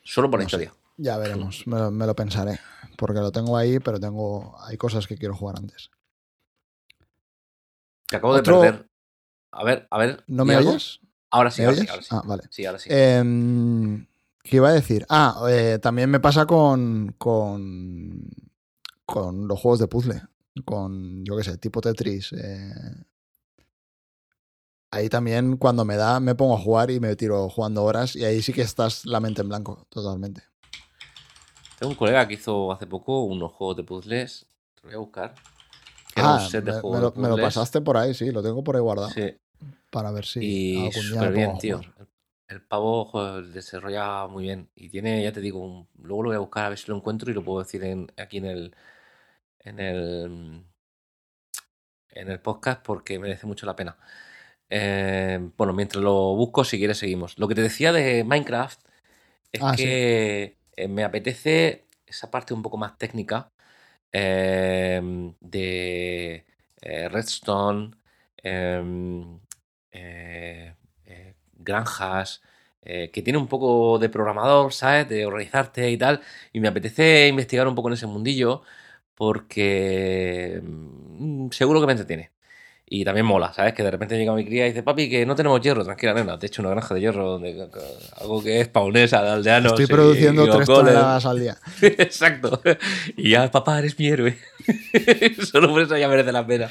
Solo 0.03 0.29
por 0.31 0.39
la 0.39 0.43
No 0.43 0.49
sé. 0.49 0.63
historia. 0.63 0.73
Ya 0.97 1.17
veremos, 1.17 1.65
me 1.67 1.77
lo, 1.79 1.89
me 1.91 2.05
lo 2.05 2.15
pensaré. 2.15 2.59
Porque 3.01 3.19
lo 3.19 3.31
tengo 3.31 3.57
ahí, 3.57 3.79
pero 3.79 3.99
tengo 3.99 4.55
hay 4.61 4.77
cosas 4.77 5.07
que 5.07 5.17
quiero 5.17 5.35
jugar 5.35 5.55
antes. 5.57 5.89
Te 8.07 8.17
acabo 8.17 8.33
Otro- 8.33 8.61
de 8.61 8.67
perder. 8.71 8.89
A 9.51 9.63
ver, 9.63 9.87
a 9.89 9.97
ver. 9.97 10.23
¿No 10.27 10.43
¿di 10.43 10.49
me 10.49 10.57
oyes? 10.57 10.99
Ahora 11.31 11.49
sí, 11.49 11.61
¿Me 11.63 11.65
ahora 11.65 11.77
sí, 11.77 11.81
oyes? 11.81 11.91
ahora 11.91 12.03
sí. 12.03 12.09
Ah, 12.11 12.21
vale. 12.23 12.43
Sí, 12.51 12.65
ahora 12.67 12.77
sí. 12.77 12.89
Em, 12.91 14.05
¿Qué 14.43 14.57
iba 14.57 14.69
a 14.69 14.73
decir? 14.73 15.03
Ah, 15.09 15.43
eh, 15.49 15.79
también 15.81 16.11
me 16.11 16.19
pasa 16.19 16.45
con, 16.45 17.15
con, 17.17 18.29
con 19.03 19.47
los 19.47 19.59
juegos 19.59 19.79
de 19.79 19.87
puzzle. 19.87 20.21
Con, 20.63 21.25
yo 21.25 21.35
qué 21.37 21.43
sé, 21.43 21.57
tipo 21.57 21.81
Tetris. 21.81 22.33
eh. 22.33 22.71
Ahí 24.91 25.09
también 25.09 25.57
cuando 25.57 25.85
me 25.85 25.95
da 25.95 26.19
me 26.19 26.35
pongo 26.35 26.55
a 26.55 26.59
jugar 26.61 26.91
y 26.91 26.99
me 26.99 27.15
tiro 27.15 27.49
jugando 27.49 27.83
horas 27.83 28.15
y 28.15 28.25
ahí 28.25 28.43
sí 28.43 28.53
que 28.53 28.61
estás 28.61 29.05
la 29.07 29.19
mente 29.21 29.41
en 29.41 29.49
blanco, 29.49 29.87
totalmente. 29.89 30.43
Tengo 31.81 31.93
un 31.93 31.97
colega 31.97 32.27
que 32.27 32.35
hizo 32.35 32.71
hace 32.71 32.85
poco 32.85 33.23
unos 33.23 33.53
juegos 33.53 33.75
de 33.77 33.83
puzzles. 33.83 34.45
Te 34.75 34.81
lo 34.83 34.87
voy 34.89 34.93
a 34.93 34.99
buscar. 34.99 35.33
Que 36.13 36.19
era 36.21 36.35
Ah, 36.35 36.43
un 36.43 36.47
set 36.47 36.63
de 36.63 36.73
me, 36.73 36.79
juegos 36.79 36.95
me 36.99 37.01
lo, 37.01 37.09
de 37.09 37.17
me 37.21 37.27
lo 37.27 37.33
puzzles. 37.33 37.55
pasaste 37.55 37.81
por 37.81 37.97
ahí, 37.97 38.13
sí, 38.13 38.29
lo 38.31 38.43
tengo 38.43 38.63
por 38.63 38.75
ahí 38.75 38.81
guardado. 38.83 39.09
Sí. 39.09 39.35
Para 39.89 40.11
ver 40.11 40.25
si 40.25 40.39
y 40.45 40.91
súper 40.91 41.31
bien, 41.33 41.57
tío. 41.57 41.77
jugar. 41.79 42.07
El, 42.49 42.61
pavo 42.61 43.05
joder, 43.05 43.45
desarrolla 43.47 44.27
muy 44.27 44.43
bien. 44.43 44.69
Y 44.75 44.89
tiene, 44.89 45.23
ya 45.23 45.31
te 45.31 45.41
digo, 45.41 45.57
un- 45.57 45.87
luego 46.03 46.21
lo 46.21 46.29
voy 46.29 46.35
a 46.35 46.39
buscar 46.41 46.65
a 46.65 46.69
ver 46.69 46.77
si 46.77 46.85
lo 46.91 46.97
encuentro 46.97 47.31
y 47.31 47.33
lo 47.33 47.43
puedo 47.43 47.63
decir 47.63 47.83
en, 47.83 48.11
aquí 48.15 48.37
en 48.37 48.45
el. 48.45 48.75
En 49.57 49.79
el. 49.79 50.63
En 52.11 52.29
el 52.29 52.39
podcast 52.41 52.85
porque 52.85 53.17
merece 53.17 53.47
mucho 53.47 53.65
la 53.65 53.75
pena. 53.75 53.97
Eh, 54.69 55.49
bueno, 55.57 55.73
mientras 55.73 56.03
lo 56.03 56.35
busco, 56.35 56.63
si 56.63 56.77
quieres, 56.77 56.99
seguimos. 56.99 57.39
Lo 57.39 57.47
que 57.47 57.55
te 57.55 57.61
decía 57.63 57.91
de 57.91 58.23
Minecraft 58.23 58.79
es 59.51 59.61
Ah, 59.63 59.75
sí. 59.75 59.83
que 59.83 60.43
eh, 60.43 60.57
me 60.87 61.03
apetece 61.03 61.87
esa 62.05 62.29
parte 62.31 62.53
un 62.53 62.61
poco 62.61 62.77
más 62.77 62.97
técnica 62.97 63.51
eh, 64.11 65.01
de 65.39 66.45
eh, 66.81 67.09
Redstone, 67.09 67.91
em, 68.37 69.39
eh, 69.91 70.75
eh, 71.05 71.35
granjas, 71.53 72.41
eh, 72.81 73.11
que 73.11 73.21
tiene 73.21 73.39
un 73.39 73.47
poco 73.47 73.99
de 73.99 74.09
programador, 74.09 74.73
¿sabes? 74.73 75.07
De 75.09 75.25
organizarte 75.25 75.91
y 75.91 75.97
tal. 75.97 76.21
Y 76.53 76.59
me 76.59 76.67
apetece 76.69 77.27
investigar 77.27 77.67
un 77.67 77.75
poco 77.75 77.89
en 77.89 77.93
ese 77.95 78.07
mundillo 78.07 78.63
porque 79.15 80.61
mm, 80.63 81.49
seguro 81.51 81.79
que 81.81 81.85
me 81.87 81.93
entretiene. 81.93 82.31
Y 82.93 83.05
también 83.05 83.25
mola, 83.25 83.53
¿sabes? 83.53 83.73
Que 83.73 83.83
de 83.83 83.91
repente 83.91 84.17
llega 84.17 84.33
mi 84.33 84.43
cría 84.43 84.65
y 84.65 84.71
dice, 84.71 84.83
papi, 84.83 85.09
que 85.09 85.25
no 85.25 85.33
tenemos 85.33 85.61
hierro, 85.61 85.85
tranquila, 85.85 86.13
nena, 86.13 86.37
te 86.37 86.45
he 86.45 86.47
hecho 86.47 86.61
una 86.61 86.71
granja 86.71 86.93
de 86.93 86.99
hierro, 86.99 87.25
donde, 87.31 87.69
algo 88.19 88.43
que 88.43 88.59
es 88.59 88.67
paunesa, 88.67 89.21
de 89.23 89.29
aldeanos. 89.29 89.71
Estoy 89.79 89.87
produciendo 89.87 90.43
y 90.45 90.49
tres 90.49 90.67
goles". 90.67 90.93
toneladas 90.93 91.25
al 91.25 91.39
día. 91.39 91.57
Exacto. 91.81 92.61
Y 93.15 93.29
ya, 93.31 93.49
papá, 93.49 93.79
eres 93.79 93.97
mi 93.97 94.07
héroe. 94.07 94.37
Solo 95.49 95.69
por 95.69 95.81
eso 95.83 95.95
ya 95.95 96.09
merece 96.09 96.33
la 96.33 96.45
pena. 96.45 96.69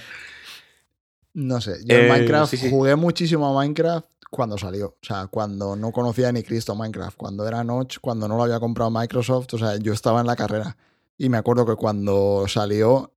No 1.32 1.58
sé, 1.62 1.76
yo 1.86 1.96
en 1.96 2.04
Eh, 2.04 2.08
Minecraft 2.10 2.50
sí, 2.50 2.56
sí. 2.58 2.68
jugué 2.70 2.96
muchísimo 2.96 3.48
a 3.48 3.54
Minecraft 3.62 4.06
cuando 4.30 4.58
salió. 4.58 4.88
O 4.88 4.96
sea, 5.06 5.26
cuando 5.28 5.74
no 5.74 5.90
conocía 5.90 6.30
ni 6.32 6.42
Cristo 6.42 6.74
Minecraft, 6.74 7.16
cuando 7.16 7.48
era 7.48 7.64
Notch, 7.64 7.96
cuando 7.98 8.28
no 8.28 8.36
lo 8.36 8.42
había 8.42 8.60
comprado 8.60 8.90
Microsoft. 8.90 9.54
O 9.54 9.58
sea, 9.58 9.76
yo 9.76 9.94
estaba 9.94 10.20
en 10.20 10.26
la 10.26 10.36
carrera. 10.36 10.76
Y 11.16 11.30
me 11.30 11.38
acuerdo 11.38 11.64
que 11.64 11.76
cuando 11.76 12.44
salió, 12.46 13.12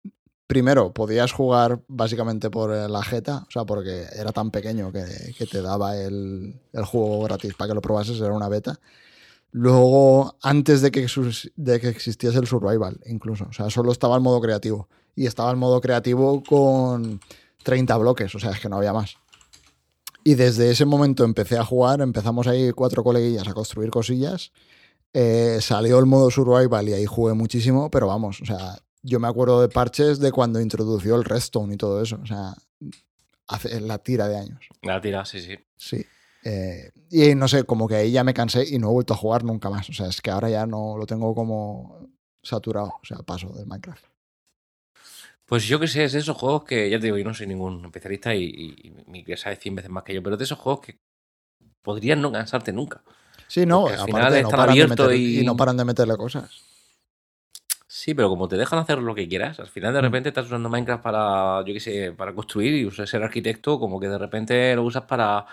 primero 0.54 0.94
podías 0.94 1.32
jugar 1.32 1.82
básicamente 1.88 2.52
por 2.52 2.72
eh, 2.72 2.88
la 2.88 3.02
jeta, 3.02 3.44
o 3.48 3.50
sea, 3.52 3.66
porque 3.66 4.06
era 4.16 4.32
tan 4.32 4.52
pequeño 4.52 4.92
que, 4.92 5.04
te 5.48 5.62
daba 5.64 5.98
el, 5.98 6.62
el 6.72 6.86
juego 6.86 7.24
gratis 7.24 7.56
para 7.56 7.70
que 7.70 7.74
lo 7.74 7.82
probases, 7.82 8.22
era 8.22 8.34
una 8.34 8.50
beta. 8.50 8.80
Luego, 9.52 10.36
antes 10.44 10.82
de 10.84 10.92
que, 10.92 11.08
sus- 11.08 11.52
de 11.56 11.80
que 11.80 11.90
existiese 11.90 12.38
el 12.38 12.46
survival, 12.46 13.00
incluso. 13.08 13.48
O 13.50 13.54
sea, 13.54 13.72
solo 13.72 13.92
estaba 13.92 14.16
el 14.16 14.22
modo 14.22 14.40
creativo. 14.42 14.88
Y 15.16 15.26
estaba 15.26 15.50
el 15.50 15.58
modo 15.58 15.82
creativo 15.82 16.44
con 16.44 17.20
30 17.64 17.98
bloques, 17.98 18.36
o 18.36 18.40
sea, 18.40 18.52
es 18.52 18.60
que 18.60 18.70
no 18.70 18.78
había 18.78 18.94
más. 18.94 19.16
Y 20.24 20.36
desde 20.36 20.70
ese 20.70 20.86
momento 20.86 21.24
empecé 21.24 21.58
a 21.58 21.66
jugar, 21.66 22.00
empezamos 22.02 22.46
ahí 22.46 22.72
cuatro 22.74 23.04
coleguillas 23.04 23.48
a 23.48 23.56
construir 23.56 23.90
cosillas. 23.90 24.52
Eh, 25.14 25.58
salió 25.62 25.98
el 25.98 26.06
modo 26.06 26.30
survival 26.30 26.90
y 26.90 26.94
ahí 26.94 27.06
jugué 27.08 27.34
muchísimo, 27.34 27.90
pero 27.90 28.06
vamos, 28.06 28.40
o 28.42 28.46
sea, 28.46 28.78
yo 29.04 29.20
me 29.20 29.28
acuerdo 29.28 29.62
de 29.62 29.70
parches 29.70 30.20
de 30.20 30.32
cuando 30.32 30.60
introdució 30.60 31.16
el 31.16 31.24
redstone 31.26 31.74
y 31.76 31.78
todo 31.78 32.02
eso, 32.02 32.20
o 32.22 32.26
sea, 32.26 32.54
hace 33.48 33.80
la 33.82 33.98
tira 34.00 34.28
de 34.28 34.38
años. 34.38 34.60
La 34.82 35.00
tira, 35.00 35.24
sí, 35.26 35.42
sí. 35.42 35.58
Sí. 35.78 36.06
Eh, 36.46 36.92
y 37.10 37.36
no 37.36 37.48
sé, 37.48 37.64
como 37.64 37.88
que 37.88 37.96
ahí 37.96 38.12
ya 38.12 38.24
me 38.24 38.34
cansé 38.34 38.66
y 38.68 38.78
no 38.80 38.90
he 38.90 38.94
vuelto 38.94 39.14
a 39.14 39.18
jugar 39.18 39.44
nunca 39.44 39.70
más. 39.70 39.90
O 39.90 39.94
sea, 39.94 40.08
es 40.08 40.22
que 40.22 40.32
ahora 40.32 40.50
ya 40.50 40.66
no 40.66 40.98
lo 40.98 41.06
tengo 41.06 41.34
como 41.36 42.10
saturado, 42.42 42.88
o 43.02 43.06
sea, 43.06 43.18
paso 43.20 43.50
del 43.50 43.66
Minecraft. 43.68 44.04
Pues 45.46 45.66
yo 45.68 45.80
que 45.80 45.88
sé, 45.88 46.06
es 46.06 46.14
de 46.14 46.20
esos 46.20 46.38
juegos 46.38 46.64
que, 46.64 46.90
ya 46.90 46.98
te 47.00 47.06
digo, 47.06 47.18
yo 47.18 47.24
no 47.26 47.34
soy 47.34 47.48
ningún 47.48 47.86
especialista 47.86 48.34
y, 48.34 48.44
y, 48.46 48.88
y 48.88 48.94
mi 49.12 49.24
cría 49.24 49.38
sabe 49.38 49.58
100 49.58 49.76
veces 49.76 49.92
más 49.92 50.04
que 50.04 50.14
yo, 50.14 50.24
pero 50.24 50.38
de 50.38 50.44
esos 50.46 50.58
juegos 50.58 50.86
que 50.86 50.98
podrían 51.82 52.22
no 52.22 52.32
cansarte 52.32 52.72
nunca. 52.72 53.04
Sí, 53.48 53.66
no, 53.66 53.82
Porque 53.84 54.00
al 54.00 54.06
final 54.06 54.32
no 54.32 54.38
están 54.40 54.60
abiertos 54.70 55.08
meter- 55.08 55.20
y- 55.20 55.40
y 55.42 55.44
no 55.44 55.56
paran 55.58 55.78
de 55.78 55.86
meterle 55.86 56.16
cosas. 56.18 56.50
Sí, 58.04 58.14
pero 58.14 58.28
como 58.28 58.50
te 58.50 58.58
dejan 58.58 58.80
hacer 58.80 58.98
lo 58.98 59.16
que 59.16 59.30
quieras, 59.30 59.62
al 59.62 59.68
final 59.68 59.94
de 59.94 60.02
Mm. 60.02 60.04
repente 60.04 60.28
estás 60.28 60.48
usando 60.48 60.68
Minecraft 60.68 61.02
para, 61.02 61.64
yo 61.66 61.74
qué 61.74 61.80
sé, 61.80 62.12
para 62.12 62.36
construir 62.36 62.74
y 62.74 62.86
usas 62.86 63.10
ser 63.10 63.24
arquitecto, 63.24 63.80
como 63.80 63.98
que 63.98 64.10
de 64.10 64.18
repente 64.18 64.76
lo 64.76 64.84
usas 64.84 65.04
para, 65.04 65.46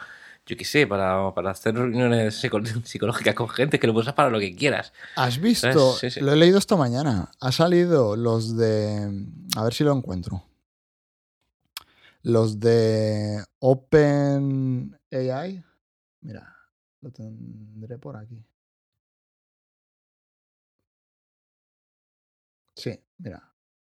yo 0.46 0.56
qué 0.56 0.64
sé, 0.64 0.84
para, 0.88 1.32
para 1.32 1.52
hacer 1.52 1.76
reuniones 1.76 2.34
psico- 2.42 2.60
psicológicas 2.84 3.36
con 3.36 3.48
gente, 3.48 3.78
que 3.78 3.86
lo 3.86 3.92
usas 3.92 4.14
para 4.14 4.30
lo 4.30 4.40
que 4.40 4.56
quieras. 4.56 4.92
¿Has 5.14 5.38
visto? 5.40 5.92
Sí, 5.92 6.10
sí. 6.10 6.20
Lo 6.20 6.32
he 6.32 6.36
leído 6.36 6.58
esta 6.58 6.74
mañana. 6.74 7.30
Ha 7.40 7.52
salido 7.52 8.16
los 8.16 8.56
de. 8.56 9.26
A 9.56 9.62
ver 9.62 9.72
si 9.72 9.84
lo 9.84 9.92
encuentro. 9.92 10.42
Los 12.22 12.58
de 12.58 13.44
Open 13.60 14.98
AI. 15.12 15.62
Mira, 16.22 16.52
lo 17.00 17.12
tendré 17.12 17.96
por 17.98 18.16
aquí. 18.16 18.44
Sí, 22.80 22.98
mira. 23.18 23.42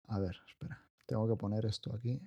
A 0.09 0.19
ver, 0.19 0.35
espera. 0.49 0.77
Tengo 1.05 1.25
que 1.25 1.37
poner 1.37 1.65
esto 1.65 1.95
aquí. 1.95 2.19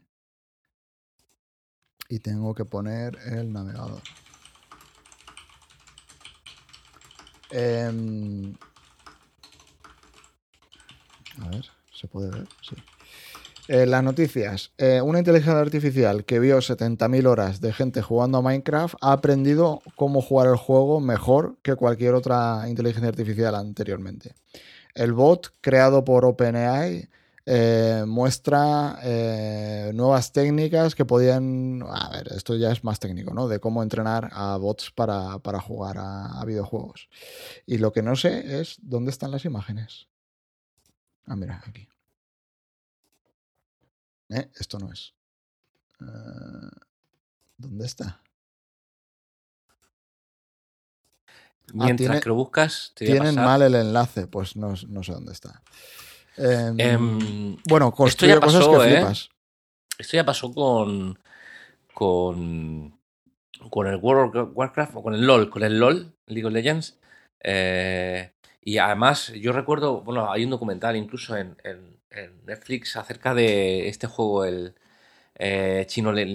Y 2.09 2.21
tengo 2.21 2.55
que 2.55 2.65
poner 2.65 3.19
el 3.27 3.53
navegador. 3.53 4.01
Em, 7.51 8.55
a 11.39 11.49
ver, 11.51 11.67
¿se 11.93 12.09
puede 12.09 12.31
ver? 12.31 12.49
Sí. 12.63 12.77
Eh, 13.69 13.85
las 13.85 14.03
noticias. 14.03 14.73
Eh, 14.79 15.03
una 15.03 15.19
inteligencia 15.19 15.61
artificial 15.61 16.25
que 16.25 16.39
vio 16.39 16.63
70.000 16.63 17.27
horas 17.27 17.61
de 17.61 17.75
gente 17.75 18.01
jugando 18.01 18.39
a 18.39 18.43
Minecraft 18.43 18.95
ha 19.03 19.13
aprendido 19.13 19.83
cómo 19.97 20.23
jugar 20.23 20.49
el 20.49 20.57
juego 20.57 21.01
mejor 21.01 21.59
que 21.63 21.75
cualquier 21.75 22.15
otra 22.15 22.65
inteligencia 22.69 23.09
artificial 23.11 23.55
anteriormente. 23.55 24.35
El 24.95 25.13
bot 25.13 25.55
creado 25.61 26.05
por 26.05 26.25
OpenAI 26.25 27.09
eh, 27.47 28.05
muestra 28.07 28.99
eh, 29.03 29.91
nuevas 29.95 30.33
técnicas 30.33 30.95
que 30.95 31.05
podían. 31.05 31.83
A 31.83 32.11
ver, 32.11 32.33
esto 32.33 32.57
ya 32.57 32.71
es 32.73 32.85
más 32.85 33.01
técnico, 33.01 33.35
¿no? 33.35 33.49
De 33.49 33.61
cómo 33.61 33.83
entrenar 33.83 34.31
a 34.33 34.57
bots 34.57 34.91
para, 34.91 35.39
para 35.41 35.61
jugar 35.61 35.97
a, 35.99 36.43
videojuegos. 36.47 37.09
Y 37.67 37.79
lo 37.79 37.93
que 37.93 38.03
no 38.03 38.17
sé 38.17 38.61
es 38.61 38.79
dónde 38.81 39.11
están 39.11 39.31
las 39.31 39.45
imágenes. 39.45 40.09
Ah, 41.27 41.37
mira, 41.37 41.63
aquí. 41.67 41.87
Eh, 44.31 44.51
esto 44.55 44.79
no 44.79 44.91
es. 44.93 45.13
¿Dónde 47.59 47.87
está? 47.87 48.24
Mientras 51.73 51.97
tiene- 51.97 52.21
que 52.21 52.29
lo 52.29 52.35
buscas, 52.35 52.93
te 52.95 53.05
voy 53.07 53.11
a 53.13 53.15
Tienen 53.21 53.35
pasar- 53.37 53.45
mal 53.47 53.63
el 53.63 53.75
enlace, 53.75 54.27
pues 54.27 54.57
no, 54.57 54.75
no 54.89 55.03
sé 55.03 55.13
dónde 55.13 55.33
está. 55.33 55.63
Em, 56.37 56.79
Em, 56.79 57.57
bueno, 57.69 57.87
esto 57.89 57.97
construye 57.97 58.35
ya 58.35 58.41
cosas 58.41 58.67
pasó, 58.67 58.79
que 58.81 58.87
¿eh? 58.89 58.97
flipas. 58.97 59.29
Esto 59.99 60.17
ya 60.17 60.25
pasó 60.25 60.53
con. 60.53 61.19
con. 61.93 62.99
con 63.71 63.87
el 63.87 63.97
World 63.97 64.37
of 64.37 64.51
Warcraft 64.55 64.97
o 64.97 65.03
con 65.03 65.15
el 65.15 65.23
LOL, 65.27 65.49
con 65.49 65.63
el 65.63 65.79
LOL, 65.79 66.13
League 66.27 66.47
of 66.47 66.53
Legends. 66.53 66.99
Eh, 67.41 68.33
y 68.61 68.79
además, 68.79 69.33
yo 69.35 69.53
recuerdo, 69.53 70.01
bueno, 70.03 70.31
hay 70.31 70.45
un 70.45 70.51
documental 70.51 70.97
incluso 70.97 71.37
en, 71.37 71.57
en- 71.65 71.99
en 72.11 72.45
Netflix 72.47 72.97
acerca 72.97 73.33
de 73.35 73.89
este 73.89 74.07
juego, 74.07 74.45
el 74.45 74.75
eh, 75.37 75.85
chino 75.89 76.13
de, 76.13 76.27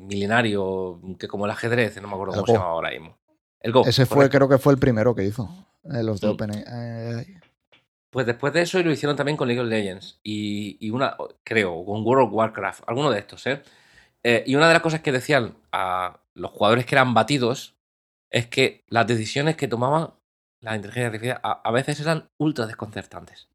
milenario, 0.00 1.00
que 1.18 1.28
como 1.28 1.44
el 1.46 1.50
ajedrez, 1.52 2.00
no 2.02 2.08
me 2.08 2.14
acuerdo 2.14 2.34
El 2.34 2.40
cómo 2.40 2.46
se 2.46 2.52
llama 2.54 2.66
ahora 2.66 2.90
mismo. 2.90 3.16
El 3.66 3.72
Go. 3.72 3.84
Ese 3.86 4.06
fue, 4.06 4.16
correcto. 4.16 4.38
creo 4.38 4.48
que 4.48 4.58
fue 4.58 4.72
el 4.72 4.78
primero 4.78 5.14
que 5.14 5.24
hizo. 5.24 5.48
eh, 5.92 6.02
los 6.02 6.20
de 6.20 6.26
Mm. 6.26 6.30
OpenAI. 6.30 7.40
Pues 8.10 8.26
después 8.26 8.52
de 8.52 8.62
eso 8.62 8.82
lo 8.82 8.90
hicieron 8.90 9.14
también 9.16 9.36
con 9.36 9.46
League 9.46 9.60
of 9.60 9.68
Legends 9.68 10.18
y, 10.22 10.76
y 10.80 10.90
una, 10.90 11.16
creo, 11.44 11.84
con 11.84 12.02
World 12.04 12.28
of 12.28 12.32
Warcraft, 12.32 12.84
alguno 12.86 13.10
de 13.10 13.18
estos, 13.20 13.46
¿eh? 13.46 13.62
Eh, 14.24 14.42
Y 14.46 14.56
una 14.56 14.66
de 14.68 14.72
las 14.72 14.82
cosas 14.82 15.00
que 15.00 15.12
decían 15.12 15.54
a 15.72 16.18
los 16.34 16.50
jugadores 16.50 16.86
que 16.86 16.94
eran 16.94 17.14
batidos 17.14 17.74
es 18.30 18.46
que 18.46 18.84
las 18.88 19.06
decisiones 19.06 19.56
que 19.56 19.68
tomaban 19.68 20.10
la 20.60 20.74
inteligencia 20.74 21.06
artificial 21.06 21.40
a, 21.42 21.60
a 21.62 21.70
veces 21.70 22.00
eran 22.00 22.28
ultra 22.38 22.66
desconcertantes. 22.66 23.48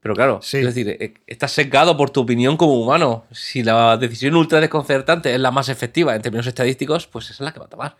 Pero 0.00 0.14
claro, 0.14 0.40
Sí. 0.42 0.58
es 0.58 0.64
decir, 0.66 0.88
eh, 0.88 1.14
estás 1.26 1.52
sesgado 1.52 1.96
por 1.96 2.10
tu 2.10 2.20
opinión 2.22 2.56
como 2.56 2.74
humano. 2.80 3.24
Si 3.30 3.62
la 3.62 3.96
decisión 3.96 4.34
ultra 4.34 4.60
desconcertante 4.60 5.32
es 5.32 5.40
la 5.40 5.50
más 5.52 5.68
efectiva 5.68 6.14
en 6.14 6.22
términos 6.22 6.46
estadísticos, 6.46 7.06
pues 7.06 7.26
esa 7.26 7.34
es 7.34 7.40
la 7.40 7.52
que 7.52 7.60
va 7.60 7.66
a 7.66 7.70
tomar. 7.70 7.96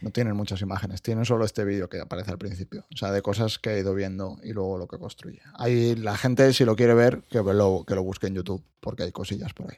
No 0.00 0.10
tienen 0.10 0.34
muchas 0.34 0.62
imágenes, 0.62 1.02
tienen 1.02 1.24
solo 1.24 1.44
este 1.44 1.64
vídeo 1.64 1.88
que 1.88 2.00
aparece 2.00 2.30
al 2.30 2.38
principio. 2.38 2.86
O 2.92 2.96
sea, 2.96 3.10
de 3.10 3.22
cosas 3.22 3.58
que 3.58 3.74
he 3.74 3.80
ido 3.80 3.94
viendo 3.94 4.38
y 4.42 4.52
luego 4.52 4.78
lo 4.78 4.88
que 4.88 4.98
construye. 4.98 5.42
Ahí 5.54 5.94
la 5.96 6.16
gente, 6.16 6.52
si 6.52 6.64
lo 6.64 6.76
quiere 6.76 6.94
ver, 6.94 7.22
que 7.28 7.38
lo, 7.42 7.84
que 7.86 7.94
lo 7.94 8.02
busque 8.02 8.28
en 8.28 8.34
YouTube, 8.34 8.64
porque 8.80 9.02
hay 9.02 9.12
cosillas 9.12 9.52
por 9.52 9.70
ahí. 9.70 9.76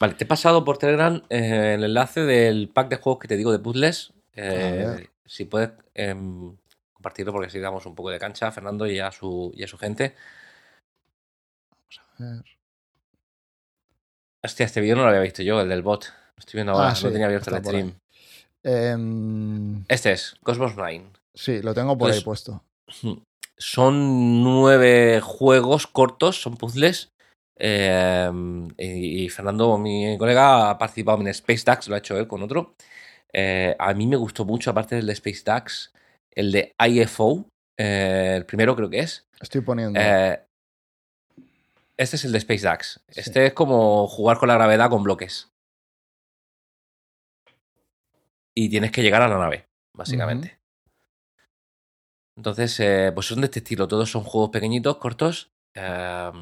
Vale, 0.00 0.14
te 0.14 0.24
he 0.24 0.26
pasado 0.26 0.64
por 0.64 0.78
Telegram 0.78 1.22
eh, 1.28 1.74
el 1.74 1.84
enlace 1.84 2.20
del 2.20 2.68
pack 2.68 2.88
de 2.88 2.96
juegos 2.96 3.20
que 3.20 3.28
te 3.28 3.36
digo 3.36 3.52
de 3.52 3.58
puzzles. 3.58 4.12
Eh, 4.34 5.08
si 5.24 5.44
puedes 5.44 5.70
em, 5.94 6.56
compartirlo 6.92 7.32
porque 7.32 7.48
así 7.48 7.58
damos 7.58 7.86
un 7.86 7.94
poco 7.94 8.10
de 8.10 8.18
cancha 8.18 8.48
a 8.48 8.52
Fernando 8.52 8.86
y 8.86 9.00
a 9.00 9.10
su, 9.10 9.52
y 9.54 9.64
a 9.64 9.68
su 9.68 9.78
gente. 9.78 10.14
A 12.18 12.22
ver. 12.22 12.44
Hostia, 14.42 14.66
este 14.66 14.80
vídeo 14.80 14.96
no 14.96 15.02
lo 15.02 15.08
había 15.08 15.20
visto 15.20 15.42
yo, 15.42 15.60
el 15.60 15.68
del 15.68 15.82
bot. 15.82 16.12
Estoy 16.38 16.58
viendo 16.58 16.72
ahora, 16.72 16.90
Ah, 16.90 16.94
sí, 16.94 17.04
no 17.04 17.10
tenía 17.10 17.26
abierto 17.26 17.50
el 17.50 17.64
stream. 17.64 17.98
Em, 18.66 19.84
Este 19.88 20.12
es, 20.12 20.36
Cosmos 20.42 20.76
Nine. 20.76 21.06
sí, 21.34 21.62
lo 21.62 21.72
tengo 21.72 21.96
por 21.96 22.10
ahí 22.10 22.20
Pues- 22.22 22.24
puesto. 22.24 22.62
Son 23.58 24.42
nueve 24.42 25.20
juegos 25.22 25.86
cortos, 25.86 26.40
son 26.42 26.56
puzzles. 26.56 27.10
eh, 27.58 28.30
y, 28.76 29.28
Fernando, 29.30 29.78
mi 29.78 30.18
colega, 30.18 30.68
ha 30.70 30.76
participado 30.78 31.20
en 31.22 31.28
Space 31.28 31.62
Dax, 31.64 31.88
lo 31.88 31.94
ha 31.94 31.98
hecho 31.98 32.18
él 32.18 32.26
con 32.28 32.42
otro. 32.42 32.74
Eh, 33.32 33.74
a 33.78 33.94
mí 33.94 34.06
me 34.06 34.16
gustó 34.16 34.44
mucho, 34.44 34.70
aparte 34.70 34.96
del 34.96 35.06
de 35.06 35.12
Space 35.14 35.42
Dax, 35.44 35.92
el 36.34 36.52
de 36.52 36.74
IFO, 36.78 37.46
eh, 37.78 38.34
el 38.36 38.44
primero 38.44 38.76
creo 38.76 38.90
que 38.90 38.98
es. 38.98 39.24
Estoy 39.40 39.62
poniendo. 39.62 39.98
Eh, 40.02 40.38
este 41.96 42.16
es 42.16 42.24
el 42.26 42.32
de 42.32 42.38
Space 42.38 42.62
Dax. 42.64 43.00
Sí. 43.08 43.20
Este 43.20 43.46
es 43.46 43.52
como 43.54 44.06
jugar 44.06 44.36
con 44.38 44.48
la 44.48 44.54
gravedad 44.54 44.90
con 44.90 45.02
bloques. 45.02 45.48
Y 48.56 48.68
tienes 48.68 48.90
que 48.90 49.02
llegar 49.02 49.22
a 49.22 49.28
la 49.28 49.38
nave, 49.38 49.68
básicamente. 49.94 50.58
Entonces, 52.36 52.78
eh, 52.80 53.12
pues 53.14 53.26
son 53.26 53.40
de 53.40 53.46
este 53.46 53.60
estilo. 53.60 53.88
Todos 53.88 54.10
son 54.10 54.22
juegos 54.22 54.50
pequeñitos, 54.50 54.96
cortos. 54.96 55.52
eh, 55.74 56.32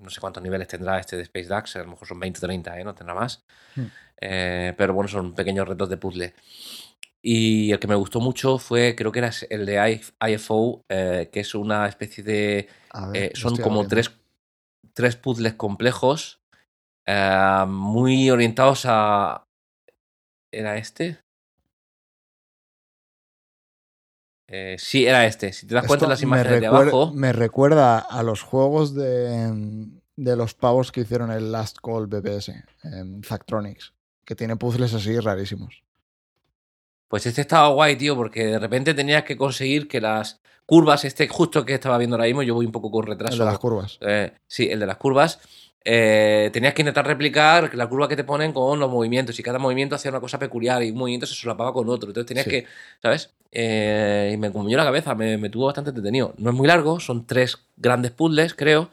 no 0.00 0.10
sé 0.10 0.20
cuántos 0.20 0.42
niveles 0.42 0.68
tendrá 0.68 0.98
este 1.00 1.16
de 1.16 1.22
Space 1.22 1.48
Dax. 1.48 1.76
A 1.76 1.80
lo 1.80 1.88
mejor 1.88 2.06
son 2.06 2.20
20 2.20 2.38
o 2.38 2.40
30, 2.42 2.78
¿eh? 2.78 2.84
no 2.84 2.94
tendrá 2.94 3.14
más. 3.14 3.44
Hmm. 3.74 3.86
Eh, 4.20 4.74
pero 4.76 4.94
bueno, 4.94 5.08
son 5.08 5.34
pequeños 5.34 5.66
retos 5.66 5.88
de 5.88 5.96
puzzle. 5.96 6.34
Y 7.28 7.72
el 7.72 7.80
que 7.80 7.88
me 7.88 7.96
gustó 7.96 8.20
mucho 8.20 8.56
fue, 8.56 8.94
creo 8.94 9.10
que 9.10 9.18
era 9.18 9.32
el 9.50 9.66
de 9.66 10.00
IFO, 10.28 10.84
eh, 10.88 11.28
que 11.32 11.40
es 11.40 11.56
una 11.56 11.88
especie 11.88 12.22
de 12.22 12.68
ver, 13.12 13.22
eh, 13.24 13.32
son 13.34 13.56
como 13.56 13.84
tres, 13.88 14.12
tres 14.92 15.16
puzzles 15.16 15.54
complejos, 15.54 16.40
eh, 17.04 17.64
muy 17.66 18.30
orientados 18.30 18.84
a... 18.86 19.42
¿Era 20.56 20.78
este? 20.78 21.18
Eh, 24.48 24.76
sí, 24.78 25.06
era 25.06 25.26
este. 25.26 25.52
Si 25.52 25.66
te 25.66 25.74
das 25.74 25.86
cuenta 25.86 26.06
en 26.06 26.10
las 26.10 26.20
Esto 26.20 26.28
imágenes 26.28 26.60
de 26.60 26.66
abajo, 26.66 27.12
Me 27.12 27.32
recuerda 27.32 27.98
a 27.98 28.22
los 28.22 28.42
juegos 28.42 28.94
de, 28.94 29.86
de 30.16 30.36
los 30.36 30.54
pavos 30.54 30.92
que 30.92 31.00
hicieron 31.02 31.30
el 31.30 31.52
Last 31.52 31.78
Call 31.82 32.06
BBS, 32.06 32.52
en 32.84 33.22
Zactronics, 33.22 33.92
que 34.24 34.34
tiene 34.34 34.56
puzzles 34.56 34.94
así 34.94 35.18
rarísimos. 35.18 35.82
pues 37.08 37.26
este 37.26 37.42
estaba 37.42 37.68
guay, 37.68 37.96
tío, 37.96 38.16
porque 38.16 38.46
de 38.46 38.58
repente 38.58 38.94
tenías 38.94 39.24
que 39.24 39.36
conseguir 39.36 39.88
que 39.88 40.00
las 40.00 40.40
curvas, 40.64 41.04
este 41.04 41.28
justo 41.28 41.64
que 41.64 41.74
estaba 41.74 41.98
viendo 41.98 42.16
ahora 42.16 42.26
mismo, 42.26 42.42
yo 42.42 42.54
voy 42.54 42.66
un 42.66 42.72
poco 42.72 42.90
con 42.90 43.04
retraso. 43.06 43.34
El 43.34 43.38
de 43.40 43.44
las 43.44 43.58
curvas. 43.58 43.98
Eh, 44.00 44.32
sí, 44.46 44.68
el 44.70 44.80
de 44.80 44.86
las 44.86 44.96
curvas. 44.96 45.40
Eh, 45.88 46.50
tenías 46.52 46.74
que 46.74 46.82
intentar 46.82 47.06
replicar 47.06 47.72
la 47.76 47.88
curva 47.88 48.08
que 48.08 48.16
te 48.16 48.24
ponen 48.24 48.52
con 48.52 48.80
los 48.80 48.90
movimientos 48.90 49.38
y 49.38 49.42
cada 49.44 49.60
movimiento 49.60 49.94
hacía 49.94 50.10
una 50.10 50.20
cosa 50.20 50.36
peculiar 50.38 50.82
y 50.82 50.90
un 50.90 50.98
movimiento 50.98 51.26
se 51.26 51.34
solapaba 51.34 51.72
con 51.72 51.88
otro. 51.88 52.08
Entonces 52.10 52.26
tenías 52.26 52.44
Sí. 52.44 52.50
que, 52.50 52.66
¿sabes? 53.00 53.30
Eh, 53.52 54.32
y 54.34 54.36
me 54.36 54.50
comió 54.50 54.76
la 54.76 54.82
cabeza, 54.84 55.14
me, 55.14 55.38
me 55.38 55.48
tuvo 55.48 55.66
bastante 55.66 55.90
entretenido. 55.90 56.34
No 56.38 56.50
es 56.50 56.56
muy 56.56 56.66
largo, 56.66 56.98
son 56.98 57.24
tres 57.24 57.58
grandes 57.76 58.10
puzzles, 58.10 58.54
creo, 58.54 58.90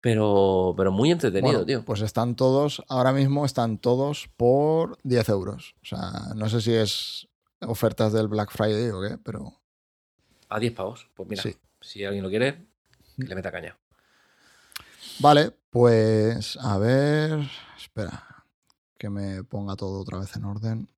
pero, 0.00 0.74
pero 0.76 0.90
muy 0.90 1.10
entretenido, 1.12 1.52
Bueno, 1.52 1.66
tío. 1.66 1.84
Pues 1.84 2.00
están 2.00 2.34
todos, 2.34 2.82
ahora 2.88 3.12
mismo 3.12 3.44
están 3.44 3.78
todos 3.78 4.28
por 4.36 4.98
10 5.04 5.28
euros. 5.28 5.76
O 5.82 5.86
sea, 5.86 6.34
no 6.34 6.48
sé 6.48 6.60
si 6.60 6.74
es 6.74 7.28
ofertas 7.60 8.12
del 8.12 8.26
Black 8.26 8.50
Friday 8.50 8.90
o 8.90 9.00
qué, 9.00 9.18
pero 9.22 9.54
A 10.48 10.58
10 10.58 10.72
pavos. 10.74 11.08
Pues 11.14 11.28
mira, 11.28 11.42
sí. 11.42 11.54
si 11.80 12.04
alguien 12.04 12.24
lo 12.24 12.28
quiere, 12.30 12.64
que 13.18 13.24
le 13.26 13.34
meta 13.36 13.52
caña. 13.52 13.76
Vale, 15.20 15.50
pues 15.70 16.56
a 16.60 16.78
ver, 16.78 17.40
espera, 17.76 18.44
que 18.98 19.10
me 19.10 19.44
ponga 19.44 19.76
todo 19.76 20.00
otra 20.00 20.18
vez 20.18 20.34
en 20.36 20.44
orden. 20.44 20.88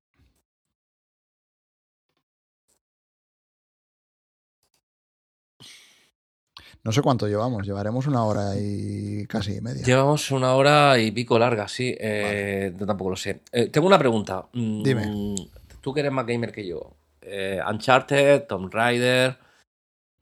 No 6.83 6.91
sé 6.91 7.01
cuánto 7.01 7.27
llevamos, 7.27 7.65
llevaremos 7.65 8.07
una 8.07 8.23
hora 8.25 8.53
y 8.57 9.25
casi 9.27 9.61
media. 9.61 9.83
Llevamos 9.83 10.31
una 10.31 10.55
hora 10.55 10.97
y 10.99 11.11
pico 11.11 11.37
larga, 11.37 11.67
sí. 11.67 11.95
eh, 11.99 12.73
tampoco 12.85 13.11
lo 13.11 13.15
sé. 13.15 13.41
Eh, 13.51 13.67
tengo 13.69 13.85
una 13.87 13.99
pregunta. 13.99 14.47
Mm, 14.53 14.83
Dime. 14.83 15.35
Tú 15.81 15.93
que 15.93 15.99
eres 15.99 16.11
más 16.11 16.25
gamer 16.25 16.51
que 16.51 16.65
yo. 16.67 16.95
eh, 17.21 17.59
Uncharted, 17.69 18.43
Tomb 18.47 18.73
Raider. 18.73 19.37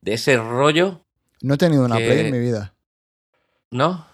De 0.02 0.14
ese 0.14 0.38
rollo, 0.38 1.02
No 1.42 1.54
he 1.56 1.58
tenido 1.58 1.84
una 1.86 1.98
que- 1.98 2.06
play 2.06 2.20
en 2.20 2.32
mi 2.32 2.40
vida. 2.40 2.74
¿no? 3.72 4.06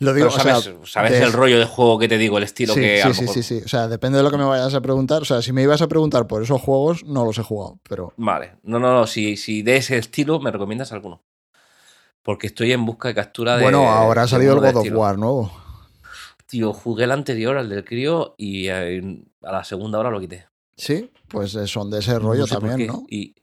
Lo 0.00 0.12
digo, 0.14 0.28
Pero 0.28 0.40
o 0.40 0.44
sea, 0.44 0.60
sabes, 0.60 0.90
sabes 0.90 1.12
de- 1.12 1.22
el 1.22 1.32
rollo 1.32 1.58
de 1.58 1.64
juego 1.64 1.98
que 1.98 2.08
te 2.08 2.18
digo, 2.18 2.38
el 2.38 2.44
estilo 2.44 2.74
sí, 2.74 2.80
que 2.80 3.00
a 3.00 3.04
sí, 3.04 3.08
lo 3.08 3.14
sí, 3.14 3.20
mejor- 3.22 3.34
sí, 3.34 3.42
sí. 3.42 3.62
O 3.64 3.68
sea, 3.68 3.88
depende 3.88 4.18
de 4.18 4.24
lo 4.24 4.30
que 4.30 4.36
me 4.38 4.44
vayas 4.44 4.74
a 4.74 4.80
preguntar. 4.80 5.22
O 5.22 5.24
sea, 5.24 5.42
si 5.42 5.52
me 5.52 5.62
ibas 5.62 5.80
a 5.82 5.88
preguntar 5.88 6.26
por 6.26 6.42
esos 6.42 6.60
juegos, 6.60 7.04
no 7.04 7.24
los 7.24 7.38
he 7.38 7.42
jugado, 7.42 7.78
pero 7.88 8.12
Vale. 8.16 8.56
No, 8.62 8.78
no, 8.78 8.92
no. 8.92 9.06
Si, 9.06 9.36
si 9.36 9.62
de 9.62 9.76
ese 9.76 9.98
estilo, 9.98 10.40
¿me 10.40 10.50
recomiendas 10.50 10.92
alguno? 10.92 11.22
Porque 12.22 12.48
estoy 12.48 12.72
en 12.72 12.84
busca 12.84 13.08
de 13.08 13.14
captura 13.14 13.56
de. 13.56 13.62
bueno, 13.62 13.88
ahora 13.90 14.22
ha 14.22 14.28
salido 14.28 14.52
el 14.54 14.60
God 14.60 14.76
of. 14.76 14.88
War 14.92 15.18
nuevo. 15.18 15.50
Tío, 16.46 16.72
jugué 16.72 17.04
el 17.04 17.12
anterior, 17.12 17.56
al 17.58 17.68
del 17.68 17.84
crío, 17.84 18.34
y 18.38 18.68
eh, 18.68 19.22
a 19.42 19.52
la 19.52 19.64
segunda 19.64 19.98
hora 19.98 20.10
lo 20.10 20.18
quité. 20.20 20.46
Sí, 20.76 21.10
pues 21.28 21.54
eh, 21.54 21.66
son 21.66 21.90
de 21.90 21.98
ese 21.98 22.18
rollo 22.18 22.40
No 22.42 22.46
sé 22.46 22.54
por 22.54 22.68
también. 22.68 22.88
¿no? 22.88 23.04
Y, 23.10 23.34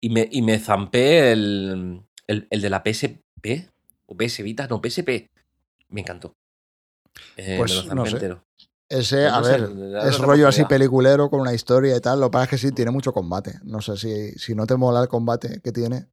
y 0.00 0.08
me, 0.10 0.28
y 0.30 0.40
me 0.42 0.58
zampé 0.58 1.32
el, 1.32 2.02
el, 2.26 2.46
el 2.50 2.60
de 2.62 2.70
la 2.70 2.82
PSP 2.84 3.68
o 4.06 4.16
PS 4.16 4.42
Vita, 4.42 4.66
no, 4.68 4.80
PSP. 4.82 5.28
Me 5.94 6.00
encantó. 6.00 6.34
Eh, 7.36 7.54
Pues, 7.58 7.72
me 7.72 7.80
zampé 7.82 7.94
no 7.94 8.06
sé. 8.06 8.12
entero. 8.16 8.44
Ese, 8.88 9.16
Pues 9.16 9.32
no 9.32 9.38
a 9.38 9.44
sé, 9.44 9.50
ver, 9.52 9.60
darle 9.92 10.10
es 10.10 10.18
rollo 10.18 10.48
así 10.48 10.64
peliculero 10.64 11.30
con 11.30 11.40
una 11.40 11.54
historia 11.54 11.96
y 11.96 12.00
tal. 12.00 12.20
Lo 12.20 12.26
que 12.26 12.32
pasa 12.32 12.44
es 12.44 12.50
que 12.50 12.58
sí, 12.58 12.72
tiene 12.72 12.90
mucho 12.90 13.12
combate. 13.12 13.60
No 13.62 13.80
sé 13.80 13.96
si, 13.96 14.32
si 14.32 14.54
no 14.54 14.66
te 14.66 14.76
mola 14.76 15.00
el 15.02 15.08
combate 15.08 15.60
que 15.62 15.72
tiene. 15.72 16.08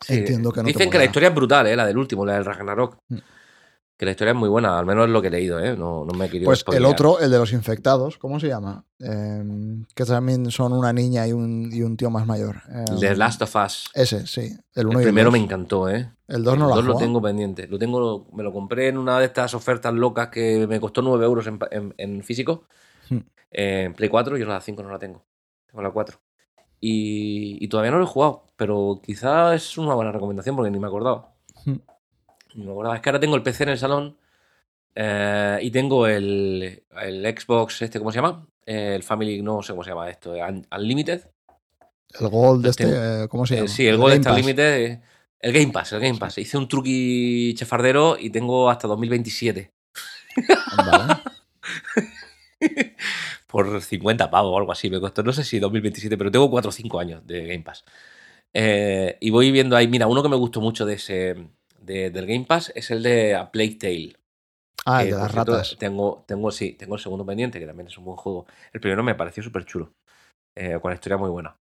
Sí, 0.00 0.14
Entiendo 0.14 0.50
que 0.50 0.60
no 0.60 0.66
te 0.66 0.72
Dicen 0.72 0.90
que 0.90 0.98
la 0.98 1.04
historia 1.04 1.28
es 1.28 1.34
brutal, 1.34 1.66
¿eh? 1.66 1.76
la 1.76 1.86
del 1.86 1.96
último, 1.98 2.26
la 2.26 2.34
del 2.34 2.44
Ragnarok. 2.44 2.96
Mm. 3.08 3.18
Que 3.96 4.06
la 4.06 4.10
historia 4.12 4.32
es 4.32 4.36
muy 4.36 4.48
buena, 4.48 4.78
al 4.78 4.86
menos 4.86 5.04
es 5.06 5.10
lo 5.12 5.22
que 5.22 5.28
he 5.28 5.30
leído, 5.30 5.60
¿eh? 5.60 5.76
No, 5.76 6.04
no 6.04 6.12
me 6.18 6.26
he 6.26 6.28
querido 6.28 6.48
Pues 6.48 6.64
el 6.72 6.84
otro, 6.86 7.20
el 7.20 7.30
de 7.30 7.38
los 7.38 7.52
infectados, 7.52 8.18
¿cómo 8.18 8.40
se 8.40 8.48
llama? 8.48 8.84
Em, 8.98 9.84
que 9.94 10.04
también 10.04 10.50
son 10.50 10.72
una 10.72 10.92
niña 10.92 11.26
y 11.28 11.32
un, 11.32 11.70
y 11.72 11.82
un 11.82 11.96
tío 11.96 12.10
más 12.10 12.26
mayor. 12.26 12.56
Em, 12.68 12.98
The 12.98 13.14
Last 13.14 13.42
of 13.42 13.54
Us. 13.54 13.90
Ese, 13.94 14.26
sí. 14.26 14.40
El 14.40 14.80
El 14.82 14.86
uno 14.88 14.98
y 15.00 15.02
el 15.02 15.08
primero 15.08 15.26
dos. 15.30 15.32
me 15.38 15.44
encantó, 15.44 15.88
¿eh? 15.88 16.10
El 16.26 16.42
2 16.42 16.54
El 16.54 16.58
no 16.60 16.64
lo, 16.66 16.70
dos 16.70 16.78
has 16.80 16.84
lo 16.84 16.92
jugado? 16.94 17.06
tengo 17.06 17.22
pendiente. 17.22 17.68
Lo 17.68 17.78
tengo, 17.78 18.26
me 18.32 18.42
lo 18.42 18.52
compré 18.52 18.88
en 18.88 18.98
una 18.98 19.18
de 19.20 19.26
estas 19.26 19.54
ofertas 19.54 19.92
locas 19.94 20.28
que 20.28 20.66
me 20.66 20.80
costó 20.80 21.00
9 21.02 21.24
euros 21.24 21.46
en, 21.46 21.58
en- 21.70 21.94
en 21.98 22.22
físico. 22.24 22.64
Hmm. 23.08 23.18
Eh, 23.52 23.82
en 23.86 23.94
Play 23.94 24.08
4, 24.08 24.36
yo 24.36 24.46
la 24.46 24.60
5 24.60 24.82
no 24.82 24.90
la 24.90 24.98
tengo. 24.98 25.22
Tengo 25.66 25.82
la 25.82 25.90
4. 25.90 26.18
Y, 26.80 27.62
y 27.64 27.68
todavía 27.68 27.92
no 27.92 27.98
lo 27.98 28.04
he 28.04 28.08
jugado, 28.08 28.46
pero 28.56 29.00
quizás 29.04 29.54
es 29.54 29.78
una 29.78 29.94
buena 29.94 30.10
recomendación 30.10 30.56
porque 30.56 30.70
ni 30.72 30.80
me 30.80 30.88
acordaba. 30.88 31.32
Hmm. 31.64 31.74
Ni 32.54 32.64
me 32.64 32.70
acordaba. 32.72 32.96
Es 32.96 33.02
que 33.02 33.08
ahora 33.10 33.20
tengo 33.20 33.36
el 33.36 33.42
PC 33.42 33.64
en 33.64 33.68
el 33.70 33.78
salón 33.78 34.16
eh, 34.94 35.58
y 35.62 35.70
tengo 35.70 36.06
el, 36.06 36.82
el 37.00 37.38
Xbox, 37.38 37.82
este, 37.82 37.98
¿cómo 37.98 38.12
se 38.12 38.16
llama? 38.16 38.46
El 38.64 39.02
Family, 39.02 39.42
no 39.42 39.62
sé 39.62 39.72
cómo 39.72 39.82
se 39.82 39.90
llama 39.90 40.08
esto, 40.10 40.32
Un- 40.32 40.66
Unlimited. 40.76 41.22
El 42.20 42.28
Gold 42.28 42.66
este, 42.66 42.84
eh, 43.24 43.28
¿cómo 43.28 43.46
se 43.46 43.54
Eh, 43.54 43.56
llama? 43.58 43.68
sí, 43.68 43.86
el 43.86 43.96
Gold 43.96 44.08
Game 44.10 44.20
está. 44.20 44.30
Unlimited. 44.32 44.98
El 45.40 45.52
Game 45.52 45.72
Pass, 45.72 45.92
el 45.94 46.00
Game 46.00 46.18
Pass. 46.18 46.38
Hice 46.38 46.56
un 46.56 46.68
truqui 46.68 47.54
chefardero 47.56 48.16
y 48.18 48.30
tengo 48.30 48.70
hasta 48.70 48.86
2027 48.86 49.72
Vale. 50.86 51.14
por 53.46 53.80
50 53.82 54.30
pavos 54.30 54.52
o 54.54 54.58
algo 54.58 54.72
así. 54.72 54.88
Me 54.90 55.00
costó, 55.00 55.22
no 55.22 55.32
sé 55.32 55.44
si 55.44 55.58
2027, 55.58 56.16
pero 56.16 56.30
tengo 56.30 56.50
4 56.50 56.68
o 56.68 56.72
5 56.72 57.00
años 57.00 57.26
de 57.26 57.44
Game 57.46 57.62
Pass. 57.64 57.84
Eh, 58.54 59.16
y 59.20 59.30
voy 59.30 59.50
viendo 59.50 59.76
ahí, 59.76 59.88
mira, 59.88 60.06
uno 60.06 60.22
que 60.22 60.28
me 60.28 60.36
gustó 60.36 60.60
mucho 60.60 60.84
de 60.86 60.94
ese 60.94 61.48
de- 61.82 62.10
del 62.10 62.26
Game 62.26 62.44
Pass 62.46 62.72
es 62.74 62.90
el 62.90 63.02
de 63.02 63.34
A 63.34 63.50
Plague 63.50 63.76
Tale. 63.76 64.16
Ah, 64.84 65.02
el 65.02 65.10
de 65.10 65.16
las 65.16 65.32
cierto, 65.32 65.52
ratas. 65.52 65.76
Tengo, 65.78 66.24
tengo, 66.26 66.50
sí, 66.50 66.72
tengo 66.72 66.94
el 66.96 67.00
segundo 67.00 67.24
pendiente, 67.24 67.60
que 67.60 67.66
también 67.66 67.86
es 67.86 67.98
un 67.98 68.04
buen 68.04 68.16
juego. 68.16 68.46
El 68.72 68.80
primero 68.80 69.02
me 69.02 69.14
pareció 69.14 69.42
súper 69.42 69.64
chulo, 69.64 69.92
eh, 70.56 70.78
con 70.80 70.90
la 70.90 70.94
historia 70.96 71.16
muy 71.16 71.30
buena. 71.30 71.56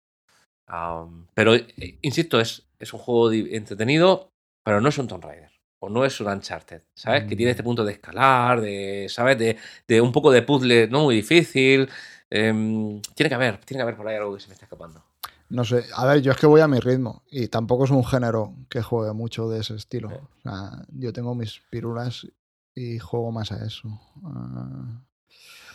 Pero, 1.34 1.54
eh, 1.54 1.98
insisto, 2.02 2.40
es, 2.40 2.66
es 2.78 2.92
un 2.92 3.00
juego 3.00 3.32
entretenido, 3.32 4.30
pero 4.64 4.80
no 4.80 4.88
es 4.88 4.98
un 4.98 5.08
Tomb 5.08 5.24
Raider. 5.24 5.50
O 5.82 5.88
no 5.88 6.04
es 6.04 6.20
un 6.20 6.28
Uncharted, 6.28 6.82
¿sabes? 6.94 7.24
Que 7.24 7.36
tiene 7.36 7.50
Mm. 7.50 7.52
este 7.52 7.62
punto 7.62 7.84
de 7.84 7.92
escalar, 7.92 8.60
de, 8.60 9.06
¿sabes? 9.08 9.38
De, 9.38 9.56
de 9.88 10.00
un 10.00 10.12
poco 10.12 10.30
de 10.30 10.42
puzzle 10.42 10.88
no 10.88 11.04
muy 11.04 11.16
difícil. 11.16 11.88
Em, 12.28 13.00
tiene 13.14 13.28
que 13.30 13.34
haber, 13.34 13.58
tiene 13.64 13.78
que 13.78 13.82
haber 13.82 13.96
por 13.96 14.06
ahí 14.06 14.16
algo 14.16 14.34
que 14.34 14.40
se 14.40 14.48
me 14.48 14.54
está 14.54 14.66
escapando. 14.66 15.02
No 15.50 15.64
sé. 15.64 15.84
A 15.94 16.06
ver, 16.06 16.22
yo 16.22 16.32
es 16.32 16.38
que 16.38 16.46
voy 16.46 16.60
a 16.60 16.68
mi 16.68 16.78
ritmo. 16.80 17.22
Y 17.30 17.48
tampoco 17.48 17.84
es 17.84 17.90
un 17.90 18.04
género 18.04 18.54
que 18.68 18.82
juegue 18.82 19.12
mucho 19.12 19.48
de 19.48 19.60
ese 19.60 19.74
estilo. 19.74 20.10
Eh. 20.10 20.20
O 20.38 20.40
sea, 20.42 20.70
yo 20.90 21.12
tengo 21.12 21.34
mis 21.34 21.60
pirulas 21.70 22.26
y 22.74 22.98
juego 22.98 23.30
más 23.32 23.50
a 23.52 23.64
eso. 23.64 23.88
Ah, 24.24 25.00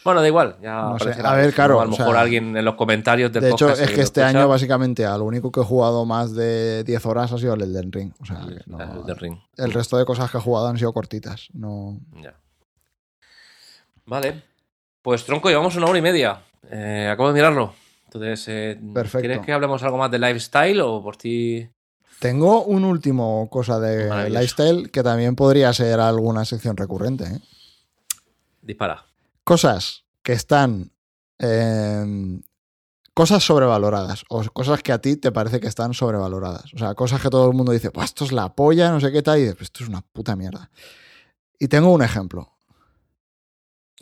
Bueno, 0.05 0.21
da 0.21 0.27
igual, 0.27 0.57
ya 0.61 0.81
No 0.83 0.99
sé, 0.99 1.13
a 1.21 1.33
ver, 1.33 1.53
claro, 1.53 1.81
A 1.81 1.85
lo 1.85 1.89
o 1.89 1.97
mejor 1.97 2.13
sea, 2.13 2.21
alguien 2.21 2.55
en 2.55 2.63
los 2.63 2.75
comentarios 2.75 3.33
del 3.33 3.41
de 3.43 3.49
hecho, 3.49 3.65
podcast. 3.67 3.81
es 3.81 3.87
que 3.95 4.01
este 4.01 4.21
escucha, 4.21 4.39
año, 4.39 4.47
básicamente, 4.47 5.05
a 5.05 5.17
lo 5.17 5.25
único 5.25 5.51
que 5.51 5.59
he 5.59 5.63
jugado 5.63 6.05
más 6.05 6.33
de 6.35 6.83
10 6.83 7.05
horas 7.07 7.31
ha 7.33 7.37
sido 7.37 7.55
el 7.55 7.61
Elden 7.63 7.91
Ring. 7.91 8.13
O 8.21 8.25
sea, 8.25 8.39
el- 8.41 8.57
que 8.59 8.63
no- 8.67 8.81
el 8.81 9.03
del 9.05 9.17
ring. 9.17 9.37
el 9.57 9.73
resto 9.73 9.97
de 9.97 10.05
cosas 10.05 10.29
que 10.31 10.37
he 10.37 10.41
jugado 10.41 10.67
han 10.67 10.77
sido 10.77 10.93
cortitas. 10.93 11.49
No. 11.53 11.99
Ya. 12.21 12.33
Vale. 14.05 14.43
Pues 15.01 15.25
tronco, 15.25 15.49
llevamos 15.49 15.75
una 15.75 15.87
hora 15.87 15.99
y 15.99 16.01
media. 16.01 16.41
Eh, 16.69 17.09
acabo 17.11 17.27
de 17.29 17.33
mirarlo. 17.35 17.73
Entonces, 18.15 18.47
eh, 18.47 18.79
Perfecto. 18.93 19.19
¿quieres 19.27 19.45
que 19.45 19.51
hablemos 19.51 19.83
algo 19.83 19.97
más 19.97 20.09
de 20.09 20.19
lifestyle 20.19 20.79
o 20.81 21.03
por 21.03 21.17
ti? 21.17 21.67
Tengo 22.19 22.63
un 22.63 22.85
último 22.85 23.49
cosa 23.49 23.79
de 23.79 24.29
lifestyle 24.29 24.89
que 24.89 25.03
también 25.03 25.35
podría 25.35 25.73
ser 25.73 25.99
alguna 25.99 26.45
sección 26.45 26.77
recurrente. 26.77 27.25
¿eh? 27.25 27.39
Dispara. 28.61 29.05
Cosas 29.43 30.05
que 30.23 30.33
están. 30.33 30.91
eh, 31.39 32.39
cosas 33.13 33.43
sobrevaloradas. 33.43 34.23
O 34.29 34.43
cosas 34.43 34.81
que 34.81 34.91
a 34.91 34.99
ti 34.99 35.17
te 35.17 35.31
parece 35.31 35.59
que 35.59 35.67
están 35.67 35.93
sobrevaloradas. 35.93 36.73
O 36.73 36.77
sea, 36.77 36.95
cosas 36.95 37.21
que 37.21 37.29
todo 37.29 37.49
el 37.49 37.55
mundo 37.55 37.71
dice, 37.71 37.91
pues 37.91 38.05
esto 38.05 38.25
es 38.25 38.31
la 38.31 38.55
polla, 38.55 38.91
no 38.91 38.99
sé 38.99 39.11
qué 39.11 39.21
tal. 39.21 39.39
Y 39.39 39.41
dices, 39.41 39.55
pues 39.55 39.67
esto 39.67 39.83
es 39.83 39.89
una 39.89 40.01
puta 40.01 40.35
mierda. 40.35 40.69
Y 41.59 41.67
tengo 41.67 41.91
un 41.91 42.01
ejemplo. 42.03 42.54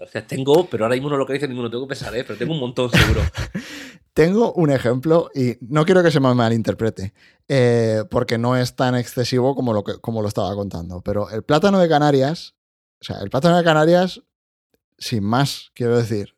O 0.03 0.07
sea, 0.07 0.25
tengo, 0.27 0.67
pero 0.69 0.84
ahora 0.84 0.95
mismo 0.95 1.09
no 1.09 1.17
lo 1.17 1.25
que 1.25 1.34
dice 1.34 1.47
ninguno, 1.47 1.69
tengo 1.69 1.85
que 1.85 1.95
pensar, 1.95 2.15
¿eh? 2.15 2.23
pero 2.23 2.38
tengo 2.38 2.53
un 2.53 2.59
montón 2.59 2.91
seguro. 2.91 3.21
Tengo 4.13 4.53
un 4.53 4.69
ejemplo 4.69 5.31
y 5.34 5.57
no 5.59 5.85
quiero 5.85 6.03
que 6.03 6.11
se 6.11 6.19
me 6.19 6.31
malinterprete, 6.35 7.15
eh, 7.47 8.03
porque 8.11 8.38
no 8.38 8.55
es 8.55 8.75
tan 8.75 8.93
excesivo 8.93 9.55
como 9.55 9.73
lo, 9.73 9.84
que, 9.84 9.99
como 10.01 10.21
lo 10.21 10.27
estaba 10.27 10.53
contando. 10.53 11.01
Pero 11.01 11.31
el 11.31 11.41
plátano 11.41 11.80
de 11.80 11.89
Canarias, 11.89 12.53
o 13.01 13.05
sea, 13.05 13.17
el 13.21 13.31
plátano 13.31 13.57
de 13.57 13.63
Canarias, 13.63 14.21
sin 14.99 15.23
más, 15.23 15.71
quiero 15.73 15.97
decir, 15.97 16.35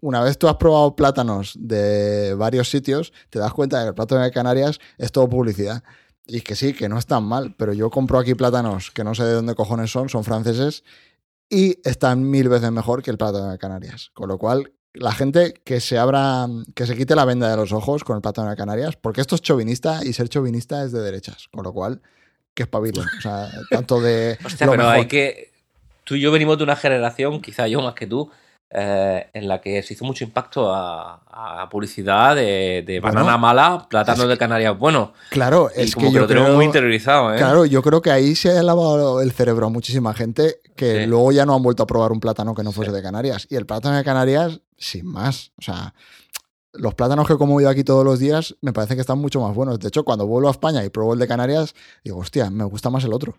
una 0.00 0.22
vez 0.22 0.38
tú 0.38 0.48
has 0.48 0.56
probado 0.56 0.96
plátanos 0.96 1.54
de 1.58 2.32
varios 2.36 2.70
sitios, 2.70 3.12
te 3.28 3.38
das 3.38 3.52
cuenta 3.52 3.80
de 3.80 3.84
que 3.84 3.88
el 3.88 3.94
plátano 3.94 4.22
de 4.22 4.30
Canarias 4.30 4.80
es 4.96 5.12
todo 5.12 5.28
publicidad. 5.28 5.82
Y 6.26 6.40
que 6.40 6.56
sí, 6.56 6.72
que 6.72 6.88
no 6.88 6.96
es 6.96 7.04
tan 7.04 7.24
mal, 7.24 7.54
pero 7.58 7.74
yo 7.74 7.90
compro 7.90 8.18
aquí 8.18 8.34
plátanos 8.34 8.90
que 8.90 9.04
no 9.04 9.14
sé 9.14 9.24
de 9.24 9.34
dónde 9.34 9.54
cojones 9.54 9.90
son, 9.90 10.08
son 10.08 10.24
franceses, 10.24 10.84
y 11.54 11.78
están 11.84 12.28
mil 12.28 12.48
veces 12.48 12.72
mejor 12.72 13.02
que 13.02 13.12
el 13.12 13.16
plátano 13.16 13.50
de 13.50 13.58
Canarias. 13.58 14.10
Con 14.12 14.28
lo 14.28 14.38
cual, 14.38 14.72
la 14.92 15.12
gente 15.12 15.54
que 15.64 15.78
se 15.78 15.98
abra, 15.98 16.48
que 16.74 16.84
se 16.84 16.96
quite 16.96 17.14
la 17.14 17.24
venda 17.24 17.48
de 17.48 17.56
los 17.56 17.70
ojos 17.70 18.02
con 18.02 18.16
el 18.16 18.22
plátano 18.22 18.50
de 18.50 18.56
Canarias, 18.56 18.96
porque 18.96 19.20
esto 19.20 19.36
es 19.36 19.40
chauvinista 19.40 20.00
y 20.04 20.12
ser 20.12 20.28
chauvinista 20.28 20.82
es 20.84 20.90
de 20.90 21.00
derechas. 21.00 21.46
Con 21.52 21.62
lo 21.62 21.72
cual, 21.72 22.02
que 22.54 22.64
espabilen. 22.64 23.04
O 23.18 23.20
sea, 23.20 23.48
tanto 23.70 24.00
de. 24.00 24.36
Hostia, 24.44 24.66
lo 24.66 24.72
pero 24.72 24.82
mejor. 24.82 24.96
hay 24.96 25.06
que. 25.06 25.52
Tú 26.02 26.16
y 26.16 26.20
yo 26.20 26.32
venimos 26.32 26.58
de 26.58 26.64
una 26.64 26.74
generación, 26.74 27.40
quizá 27.40 27.68
yo 27.68 27.80
más 27.80 27.94
que 27.94 28.08
tú, 28.08 28.30
eh, 28.70 29.30
en 29.32 29.46
la 29.46 29.60
que 29.60 29.82
se 29.82 29.94
hizo 29.94 30.04
mucho 30.04 30.24
impacto 30.24 30.74
a, 30.74 31.22
a 31.62 31.68
publicidad 31.68 32.34
de, 32.34 32.82
de 32.86 33.00
Bueno, 33.00 33.14
banana 33.20 33.38
mala, 33.38 33.86
plátano 33.88 34.26
de 34.26 34.36
Canarias 34.36 34.76
bueno. 34.78 35.12
Claro, 35.30 35.70
Y 35.76 35.82
es 35.82 35.94
como 35.94 36.06
que 36.06 36.10
que 36.10 36.14
yo 36.14 36.20
lo 36.22 36.26
tenemos 36.26 36.46
creo. 36.48 36.56
muy 36.56 36.64
interiorizado, 36.64 37.32
¿eh? 37.34 37.38
Claro, 37.38 37.64
yo 37.66 37.82
creo 37.82 38.02
que 38.02 38.10
ahí 38.10 38.34
se 38.34 38.56
ha 38.58 38.62
lavado 38.62 39.20
el 39.20 39.30
cerebro 39.32 39.66
a 39.66 39.70
muchísima 39.70 40.12
gente 40.14 40.56
que 40.76 41.02
Sí. 41.02 41.06
luego 41.06 41.30
ya 41.30 41.46
no 41.46 41.54
han 41.54 41.62
vuelto 41.62 41.82
a 41.84 41.86
probar 41.86 42.10
un 42.10 42.18
plátano 42.20 42.54
que 42.54 42.64
no 42.64 42.72
fuese 42.72 42.90
Sí. 42.90 42.96
de 42.96 43.02
Canarias. 43.02 43.46
Y 43.48 43.54
el 43.56 43.66
plátano 43.66 43.96
de 43.96 44.02
Canarias, 44.04 44.60
sin 44.76 45.06
más. 45.06 45.52
O 45.58 45.62
sea, 45.62 45.94
los 46.72 46.94
plátanos 46.94 47.28
que 47.28 47.36
como 47.36 47.60
yo 47.60 47.68
aquí 47.68 47.84
todos 47.84 48.04
los 48.04 48.18
días 48.18 48.56
me 48.60 48.72
parece 48.72 48.96
que 48.96 49.00
están 49.02 49.18
mucho 49.20 49.40
más 49.40 49.54
buenos. 49.54 49.78
De 49.78 49.86
hecho, 49.86 50.02
cuando 50.04 50.26
vuelvo 50.26 50.48
a 50.48 50.50
España 50.50 50.84
y 50.84 50.88
pruebo 50.88 51.12
el 51.12 51.20
de 51.20 51.28
Canarias, 51.28 51.74
digo, 52.02 52.18
hostia, 52.18 52.50
me 52.50 52.64
gusta 52.64 52.90
más 52.90 53.04
el 53.04 53.12
otro. 53.12 53.36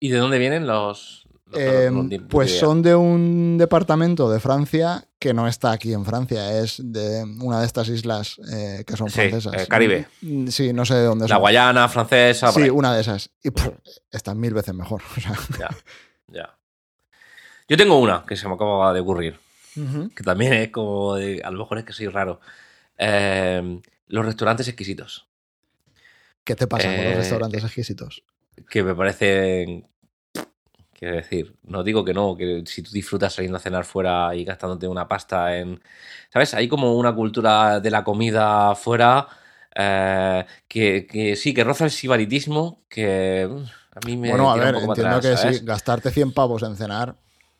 ¿Y 0.00 0.08
de 0.08 0.16
dónde 0.18 0.38
vienen 0.38 0.66
los.? 0.66 1.21
Eh, 1.54 1.90
no 1.92 2.08
tengo 2.08 2.28
pues 2.28 2.58
son 2.58 2.82
de 2.82 2.94
un 2.94 3.56
departamento 3.58 4.30
de 4.30 4.40
Francia 4.40 5.04
que 5.18 5.32
no 5.34 5.46
está 5.46 5.72
aquí 5.72 5.92
en 5.92 6.04
Francia, 6.04 6.58
es 6.60 6.80
de 6.82 7.22
una 7.40 7.60
de 7.60 7.66
estas 7.66 7.88
islas 7.88 8.38
eh, 8.52 8.84
que 8.86 8.96
son 8.96 9.08
Sí, 9.08 9.14
francesas. 9.28 9.54
eh, 9.62 9.66
Caribe. 9.68 10.06
Mm, 10.22 10.48
Sí, 10.48 10.72
no 10.72 10.84
sé 10.84 10.94
de 10.94 11.04
dónde 11.04 11.24
La 11.28 11.34
son. 11.36 11.40
Guayana, 11.40 11.88
francesa. 11.88 12.50
Sí, 12.52 12.68
una 12.70 12.94
de 12.94 13.00
esas. 13.02 13.30
Y 13.42 13.50
pff, 13.50 13.68
están 14.10 14.38
mil 14.40 14.52
veces 14.54 14.74
mejor. 14.74 15.02
O 15.16 15.20
sea. 15.20 15.32
Ya, 15.58 15.68
ya. 16.28 16.58
Yo 17.68 17.76
tengo 17.76 17.98
una 18.00 18.24
que 18.26 18.36
se 18.36 18.48
me 18.48 18.54
acaba 18.54 18.92
de 18.92 19.00
ocurrir, 19.00 19.38
que 19.74 20.22
también 20.24 20.52
es 20.54 20.70
como 20.70 21.14
de, 21.14 21.40
a 21.44 21.50
lo 21.50 21.58
mejor 21.60 21.78
es 21.78 21.84
que 21.84 21.92
soy 21.92 22.08
raro. 22.08 22.40
Eh, 22.98 23.80
los 24.08 24.26
restaurantes 24.26 24.68
exquisitos, 24.68 25.26
¿Qué 26.44 26.56
te 26.56 26.66
pasa 26.66 26.88
con 26.88 27.04
los 27.04 27.14
Eh, 27.14 27.16
restaurantes 27.16 27.62
exquisitos? 27.64 28.24
que 28.68 28.82
me 28.82 28.94
parecen, 28.94 29.86
quiero 31.02 31.16
decir, 31.16 31.56
no 31.64 31.82
digo 31.82 32.04
que 32.04 32.14
no, 32.14 32.36
que 32.36 32.62
si 32.64 32.80
tú 32.80 32.92
disfrutas 32.92 33.34
saliendo 33.34 33.56
a 33.56 33.60
cenar 33.60 33.84
fuera 33.84 34.32
y 34.36 34.44
gastándote 34.44 34.86
una 34.86 35.08
pasta 35.08 35.56
en, 35.58 35.82
¿sabes? 36.32 36.54
Hay 36.54 36.68
como 36.68 36.94
una 36.96 37.12
cultura 37.12 37.80
de 37.80 37.90
la 37.90 38.04
comida 38.04 38.74
fuera 38.76 39.26
eh, 39.74 40.44
que, 40.68 41.08
que 41.08 41.34
sí, 41.34 41.52
que 41.52 41.64
roza 41.64 41.86
el 41.86 41.90
sibaritismo, 41.90 42.84
que 42.88 43.48
a 43.94 44.06
mí 44.06 44.16
me 44.16 44.30
Bueno, 44.30 44.48
a 44.48 44.54
un 44.54 44.60
ver, 44.60 44.74
poco 44.74 44.86
entiendo 44.90 45.16
atrás, 45.16 45.32
que 45.32 45.36
¿sabes? 45.42 45.58
sí, 45.58 45.64
gastarte 45.64 46.10
100 46.12 46.32
pavos 46.32 46.62
en 46.62 46.76
cenar 46.76 47.16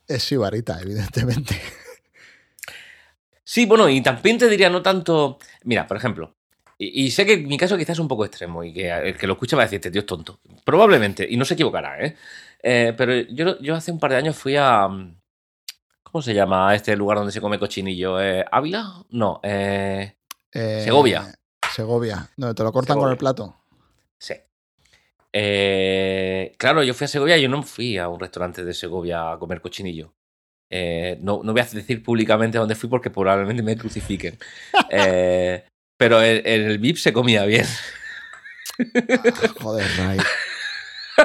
es 0.06 0.22
sibarita, 0.22 0.80
evidentemente. 0.80 1.60
Sí, 3.44 3.66
bueno, 3.66 3.88
y 3.88 4.00
también 4.02 4.38
te 4.38 4.48
diría 4.48 4.70
no 4.70 4.82
tanto. 4.82 5.38
Mira, 5.64 5.86
por 5.86 5.96
ejemplo, 5.96 6.36
y, 6.78 7.04
y 7.06 7.10
sé 7.10 7.26
que 7.26 7.36
mi 7.38 7.58
caso 7.58 7.76
quizás 7.76 7.96
es 7.96 7.98
un 7.98 8.08
poco 8.08 8.24
extremo 8.24 8.62
y 8.64 8.72
que 8.72 8.88
el 8.90 9.16
que 9.16 9.26
lo 9.26 9.34
escucha 9.34 9.56
va 9.56 9.62
a 9.62 9.66
decir, 9.66 9.76
este 9.78 9.90
tío 9.90 10.00
es 10.02 10.06
tonto. 10.06 10.40
Probablemente, 10.64 11.26
y 11.28 11.36
no 11.36 11.44
se 11.44 11.54
equivocará, 11.54 12.04
¿eh? 12.04 12.16
Eh, 12.62 12.94
pero 12.96 13.12
yo, 13.30 13.58
yo 13.60 13.74
hace 13.74 13.90
un 13.92 13.98
par 13.98 14.10
de 14.12 14.16
años 14.18 14.36
fui 14.36 14.56
a. 14.56 14.86
mm, 14.88 15.16
¿Cómo 16.02 16.22
se 16.22 16.34
llama 16.34 16.74
este 16.74 16.94
lugar 16.96 17.16
donde 17.18 17.32
se 17.32 17.40
come 17.40 17.58
cochinillo? 17.58 18.20
Eh, 18.20 18.44
¿Ávila? 18.50 19.02
No, 19.10 19.40
eh, 19.42 20.14
Eh, 20.52 20.82
Segovia. 20.84 21.34
Segovia, 21.74 22.28
donde 22.36 22.54
te 22.54 22.62
lo 22.62 22.70
cortan 22.72 22.98
con 22.98 23.10
el 23.10 23.16
plato. 23.16 23.56
sí. 24.18 24.34
Eh, 25.34 26.52
claro, 26.58 26.82
yo 26.82 26.92
fui 26.92 27.06
a 27.06 27.08
Segovia 27.08 27.38
y 27.38 27.42
yo 27.42 27.48
no 27.48 27.62
fui 27.62 27.96
a 27.96 28.08
un 28.08 28.20
restaurante 28.20 28.62
de 28.64 28.74
Segovia 28.74 29.32
a 29.32 29.38
comer 29.38 29.62
cochinillo. 29.62 30.12
Eh, 30.68 31.18
no, 31.22 31.40
no 31.42 31.52
voy 31.52 31.62
a 31.62 31.64
decir 31.64 32.02
públicamente 32.02 32.58
dónde 32.58 32.74
fui 32.74 32.90
porque 32.90 33.08
probablemente 33.10 33.62
me 33.62 33.76
crucifiquen. 33.76 34.38
Eh, 34.90 35.64
pero 35.96 36.22
en, 36.22 36.42
en 36.46 36.70
el 36.70 36.78
VIP 36.78 36.96
se 36.98 37.12
comía 37.14 37.46
bien. 37.46 37.64
Joder, 39.60 39.86
Ray. 39.96 40.18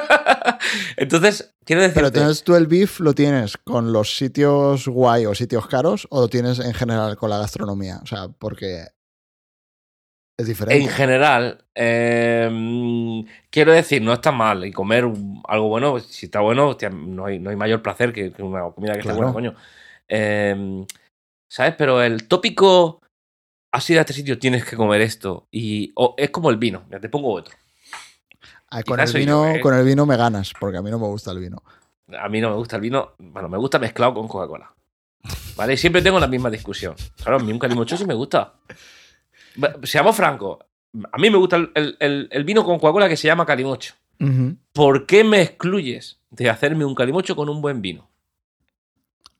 Entonces, 0.96 1.54
quiero 1.64 1.82
decir. 1.82 1.94
Pero 1.94 2.08
entonces 2.08 2.42
tú 2.42 2.54
el 2.54 2.66
beef 2.66 3.00
lo 3.00 3.14
tienes 3.14 3.56
con 3.56 3.92
los 3.92 4.16
sitios 4.16 4.88
guay 4.88 5.26
o 5.26 5.34
sitios 5.34 5.66
caros 5.66 6.06
o 6.10 6.20
lo 6.22 6.28
tienes 6.28 6.58
en 6.58 6.74
general 6.74 7.16
con 7.16 7.30
la 7.30 7.38
gastronomía. 7.38 8.00
O 8.02 8.06
sea, 8.06 8.28
porque 8.28 8.84
es 10.38 10.46
diferente. 10.46 10.82
En 10.82 10.88
general, 10.88 11.64
eh, 11.74 13.24
quiero 13.50 13.72
decir, 13.72 14.02
no 14.02 14.12
está 14.12 14.32
mal. 14.32 14.64
Y 14.64 14.72
comer 14.72 15.04
algo 15.48 15.68
bueno, 15.68 15.98
si 16.00 16.26
está 16.26 16.40
bueno, 16.40 16.70
hostia, 16.70 16.90
no, 16.90 17.26
hay, 17.26 17.38
no 17.38 17.50
hay 17.50 17.56
mayor 17.56 17.82
placer 17.82 18.12
que, 18.12 18.32
que 18.32 18.42
una 18.42 18.62
comida 18.70 18.92
que 18.92 19.00
esté 19.00 19.12
Claro. 19.12 19.18
buena, 19.18 19.32
coño. 19.32 19.54
Eh, 20.08 20.84
¿Sabes? 21.50 21.74
Pero 21.78 22.02
el 22.02 22.28
tópico, 22.28 23.00
has 23.72 23.88
ido 23.90 24.00
a 24.00 24.02
este 24.02 24.12
sitio, 24.12 24.38
tienes 24.38 24.64
que 24.64 24.76
comer 24.76 25.00
esto. 25.00 25.48
Y 25.50 25.92
es 26.16 26.30
como 26.30 26.50
el 26.50 26.56
vino. 26.56 26.84
Ya 26.90 27.00
te 27.00 27.08
pongo 27.08 27.32
otro. 27.32 27.54
Ah, 28.70 28.82
con, 28.82 29.00
el 29.00 29.12
vino, 29.12 29.44
yo, 29.48 29.54
¿eh? 29.56 29.60
con 29.60 29.74
el 29.74 29.84
vino 29.84 30.04
me 30.06 30.16
ganas, 30.16 30.52
porque 30.58 30.76
a 30.78 30.82
mí 30.82 30.90
no 30.90 30.98
me 30.98 31.06
gusta 31.06 31.30
el 31.32 31.38
vino. 31.38 31.62
A 32.20 32.28
mí 32.28 32.40
no 32.40 32.50
me 32.50 32.56
gusta 32.56 32.76
el 32.76 32.82
vino. 32.82 33.12
Bueno, 33.18 33.48
me 33.48 33.58
gusta 33.58 33.78
mezclado 33.78 34.14
con 34.14 34.28
Coca-Cola. 34.28 34.72
¿Vale? 35.56 35.74
Y 35.74 35.76
siempre 35.76 36.02
tengo 36.02 36.20
la 36.20 36.26
misma 36.26 36.50
discusión. 36.50 36.94
Claro, 37.16 37.38
a 37.38 37.42
mí 37.42 37.50
un 37.52 37.58
calimocho 37.58 37.96
sí 37.96 38.04
me 38.06 38.14
gusta. 38.14 38.54
Seamos 39.82 40.16
francos. 40.16 40.58
A 41.12 41.18
mí 41.18 41.30
me 41.30 41.36
gusta 41.36 41.56
el, 41.56 41.96
el- 42.00 42.28
el- 42.30 42.44
vino 42.44 42.64
con 42.64 42.78
Coca-Cola 42.78 43.08
que 43.08 43.16
se 43.16 43.26
llama 43.28 43.44
calimocho. 43.46 43.94
¿Por 44.72 45.06
qué 45.06 45.22
me 45.24 45.42
excluyes 45.42 46.18
de 46.30 46.50
hacerme 46.50 46.84
un 46.84 46.94
calimocho 46.94 47.36
con 47.36 47.48
un 47.48 47.60
buen 47.60 47.80
vino? 47.82 48.07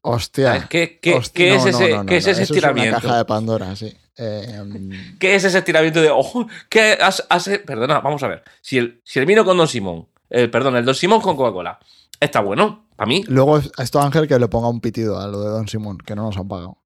Hostia. 0.02 0.66
¿Qué, 0.70 0.98
qué- 1.00 1.14
Hostia, 1.14 1.44
qué 1.46 1.50
no, 1.50 1.56
es 1.56 1.66
ese, 1.74 1.90
no, 1.90 1.96
no, 2.04 2.06
qué 2.06 2.16
es 2.18 2.26
ese 2.26 2.42
estiramiento? 2.44 2.96
Es 2.96 3.02
una 3.04 3.08
caja 3.08 3.18
de 3.18 3.24
Pandora, 3.24 3.76
sí. 3.76 3.96
Eh, 4.16 4.62
mm, 4.64 5.18
¿Qué 5.18 5.34
es 5.34 5.44
ese 5.44 5.58
estiramiento 5.58 6.00
de 6.00 6.10
ojo? 6.10 6.46
¿Qué 6.68 6.98
has- 7.00 7.26
Perdona, 7.66 8.00
vamos 8.00 8.22
a 8.22 8.28
ver. 8.28 8.42
Si 8.60 8.78
el, 8.78 9.00
si 9.04 9.18
el 9.18 9.26
vino 9.26 9.44
con 9.44 9.56
Don 9.56 9.68
Simón, 9.68 10.08
eh, 10.30 10.48
perdón, 10.48 10.76
el 10.76 10.84
Don 10.84 10.94
Simón 10.94 11.20
con 11.20 11.36
Coca-Cola, 11.36 11.78
está 12.20 12.40
bueno, 12.40 12.86
para 12.96 13.06
mí. 13.08 13.24
luego 13.28 13.56
a 13.56 13.82
esto 13.82 14.00
Ángel 14.00 14.26
que 14.28 14.38
le 14.38 14.48
ponga 14.48 14.68
un 14.68 14.80
pitido 14.80 15.18
a 15.20 15.26
lo 15.28 15.40
de 15.42 15.50
Don 15.50 15.68
Simón, 15.68 15.98
que 15.98 16.14
no 16.16 16.22
nos 16.24 16.36
han 16.36 16.48
pagado. 16.48 16.78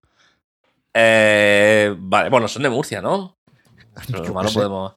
Eh, 0.94 1.94
vale, 1.98 2.28
bueno, 2.30 2.48
son 2.48 2.62
de 2.62 2.68
Murcia, 2.70 3.00
¿no? 3.00 3.36
Pero 4.06 4.08
Yo 4.08 4.16
lo 4.18 4.24
qué 4.24 4.32
malo 4.32 4.48
sé. 4.48 4.54
podemos. 4.54 4.94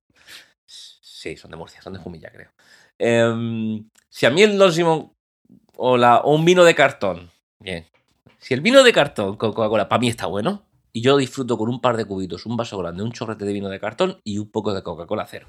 Sí, 0.65 1.37
son 1.37 1.51
de 1.51 1.57
Murcia, 1.57 1.81
son 1.81 1.93
de 1.93 1.99
Jumilla, 1.99 2.29
creo. 2.31 2.49
Em, 2.97 3.89
si 4.09 4.25
a 4.25 4.29
mí 4.29 4.41
el 4.43 4.57
Don 4.57 4.71
Simón 4.71 5.11
o, 5.77 5.97
la, 5.97 6.17
o 6.17 6.33
un 6.35 6.45
vino 6.45 6.63
de 6.63 6.75
cartón, 6.75 7.31
bien. 7.59 7.85
Si 8.45 8.53
el 8.53 8.61
vino 8.61 8.84
de 8.84 8.93
cartón 8.93 9.38
con 9.38 9.53
Coca-Cola 9.53 9.89
para 9.89 9.99
mí 9.99 10.07
está 10.07 10.27
bueno, 10.27 10.65
y 10.93 11.01
yo 11.01 11.17
disfruto 11.17 11.57
con 11.57 11.67
un 11.67 11.81
par 11.81 11.97
de 11.97 12.05
cubitos, 12.05 12.45
un 12.45 12.55
vaso 12.55 12.77
grande, 12.77 13.01
un 13.01 13.11
chorrete 13.11 13.43
de 13.43 13.51
vino 13.51 13.69
de 13.69 13.80
cartón 13.80 14.22
y 14.23 14.38
un 14.38 14.51
poco 14.51 14.72
de 14.72 14.84
Coca-Cola 14.84 15.26
cero. 15.27 15.47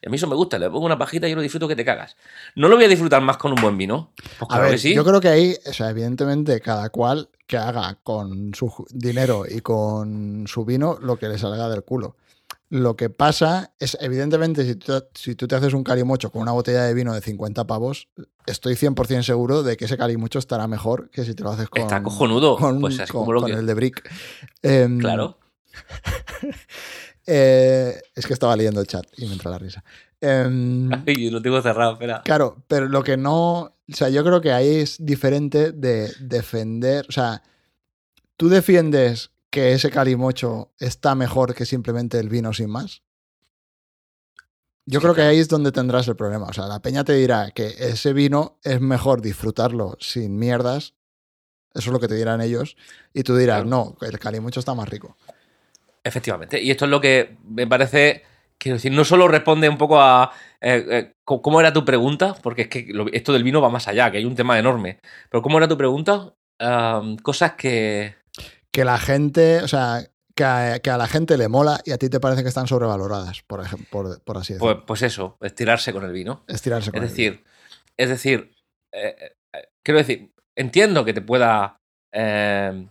Y 0.00 0.06
a 0.06 0.10
mí 0.10 0.16
eso 0.16 0.26
me 0.26 0.34
gusta, 0.34 0.58
le 0.58 0.70
pongo 0.70 0.86
una 0.86 0.96
pajita 0.96 1.26
y 1.26 1.30
yo 1.32 1.36
lo 1.36 1.42
disfruto 1.42 1.68
que 1.68 1.76
te 1.76 1.84
cagas. 1.84 2.16
¿No 2.54 2.68
lo 2.68 2.76
voy 2.76 2.86
a 2.86 2.88
disfrutar 2.88 3.20
más 3.20 3.36
con 3.36 3.52
un 3.52 3.60
buen 3.60 3.76
vino? 3.76 4.12
Pues 4.16 4.40
A 4.40 4.46
claro 4.46 4.62
ver, 4.62 4.72
que 4.72 4.78
sí. 4.78 4.94
yo 4.94 5.04
creo 5.04 5.20
que 5.20 5.28
ahí, 5.28 5.54
o 5.66 5.72
sea, 5.74 5.90
evidentemente, 5.90 6.62
cada 6.62 6.88
cual 6.88 7.28
que 7.46 7.58
haga 7.58 7.98
con 8.02 8.54
su 8.54 8.86
dinero 8.88 9.44
y 9.46 9.60
con 9.60 10.46
su 10.46 10.64
vino 10.64 10.96
lo 11.02 11.18
que 11.18 11.28
le 11.28 11.36
salga 11.36 11.68
del 11.68 11.84
culo. 11.84 12.16
Lo 12.70 12.96
que 12.96 13.10
pasa 13.10 13.72
es, 13.78 13.96
evidentemente, 14.00 14.64
si 14.64 14.74
tú, 14.74 14.92
si 15.14 15.34
tú 15.36 15.46
te 15.46 15.54
haces 15.54 15.74
un 15.74 15.84
calimocho 15.84 16.30
con 16.32 16.42
una 16.42 16.52
botella 16.52 16.82
de 16.84 16.94
vino 16.94 17.12
de 17.14 17.20
50 17.20 17.66
pavos, 17.66 18.08
estoy 18.46 18.74
100% 18.74 19.22
seguro 19.22 19.62
de 19.62 19.76
que 19.76 19.84
ese 19.84 19.96
calimocho 19.96 20.38
estará 20.38 20.66
mejor 20.66 21.08
que 21.10 21.24
si 21.24 21.34
te 21.34 21.44
lo 21.44 21.50
haces 21.50 21.68
con, 21.68 21.82
Está 21.82 22.02
cojonudo. 22.02 22.56
con, 22.56 22.80
pues 22.80 22.98
así 22.98 23.12
con- 23.12 23.20
como 23.22 23.32
lo 23.34 23.40
con 23.42 23.50
que. 23.52 23.56
el 23.58 23.66
de 23.66 23.74
Brick. 23.74 24.10
Em, 24.62 24.98
Claro. 24.98 25.38
eh, 27.26 28.00
es 28.14 28.26
que 28.26 28.32
estaba 28.32 28.56
leyendo 28.56 28.80
el 28.80 28.86
chat 28.86 29.04
y 29.16 29.26
me 29.26 29.32
entró 29.34 29.50
la 29.50 29.58
risa. 29.58 29.84
Ay, 30.22 31.30
lo 31.30 31.42
tengo 31.42 31.60
cerrado, 31.62 31.92
espera. 31.92 32.22
Claro, 32.24 32.62
pero 32.66 32.88
lo 32.88 33.02
que 33.04 33.16
no. 33.16 33.60
O 33.60 33.94
sea, 33.94 34.08
yo 34.08 34.24
creo 34.24 34.40
que 34.40 34.52
ahí 34.52 34.76
es 34.76 34.96
diferente 34.98 35.72
de 35.72 36.10
defender. 36.20 37.04
O 37.08 37.12
sea, 37.12 37.42
tú 38.38 38.48
defiendes 38.48 39.30
que 39.54 39.72
ese 39.72 39.88
calimocho 39.90 40.72
está 40.80 41.14
mejor 41.14 41.54
que 41.54 41.64
simplemente 41.64 42.18
el 42.18 42.28
vino 42.28 42.52
sin 42.52 42.68
más. 42.70 43.02
Yo 44.86 45.00
creo 45.00 45.14
que 45.14 45.22
ahí 45.22 45.38
es 45.38 45.48
donde 45.48 45.70
tendrás 45.70 46.08
el 46.08 46.16
problema. 46.16 46.46
O 46.46 46.52
sea, 46.52 46.66
la 46.66 46.82
peña 46.82 47.04
te 47.04 47.12
dirá 47.14 47.52
que 47.52 47.68
ese 47.78 48.12
vino 48.12 48.58
es 48.64 48.80
mejor 48.80 49.22
disfrutarlo 49.22 49.96
sin 50.00 50.36
mierdas. 50.38 50.94
Eso 51.72 51.90
es 51.90 51.92
lo 51.92 52.00
que 52.00 52.08
te 52.08 52.16
dirán 52.16 52.40
ellos. 52.40 52.76
Y 53.14 53.22
tú 53.22 53.36
dirás, 53.36 53.62
Claro. 53.62 53.96
no, 54.00 54.06
el 54.06 54.18
calimocho 54.18 54.58
está 54.60 54.74
más 54.74 54.88
rico. 54.88 55.16
Efectivamente. 56.02 56.60
Y 56.60 56.70
esto 56.72 56.84
es 56.84 56.90
lo 56.90 57.00
que 57.00 57.38
me 57.44 57.66
parece. 57.66 58.24
Quiero 58.58 58.76
decir, 58.76 58.92
no 58.92 59.04
solo 59.04 59.28
responde 59.28 59.68
un 59.68 59.78
poco 59.78 60.00
a. 60.00 60.32
eh, 60.60 60.84
eh, 60.90 61.12
¿Cómo 61.24 61.60
era 61.60 61.72
tu 61.72 61.84
pregunta? 61.84 62.34
Porque 62.42 62.62
es 62.62 62.68
que 62.68 62.86
lo- 62.90 63.06
esto 63.12 63.32
del 63.32 63.42
vino 63.44 63.60
va 63.62 63.70
más 63.70 63.88
allá, 63.88 64.10
que 64.10 64.18
hay 64.18 64.24
un 64.24 64.34
tema 64.34 64.58
enorme. 64.58 64.98
Pero 65.30 65.42
¿cómo 65.42 65.58
era 65.58 65.68
tu 65.68 65.76
pregunta? 65.78 66.34
Cosas 67.22 67.52
que. 67.54 68.16
Que 68.74 68.84
la 68.84 68.98
gente, 68.98 69.62
o 69.62 69.68
sea, 69.68 70.04
que 70.34 70.44
a, 70.44 70.80
que 70.80 70.90
a 70.90 70.98
la 70.98 71.06
gente 71.06 71.38
le 71.38 71.46
mola 71.46 71.80
y 71.84 71.92
a 71.92 71.98
ti 71.98 72.08
te 72.08 72.18
parece 72.18 72.42
que 72.42 72.48
están 72.48 72.66
sobrevaloradas, 72.66 73.42
por, 73.42 73.60
ejemplo, 73.60 73.86
por, 73.90 74.20
por 74.22 74.36
así 74.38 74.54
decirlo. 74.54 74.74
Pues, 74.74 74.84
pues 74.84 75.02
eso, 75.02 75.38
estirarse 75.40 75.92
con 75.92 76.04
el 76.04 76.12
vino. 76.12 76.42
Estirarse 76.48 76.90
con 76.90 76.98
Es 77.04 77.10
el 77.10 77.16
decir, 77.16 77.44
es 77.96 78.08
decir, 78.08 78.52
eh, 78.92 79.36
eh, 79.52 79.68
quiero 79.84 79.98
decir, 79.98 80.32
entiendo 80.56 81.04
que 81.04 81.12
te 81.12 81.20
pueda. 81.22 81.76
eh, 82.12 82.88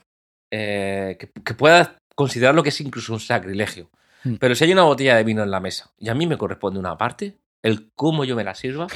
eh, 0.55 1.17
que, 1.19 1.31
que 1.31 1.53
puedas 1.55 1.89
considerar 2.15 2.53
lo 2.53 2.61
que 2.61 2.69
es 2.69 2.79
incluso 2.79 3.11
un 3.11 3.19
sacrilegio. 3.19 3.89
Hmm. 4.23 4.35
Pero 4.35 4.53
si 4.53 4.63
hay 4.63 4.71
una 4.71 4.83
botella 4.83 5.15
de 5.15 5.23
vino 5.23 5.41
en 5.41 5.49
la 5.49 5.59
mesa 5.59 5.91
y 5.97 6.09
a 6.09 6.13
mí 6.13 6.27
me 6.27 6.37
corresponde 6.37 6.79
una 6.79 6.95
parte, 6.95 7.39
el 7.63 7.91
cómo 7.95 8.23
yo 8.23 8.35
me 8.35 8.43
la 8.43 8.53
sirva, 8.53 8.87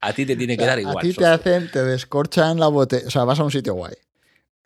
a 0.00 0.12
ti 0.14 0.24
te 0.24 0.34
tiene 0.34 0.54
O 0.54 0.56
que 0.56 0.64
sea, 0.64 0.70
dar 0.70 0.80
igual. 0.80 0.96
A 0.96 1.00
ti 1.00 1.12
te 1.12 1.26
hacen, 1.26 1.70
te 1.70 1.84
descorchan 1.84 2.58
la 2.58 2.68
botella. 2.68 3.06
O 3.06 3.10
sea, 3.10 3.24
vas 3.24 3.38
a 3.38 3.44
un 3.44 3.50
sitio 3.50 3.74
guay. 3.74 3.94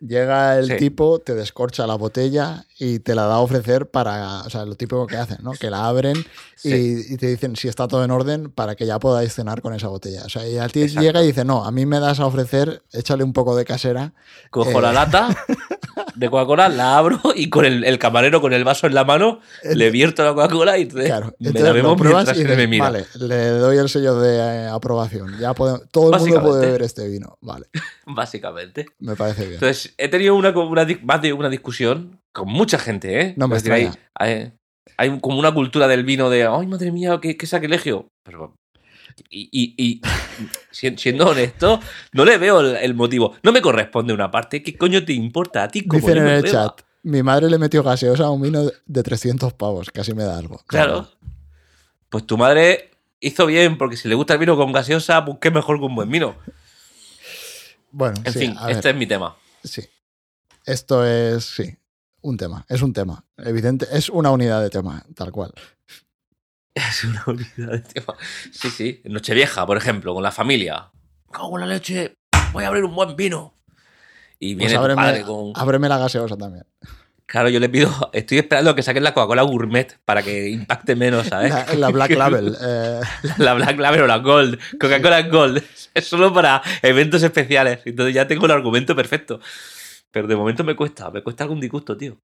Llega 0.05 0.57
el 0.57 0.65
Sí. 0.67 0.77
tipo, 0.77 1.19
te 1.19 1.35
descorcha 1.35 1.85
la 1.85 1.93
botella 1.93 2.65
y 2.79 2.97
te 2.99 3.13
la 3.13 3.27
da 3.27 3.35
a 3.35 3.39
ofrecer 3.39 3.87
para. 3.87 4.41
O 4.41 4.49
sea, 4.49 4.65
lo 4.65 4.73
típico 4.75 5.05
que 5.05 5.15
hacen, 5.15 5.37
¿no? 5.43 5.51
Que 5.51 5.69
la 5.69 5.85
abren 5.85 6.15
Sí. 6.55 7.05
y, 7.07 7.13
y 7.13 7.17
te 7.17 7.27
dicen 7.27 7.55
si 7.55 7.67
está 7.67 7.87
todo 7.87 8.03
en 8.03 8.09
orden 8.09 8.49
para 8.49 8.75
que 8.75 8.87
ya 8.87 8.97
podáis 8.97 9.33
cenar 9.35 9.61
con 9.61 9.75
esa 9.75 9.89
botella. 9.89 10.23
O 10.25 10.29
sea, 10.29 10.47
y 10.47 10.57
a 10.57 10.67
ti 10.69 10.81
Exacto. 10.81 11.01
llega 11.01 11.23
y 11.23 11.27
dice, 11.27 11.45
no, 11.45 11.63
a 11.63 11.71
mí 11.71 11.85
me 11.85 11.99
das 11.99 12.19
a 12.19 12.25
ofrecer, 12.25 12.81
échale 12.91 13.23
un 13.23 13.33
poco 13.33 13.55
de 13.55 13.63
casera. 13.63 14.13
Cojo 14.49 14.79
eh. 14.79 14.81
la 14.81 14.91
lata 14.91 15.29
de 16.15 16.29
Coca-Cola, 16.29 16.69
la 16.69 16.97
abro 16.97 17.19
y 17.35 17.49
con 17.49 17.65
el, 17.65 17.83
el 17.83 17.99
camarero 17.99 18.41
con 18.41 18.53
el 18.53 18.63
vaso 18.63 18.87
en 18.87 18.93
la 18.95 19.03
mano 19.03 19.39
le 19.63 19.89
vierto 19.91 20.23
la 20.23 20.33
Coca-Cola 20.33 20.77
y 20.77 20.83
entonces, 20.83 21.07
Claro, 21.09 21.35
me 21.39 21.51
la 21.51 21.95
pruebas 21.95 22.25
mientras 22.35 22.39
y 22.39 22.43
me 22.57 22.67
mira. 22.67 22.85
vale, 22.85 23.05
le 23.19 23.47
doy 23.49 23.77
el 23.77 23.89
sello 23.89 24.19
de 24.19 24.37
eh, 24.37 24.67
aprobación. 24.67 25.37
Ya 25.39 25.53
podemos- 25.53 25.83
todo 25.91 26.13
el 26.13 26.19
mundo 26.19 26.41
puede 26.41 26.65
beber 26.67 26.81
este 26.83 27.07
vino. 27.07 27.37
Vale, 27.41 27.67
Básicamente. 28.05 28.85
me 28.99 29.15
parece 29.15 29.41
bien. 29.43 29.53
Entonces, 29.55 29.93
he 29.97 30.07
tenido 30.07 30.35
una, 30.35 30.49
una, 30.49 30.87
más 31.03 31.21
de 31.21 31.33
una 31.33 31.49
discusión 31.49 32.19
con 32.33 32.47
mucha 32.49 32.77
gente, 32.79 33.21
¿eh? 33.21 33.33
No 33.37 33.47
me 33.47 33.55
decir, 33.55 33.71
hay, 34.15 34.53
hay, 34.97 35.19
como 35.19 35.39
una 35.39 35.53
cultura 35.53 35.87
del 35.87 36.03
vino 36.03 36.29
de, 36.29 36.45
ay, 36.45 36.67
madre 36.67 36.91
mía, 36.91 37.19
qué, 37.21 37.35
qué 37.37 37.45
sacrilegio. 37.47 38.07
Pero, 38.23 38.55
y, 39.29 39.49
y- 39.51 39.75
y, 39.77 40.01
si- 40.71 40.97
siendo 40.97 41.27
honesto, 41.29 41.79
no 42.13 42.25
le 42.25 42.37
veo 42.37 42.59
el, 42.61 42.75
el 42.77 42.93
motivo. 42.93 43.35
No 43.43 43.51
me 43.51 43.61
corresponde 43.61 44.13
una 44.13 44.29
parte. 44.31 44.61
¿Qué 44.63 44.77
coño 44.77 45.03
te 45.05 45.13
importa 45.13 45.63
a 45.63 45.67
ti? 45.67 45.85
Como 45.87 45.99
Dicen 46.01 46.17
en 46.19 46.27
el 46.27 46.41
beba? 46.41 46.51
chat, 46.67 46.81
mi 47.03 47.23
madre 47.23 47.49
le 47.49 47.57
metió 47.57 47.83
gaseosa 47.83 48.25
a 48.25 48.29
un 48.31 48.41
vino 48.41 48.63
de 48.85 49.03
300 49.03 49.53
pavos, 49.53 49.89
casi 49.91 50.13
me 50.13 50.23
da 50.23 50.37
algo. 50.37 50.61
Claro. 50.67 51.07
Pues 52.09 52.25
tu 52.25 52.37
madre 52.37 52.91
hizo 53.19 53.45
bien, 53.45 53.77
porque 53.77 53.95
si 53.97 54.07
le 54.09 54.15
gusta 54.15 54.33
el 54.33 54.39
vino 54.39 54.55
con 54.57 54.71
gaseosa, 54.71 55.23
pues 55.25 55.37
qué 55.41 55.49
mejor 55.51 55.79
que 55.79 55.85
un 55.85 55.95
buen 55.95 56.09
vino. 56.09 56.35
Bueno, 57.91 58.15
En 58.25 58.33
sí, 58.33 58.39
fin, 58.39 58.55
ver, 58.65 58.75
este 58.75 58.89
es 58.91 58.95
mi 58.95 59.05
tema. 59.05 59.35
sí. 59.63 59.81
Esto 60.63 61.03
es, 61.07 61.43
sí, 61.45 61.75
un 62.21 62.37
tema, 62.37 62.63
es 62.69 62.83
un 62.83 62.93
tema. 62.93 63.25
Evidente, 63.37 63.87
es 63.91 64.09
una 64.09 64.29
unidad 64.29 64.61
de 64.61 64.69
tema, 64.69 65.03
tal 65.15 65.31
cual. 65.31 65.51
Es 66.75 67.03
una 67.03 67.23
unidad 67.27 67.71
de 67.73 67.79
tema. 67.79 68.13
Sí, 68.51 68.69
sí. 68.69 69.01
Nochevieja, 69.05 69.65
por 69.65 69.77
ejemplo, 69.77 70.13
con 70.13 70.23
la 70.23 70.31
familia. 70.31 70.91
Cago 71.31 71.57
en 71.59 71.61
la 71.67 71.73
leche, 71.73 72.15
voy 72.53 72.63
a 72.63 72.67
abrir 72.67 72.83
un 72.85 72.95
buen 72.95 73.15
vino. 73.15 73.55
Y 74.39 74.55
Pues 74.55 74.67
viene 74.67 74.73
tu 74.75 74.79
ábreme, 74.79 75.01
padre 75.01 75.21
con. 75.23 75.51
ábreme 75.55 75.89
la 75.89 75.97
gaseosa 75.97 76.35
también. 76.37 76.65
Claro, 77.25 77.47
yo 77.49 77.59
le 77.59 77.69
pido. 77.69 78.09
Estoy 78.11 78.39
esperando 78.39 78.75
que 78.75 78.83
saquen 78.83 79.03
la 79.03 79.13
Coca-Cola 79.13 79.43
Gourmet 79.43 79.97
para 80.03 80.21
que 80.23 80.49
impacte 80.49 80.95
menos, 80.95 81.27
¿sabes? 81.27 81.51
La, 81.51 81.73
la 81.75 81.89
Black 81.89 82.11
Label. 82.11 82.57
eh, 82.61 83.01
La 83.37 83.53
Black 83.53 83.77
Label 83.79 84.01
o 84.01 84.07
la 84.07 84.17
Gold. 84.17 84.59
Coca-Cola 84.79 85.21
Gold. 85.23 85.63
Es 85.93 86.07
solo 86.07 86.33
para 86.33 86.61
eventos 86.81 87.21
especiales. 87.21 87.79
Entonces 87.85 88.15
ya 88.15 88.25
tengo 88.27 88.45
el 88.45 88.51
argumento 88.51 88.95
perfecto. 88.95 89.39
Pero 90.09 90.27
de 90.27 90.35
momento 90.35 90.63
me 90.63 90.75
cuesta. 90.75 91.09
Me 91.11 91.21
cuesta 91.21 91.43
algún 91.43 91.59
disgusto, 91.59 91.95
tío. 91.97 92.17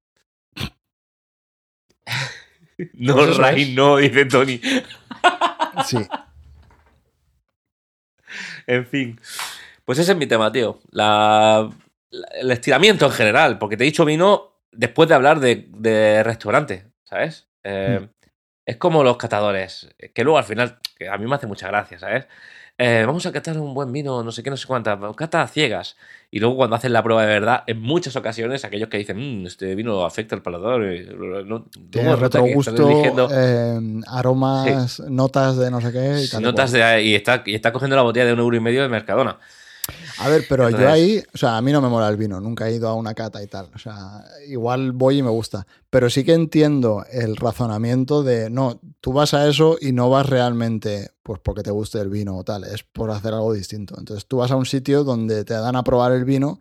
No, 2.94 3.26
Ray, 3.26 3.74
no, 3.74 3.96
dice 3.96 4.24
Tony. 4.26 4.60
sí, 5.84 5.98
En 8.66 8.86
fin. 8.86 9.20
Pues 9.84 9.98
ese 9.98 10.12
es 10.12 10.18
mi 10.18 10.26
tema, 10.26 10.52
tío. 10.52 10.80
La... 10.90 11.68
el 12.10 12.50
estiramiento 12.50 13.06
en 13.06 13.12
general, 13.12 13.58
porque 13.58 13.76
te 13.76 13.84
he 13.84 13.86
dicho 13.86 14.04
vino 14.04 14.60
después 14.70 15.08
de 15.08 15.14
hablar 15.14 15.40
de, 15.40 15.66
de 15.70 16.22
restaurante, 16.22 16.86
¿sabes? 17.04 17.48
Eh, 17.64 18.00
Mm. 18.00 18.08
Es 18.66 18.76
como 18.76 19.02
los 19.02 19.16
catadores, 19.16 19.88
que 20.14 20.22
luego 20.24 20.36
al 20.36 20.44
final, 20.44 20.78
que 20.94 21.08
a 21.08 21.16
mí 21.16 21.26
me 21.26 21.34
hace 21.36 21.46
mucha 21.46 21.68
gracia, 21.68 21.98
¿sabes? 21.98 22.26
Eh, 22.80 23.02
vamos 23.04 23.26
a 23.26 23.32
catar 23.32 23.58
un 23.58 23.74
buen 23.74 23.90
vino, 23.92 24.22
no 24.22 24.30
sé 24.30 24.40
qué, 24.44 24.50
no 24.50 24.56
sé 24.56 24.64
cuántas, 24.68 24.98
cata 25.16 25.42
a 25.42 25.48
ciegas. 25.48 25.96
Y 26.30 26.38
luego 26.38 26.54
cuando 26.54 26.76
hacen 26.76 26.92
la 26.92 27.02
prueba 27.02 27.22
de 27.22 27.26
verdad, 27.28 27.64
en 27.66 27.80
muchas 27.82 28.14
ocasiones, 28.14 28.64
aquellos 28.64 28.88
que 28.88 28.98
dicen, 28.98 29.42
"Mm, 29.42 29.46
este 29.46 29.74
vino 29.74 30.04
afecta 30.04 30.36
al 30.36 30.42
paladar, 30.42 30.78
no, 30.78 31.64
Tiene 31.90 32.14
retrogusto, 32.14 32.70
eligiendo- 32.88 33.28
eh, 33.32 33.80
aromas, 34.06 35.00
notas 35.08 35.56
de 35.56 35.72
no 35.72 35.80
sé 35.80 35.90
qué. 35.90 36.22
y 36.22 36.40
notas 36.40 36.70
de, 36.70 37.02
y, 37.02 37.14
está, 37.16 37.42
y 37.44 37.56
está 37.56 37.72
cogiendo 37.72 37.96
la 37.96 38.02
botella 38.02 38.26
de 38.26 38.32
un 38.34 38.38
euro 38.38 38.56
y 38.56 38.60
medio 38.60 38.82
de 38.82 38.88
Mercadona. 38.88 39.38
A 40.18 40.28
ver, 40.28 40.44
pero 40.48 40.68
yo 40.70 40.88
ahí, 40.88 41.22
o 41.32 41.38
sea, 41.38 41.56
a 41.56 41.62
mí 41.62 41.72
no 41.72 41.80
me 41.80 41.88
mola 41.88 42.08
el 42.08 42.16
vino, 42.16 42.40
nunca 42.40 42.68
he 42.68 42.74
ido 42.74 42.88
a 42.88 42.94
una 42.94 43.14
cata 43.14 43.42
y 43.42 43.46
tal. 43.46 43.70
O 43.74 43.78
sea, 43.78 44.24
igual 44.46 44.92
voy 44.92 45.18
y 45.18 45.22
me 45.22 45.30
gusta. 45.30 45.66
Pero 45.90 46.10
sí 46.10 46.24
que 46.24 46.34
entiendo 46.34 47.04
el 47.10 47.36
razonamiento 47.36 48.22
de, 48.22 48.50
no, 48.50 48.80
tú 49.00 49.12
vas 49.12 49.32
a 49.34 49.48
eso 49.48 49.78
y 49.80 49.92
no 49.92 50.10
vas 50.10 50.28
realmente, 50.28 51.12
pues 51.22 51.40
porque 51.42 51.62
te 51.62 51.70
guste 51.70 52.00
el 52.00 52.10
vino 52.10 52.36
o 52.36 52.44
tal, 52.44 52.64
es 52.64 52.82
por 52.82 53.10
hacer 53.10 53.32
algo 53.32 53.52
distinto. 53.52 53.94
Entonces 53.98 54.26
tú 54.26 54.38
vas 54.38 54.50
a 54.50 54.56
un 54.56 54.66
sitio 54.66 55.04
donde 55.04 55.44
te 55.44 55.54
dan 55.54 55.76
a 55.76 55.84
probar 55.84 56.12
el 56.12 56.24
vino 56.24 56.60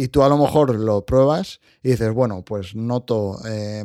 y 0.00 0.08
tú 0.08 0.22
a 0.22 0.28
lo 0.28 0.38
mejor 0.38 0.74
lo 0.76 1.04
pruebas 1.04 1.60
y 1.82 1.90
dices, 1.90 2.12
bueno, 2.14 2.42
pues 2.44 2.74
noto 2.76 3.36
eh, 3.46 3.82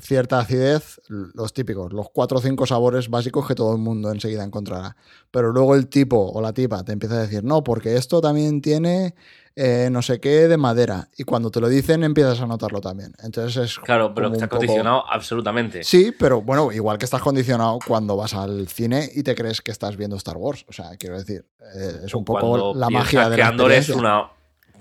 cierta 0.00 0.38
acidez, 0.38 1.00
los 1.08 1.52
típicos, 1.54 1.92
los 1.92 2.10
cuatro 2.10 2.38
o 2.38 2.40
cinco 2.42 2.66
sabores 2.66 3.08
básicos 3.08 3.46
que 3.48 3.54
todo 3.54 3.72
el 3.72 3.78
mundo 3.80 4.12
enseguida 4.12 4.44
encontrará. 4.44 4.94
Pero 5.30 5.52
luego 5.52 5.74
el 5.74 5.88
tipo 5.88 6.30
o 6.32 6.40
la 6.42 6.52
tipa 6.52 6.84
te 6.84 6.92
empieza 6.92 7.16
a 7.16 7.22
decir, 7.22 7.42
no, 7.42 7.64
porque 7.64 7.96
esto 7.96 8.20
también 8.20 8.60
tiene 8.60 9.14
eh, 9.56 9.88
no 9.90 10.02
sé 10.02 10.20
qué 10.20 10.48
de 10.48 10.56
madera. 10.56 11.08
Y 11.16 11.22
cuando 11.24 11.50
te 11.50 11.60
lo 11.60 11.68
dicen 11.68 12.02
empiezas 12.04 12.40
a 12.40 12.46
notarlo 12.46 12.80
también. 12.80 13.14
Entonces 13.22 13.56
es... 13.70 13.78
Claro, 13.78 14.12
pero 14.14 14.26
como 14.26 14.34
está 14.34 14.44
un 14.46 14.48
poco- 14.50 14.58
condicionado 14.58 15.04
absolutamente. 15.08 15.82
Sí, 15.84 16.12
pero 16.18 16.42
bueno, 16.42 16.72
igual 16.72 16.98
que 16.98 17.04
estás 17.06 17.22
condicionado 17.22 17.78
cuando 17.86 18.16
vas 18.16 18.34
al 18.34 18.68
cine 18.68 19.08
y 19.14 19.22
te 19.22 19.34
crees 19.34 19.62
que 19.62 19.70
estás 19.70 19.96
viendo 19.96 20.16
Star 20.16 20.36
Wars. 20.36 20.66
O 20.68 20.72
sea, 20.72 20.90
quiero 20.98 21.16
decir, 21.16 21.46
eh, 21.74 22.00
es 22.04 22.14
un 22.14 22.24
poco 22.24 22.40
Cuando 22.40 22.74
la 22.74 22.90
magia 22.90 23.28
de 23.30 23.36
la 23.38 23.48
Andor 23.48 23.70
es 23.72 23.88
experiencia. 23.88 24.10
una 24.10 24.30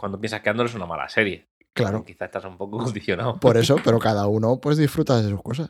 Cuando 0.04 0.20
piensas 0.20 0.42
que 0.42 0.50
Andor 0.50 0.66
es 0.66 0.76
una 0.76 0.86
mala 0.86 1.08
serie. 1.08 1.48
Claro, 1.72 2.04
Quizás 2.04 2.26
estás 2.26 2.44
un 2.44 2.58
poco 2.58 2.78
condicionado. 2.84 3.40
por 3.40 3.56
eso, 3.56 3.78
pero 3.82 4.00
cada 4.00 4.28
uno 4.28 4.58
pues 4.60 4.78
disfruta 4.78 5.22
de 5.22 5.30
sus 5.30 5.42
cosas. 5.42 5.70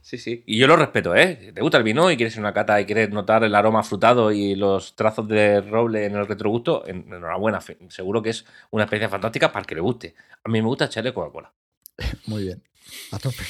Sí, 0.00 0.16
sí. 0.16 0.44
Y 0.46 0.58
yo 0.58 0.68
lo 0.68 0.76
respeto, 0.76 1.16
¿eh? 1.16 1.50
¿Te 1.52 1.60
gusta 1.60 1.78
el 1.78 1.82
vino 1.82 2.08
y 2.08 2.16
quieres 2.16 2.34
ir 2.34 2.38
a 2.38 2.42
una 2.42 2.52
cata 2.54 2.80
y 2.80 2.84
quieres 2.86 3.10
notar 3.10 3.42
el 3.42 3.52
aroma 3.52 3.82
frutado 3.82 4.30
y 4.30 4.54
los 4.54 4.94
trazos 4.94 5.26
de 5.26 5.60
roble 5.60 6.06
en 6.06 6.14
el 6.14 6.28
retrogusto? 6.28 6.86
En- 6.86 7.12
Enhorabuena. 7.12 7.58
Seguro 7.88 8.22
que 8.22 8.30
es 8.30 8.44
una 8.70 8.84
experiencia 8.84 9.08
fantástica 9.10 9.48
para 9.50 9.62
el 9.62 9.66
que 9.66 9.74
le 9.74 9.80
guste. 9.80 10.14
A 10.44 10.48
mí 10.48 10.62
me 10.62 10.68
gusta 10.68 10.84
echarle 10.84 11.12
Coca-Cola. 11.12 11.52
Muy 12.26 12.44
bien. 12.44 12.62
A 13.10 13.18
tope. 13.18 13.42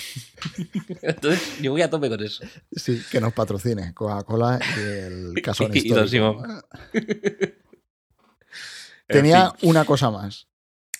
Entonces, 1.02 1.60
yo 1.60 1.72
voy 1.72 1.82
a 1.82 1.90
tope 1.90 2.08
con 2.08 2.22
eso. 2.22 2.44
Sí, 2.72 3.02
que 3.10 3.20
nos 3.20 3.32
patrocine 3.34 3.92
Coca-Cola 3.92 4.58
y 4.78 4.80
el 4.80 5.42
casón 5.42 5.70
Y 5.74 5.88
Don 5.88 6.04
histórico. 6.06 6.08
Simón. 6.08 6.62
Tenía 9.06 9.50
En 9.54 9.58
fin. 9.60 9.70
una 9.70 9.84
cosa 9.84 10.10
más, 10.10 10.46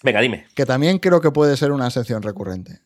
Venga, 0.02 0.20
dime. 0.20 0.46
que 0.54 0.66
también 0.66 0.98
creo 0.98 1.20
que 1.20 1.30
puede 1.30 1.56
ser 1.56 1.72
una 1.72 1.90
sección 1.90 2.22
recurrente. 2.22 2.80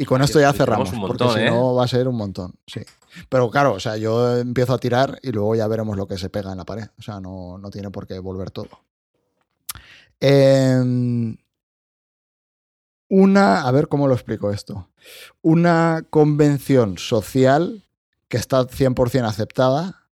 Y 0.00 0.04
con 0.04 0.22
esto 0.22 0.38
ya 0.40 0.52
Tenemos 0.52 0.58
cerramos, 0.58 0.92
un 0.92 1.00
porque 1.00 1.24
montón, 1.24 1.40
si 1.40 1.44
¿eh? 1.46 1.50
no 1.50 1.74
va 1.74 1.84
a 1.84 1.88
ser 1.88 2.06
un 2.06 2.16
montón, 2.16 2.54
sí. 2.66 2.80
Pero 3.28 3.50
claro, 3.50 3.72
o 3.74 3.80
sea, 3.80 3.96
yo 3.96 4.36
empiezo 4.38 4.74
a 4.74 4.78
tirar 4.78 5.18
y 5.22 5.32
luego 5.32 5.54
ya 5.56 5.66
veremos 5.66 5.96
lo 5.96 6.06
que 6.06 6.18
se 6.18 6.30
pega 6.30 6.52
en 6.52 6.58
la 6.58 6.64
pared. 6.64 6.86
O 6.98 7.02
sea, 7.02 7.18
no, 7.20 7.58
no 7.58 7.70
tiene 7.70 7.90
por 7.90 8.06
qué 8.06 8.18
volver 8.20 8.50
todo. 8.52 8.68
Em, 10.20 11.36
una, 13.08 13.62
a 13.62 13.70
ver 13.72 13.88
cómo 13.88 14.06
lo 14.08 14.14
explico 14.14 14.50
esto. 14.52 14.88
Una 15.42 16.04
convención 16.10 16.98
social 16.98 17.84
que 18.28 18.36
está 18.36 18.62
100% 18.66 19.24
aceptada 19.26 20.08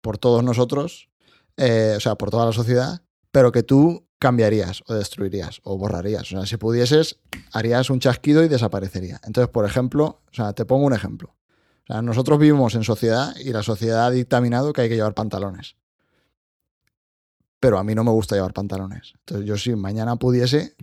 por 0.00 0.18
todos 0.18 0.42
nosotros, 0.44 1.08
eh, 1.56 1.94
o 1.96 2.00
sea, 2.00 2.14
por 2.14 2.30
toda 2.30 2.46
la 2.46 2.52
sociedad, 2.52 3.02
pero 3.30 3.52
que 3.52 3.62
tú 3.62 4.06
cambiarías 4.18 4.82
o 4.86 4.94
destruirías 4.94 5.60
o 5.64 5.78
borrarías. 5.78 6.22
O 6.22 6.36
sea, 6.36 6.46
si 6.46 6.56
pudieses, 6.58 7.18
harías 7.52 7.90
un 7.90 8.00
chasquido 8.00 8.44
y 8.44 8.48
desaparecería. 8.48 9.20
Entonces, 9.24 9.50
por 9.50 9.64
ejemplo, 9.64 10.20
o 10.30 10.34
sea, 10.34 10.52
te 10.52 10.64
pongo 10.64 10.86
un 10.86 10.92
ejemplo. 10.92 11.34
O 11.84 11.86
sea, 11.86 12.02
nosotros 12.02 12.38
vivimos 12.38 12.74
en 12.74 12.84
sociedad 12.84 13.34
y 13.36 13.50
la 13.50 13.62
sociedad 13.62 14.06
ha 14.06 14.10
dictaminado 14.10 14.72
que 14.72 14.82
hay 14.82 14.88
que 14.88 14.96
llevar 14.96 15.14
pantalones. 15.14 15.76
Pero 17.58 17.78
a 17.78 17.84
mí 17.84 17.94
no 17.94 18.04
me 18.04 18.10
gusta 18.10 18.36
llevar 18.36 18.52
pantalones. 18.52 19.14
Entonces, 19.20 19.46
yo 19.46 19.56
si 19.56 19.74
mañana 19.74 20.16
pudiese, 20.16 20.76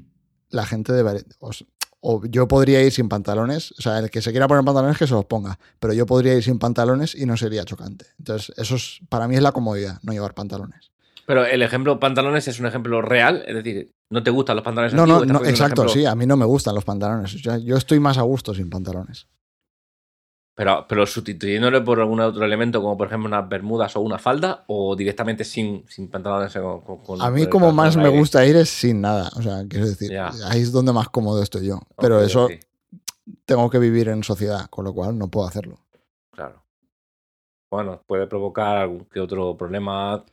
la 0.50 0.66
gente 0.66 0.94
debería... 0.94 1.24
O, 1.40 1.52
o 2.00 2.26
yo 2.26 2.48
podría 2.48 2.84
ir 2.84 2.92
sin 2.92 3.08
pantalones. 3.08 3.72
O 3.78 3.82
sea, 3.82 4.00
el 4.00 4.10
que 4.10 4.22
se 4.22 4.32
quiera 4.32 4.48
poner 4.48 4.66
pantalones 4.66 4.98
que 4.98 5.08
se 5.08 5.14
los 5.14 5.26
ponga. 5.26 5.60
Pero 5.80 5.94
yo 5.94 6.08
podría 6.08 6.34
ir 6.34 6.44
sin 6.44 6.58
pantalones 6.58 7.14
y 7.14 7.26
no 7.26 7.38
sería 7.38 7.66
chocante. 7.66 8.08
Entonces, 8.18 8.52
eso 8.58 8.76
es, 8.76 9.00
para 9.10 9.28
mí 9.28 9.36
es 9.36 9.42
la 9.42 9.52
comodidad, 9.52 10.00
no 10.02 10.12
llevar 10.14 10.34
pantalones. 10.34 10.92
Pero 11.28 11.46
el 11.46 11.62
ejemplo 11.62 12.00
pantalones 12.00 12.48
es 12.48 12.58
un 12.62 12.68
ejemplo 12.68 13.02
real, 13.02 13.44
es 13.46 13.54
decir, 13.54 13.92
no 14.10 14.24
te 14.24 14.32
gustan 14.32 14.56
los 14.56 14.64
pantalones 14.64 14.94
No, 14.94 15.06
no, 15.06 15.16
antiguos, 15.18 15.34
no, 15.34 15.40
un 15.42 15.46
exacto, 15.52 15.82
ejemplo- 15.84 15.94
sí, 15.94 16.06
a 16.06 16.16
mí 16.16 16.26
no 16.26 16.38
me 16.38 16.46
gustan 16.46 16.74
los 16.74 16.86
pantalones. 16.86 17.34
Yo 17.34 17.76
estoy 17.76 18.00
más 18.00 18.18
a 18.18 18.22
gusto 18.22 18.54
sin 18.54 18.70
pantalones. 18.70 19.28
Pero, 20.56 20.86
pero 20.90 21.06
sustituyéndole 21.06 21.82
por 21.82 22.00
algún 22.00 22.20
otro 22.22 22.44
elemento, 22.46 22.82
como 22.82 22.98
por 22.98 23.08
ejemplo 23.08 23.28
unas 23.28 23.48
bermudas 23.48 23.96
o 23.96 24.00
una 24.02 24.18
falda, 24.18 24.64
o 24.68 24.96
directamente 24.96 25.44
sin, 25.44 25.86
sin 25.88 26.10
pantalones. 26.10 26.52
Con, 26.54 26.82
con- 27.04 27.22
A 27.22 27.30
mí 27.30 27.46
como 27.48 27.72
más 27.74 27.96
me 27.98 28.06
aire. 28.06 28.18
gusta 28.18 28.44
ir 28.46 28.56
es 28.56 28.70
sin 28.70 29.02
nada. 29.02 29.30
O 29.36 29.42
sea, 29.42 29.66
quiero 29.70 29.86
decir, 29.86 30.12
Ya. 30.12 30.32
ahí 30.46 30.62
es 30.62 30.72
donde 30.72 30.94
más 30.94 31.10
cómodo 31.10 31.44
estoy 31.44 31.68
yo. 31.68 31.82
Pero 32.00 32.22
eso 32.22 32.48
tengo 33.46 33.70
que 33.70 33.78
vivir 33.80 34.08
en 34.08 34.24
sociedad, 34.24 34.68
con 34.70 34.86
lo 34.86 34.94
cual 34.94 35.18
no 35.18 35.28
puedo 35.28 35.46
hacerlo. 35.48 35.78
claro. 36.32 36.64
Bueno, 37.70 38.02
puede 38.08 38.28
provocar 38.28 38.78
algún 38.78 39.04
que 39.06 39.20
otro 39.20 39.58
problema. 39.58 40.24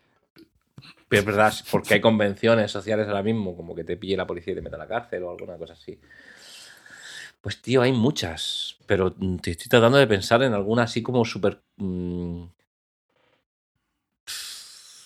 Es 1.18 1.24
verdad, 1.24 1.54
porque 1.70 1.94
hay 1.94 2.00
convenciones 2.00 2.70
sociales 2.70 3.06
ahora 3.08 3.22
mismo, 3.22 3.56
como 3.56 3.74
que 3.74 3.84
te 3.84 3.96
pille 3.96 4.16
la 4.16 4.26
policía 4.26 4.52
y 4.52 4.56
te 4.56 4.62
meta 4.62 4.76
a 4.76 4.80
la 4.80 4.88
cárcel 4.88 5.22
o 5.22 5.30
alguna 5.30 5.56
cosa 5.56 5.74
así. 5.74 5.98
Pues 7.40 7.60
tío, 7.62 7.82
hay 7.82 7.92
muchas. 7.92 8.76
Pero 8.86 9.14
mm, 9.16 9.36
te 9.38 9.52
estoy 9.52 9.68
tratando 9.68 9.98
de 9.98 10.06
pensar 10.06 10.42
en 10.42 10.54
alguna 10.54 10.84
así 10.84 11.02
como 11.02 11.24
súper. 11.24 11.62
mm, 11.76 12.44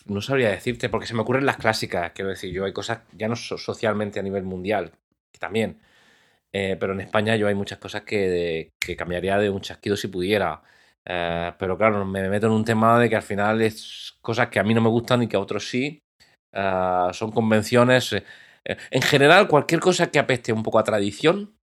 no 0.06 0.20
sabría 0.22 0.50
decirte, 0.50 0.88
porque 0.88 1.06
se 1.06 1.14
me 1.14 1.20
ocurren 1.20 1.46
las 1.46 1.56
clásicas. 1.58 2.12
Quiero 2.12 2.30
decir, 2.30 2.52
yo 2.52 2.64
hay 2.64 2.72
cosas, 2.72 3.00
ya 3.12 3.28
no 3.28 3.36
so- 3.36 3.58
socialmente 3.58 4.18
a 4.20 4.22
nivel 4.22 4.44
mundial, 4.44 4.92
que 5.32 5.38
también. 5.38 5.80
eh, 6.52 6.76
pero 6.80 6.94
en 6.94 7.00
España 7.02 7.36
yo 7.36 7.48
hay 7.48 7.54
muchas 7.54 7.78
cosas 7.78 8.02
que, 8.02 8.72
que 8.80 8.96
cambiaría 8.96 9.38
de 9.38 9.50
un 9.50 9.60
chasquido 9.62 9.96
si 9.96 10.08
pudiera. 10.08 10.62
Eh, 11.04 11.52
pero 11.58 11.76
claro, 11.76 12.04
me 12.04 12.28
meto 12.28 12.46
en 12.46 12.52
un 12.52 12.64
tema 12.64 12.98
de 12.98 13.08
que 13.08 13.16
al 13.16 13.22
final 13.22 13.62
es 13.62 14.16
cosas 14.20 14.48
que 14.48 14.58
a 14.58 14.64
mí 14.64 14.74
no 14.74 14.80
me 14.80 14.88
gustan 14.88 15.22
y 15.22 15.28
que 15.28 15.36
a 15.36 15.40
otros 15.40 15.68
sí. 15.68 16.02
Eh, 16.52 17.08
son 17.12 17.30
convenciones. 17.32 18.12
eh, 18.12 18.24
en 18.90 19.02
general, 19.02 19.48
cualquier 19.48 19.80
cosa 19.80 20.10
que 20.10 20.18
apeste 20.18 20.52
un 20.52 20.62
poco 20.62 20.78
a 20.78 20.84
tradición, 20.84 21.56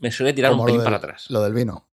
me 0.00 0.10
suele 0.12 0.32
tirar 0.32 0.52
Como 0.52 0.62
un 0.62 0.66
pelín 0.66 0.80
del- 0.80 0.84
para 0.84 0.96
atrás. 0.98 1.30
Lo 1.30 1.42
del 1.42 1.54
vino. 1.54 1.88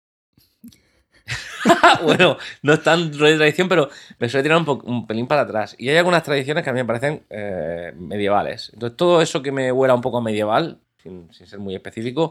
bueno, 2.02 2.36
no 2.62 2.72
es 2.72 2.82
tan 2.82 3.12
de 3.12 3.36
tradición, 3.36 3.68
pero 3.68 3.88
me 4.18 4.28
suele 4.28 4.42
tirar 4.42 4.58
un, 4.58 5.06
pelín 5.06 5.26
para 5.26 5.42
atrás. 5.42 5.76
Y 5.78 5.88
hay 5.88 5.96
algunas 5.96 6.22
tradiciones 6.22 6.64
que 6.64 6.70
a 6.70 6.72
mí 6.72 6.80
me 6.80 6.84
parecen 6.84 7.24
eh, 7.30 7.92
medievales. 7.96 8.70
Entonces, 8.72 8.96
todo 8.96 9.22
eso 9.22 9.42
que 9.42 9.52
me 9.52 9.70
huela 9.70 9.94
un 9.94 10.00
poco 10.00 10.20
medieval, 10.20 10.80
sin, 11.02 11.32
sin 11.32 11.46
ser 11.46 11.60
muy 11.60 11.74
específico, 11.74 12.28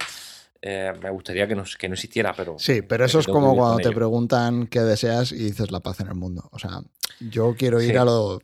eh, 0.61 0.93
me 1.01 1.09
gustaría 1.09 1.47
que 1.47 1.55
no, 1.55 1.63
que 1.77 1.87
no 1.89 1.95
existiera, 1.95 2.33
pero... 2.35 2.55
Sí, 2.59 2.81
pero 2.83 3.05
eso 3.05 3.19
es 3.19 3.25
como 3.27 3.55
cuando 3.55 3.77
te 3.77 3.83
ello. 3.89 3.95
preguntan 3.95 4.67
qué 4.67 4.81
deseas 4.81 5.31
y 5.31 5.37
dices 5.37 5.71
la 5.71 5.79
paz 5.79 5.99
en 6.01 6.07
el 6.07 6.15
mundo. 6.15 6.47
O 6.51 6.59
sea, 6.59 6.81
yo 7.19 7.55
quiero 7.57 7.81
ir 7.81 7.91
Sí. 7.91 7.97
a 7.97 8.05
lo. 8.05 8.41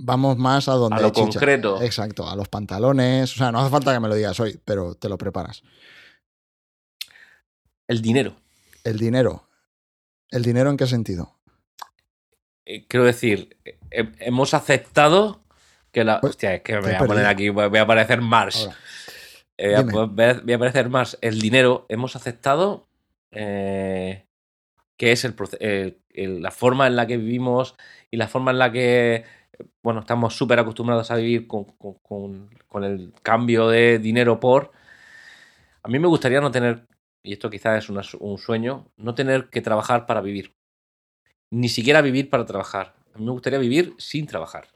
Vamos 0.00 0.36
más 0.38 0.68
a 0.68 0.72
donde 0.74 0.96
A 0.96 1.00
lo 1.00 1.10
chicha. 1.10 1.22
concreto. 1.22 1.82
Exacto, 1.82 2.28
a 2.28 2.36
los 2.36 2.48
pantalones. 2.48 3.32
O 3.34 3.38
sea, 3.38 3.50
no 3.50 3.60
hace 3.60 3.70
falta 3.70 3.92
que 3.92 3.98
me 4.00 4.08
lo 4.08 4.14
digas 4.14 4.38
hoy, 4.40 4.60
pero 4.64 4.94
te 4.94 5.08
lo 5.08 5.18
preparas. 5.18 5.62
El 7.86 8.02
dinero. 8.02 8.36
El 8.84 8.98
dinero. 8.98 9.48
¿El 10.30 10.42
dinero 10.42 10.70
en 10.70 10.76
qué 10.76 10.86
sentido? 10.86 11.36
Eh, 12.64 12.86
quiero 12.86 13.06
decir, 13.06 13.56
eh, 13.64 14.12
hemos 14.20 14.54
aceptado 14.54 15.42
que 15.90 16.04
la... 16.04 16.20
Pues, 16.20 16.30
Hostia, 16.32 16.54
es 16.54 16.62
que 16.62 16.74
me 16.74 16.80
voy 16.80 16.92
a 16.92 16.98
poner 16.98 17.26
aquí, 17.26 17.48
voy 17.48 17.68
voy 17.68 17.78
a 17.78 17.82
aparecer 17.82 18.20
Mars. 18.20 18.56
Ahora, 18.64 18.76
Eh, 19.58 19.66
voy, 19.68 19.74
a, 19.74 19.78
Dime. 19.80 19.92
po- 19.92 20.06
voy 20.08 20.52
a- 20.52 20.56
aparecer 20.56 20.88
más. 20.88 21.18
El 21.20 21.40
dinero, 21.40 21.84
hemos 21.88 22.16
aceptado 22.16 22.88
eh, 23.30 24.24
que 24.96 25.12
es 25.12 25.24
el, 25.24 25.34
el- 25.60 25.98
el- 26.10 26.42
la 26.42 26.50
forma 26.50 26.86
en 26.86 26.96
la 26.96 27.06
que 27.06 27.16
vivimos 27.16 27.76
y 28.10 28.16
la 28.16 28.28
forma 28.28 28.52
en 28.52 28.58
la 28.58 28.72
que, 28.72 29.24
bueno, 29.82 30.00
estamos 30.00 30.36
súper 30.36 30.58
acostumbrados 30.58 31.10
a 31.10 31.16
vivir 31.16 31.46
con, 31.46 31.64
con- 31.64 31.94
con- 31.94 32.50
con 32.68 32.84
el 32.84 33.12
cambio 33.22 33.68
de 33.68 33.98
dinero 33.98 34.40
por... 34.40 34.72
A 35.82 35.88
mí 35.88 35.98
me 35.98 36.08
gustaría 36.08 36.40
no 36.40 36.50
tener, 36.50 36.86
y 37.22 37.32
esto 37.32 37.50
quizás 37.50 37.84
es 37.84 37.90
una 37.90 38.02
un 38.20 38.38
sueño, 38.38 38.86
no 38.96 39.14
tener 39.14 39.48
que 39.48 39.60
trabajar 39.60 40.06
para 40.06 40.20
vivir. 40.20 40.54
Ni 41.50 41.68
siquiera 41.68 42.02
vivir 42.02 42.28
para 42.28 42.44
trabajar. 42.44 42.94
A 43.14 43.18
mí 43.18 43.24
me 43.24 43.32
gustaría 43.32 43.58
vivir 43.58 43.94
sin 43.98 44.26
trabajar. 44.26 44.68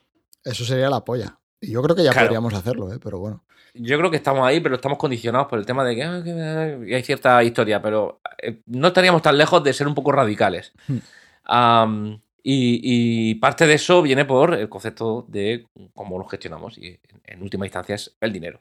Eso 0.44 0.64
sería 0.64 0.88
la 0.88 1.04
polla. 1.04 1.38
Y 1.62 1.70
yo 1.70 1.82
creo 1.82 1.94
que 1.96 2.02
ya 2.02 2.10
Claro. 2.10 2.26
podríamos 2.26 2.54
hacerlo, 2.54 2.92
¿eh? 2.92 2.98
pero 3.02 3.18
bueno. 3.18 3.42
Yo 3.74 3.96
creo 3.96 4.10
que 4.10 4.16
estamos 4.16 4.46
ahí, 4.46 4.60
pero 4.60 4.74
estamos 4.74 4.98
condicionados 4.98 5.46
por 5.46 5.58
el 5.58 5.64
tema 5.64 5.84
de 5.84 5.94
que, 5.94 6.02
ah, 6.02 6.20
que, 6.22 6.94
hay 6.94 7.02
cierta 7.02 7.42
historia, 7.42 7.80
pero 7.80 8.20
eh, 8.42 8.60
no 8.66 8.88
estaríamos 8.88 9.22
tan 9.22 9.38
lejos 9.38 9.64
de 9.64 9.72
ser 9.72 9.86
un 9.86 9.94
poco 9.94 10.12
radicales. 10.12 10.72
Hmm. 10.88 12.14
Y, 12.44 12.80
y 12.82 13.34
parte 13.36 13.66
de 13.66 13.74
eso 13.74 14.02
viene 14.02 14.24
por 14.24 14.54
el 14.54 14.68
concepto 14.68 15.24
de 15.28 15.68
cómo 15.94 16.18
lo 16.18 16.24
gestionamos 16.24 16.76
y 16.76 16.98
en, 17.24 17.40
última 17.40 17.64
instancia 17.64 17.94
es 17.94 18.16
el 18.20 18.32
dinero. 18.32 18.60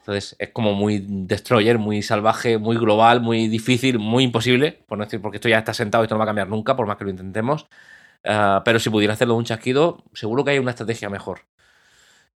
Entonces 0.00 0.34
es 0.38 0.50
como 0.50 0.72
muy 0.74 1.04
destroyer, 1.06 1.78
muy 1.78 2.02
salvaje, 2.02 2.56
muy 2.58 2.76
global, 2.76 3.20
muy 3.20 3.48
difícil, 3.48 3.98
muy 3.98 4.24
imposible, 4.24 4.82
por 4.86 4.96
no 4.98 5.04
decir, 5.04 5.20
porque 5.20 5.36
esto 5.36 5.48
ya 5.50 5.58
está 5.58 5.74
sentado 5.74 6.02
y 6.02 6.06
esto 6.06 6.14
no 6.14 6.18
va 6.18 6.24
a 6.24 6.28
cambiar 6.28 6.48
nunca, 6.48 6.76
por 6.76 6.86
más 6.86 6.96
que 6.96 7.04
lo 7.04 7.10
intentemos. 7.10 7.66
Ah, 8.24 8.62
pero 8.64 8.78
si 8.78 8.88
pudiera 8.90 9.12
hacerlo 9.14 9.34
de 9.34 9.38
un 9.38 9.44
chasquido, 9.44 10.02
seguro 10.14 10.44
que 10.44 10.52
hay 10.52 10.58
una 10.58 10.70
estrategia 10.70 11.10
mejor 11.10 11.42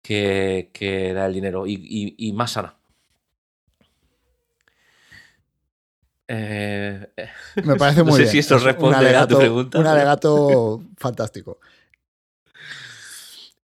que, 0.04 0.70
que 0.74 1.14
la 1.14 1.24
del 1.24 1.32
dinero 1.34 1.66
y, 1.66 1.72
y- 1.74 2.14
y 2.28 2.32
más 2.34 2.52
sana. 2.52 2.76
Eh, 6.28 7.06
eh, 7.16 7.28
Me 7.64 7.76
parece 7.76 8.00
No 8.00 8.06
muy 8.10 8.16
sé 8.16 8.22
bien. 8.22 8.32
si 8.32 8.38
esto 8.38 8.58
responde 8.58 9.16
a 9.16 9.26
tu 9.26 9.38
pregunta, 9.38 9.78
Un 9.78 9.86
alegato 9.86 10.82
fantástico. 10.98 11.58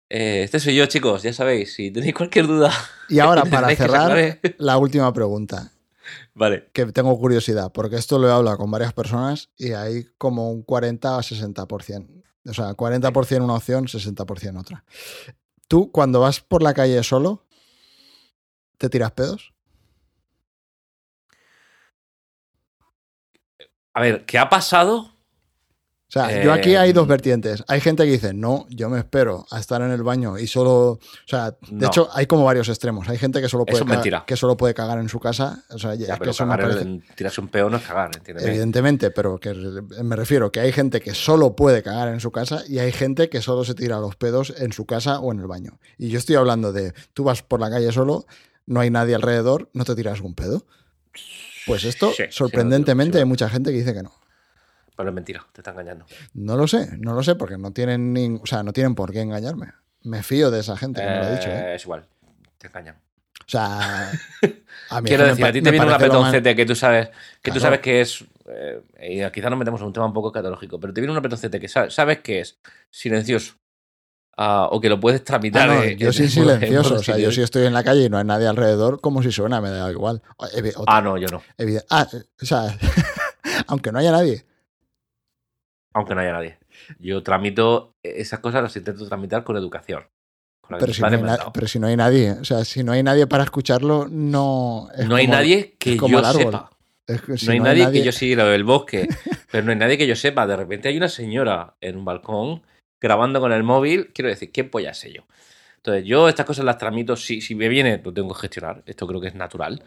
eh, 0.09 0.43
este 0.43 0.59
soy 0.59 0.75
yo, 0.75 0.85
chicos, 0.85 1.23
ya 1.23 1.33
sabéis. 1.33 1.73
Si 1.73 1.91
tenéis 1.91 2.13
cualquier 2.13 2.47
duda, 2.47 2.71
Y 3.09 3.19
ahora, 3.19 3.43
para 3.49 3.75
cerrar, 3.75 4.39
la 4.59 4.77
última 4.77 5.11
pregunta, 5.13 5.71
vale. 6.33 6.69
que 6.73 6.85
tengo 6.87 7.17
curiosidad, 7.19 7.71
porque 7.73 7.97
esto 7.97 8.17
lo 8.19 8.27
he 8.27 8.31
hablado 8.31 8.57
con 8.57 8.71
varias 8.71 8.93
personas 8.93 9.49
y 9.57 9.71
hay 9.73 10.05
como 10.17 10.49
un 10.51 10.61
40 10.63 11.17
a 11.17 11.21
60%. 11.21 12.23
O 12.49 12.53
sea, 12.53 12.73
40% 12.75 13.43
una 13.43 13.55
opción, 13.55 13.87
60% 13.87 14.61
otra. 14.61 14.83
Tú, 15.67 15.91
cuando 15.91 16.21
vas 16.21 16.39
por 16.39 16.63
la 16.63 16.73
calle 16.73 17.03
solo, 17.03 17.45
¿te 18.77 18.89
tiras 18.89 19.11
pedos? 19.11 19.53
A 23.93 24.01
ver, 24.01 24.25
¿qué 24.25 24.37
ha 24.37 24.47
pasado? 24.47 25.16
O 26.09 26.09
sea, 26.09 26.41
yo 26.41 26.53
aquí 26.53 26.71
Eh, 26.71 26.77
hay 26.77 26.93
dos 26.93 27.05
vertientes. 27.05 27.65
Hay 27.67 27.81
gente 27.81 28.05
que 28.05 28.11
dice, 28.11 28.33
no, 28.33 28.65
yo 28.69 28.89
me 28.89 28.97
espero 28.99 29.45
a 29.51 29.59
estar 29.59 29.81
en 29.81 29.91
el 29.91 30.03
baño 30.03 30.37
y 30.37 30.47
solo. 30.47 30.91
O 30.91 30.99
sea, 31.25 31.51
de 31.51 31.57
No. 31.71 31.87
hecho, 31.87 32.07
hay 32.13 32.25
como 32.27 32.45
varios 32.45 32.69
extremos. 32.69 33.09
Hay 33.09 33.17
gente 33.17 33.41
que 33.41 33.49
solo 33.49 33.65
puede, 33.65 33.83
cagar, 33.83 34.25
que 34.25 34.37
solo 34.37 34.55
puede 34.55 34.73
cagar 34.73 34.99
en 34.99 35.09
su 35.09 35.19
casa. 35.19 35.65
O 35.69 35.77
sea, 35.77 35.95
Ya, 35.95 36.05
es 36.05 36.11
que 36.13 36.19
pero 36.19 36.33
cagar 36.33 36.85
tirarse 37.13 37.41
un 37.41 37.49
peo 37.49 37.69
no 37.69 37.75
es 37.75 37.83
cagar, 37.83 38.11
¿entiendes? 38.15 38.45
Evidentemente, 38.45 39.11
pero 39.11 39.37
que 39.37 39.53
me 39.53 40.15
refiero 40.15 40.49
que 40.49 40.61
hay 40.61 40.71
gente 40.71 41.01
que 41.01 41.13
solo 41.13 41.57
puede 41.57 41.83
cagar 41.83 42.07
en 42.07 42.21
su 42.21 42.31
casa 42.31 42.63
y 42.69 42.79
hay 42.79 42.93
gente 42.93 43.27
que 43.29 43.41
solo 43.41 43.65
se 43.65 43.75
tira 43.75 43.99
los 43.99 44.15
pedos 44.15 44.53
en 44.57 44.71
su 44.71 44.85
casa 44.85 45.19
o 45.19 45.33
en 45.33 45.39
el 45.39 45.47
baño. 45.47 45.77
Y 45.97 46.07
yo 46.07 46.19
estoy 46.19 46.37
hablando 46.37 46.71
de, 46.71 46.93
tú 47.13 47.25
vas 47.25 47.41
por 47.43 47.59
la 47.59 47.69
calle 47.69 47.91
solo, 47.91 48.25
no 48.65 48.79
hay 48.79 48.89
nadie 48.89 49.13
alrededor, 49.13 49.69
no 49.73 49.83
te 49.83 49.93
tiras 49.93 50.21
un 50.21 50.35
pedo. 50.35 50.65
Pues 51.65 51.83
esto, 51.83 52.13
sí, 52.15 52.23
sorprendentemente, 52.29 53.13
sí, 53.13 53.17
sí. 53.17 53.23
hay 53.23 53.25
mucha 53.25 53.49
gente 53.49 53.71
que 53.71 53.77
dice 53.79 53.93
que 53.93 54.03
no. 54.03 54.13
Pero 54.97 55.09
es 55.09 55.15
mentira, 55.15 55.45
te 55.53 55.61
está 55.61 55.71
engañando. 55.71 56.05
No 56.33 56.57
lo 56.57 56.67
sé, 56.67 56.97
no 56.97 57.13
lo 57.13 57.23
sé, 57.23 57.35
porque 57.35 57.57
no 57.57 57.71
tienen, 57.71 58.13
nin- 58.13 58.41
o 58.43 58.45
sea, 58.47 58.63
no 58.63 58.73
tienen 58.73 58.95
por 58.95 59.11
qué 59.13 59.21
engañarme. 59.21 59.71
Me 60.03 60.23
fío 60.23 60.51
de 60.51 60.59
esa 60.59 60.75
gente 60.75 61.01
que 61.01 61.07
me 61.07 61.17
lo 61.19 61.23
ha 61.25 61.29
dicho. 61.31 61.49
¿eh? 61.49 61.59
Eh, 61.71 61.75
Es 61.75 61.83
igual, 61.83 62.05
te 62.57 62.67
engañan. 62.67 62.95
O 62.95 63.49
sea, 63.49 64.11
a 64.89 65.01
mí 65.01 65.07
Quiero 65.07 65.25
decir, 65.25 65.45
a 65.45 65.51
ti 65.53 65.61
te 65.61 65.71
viene 65.71 65.85
un 65.85 65.93
apetoncete 65.93 66.55
que 66.55 66.65
tú 66.65 66.75
sabes 66.75 67.09
que 67.41 67.51
tú 67.51 67.59
sabes 67.59 67.79
que 67.79 68.01
es. 68.01 68.25
eh, 68.47 68.81
y 69.27 69.31
quizás 69.31 69.49
nos 69.51 69.59
metemos 69.59 69.79
en 69.81 69.87
un 69.87 69.93
tema 69.93 70.05
un 70.07 70.13
poco 70.13 70.31
catológico, 70.31 70.79
pero 70.79 70.91
te 70.93 70.99
viene 70.99 71.11
un 71.11 71.17
apetoncete 71.19 71.59
que 71.59 71.67
sa- 71.67 71.89
sabes 71.89 72.19
que 72.19 72.41
es 72.41 72.57
silencioso. 72.89 73.53
ah, 74.39 74.67
o 74.71 74.79
que 74.81 74.87
lo 74.89 74.99
puedes 74.99 75.21
Ah, 75.21 75.23
tramitar. 75.23 75.67
no, 75.67 75.81
en- 75.83 75.97
yo 75.97 76.11
soy 76.13 76.25
en- 76.25 76.31
silencioso, 76.31 76.93
en- 76.95 76.99
o 76.99 77.03
sea, 77.03 77.17
yo 77.17 77.31
si 77.31 77.41
estoy 77.41 77.65
en 77.65 77.73
la 77.73 77.83
calle 77.83 78.03
y 78.05 78.09
no 78.09 78.17
hay 78.19 78.23
nadie 78.25 78.47
alrededor, 78.47 78.99
como 79.01 79.23
si 79.23 79.31
suena, 79.31 79.61
me 79.61 79.69
da 79.71 79.89
igual. 79.91 80.21
O- 80.37 80.45
evi- 80.47 80.73
otra- 80.75 80.97
Ah, 80.97 81.01
no, 81.01 81.17
yo 81.17 81.27
no. 81.29 81.41
Ah, 81.89 82.07
eh, 82.13 82.23
o 82.41 82.45
sea, 82.45 82.77
aunque 83.67 83.91
no 83.91 83.99
haya 83.99 84.11
nadie. 84.11 84.45
Aunque 85.97 86.13
no 86.13 86.21
haya 86.21 86.31
nadie. 86.31 86.59
Yo 86.99 87.23
tramito 87.23 87.95
esas 88.03 88.39
cosas, 88.39 88.61
las 88.61 88.75
intento 88.77 89.07
tramitar 89.07 89.43
con 89.43 89.57
educación. 89.57 90.05
Con 90.61 90.77
Pero 90.77 90.93
si, 90.93 91.01
no 91.01 91.07
hay 91.07 91.21
na- 91.21 91.51
pero 91.51 91.67
si 91.67 91.79
no 91.79 91.87
hay 91.87 91.97
nadie, 91.97 92.33
o 92.33 92.45
sea, 92.45 92.63
si 92.65 92.83
no 92.83 92.91
hay 92.91 93.01
nadie 93.01 93.25
para 93.25 93.43
escucharlo, 93.43 94.07
no. 94.07 94.89
es 94.95 95.07
No 95.07 95.15
hay 95.15 95.27
nadie 95.27 95.75
que 95.79 95.93
es 95.93 95.97
como 95.97 96.21
yo 96.21 96.31
sepa. 96.31 96.69
es 97.07 97.21
que 97.21 97.37
si 97.37 97.47
no 97.47 97.53
hay 97.53 97.59
nadie 97.61 97.91
que 97.91 98.03
yo 98.03 98.35
lo 98.35 98.47
del 98.49 98.63
bosque, 98.63 99.07
pero 99.51 99.65
no 99.65 99.71
hay 99.71 99.77
nadie 99.77 99.97
que 99.97 100.05
yo 100.05 100.15
sepa. 100.15 100.45
De 100.45 100.55
repente 100.55 100.87
hay 100.87 100.97
una 100.97 101.09
señora 101.09 101.75
en 101.81 101.97
un 101.97 102.05
balcón 102.05 102.61
grabando 103.01 103.39
con 103.39 103.51
el 103.51 103.63
móvil. 103.63 104.11
Quiero 104.13 104.29
decir, 104.29 104.51
¿qué 104.51 104.65
polla 104.65 104.93
sé 104.93 105.11
yo? 105.11 105.23
Entonces, 105.77 106.05
yo 106.05 106.29
estas 106.29 106.45
cosas 106.45 106.63
las 106.63 106.77
tramito. 106.77 107.15
Si, 107.15 107.41
si 107.41 107.55
me 107.55 107.69
viene, 107.69 107.99
lo 108.03 108.13
tengo 108.13 108.35
que 108.35 108.41
gestionar. 108.41 108.83
Esto 108.85 109.07
creo 109.07 109.19
que 109.19 109.29
es 109.29 109.35
natural. 109.35 109.81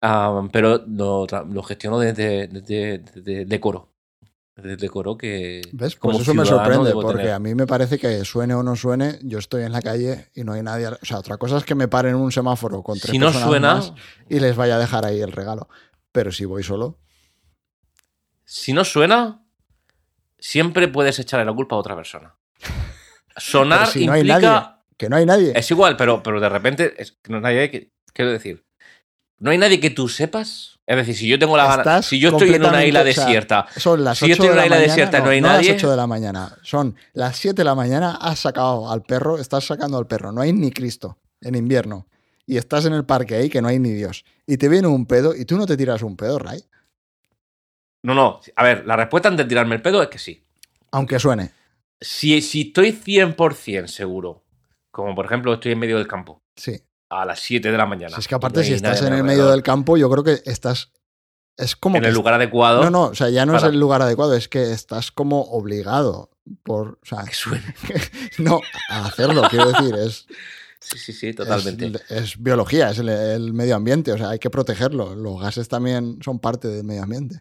Ah, 0.00 0.46
pero 0.52 0.84
lo, 0.86 1.26
gestiono 1.64 1.98
desde, 1.98 2.46
desde, 2.46 2.98
desde 2.98 3.42
el 3.42 3.48
decoro. 3.48 3.95
Decoro 4.56 5.18
que. 5.18 5.60
¿Ves? 5.72 5.96
como 5.96 6.14
Pues 6.14 6.22
eso 6.22 6.34
me 6.34 6.46
sorprende, 6.46 6.92
porque 6.92 7.18
tener. 7.18 7.34
a 7.34 7.38
mí 7.38 7.54
me 7.54 7.66
parece 7.66 7.98
que 7.98 8.24
suene 8.24 8.54
o 8.54 8.62
no 8.62 8.74
suene, 8.74 9.18
yo 9.22 9.38
estoy 9.38 9.64
en 9.64 9.72
la 9.72 9.82
calle 9.82 10.30
y 10.34 10.44
no 10.44 10.54
hay 10.54 10.62
nadie. 10.62 10.88
O 10.88 10.98
sea, 11.02 11.18
otra 11.18 11.36
cosa 11.36 11.58
es 11.58 11.64
que 11.64 11.74
me 11.74 11.88
paren 11.88 12.14
en 12.14 12.20
un 12.20 12.32
semáforo 12.32 12.82
con 12.82 12.98
tres 12.98 13.10
Si 13.10 13.18
no 13.18 13.26
personas 13.26 13.48
suena, 13.48 13.74
más 13.74 13.92
y 14.30 14.40
les 14.40 14.56
vaya 14.56 14.76
a 14.76 14.78
dejar 14.78 15.04
ahí 15.04 15.20
el 15.20 15.32
regalo. 15.32 15.68
Pero 16.10 16.32
si 16.32 16.46
voy 16.46 16.62
solo, 16.62 16.98
si 18.44 18.72
no 18.72 18.84
suena, 18.84 19.44
siempre 20.38 20.88
puedes 20.88 21.18
echarle 21.18 21.44
la 21.44 21.52
culpa 21.52 21.76
a 21.76 21.78
otra 21.78 21.94
persona. 21.94 22.34
Sonar 23.36 23.88
no 23.94 24.12
hay 24.12 24.20
implica. 24.20 24.40
nadie. 24.40 24.68
que 24.96 25.08
no 25.10 25.16
hay 25.16 25.26
nadie. 25.26 25.52
Es 25.54 25.70
igual, 25.70 25.98
pero, 25.98 26.22
pero 26.22 26.40
de 26.40 26.48
repente 26.48 26.94
es 26.96 27.18
no 27.28 27.36
hay 27.36 27.42
nadie 27.42 27.70
que. 27.70 27.92
Quiero 28.14 28.32
decir, 28.32 28.64
no 29.38 29.50
hay 29.50 29.58
nadie 29.58 29.80
que 29.80 29.90
tú 29.90 30.08
sepas. 30.08 30.75
Es 30.86 30.96
decir, 30.96 31.16
si 31.16 31.26
yo 31.26 31.36
tengo 31.38 31.56
la 31.56 31.76
gana. 31.76 32.00
Si 32.02 32.20
yo 32.20 32.28
estoy 32.30 32.54
en 32.54 32.64
una 32.64 32.84
isla 32.84 33.02
desierta. 33.02 33.66
Son 33.76 34.04
las 34.04 34.18
Si 34.18 34.28
yo 34.28 34.34
8 34.34 34.42
estoy 34.44 34.46
en 34.46 34.52
de 34.52 34.56
la 34.56 34.66
una 34.66 34.66
isla 34.66 34.76
mañana, 34.76 34.92
desierta 34.94 35.20
no 35.20 35.30
hay 35.30 35.40
las 35.40 35.52
nadie- 35.52 35.72
8 35.74 35.90
de 35.90 35.96
la 35.96 36.06
mañana, 36.06 36.58
son 36.62 36.96
las 37.12 37.36
7 37.36 37.54
de 37.56 37.64
la 37.64 37.74
mañana, 37.74 38.16
has 38.20 38.38
sacado 38.38 38.90
al 38.90 39.02
perro, 39.02 39.38
estás 39.38 39.64
sacando 39.66 39.98
al 39.98 40.06
perro, 40.06 40.30
no 40.30 40.40
hay 40.42 40.52
ni 40.52 40.70
Cristo 40.70 41.18
en 41.40 41.56
invierno. 41.56 42.06
Y 42.46 42.56
estás 42.56 42.84
en 42.86 42.92
el 42.92 43.04
parque 43.04 43.34
ahí 43.34 43.48
que 43.50 43.60
no 43.60 43.66
hay 43.66 43.80
ni 43.80 43.90
Dios. 43.90 44.24
Y 44.46 44.56
te 44.58 44.68
viene 44.68 44.86
un 44.86 45.06
pedo 45.06 45.34
y 45.34 45.44
tú 45.44 45.56
no 45.56 45.66
te 45.66 45.76
tiras 45.76 46.02
un 46.02 46.16
pedo, 46.16 46.38
Ray. 46.38 46.62
No, 48.04 48.14
no. 48.14 48.40
A 48.54 48.62
ver, 48.62 48.86
la 48.86 48.94
respuesta 48.94 49.28
antes 49.28 49.44
de 49.46 49.48
tirarme 49.48 49.74
el 49.74 49.82
pedo 49.82 50.00
es 50.02 50.08
que 50.08 50.18
sí. 50.18 50.44
Aunque 50.92 51.18
suene. 51.18 51.50
Si, 52.00 52.40
si 52.42 52.68
estoy 52.68 52.92
100% 52.92 53.88
seguro, 53.88 54.44
como 54.92 55.14
por 55.16 55.24
ejemplo 55.26 55.54
estoy 55.54 55.72
en 55.72 55.80
medio 55.80 55.98
del 55.98 56.06
campo, 56.06 56.40
Sí. 56.54 56.80
A 57.08 57.24
las 57.24 57.40
7 57.40 57.70
de 57.70 57.78
la 57.78 57.86
mañana. 57.86 58.14
Si 58.14 58.20
es 58.20 58.28
que 58.28 58.34
aparte, 58.34 58.64
si 58.64 58.72
estás 58.72 59.00
en 59.00 59.08
el 59.08 59.12
alrededor, 59.14 59.26
medio 59.36 59.50
del 59.50 59.62
campo, 59.62 59.96
yo 59.96 60.10
creo 60.10 60.24
que 60.24 60.42
estás. 60.44 60.90
Es 61.56 61.74
como 61.74 61.96
En 61.96 62.04
el 62.04 62.12
lugar 62.12 62.34
adecuado. 62.34 62.82
No, 62.84 62.90
no, 62.90 63.04
o 63.04 63.14
sea, 63.14 63.30
ya 63.30 63.46
no 63.46 63.52
para- 63.54 63.66
es 63.68 63.72
el 63.72 63.80
lugar 63.80 64.02
adecuado, 64.02 64.34
es 64.34 64.48
que 64.48 64.72
estás 64.72 65.10
como 65.12 65.42
obligado 65.42 66.30
por. 66.62 66.98
O 67.02 67.06
sea, 67.06 67.24
Que 67.24 67.32
suene. 67.34 67.74
no, 68.38 68.60
a 68.90 69.06
hacerlo, 69.06 69.42
quiero 69.50 69.72
decir, 69.72 69.94
es. 69.94 70.26
Sí, 70.78 70.98
sí, 70.98 71.12
sí, 71.12 71.32
totalmente. 71.32 71.86
Es, 71.86 72.10
es 72.10 72.40
biología, 72.40 72.90
es 72.90 72.98
el, 72.98 73.08
el 73.08 73.52
medio 73.52 73.74
ambiente, 73.74 74.12
o 74.12 74.18
sea, 74.18 74.28
hay 74.28 74.38
que 74.38 74.50
protegerlo. 74.50 75.16
Los 75.16 75.40
gases 75.40 75.66
también 75.68 76.18
son 76.22 76.38
parte 76.38 76.68
del 76.68 76.84
medio 76.84 77.02
ambiente. 77.02 77.40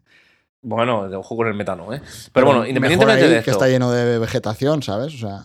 Bueno, 0.64 1.08
de 1.10 1.16
ojo 1.16 1.36
con 1.36 1.46
el 1.48 1.54
metano, 1.54 1.94
¿eh? 1.94 2.02
Pero, 2.34 2.48
bueno, 2.48 2.62
mejor 2.62 2.70
independientemente 2.70 3.24
ahí 3.24 3.30
de 3.30 3.36
esto. 3.38 3.46
que 3.46 3.52
está 3.52 3.68
lleno 3.68 3.92
de 3.92 4.18
vegetación, 4.18 4.82
¿sabes? 4.82 5.14
O 5.14 5.18
sea, 5.18 5.44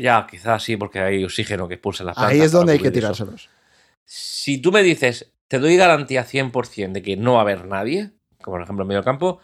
Ya, 0.00 0.26
quizás 0.28 0.62
sí, 0.62 0.76
porque 0.76 1.00
hay 1.00 1.24
oxígeno 1.24 1.68
que 1.68 1.74
expulsa 1.74 2.04
las 2.04 2.14
plantas. 2.14 2.34
ahí 2.34 2.40
es 2.40 2.52
donde 2.52 2.72
hay 2.72 2.78
que 2.78 2.90
cubrir 2.90 3.04
eso. 3.04 3.12
tirárselos. 3.14 3.50
Si 4.04 4.58
tú 4.58 4.72
me 4.72 4.82
dices, 4.82 5.32
te 5.48 5.58
doy 5.58 5.76
garantía 5.76 6.24
100% 6.24 6.92
de 6.92 7.02
que 7.02 7.16
no 7.16 7.34
va 7.34 7.38
a 7.38 7.42
haber 7.42 7.66
nadie, 7.66 8.12
como 8.42 8.56
por 8.56 8.62
ejemplo 8.62 8.82
en 8.82 8.88
medio 8.88 9.02
campo, 9.02 9.40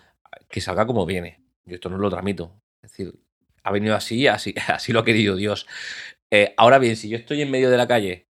que 0.49 0.61
salga 0.61 0.87
como 0.87 1.07
viene. 1.07 1.41
Yo 1.65 1.75
esto 1.75 1.89
no 1.89 1.99
lo 1.99 2.11
tramito. 2.11 2.61
Es 2.83 2.91
decir, 2.91 3.15
ha 3.63 3.73
venido 3.73 3.95
así, 3.95 4.27
así, 4.27 4.55
así 4.69 4.93
lo 4.93 5.01
ha 5.01 5.05
querido 5.05 5.37
Dios. 5.37 5.67
Eh, 6.31 6.55
ahora 6.57 6.79
bien, 6.79 6.97
si 6.97 7.09
yo 7.09 7.17
estoy 7.17 7.43
en 7.43 7.51
medio 7.51 7.71
de 7.71 7.77
la 7.77 7.87
calle 7.87 8.27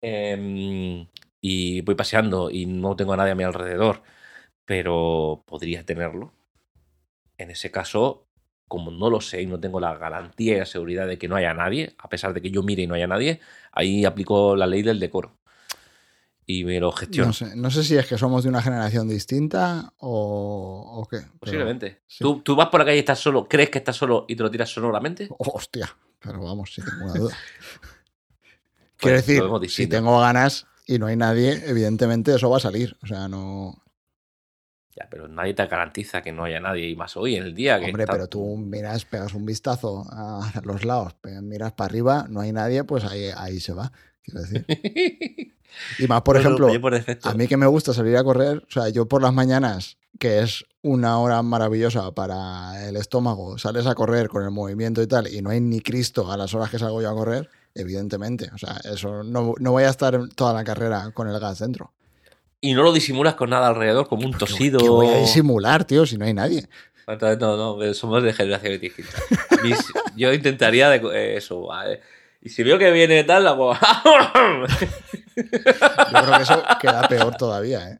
em, 0.00 1.06
y 1.40 1.80
voy 1.82 1.94
paseando 1.94 2.50
y 2.50 2.66
no 2.66 2.94
tengo 2.96 3.14
a 3.14 3.16
nadie 3.16 3.32
a 3.32 3.34
mi 3.34 3.44
alrededor, 3.44 4.02
pero 4.64 5.44
podría 5.46 5.84
tenerlo, 5.84 6.32
en 7.38 7.50
ese 7.50 7.70
caso, 7.70 8.27
como 8.68 8.90
no 8.90 9.10
lo 9.10 9.20
sé 9.20 9.42
y 9.42 9.46
no 9.46 9.58
tengo 9.58 9.80
la 9.80 9.96
garantía 9.96 10.56
y 10.56 10.58
la 10.60 10.66
seguridad 10.66 11.06
de 11.06 11.18
que 11.18 11.26
no 11.28 11.36
haya 11.36 11.54
nadie, 11.54 11.94
a 11.98 12.08
pesar 12.08 12.32
de 12.34 12.40
que 12.42 12.50
yo 12.50 12.62
mire 12.62 12.82
y 12.82 12.86
no 12.86 12.94
haya 12.94 13.06
nadie, 13.06 13.40
ahí 13.72 14.04
aplico 14.04 14.54
la 14.54 14.66
ley 14.66 14.82
del 14.82 15.00
decoro. 15.00 15.34
Y 16.50 16.64
me 16.64 16.80
lo 16.80 16.92
gestiono. 16.92 17.26
No 17.26 17.32
sé, 17.34 17.56
no 17.56 17.70
sé 17.70 17.84
si 17.84 17.96
es 17.96 18.06
que 18.06 18.16
somos 18.16 18.42
de 18.42 18.48
una 18.48 18.62
generación 18.62 19.06
distinta 19.08 19.92
o, 19.98 21.00
o 21.02 21.06
qué. 21.08 21.18
pero- 21.18 21.38
Posiblemente. 21.40 22.00
sí. 22.06 22.18
¿Tú, 22.24 22.40
tú 22.40 22.56
vas 22.56 22.68
por 22.68 22.80
la 22.80 22.86
calle 22.86 22.96
y 22.96 23.00
estás 23.00 23.18
solo, 23.18 23.46
crees 23.48 23.68
que 23.68 23.78
estás 23.78 23.96
solo 23.96 24.24
y 24.28 24.34
te 24.36 24.42
lo 24.42 24.50
tiras 24.50 24.70
sonoramente? 24.70 25.28
Hostia, 25.38 25.94
pero 26.20 26.42
vamos, 26.42 26.72
sin 26.72 26.84
ninguna 26.86 27.12
duda. 27.20 27.36
Quiero 28.96 29.16
Pues, 29.16 29.26
decir, 29.26 29.70
si 29.70 29.86
tengo 29.86 30.18
ganas 30.20 30.66
y 30.86 30.98
no 30.98 31.06
hay 31.06 31.16
nadie, 31.16 31.62
evidentemente 31.66 32.34
eso 32.34 32.48
va 32.50 32.56
a 32.56 32.60
salir. 32.60 32.96
O 33.02 33.06
sea, 33.06 33.28
no. 33.28 33.82
Ya, 34.98 35.06
pero 35.10 35.28
nadie 35.28 35.54
te 35.54 35.64
garantiza 35.66 36.22
que 36.22 36.32
no 36.32 36.44
haya 36.44 36.58
nadie 36.60 36.88
y 36.88 36.96
más 36.96 37.16
hoy 37.16 37.36
en 37.36 37.44
el 37.44 37.54
día. 37.54 37.78
Que 37.78 37.86
Hombre, 37.86 38.02
está- 38.04 38.12
pero 38.14 38.26
tú 38.26 38.56
miras, 38.56 39.04
pegas 39.04 39.32
un 39.34 39.44
vistazo 39.46 40.04
a 40.10 40.50
los 40.64 40.84
lados, 40.84 41.14
miras 41.42 41.72
para 41.72 41.86
arriba, 41.86 42.26
no 42.28 42.40
hay 42.40 42.52
nadie, 42.52 42.82
pues 42.84 43.04
ahí, 43.04 43.30
ahí 43.36 43.60
se 43.60 43.72
va. 43.72 43.92
Quiero 44.22 44.40
decir. 44.42 44.66
Y 45.98 46.06
más, 46.08 46.22
por 46.22 46.34
No, 46.36 46.40
ejemplo, 46.40 46.80
por 46.80 46.94
a 46.94 47.34
mí 47.34 47.46
que 47.46 47.56
me 47.58 47.66
gusta 47.66 47.92
salir 47.92 48.16
a 48.16 48.24
correr, 48.24 48.64
o 48.66 48.70
sea, 48.70 48.88
yo 48.88 49.06
por 49.06 49.20
las 49.22 49.34
mañanas, 49.34 49.98
que 50.18 50.40
es 50.40 50.64
una 50.82 51.18
hora 51.18 51.42
maravillosa 51.42 52.10
para 52.12 52.88
el 52.88 52.96
estómago, 52.96 53.58
sales 53.58 53.86
a 53.86 53.94
correr 53.94 54.28
con 54.28 54.42
el 54.42 54.50
movimiento 54.50 55.02
y 55.02 55.06
tal, 55.06 55.28
y 55.32 55.42
no 55.42 55.50
hay 55.50 55.60
ni 55.60 55.80
Cristo 55.80 56.32
a 56.32 56.38
las 56.38 56.54
horas 56.54 56.70
que 56.70 56.78
salgo 56.78 57.02
yo 57.02 57.10
a 57.10 57.14
correr, 57.14 57.50
evidentemente. 57.74 58.50
O 58.54 58.58
sea, 58.58 58.80
eso 58.90 59.22
no, 59.22 59.54
no 59.60 59.72
voy 59.72 59.84
a 59.84 59.90
estar 59.90 60.18
toda 60.34 60.54
la 60.54 60.64
carrera 60.64 61.10
con 61.12 61.28
el 61.28 61.38
gas 61.38 61.58
dentro. 61.58 61.92
Y 62.60 62.74
no 62.74 62.82
lo 62.82 62.92
disimulas 62.92 63.34
con 63.34 63.50
nada 63.50 63.68
alrededor, 63.68 64.08
como 64.08 64.26
un 64.26 64.32
¿Qué- 64.32 64.38
tosido. 64.38 64.78
qué 64.80 64.88
voy 64.88 65.08
a 65.08 65.18
disimular, 65.18 65.84
tío, 65.84 66.04
si 66.06 66.16
no 66.18 66.24
hay 66.24 66.34
nadie? 66.34 66.66
No, 67.06 67.76
no, 67.78 67.94
somos 67.94 68.22
de 68.22 68.32
generaciones 68.34 68.80
distintas. 68.80 69.22
Mis- 69.62 69.84
yo 70.16 70.32
intentaría 70.32 70.90
de, 70.90 70.96
eh, 71.14 71.36
eso. 71.36 71.66
¿vale? 71.66 72.00
Y 72.42 72.50
si 72.50 72.62
veo 72.62 72.78
que 72.78 72.90
viene 72.90 73.24
tal, 73.24 73.46
hago. 73.46 73.74
Yo 75.36 75.42
creo 76.22 76.36
que 76.36 76.42
eso 76.42 76.62
queda 76.80 77.08
peor 77.08 77.36
todavía, 77.36 77.90
¿eh? 77.90 77.98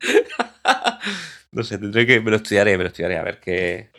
no 1.51 1.63
sé, 1.63 1.77
tendré 1.77 2.05
que. 2.05 2.19
Me 2.19 2.31
lo 2.31 2.37
estudiaré, 2.37 2.77
me 2.77 2.83
lo 2.83 2.89
estudiaré, 2.89 3.17
a 3.17 3.23
ver 3.23 3.39
qué. 3.39 3.89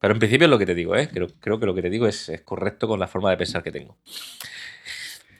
Pero 0.00 0.12
en 0.14 0.18
principio 0.20 0.44
es 0.46 0.50
lo 0.50 0.58
que 0.58 0.66
te 0.66 0.74
digo, 0.74 0.94
¿eh? 0.96 1.08
Creo, 1.12 1.26
creo 1.40 1.58
que 1.58 1.66
lo 1.66 1.74
que 1.74 1.82
te 1.82 1.90
digo 1.90 2.06
es, 2.06 2.28
es 2.28 2.40
correcto 2.42 2.86
con 2.86 3.00
la 3.00 3.08
forma 3.08 3.30
de 3.30 3.36
pensar 3.36 3.62
que 3.62 3.72
tengo. 3.72 3.96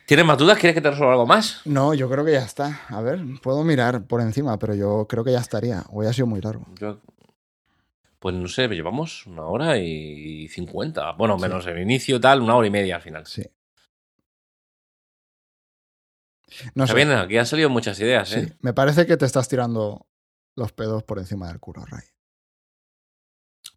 ¿Tienes 0.07 0.25
más 0.25 0.39
dudas? 0.39 0.57
¿Quieres 0.59 0.75
que 0.75 0.81
te 0.81 0.91
resuelva 0.91 1.13
algo 1.15 1.27
más? 1.27 1.63
No, 1.65 1.93
yo 1.93 2.09
creo 2.09 2.25
que 2.25 2.33
ya 2.33 2.45
está. 2.45 2.81
A 2.89 3.01
ver, 3.01 3.21
puedo 3.43 3.65
mirar 3.65 4.07
por 4.07 4.21
encima, 4.21 4.57
pero 4.59 4.75
yo 4.75 5.07
creo 5.09 5.25
que 5.25 5.33
ya 5.33 5.41
estaría. 5.41 5.83
Hoy 5.91 6.07
ha 6.07 6.13
sido 6.13 6.27
muy 6.29 6.41
largo. 6.41 6.65
Yo- 6.79 7.01
pues 8.21 8.35
no 8.35 8.49
sé, 8.49 8.67
llevamos 8.69 9.27
una 9.27 9.43
hora 9.47 9.79
y 9.79 10.49
cincuenta. 10.49 11.13
Bueno, 11.13 11.37
Sí. 11.39 11.43
menos 11.43 11.67
el 11.67 11.79
inicio, 11.81 12.21
tal, 12.21 12.41
una 12.41 12.57
hora 12.57 12.67
y 12.67 12.71
media 12.71 12.97
al 12.97 13.03
final. 13.03 13.27
Sí. 13.27 13.43
No 16.75 16.85
Está 16.85 16.87
sé. 16.87 16.95
bien, 16.95 17.11
aquí 17.13 17.37
han 17.37 17.47
salido 17.47 17.69
muchas 17.69 17.99
ideas, 18.01 18.29
Sí, 18.31 18.39
¿eh? 18.41 18.57
me 18.61 18.73
parece 18.73 19.07
que 19.07 19.17
te 19.17 19.27
estás 19.27 19.49
tirando 19.49 20.07
los 20.55 20.73
pedos 20.73 21.03
por 21.03 21.19
encima 21.19 21.49
del 21.49 21.59
culo, 21.61 21.85
Ray. 21.85 22.05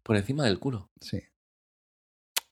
Por 0.02 0.16
encima 0.16 0.44
del 0.44 0.58
culo. 0.58 0.90
Sí. 1.00 1.20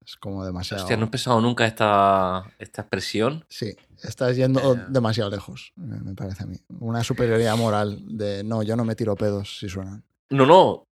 Es 0.09 0.17
como 0.17 0.43
demasiado. 0.43 0.83
Hostia, 0.85 0.97
no 0.97 1.05
he 1.05 1.09
pensado 1.09 1.39
nunca 1.43 1.67
esta, 1.67 2.43
esta 2.59 2.81
expresión. 2.81 3.45
Sí, 3.51 3.77
estás 4.03 4.37
yendo 4.37 4.75
Eh. 4.75 4.85
demasiado 4.89 5.29
lejos, 5.29 5.73
me 5.77 6.15
parece 6.15 6.45
a 6.45 6.47
mí. 6.47 6.57
Una 6.81 7.05
superioridad 7.05 7.55
moral 7.59 7.99
de 8.07 8.43
no, 8.43 8.63
yo 8.63 8.75
no 8.75 8.87
me 8.87 8.95
tiro 8.95 9.15
pedos 9.17 9.59
si 9.59 9.69
suenan. 9.69 10.03
No, 10.31 10.47
no. 10.47 10.85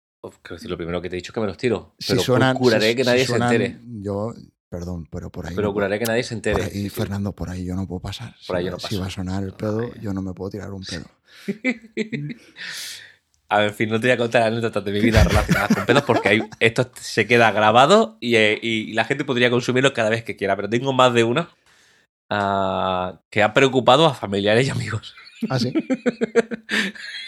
Quiero 0.41 0.55
decir, 0.55 0.69
lo 0.69 0.75
primero 0.75 1.01
que 1.01 1.09
te 1.09 1.15
he 1.15 1.19
dicho 1.19 1.31
es 1.31 1.33
que 1.33 1.39
me 1.39 1.47
los 1.47 1.55
tiro. 1.55 1.95
Si 1.99 2.11
Pero 2.13 2.21
suenan. 2.23 2.55
procuraré 2.55 2.89
si- 2.89 2.95
que 2.95 3.03
si 3.03 3.09
nadie 3.09 3.25
suenan, 3.25 3.49
se 3.49 3.55
entere. 3.55 3.79
Yo, 4.01 4.33
perdón, 4.67 5.07
pero 5.09 5.29
por 5.29 5.45
ahí. 5.45 5.55
no 5.55 5.61
Procuraré 5.61 5.97
que 5.99 6.05
nadie 6.05 6.23
se 6.23 6.35
por 6.35 6.35
entere. 6.35 6.63
ahí, 6.65 6.89
Fernando, 6.89 7.31
por 7.31 7.49
ahí 7.49 7.63
yo 7.63 7.75
no 7.75 7.87
puedo 7.87 8.01
pasar. 8.01 8.35
Por 8.45 8.57
ahí 8.57 8.63
si, 8.63 8.65
yo 8.65 8.71
no 8.71 8.79
si 8.79 8.87
paso. 8.87 8.99
va 8.99 9.05
a 9.07 9.09
sonar 9.11 9.43
el 9.43 9.53
pedo, 9.53 9.79
Ay. 9.79 9.91
yo 10.01 10.13
no 10.13 10.21
me 10.21 10.33
puedo 10.33 10.49
tirar 10.49 10.73
un 10.73 10.83
pedo. 10.83 11.05
A 13.55 13.59
ver, 13.59 13.69
en 13.69 13.73
fin, 13.73 13.89
no 13.89 14.01
te 14.01 14.07
voy 14.07 14.11
a 14.11 14.17
contar 14.17 14.43
anécdotas 14.43 14.83
de 14.83 14.91
mi 14.91 14.99
vida 14.99 15.23
relacionadas 15.23 15.73
con 15.73 15.85
pedos 15.85 16.03
porque 16.03 16.43
esto 16.59 16.91
se 16.99 17.25
queda 17.25 17.53
grabado 17.53 18.17
y, 18.19 18.35
eh, 18.35 18.59
y 18.61 18.91
la 18.91 19.05
gente 19.05 19.23
podría 19.23 19.49
consumirlo 19.49 19.93
cada 19.93 20.09
vez 20.09 20.25
que 20.25 20.35
quiera. 20.35 20.57
Pero 20.57 20.67
tengo 20.67 20.91
más 20.91 21.13
de 21.13 21.23
una 21.23 21.49
ah, 22.29 23.21
que 23.29 23.43
ha 23.43 23.53
preocupado 23.53 24.07
a 24.07 24.13
familiares 24.13 24.67
y 24.67 24.71
amigos. 24.71 25.15
¿Ah, 25.49 25.57
sí? 25.57 25.71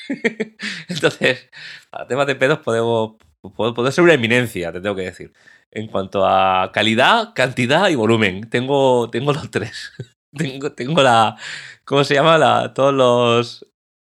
Entonces, 0.89 1.49
para 1.89 2.07
temas 2.07 2.27
de 2.27 2.35
pedos 2.35 2.59
podemos, 2.59 3.15
puedo, 3.55 3.73
puedo 3.73 3.89
ser 3.89 4.03
una 4.03 4.15
eminencia, 4.15 4.73
te 4.73 4.81
tengo 4.81 4.97
que 4.97 5.03
decir. 5.03 5.31
En 5.71 5.87
cuanto 5.87 6.25
a 6.27 6.73
calidad, 6.73 7.33
cantidad 7.35 7.87
y 7.87 7.95
volumen. 7.95 8.49
Tengo, 8.49 9.09
tengo 9.09 9.31
los 9.31 9.49
tres. 9.49 9.93
tengo, 10.37 10.73
tengo 10.73 11.01
la. 11.01 11.37
¿Cómo 11.85 12.03
se 12.03 12.15
llama? 12.15 12.37
La, 12.37 12.73
todos 12.73 12.93
los. 12.93 13.65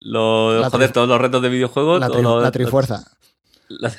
Los 0.09 0.61
La 0.61 0.69
joder, 0.69 0.91
todos 0.91 1.07
los 1.07 1.19
retos 1.19 1.41
de 1.41 1.49
videojuegos. 1.49 1.99
La, 1.99 2.07
tri- 2.09 2.21
los- 2.21 2.41
la 2.43 2.51
trifuerza. 2.51 3.03
la, 3.69 3.91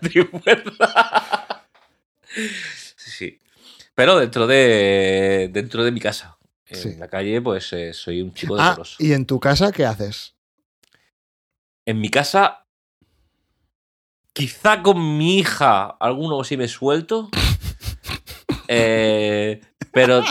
trifuerza. 0.00 1.64
sí, 2.96 3.10
sí. 3.10 3.38
Pero 3.94 4.18
dentro 4.18 4.46
de. 4.46 5.48
dentro 5.52 5.84
de 5.84 5.90
mi 5.92 6.00
casa. 6.00 6.36
En 6.66 6.76
Sí. 6.76 6.94
la 6.98 7.08
calle, 7.08 7.40
pues 7.40 7.72
eh, 7.72 7.92
soy 7.94 8.20
un 8.20 8.34
chico 8.34 8.54
Ah, 8.58 8.70
decoroso. 8.70 8.96
¿y 8.98 9.12
en 9.12 9.24
tu 9.24 9.40
casa 9.40 9.72
qué 9.72 9.86
haces? 9.86 10.34
En 11.86 11.98
mi 11.98 12.10
casa, 12.10 12.66
quizá 14.34 14.82
con 14.82 15.16
mi 15.16 15.38
hija, 15.38 15.86
alguno 15.98 16.44
sí 16.44 16.56
me 16.56 16.68
suelto. 16.68 17.30
Eh, 18.70 19.62
pero 19.92 20.22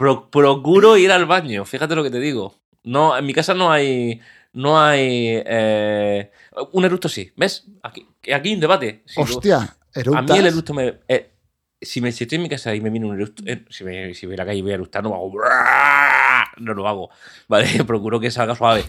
pro- 0.00 0.28
procuro 0.30 0.96
ir 0.96 1.12
al 1.12 1.26
baño, 1.26 1.64
fíjate 1.64 1.94
lo 1.94 2.02
que 2.02 2.10
te 2.10 2.18
digo. 2.18 2.56
No, 2.82 3.16
en 3.16 3.24
mi 3.24 3.32
casa 3.32 3.54
no 3.54 3.70
hay. 3.70 4.20
No 4.52 4.80
hay. 4.80 5.42
eh, 5.44 6.30
un 6.72 6.84
eructo 6.84 7.08
sí, 7.08 7.32
¿ves? 7.36 7.66
Aquí, 7.82 8.06
aquí 8.32 8.48
hay 8.48 8.54
un 8.54 8.60
debate. 8.60 9.02
Si 9.06 9.20
Hostia, 9.20 9.76
a 10.14 10.22
mí 10.22 10.38
el 10.38 10.46
eructo 10.46 10.74
me. 10.74 11.00
eh, 11.08 11.32
si, 11.80 12.00
me, 12.00 12.10
si 12.10 12.24
estoy 12.24 12.36
en 12.36 12.42
mi 12.42 12.48
casa 12.48 12.74
y 12.74 12.80
me 12.80 12.90
viene 12.90 13.06
un 13.06 13.14
eructo. 13.14 13.42
eh, 13.46 13.64
si, 13.70 13.84
me, 13.84 14.12
si 14.14 14.26
voy 14.26 14.34
a 14.34 14.38
la 14.38 14.46
calle 14.46 14.58
y 14.58 14.62
voy 14.62 14.72
a 14.72 14.74
eructar, 14.74 15.02
no 15.02 15.14
hago. 15.14 15.32
No 16.58 16.74
lo 16.74 16.88
hago. 16.88 17.10
¿Vale? 17.46 17.84
Procuro 17.86 18.18
que 18.18 18.30
salga 18.32 18.56
suave. 18.56 18.84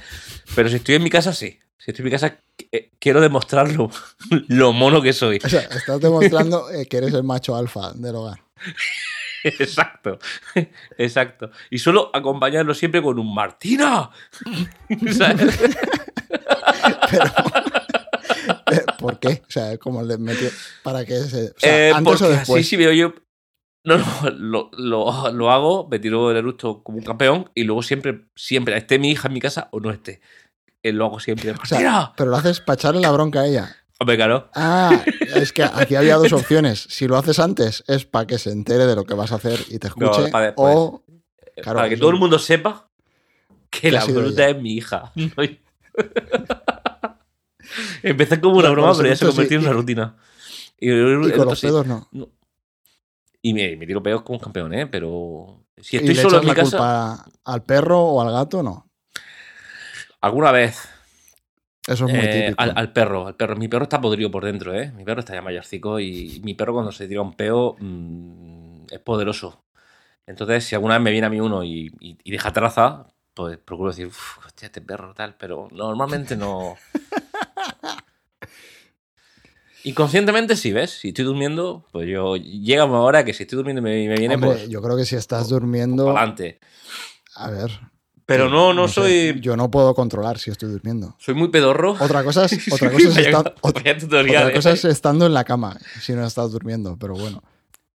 Pero 0.56 0.70
si 0.70 0.78
estoy 0.78 0.96
en 0.96 1.04
mi 1.04 1.10
casa, 1.12 1.34
sí. 1.34 1.60
Si 1.78 1.92
estoy 1.92 2.02
en 2.04 2.06
mi 2.06 2.12
casa, 2.12 2.40
eh, 2.72 2.92
quiero 3.00 3.22
demostrar 3.22 3.72
lo, 3.72 3.90
lo 4.48 4.74
mono 4.74 5.02
que 5.02 5.14
soy. 5.14 5.40
O 5.44 5.50
sea, 5.50 5.62
estás 5.62 6.00
demostrando 6.02 6.70
eh, 6.72 6.88
que 6.88 6.98
eres 6.98 7.14
el 7.14 7.24
macho 7.24 7.56
alfa 7.56 7.94
del 7.94 8.16
hogar. 8.16 8.40
Exacto. 9.60 10.20
Exacto. 10.98 11.52
Y 11.70 11.78
suelo 11.80 12.10
acompañarlo 12.14 12.74
siempre 12.74 13.02
con 13.02 13.20
un 13.20 13.34
Martina. 13.34 14.10
Eh, 18.72 18.82
¿Por 19.00 19.20
qué? 19.20 19.42
O 19.48 19.52
sea, 19.52 19.78
como 19.78 20.04
le 20.04 20.18
metió 20.18 20.48
para 20.84 21.04
se. 21.28 21.50
O 21.52 21.54
sea, 21.58 21.88
Eh, 21.90 21.92
antes 21.94 22.22
o 22.22 22.30
después. 22.30 22.62
así 22.62 22.70
sí 22.70 22.78
veo 22.78 22.92
yo. 22.94 23.14
No, 23.84 23.98
no, 23.98 24.30
lo, 24.32 24.70
lo- 24.74 25.32
lo 25.32 25.52
hago, 25.52 25.88
me 25.90 26.00
tiro 26.00 26.30
el 26.32 26.38
eructo 26.38 26.84
como 26.84 26.98
un 27.00 27.04
campeón 27.04 27.50
y 27.56 27.64
luego 27.64 27.82
siempre, 27.82 28.26
siempre, 28.36 28.78
esté 28.78 29.00
mi 29.00 29.10
hija 29.12 29.28
en 29.30 29.34
mi 29.34 29.40
casa 29.40 29.70
o 29.72 29.80
no 29.80 29.90
esté. 29.90 30.22
eh, 30.84 30.92
lo 30.94 31.06
hago 31.06 31.20
siempre. 31.20 31.52
O 31.52 31.66
pero 32.16 32.30
lo 32.30 32.38
haces 32.38 32.60
para 32.62 32.76
echarle 32.76 33.02
la 33.02 33.12
bronca 33.12 33.42
a 33.42 33.48
ella. 33.48 33.76
Hombre, 34.00 34.16
claro. 34.16 34.50
Ah, 34.56 35.04
es 35.36 35.52
que 35.54 35.64
aquí 35.64 35.96
había 35.96 36.16
dos 36.16 36.32
opciones. 36.34 36.88
Si 36.90 37.08
lo 37.08 37.18
haces 37.18 37.40
antes, 37.40 37.84
es 37.88 38.06
para 38.06 38.26
que 38.28 38.38
se 38.40 38.52
entere 38.52 38.86
de 38.86 38.96
lo 38.96 39.06
que 39.06 39.14
vas 39.14 39.32
a 39.32 39.36
hacer 39.36 39.60
y 39.70 39.80
te 39.80 39.88
escuche. 39.88 40.22
No, 40.22 40.30
para 40.30 40.46
después. 40.48 40.76
o. 40.78 41.04
Claro, 41.62 41.78
para 41.78 41.90
que 41.90 41.96
eso- 41.96 42.02
todo 42.02 42.12
el 42.12 42.18
mundo 42.18 42.40
sepa 42.40 42.90
que 43.70 43.82
Que 43.82 43.92
la 43.92 44.06
bruta 44.06 44.48
ella. 44.48 44.58
es 44.58 44.62
mi 44.64 44.74
hija. 44.74 45.12
Empecé 48.04 48.40
como 48.40 48.58
una 48.58 48.70
broma, 48.70 48.94
pero 48.96 49.10
ya 49.10 49.16
se 49.16 49.26
convirtió 49.26 49.58
y- 49.58 49.62
en 49.62 49.68
una 49.68 49.74
rutina. 49.76 50.16
Y, 50.80 50.90
Y 50.92 51.32
con 51.34 51.46
los 51.46 51.60
sí. 51.60 51.68
pedos 51.68 51.86
no. 51.86 52.08
Y 53.42 53.54
me, 53.54 53.76
me 53.76 53.86
tiro 53.86 54.02
pedos 54.02 54.22
como 54.24 54.38
un 54.38 54.44
campeón, 54.44 54.74
¿eh? 54.74 54.88
Pero 54.88 55.66
si 55.78 55.98
¿Y 55.98 56.00
estoy 56.00 56.16
le 56.16 56.22
solo 56.22 56.38
echas 56.38 56.42
en 56.42 56.46
mi 56.46 56.50
la 56.50 56.56
casa, 56.56 56.78
culpa 56.78 57.26
al 57.46 57.64
perro 57.64 58.00
o 58.02 58.22
al 58.22 58.32
gato? 58.32 58.64
No. 58.64 58.90
alguna 60.22 60.52
vez 60.52 60.90
Eso 61.90 62.06
es 62.06 62.14
muy 62.14 62.26
eh, 62.28 62.44
típico. 62.46 62.62
al, 62.62 62.74
al 62.76 62.94
perro, 62.94 63.28
al 63.28 63.36
perro. 63.36 63.56
Mi 63.56 63.68
perro 63.68 63.84
está 63.84 64.00
podrido 64.00 64.30
por 64.30 64.46
dentro, 64.46 64.76
¿eh? 64.80 64.92
Mi 64.96 65.04
perro 65.04 65.22
está 65.22 65.34
ya 65.34 65.42
mayorcico 65.42 66.00
y 66.00 66.40
mi 66.44 66.54
perro 66.54 66.74
cuando 66.74 66.92
se 66.92 67.08
tira 67.08 67.22
un 67.22 67.34
peo 67.34 67.76
mm, 67.80 68.86
es 68.92 69.00
poderoso. 69.00 69.64
Entonces, 70.28 70.64
si 70.66 70.76
alguna 70.76 70.96
vez 70.96 71.04
me 71.04 71.12
viene 71.12 71.28
a 71.28 71.30
mí 71.32 71.40
uno 71.40 71.64
y, 71.64 71.92
y- 72.00 72.18
y 72.24 72.32
deja 72.32 72.54
traza, 72.54 73.08
pues 73.34 73.58
procuro 73.58 73.90
decir, 73.90 74.08
"Uf, 74.08 74.38
hostia, 74.46 74.68
este 74.68 74.82
perro 74.82 75.14
tal, 75.16 75.36
pero 75.38 75.68
normalmente 75.72 76.36
no. 76.36 76.76
Inconscientemente 79.86 80.56
sí, 80.58 80.74
¿ves? 80.74 80.92
Si 80.92 81.10
estoy 81.10 81.24
durmiendo, 81.26 81.88
pues 81.92 82.08
yo 82.08 82.36
llega 82.36 82.86
una 82.86 83.00
hora 83.00 83.24
que 83.24 83.34
si 83.34 83.44
estoy 83.44 83.56
durmiendo 83.58 83.80
y 83.80 83.84
me, 83.84 84.08
me 84.10 84.16
viene, 84.20 84.36
Hombre, 84.36 84.50
pues 84.52 84.70
yo 84.70 84.82
creo 84.82 84.98
que 84.98 85.06
si 85.06 85.16
estás 85.16 85.48
durmiendo. 85.50 86.10
adelante. 86.10 86.60
A 87.36 87.50
ver. 87.50 87.72
Pero 88.30 88.46
sí, 88.46 88.52
no, 88.52 88.74
no, 88.74 88.88
sé, 88.88 88.94
soy. 88.94 89.42
Yo 89.42 89.58
no 89.58 89.70
puedo 89.72 89.94
controlar 89.96 90.38
si 90.40 90.52
estoy 90.52 90.70
durmiendo. 90.70 91.16
Soy 91.18 91.34
muy 91.34 91.50
pedorro. 91.50 91.98
Otra 92.00 92.24
cosa 92.24 92.46
es, 92.46 92.54
otra 92.74 92.92
cosa 92.92 93.08
es, 93.10 93.16
Vaya- 93.16 93.30
estar- 93.30 93.56
ot- 93.62 93.74
vaya 93.74 93.98
tutorial, 93.98 94.44
otra 94.44 94.56
cosa 94.56 94.70
¿eh? 94.70 94.74
es 94.74 94.86
estando 94.86 95.26
en 95.26 95.34
la 95.34 95.44
cama, 95.44 95.78
si 96.00 96.14
no 96.14 96.26
estás 96.26 96.52
durmiendo, 96.52 96.96
pero 97.00 97.16
bueno, 97.16 97.42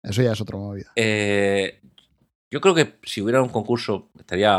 eso 0.02 0.22
ya 0.22 0.32
es 0.32 0.42
otra 0.42 0.58
movida. 0.58 0.92
Eh, 0.96 1.82
yo 2.50 2.62
creo 2.62 2.74
que 2.74 2.98
si 3.04 3.22
hubiera 3.22 3.42
un 3.42 3.50
concurso 3.50 4.10
estaría 4.18 4.58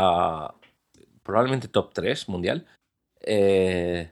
probablemente 1.23 1.67
top 1.67 1.91
3 1.93 2.29
mundial. 2.29 2.65
Eh, 3.25 4.11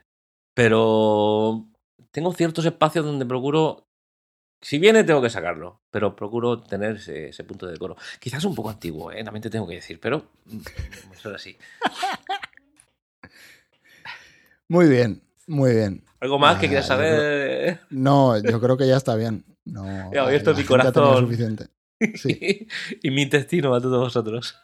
pero 0.54 1.66
tengo 2.12 2.34
ciertos 2.34 2.66
espacios 2.66 3.06
donde 3.06 3.26
procuro. 3.26 3.86
Si 4.62 4.78
viene, 4.78 5.04
tengo 5.04 5.22
que 5.22 5.30
sacarlo. 5.30 5.82
Pero 5.90 6.16
procuro 6.16 6.62
tener 6.62 6.98
ese, 6.98 7.30
ese 7.30 7.44
punto 7.44 7.66
de 7.66 7.74
decoro. 7.74 7.96
Quizás 8.20 8.44
un 8.46 8.54
poco 8.56 8.70
antiguo, 8.70 9.12
¿eh? 9.12 9.24
también 9.24 9.42
te 9.42 9.50
tengo 9.50 9.68
que 9.68 9.76
decir, 9.76 10.00
pero. 10.00 10.24
mm, 10.46 10.60
Eso 11.14 11.30
es 11.30 11.36
así. 11.36 11.58
Muy 14.68 14.88
bien, 14.88 15.22
muy 15.48 15.74
bien. 15.74 16.04
¿Algo 16.20 16.40
más 16.40 16.60
que 16.60 16.68
Ah, 16.68 16.70
quieras 16.70 16.88
saber? 16.88 17.82
No, 17.90 18.38
yo 18.38 18.62
creo 18.62 18.78
que 18.78 18.88
ya 18.88 18.98
está 18.98 19.16
bien. 19.16 19.44
No, 19.66 19.86
He 20.14 20.20
abierto 20.20 20.54
mi 20.54 20.64
corazón. 20.64 21.26
suficiente. 21.26 21.68
Sí. 22.16 22.68
y 23.04 23.12
mi 23.12 23.24
intestino 23.24 23.74
a 23.76 23.82
todos 23.82 24.00
vosotros. 24.00 24.56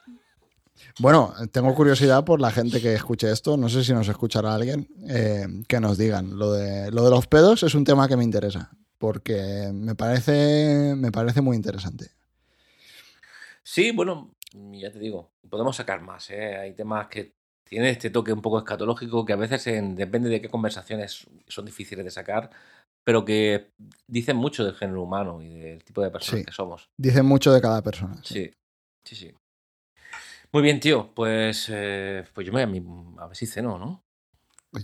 Bueno, 0.99 1.33
tengo 1.51 1.73
curiosidad 1.75 2.23
por 2.23 2.39
la 2.39 2.51
gente 2.51 2.81
que 2.81 2.93
escuche 2.93 3.31
esto. 3.31 3.57
No 3.57 3.69
sé 3.69 3.83
si 3.83 3.93
nos 3.93 4.07
escuchará 4.07 4.55
alguien 4.55 4.87
eh, 5.09 5.45
que 5.67 5.79
nos 5.79 5.97
digan. 5.97 6.37
Lo 6.37 6.53
de, 6.53 6.89
lo 6.91 7.03
de 7.03 7.09
los 7.11 7.27
pedos 7.27 7.63
es 7.63 7.75
un 7.75 7.83
tema 7.83 8.07
que 8.07 8.17
me 8.17 8.23
interesa. 8.23 8.71
Porque 8.97 9.69
me 9.73 9.95
parece, 9.95 10.93
me 10.95 11.11
parece 11.11 11.41
muy 11.41 11.55
interesante. 11.55 12.11
Sí, 13.63 13.91
bueno, 13.91 14.33
ya 14.53 14.91
te 14.91 14.99
digo, 14.99 15.31
podemos 15.49 15.75
sacar 15.75 16.01
más. 16.01 16.29
¿eh? 16.29 16.55
Hay 16.57 16.73
temas 16.73 17.07
que 17.07 17.35
tienen 17.63 17.89
este 17.89 18.09
toque 18.09 18.31
un 18.31 18.41
poco 18.41 18.57
escatológico 18.59 19.25
que 19.25 19.33
a 19.33 19.37
veces 19.37 19.67
en- 19.67 19.95
depende 19.95 20.29
de 20.29 20.41
qué 20.41 20.49
conversaciones 20.49 21.27
son 21.47 21.65
difíciles 21.65 22.05
de 22.05 22.11
sacar, 22.11 22.49
pero 23.03 23.25
que 23.25 23.71
dicen 24.07 24.37
mucho 24.37 24.63
del 24.63 24.73
género 24.75 25.03
humano 25.03 25.41
y 25.41 25.59
del 25.59 25.83
tipo 25.83 26.01
de 26.01 26.09
personas 26.09 26.39
Sí. 26.39 26.45
que 26.45 26.51
somos. 26.53 26.89
Dicen 26.97 27.25
mucho 27.25 27.51
de 27.51 27.61
cada 27.61 27.81
persona. 27.83 28.15
Sí, 28.23 28.49
sí, 29.03 29.15
sí. 29.15 29.33
Muy 30.53 30.63
bien, 30.63 30.79
tío. 30.79 31.13
Pues, 31.13 31.67
eh, 31.69 32.23
pues 32.33 32.47
yo 32.47 32.53
me 32.53 32.65
voy 32.65 32.77
a, 32.77 32.81
mi- 32.81 33.15
a 33.19 33.27
ver 33.27 33.35
si 33.35 33.45
ceno, 33.45 33.77
¿no? 33.77 34.03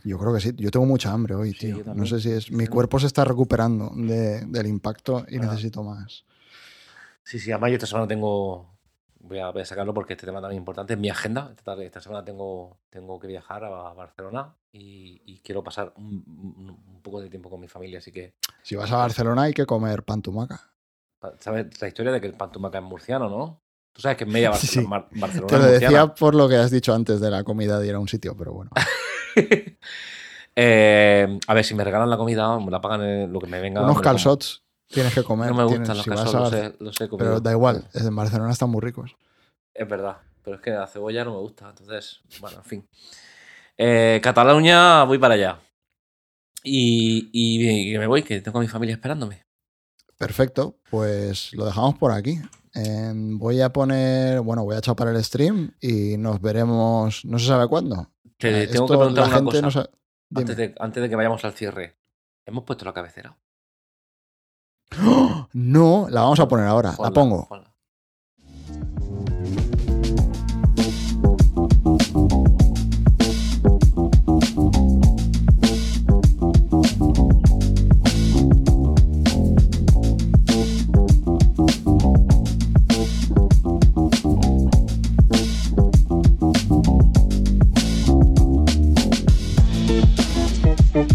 Yo 0.03 0.18
creo 0.18 0.34
que 0.34 0.40
sí. 0.41 0.52
Yo 0.57 0.72
tengo 0.72 0.86
mucha 0.86 1.11
hambre 1.11 1.36
hoy, 1.36 1.52
Sí, 1.53 1.72
tío. 1.74 1.94
No 1.94 2.06
sé 2.06 2.20
si 2.20 2.32
es. 2.32 2.52
Mi 2.52 2.68
cuerpo 2.68 2.99
se 2.99 3.07
está 3.07 3.24
recuperando 3.26 3.91
de- 3.95 4.41
del 4.45 4.68
impacto 4.68 5.26
y 5.30 5.38
Ah. 5.38 5.41
necesito 5.41 5.84
más. 5.84 6.26
Sí, 7.24 7.40
sí, 7.40 7.52
además 7.52 7.70
yo 7.72 7.76
esta 7.76 7.88
semana 7.88 8.07
tengo. 8.07 8.72
Voy 9.26 9.40
a, 9.40 9.52
voy 9.52 9.61
a 9.61 9.65
sacarlo 9.65 9.94
porque 9.94 10.14
este 10.14 10.26
tema 10.26 10.41
también 10.41 10.57
es 10.57 10.61
importante. 10.61 10.94
En 10.94 11.02
mi 11.02 11.10
agenda, 11.10 11.53
esta, 11.57 11.82
esta 11.82 12.02
semana 12.02 12.26
tengo, 12.26 12.78
tengo 12.90 13.18
que 13.22 13.28
viajar 13.28 13.64
a 13.64 13.94
Barcelona 13.94 14.53
y, 14.74 15.22
y 15.26 15.40
quiero 15.40 15.64
pasar 15.64 15.94
un, 15.95 16.06
un- 16.28 17.02
poco 17.02 17.22
de 17.22 17.30
tiempo 17.30 17.49
con 17.49 17.60
mi 17.61 17.68
familia. 17.70 17.99
Así 17.99 18.11
que, 18.11 18.34
Si 18.64 18.76
vas 18.76 18.91
a 18.91 18.98
Barcelona 18.98 19.44
hay 19.44 19.53
que 19.53 19.65
comer 19.65 20.03
pan 20.03 20.22
tumaca. 20.22 20.70
¿sabes 21.40 21.80
la 21.82 21.88
historia 21.88 22.11
de 22.11 22.20
que 22.20 22.28
el 22.28 22.34
pan 22.34 22.52
tumaca 22.52 22.80
es 22.80 22.84
murciano, 22.84 23.30
no? 23.30 23.61
Tú 23.94 24.02
sabes 24.02 24.18
que 24.18 24.24
en 24.26 24.32
media 24.32 24.52
Sí. 24.53 24.80
Barcelona, 24.84 24.90
Mar- 24.90 25.07
Barcelona 25.11 25.48
Te 25.48 25.57
lo 25.57 25.65
es 25.68 25.80
decía 25.82 26.15
por 26.15 26.36
lo 26.36 26.49
que 26.49 26.57
has 26.57 26.72
dicho 26.72 26.94
antes 26.94 27.22
de 27.22 27.30
la 27.32 27.44
comida 27.45 27.80
de 27.80 27.88
ir 27.88 27.94
a 27.95 27.99
un 27.99 28.07
sitio, 28.10 28.36
pero 28.36 28.52
bueno. 28.53 28.72
Eh, 30.55 31.39
a 31.47 31.53
ver, 31.55 31.65
si 31.65 31.73
me 31.73 31.84
regalan 31.84 32.07
la 32.11 32.15
comida, 32.18 32.60
me 32.60 32.69
la 32.69 32.80
pagan 32.80 33.34
lo 33.34 33.39
que 33.39 33.47
me 33.47 33.60
venga. 33.60 33.81
Unos 33.81 34.01
calzots 34.01 34.61
tienes 34.88 35.11
que 35.15 35.23
comer. 35.23 35.49
No 35.49 35.55
me 35.55 35.65
tienes- 35.68 35.80
gustan 35.89 35.97
los 35.97 36.03
si 36.03 36.10
calzots, 36.11 36.51
los 36.51 36.53
he, 36.53 36.76
los 36.80 37.01
he 37.01 37.10
comido. 37.10 37.18
Pero 37.30 37.39
da 37.41 37.51
igual, 37.51 37.88
en 37.91 38.15
Barcelona 38.15 38.51
están 38.51 38.69
muy 38.69 38.81
ricos. 38.81 39.15
Es 39.73 39.88
verdad, 39.89 40.18
pero 40.43 40.57
es 40.57 40.61
que 40.61 40.69
la 40.69 40.85
cebolla 40.85 41.26
no 41.26 41.31
me 41.31 41.39
gusta, 41.39 41.69
entonces, 41.69 42.19
bueno, 42.39 42.57
en 42.57 42.64
fin. 42.65 42.88
Eh, 43.80 44.19
Cataluña, 44.22 45.03
voy 45.05 45.18
para 45.18 45.34
allá. 45.34 45.60
Y, 46.64 47.30
y- 47.34 47.95
y 47.95 47.97
me 47.97 48.05
voy, 48.05 48.22
que 48.22 48.39
tengo 48.39 48.60
a 48.60 48.61
mi 48.61 48.68
familia 48.68 48.93
esperándome. 48.93 49.43
Perfecto, 50.19 50.77
pues 50.91 51.51
lo 51.55 51.65
dejamos 51.65 51.97
por 51.97 52.11
aquí. 52.11 52.39
Em, 52.74 53.38
voy 53.38 53.62
a 53.62 53.72
poner, 53.72 54.41
bueno, 54.41 54.64
voy 54.64 54.76
a 54.76 54.82
chapar 54.82 55.08
el 55.10 55.24
stream 55.24 55.72
y 55.80 56.18
nos 56.18 56.41
veremos, 56.41 57.24
no 57.24 57.38
se 57.38 57.45
sabe 57.48 57.68
cuándo. 57.68 58.12
Te 58.38 58.64
Eh, 58.64 58.68
tengo 58.68 58.86
esto 58.86 58.88
que 58.88 58.98
preguntar 58.98 59.24
la 59.24 59.28
una 59.28 59.36
gente 59.36 59.62
cosa 59.62 59.90
no 60.32 60.40
antes, 60.40 60.58
de, 60.58 60.76
antes 60.80 61.04
de 61.04 61.10
que 61.10 61.16
vayamos 61.16 61.45
al 61.45 61.54
cierre. 61.54 61.98
¿Hemos 62.45 62.64
puesto 62.64 62.86
la 62.86 62.94
cabecera? 62.94 63.38
¡Oh! 65.06 65.48
No, 65.54 66.08
la 66.10 66.22
vamos 66.22 66.40
a 66.40 66.48
poner 66.48 66.66
ahora, 66.66 66.95
la 67.00 67.12
pongo. 67.12 67.48
ponla. 67.48 67.73
Pues 90.94 91.10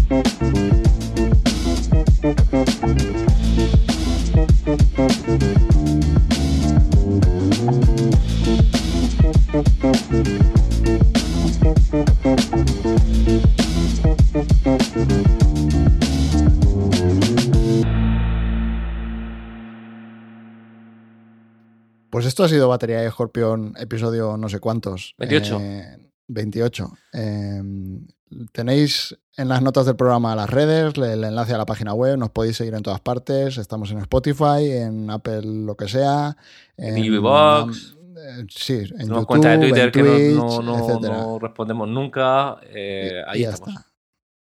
esto 22.25 22.43
ha 22.43 22.49
sido 22.49 22.67
Batería 22.67 22.99
de 22.99 23.07
Escorpión, 23.07 23.75
episodio 23.77 24.35
no 24.35 24.49
sé 24.49 24.59
cuántos. 24.59 25.15
28. 25.19 25.57
Eh, 25.61 26.11
28. 26.27 26.91
Eh, 27.13 27.61
tenéis 28.51 29.17
en 29.39 29.47
las 29.47 29.61
notas 29.61 29.85
del 29.85 29.95
programa 29.95 30.35
las 30.35 30.49
redes, 30.49 30.93
el, 30.97 31.23
enlace 31.23 31.53
a 31.53 31.57
la 31.57 31.65
página 31.65 31.93
web, 31.93 32.17
nos 32.17 32.29
podéis 32.29 32.57
seguir 32.57 32.73
en 32.73 32.83
todas 32.83 32.99
partes. 32.99 33.57
Estamos 33.57 33.89
en 33.91 33.99
Spotify, 33.99 34.69
en 34.71 35.09
Apple, 35.09 35.41
lo 35.43 35.75
que 35.75 35.87
sea. 35.87 36.35
En 36.77 36.97
iVoox. 36.97 37.95
eh, 38.17 38.45
sí, 38.49 38.73
en 38.99 39.07
YouTube, 39.07 39.25
cuenta 39.25 39.49
de 39.51 39.59
Twitter 39.59 39.85
en 39.85 39.91
que 39.91 40.03
Twitch, 40.03 40.35
no, 40.35 40.61
no- 40.61 40.77
no- 40.77 40.79
etcétera. 40.89 41.17
no 41.21 41.39
respondemos 41.39 41.87
nunca. 41.87 42.57
eh, 42.63 43.11
Y- 43.25 43.29
ahí 43.31 43.39
y 43.41 43.43
estamos. 43.45 43.69
está. 43.75 43.87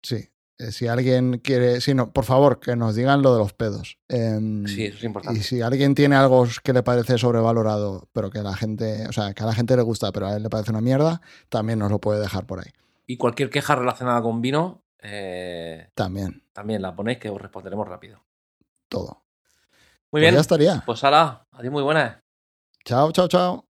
Sí. 0.03 0.15
Eh, 0.59 0.71
Si 0.71 0.87
alguien 0.87 1.39
quiere, 1.39 1.81
sí, 1.81 1.93
no, 1.95 2.11
por 2.11 2.23
favor, 2.25 2.59
que 2.59 2.75
nos 2.75 2.93
digan 2.95 3.21
lo 3.23 3.33
de 3.33 3.39
los 3.39 3.53
pedos. 3.53 3.97
Em, 4.09 4.67
Sí, 4.67 4.85
eso 4.85 4.97
es 4.97 5.03
y 5.03 5.05
importante. 5.07 5.41
si 5.41 5.61
alguien 5.61 5.95
tiene 5.95 6.15
algo 6.15 6.45
que 6.63 6.73
le 6.73 6.83
parece 6.83 7.17
sobrevalorado, 7.17 8.07
pero 8.13 8.29
que 8.29 8.39
a 8.39 8.43
la 8.43 8.55
gente, 8.55 9.07
o 9.07 9.11
sea, 9.11 9.33
que 9.33 9.41
a 9.41 9.47
la 9.47 9.53
gente 9.55 9.75
le 9.75 9.81
gusta, 9.81 10.11
pero 10.11 10.27
a 10.27 10.35
él 10.35 10.43
le 10.43 10.49
parece 10.49 10.69
una 10.71 10.81
mierda, 10.81 11.21
también 11.49 11.79
nos 11.79 11.89
lo 11.89 11.99
puede 11.99 12.19
dejar 12.19 12.45
por 12.45 12.59
ahí. 12.59 12.69
Y 13.11 13.17
cualquier 13.17 13.49
queja 13.49 13.75
relacionada 13.75 14.21
con 14.21 14.39
vino, 14.41 14.85
eh, 14.99 15.89
También, 15.95 16.45
también 16.53 16.81
la 16.81 16.95
ponéis 16.95 17.17
que 17.17 17.29
os 17.29 17.41
responderemos 17.41 17.85
rápido. 17.85 18.23
todo. 18.87 19.25
Muy 20.13 20.21
Pues 20.21 20.21
bien. 20.21 20.35
ya 20.35 20.39
estaría. 20.39 20.83
Pues 20.85 20.99
Sara, 20.99 21.45
adiós, 21.51 21.73
muy 21.73 21.83
buenas. 21.83 22.19
Chao, 22.85 23.11
chao, 23.11 23.27
chao. 23.27 23.70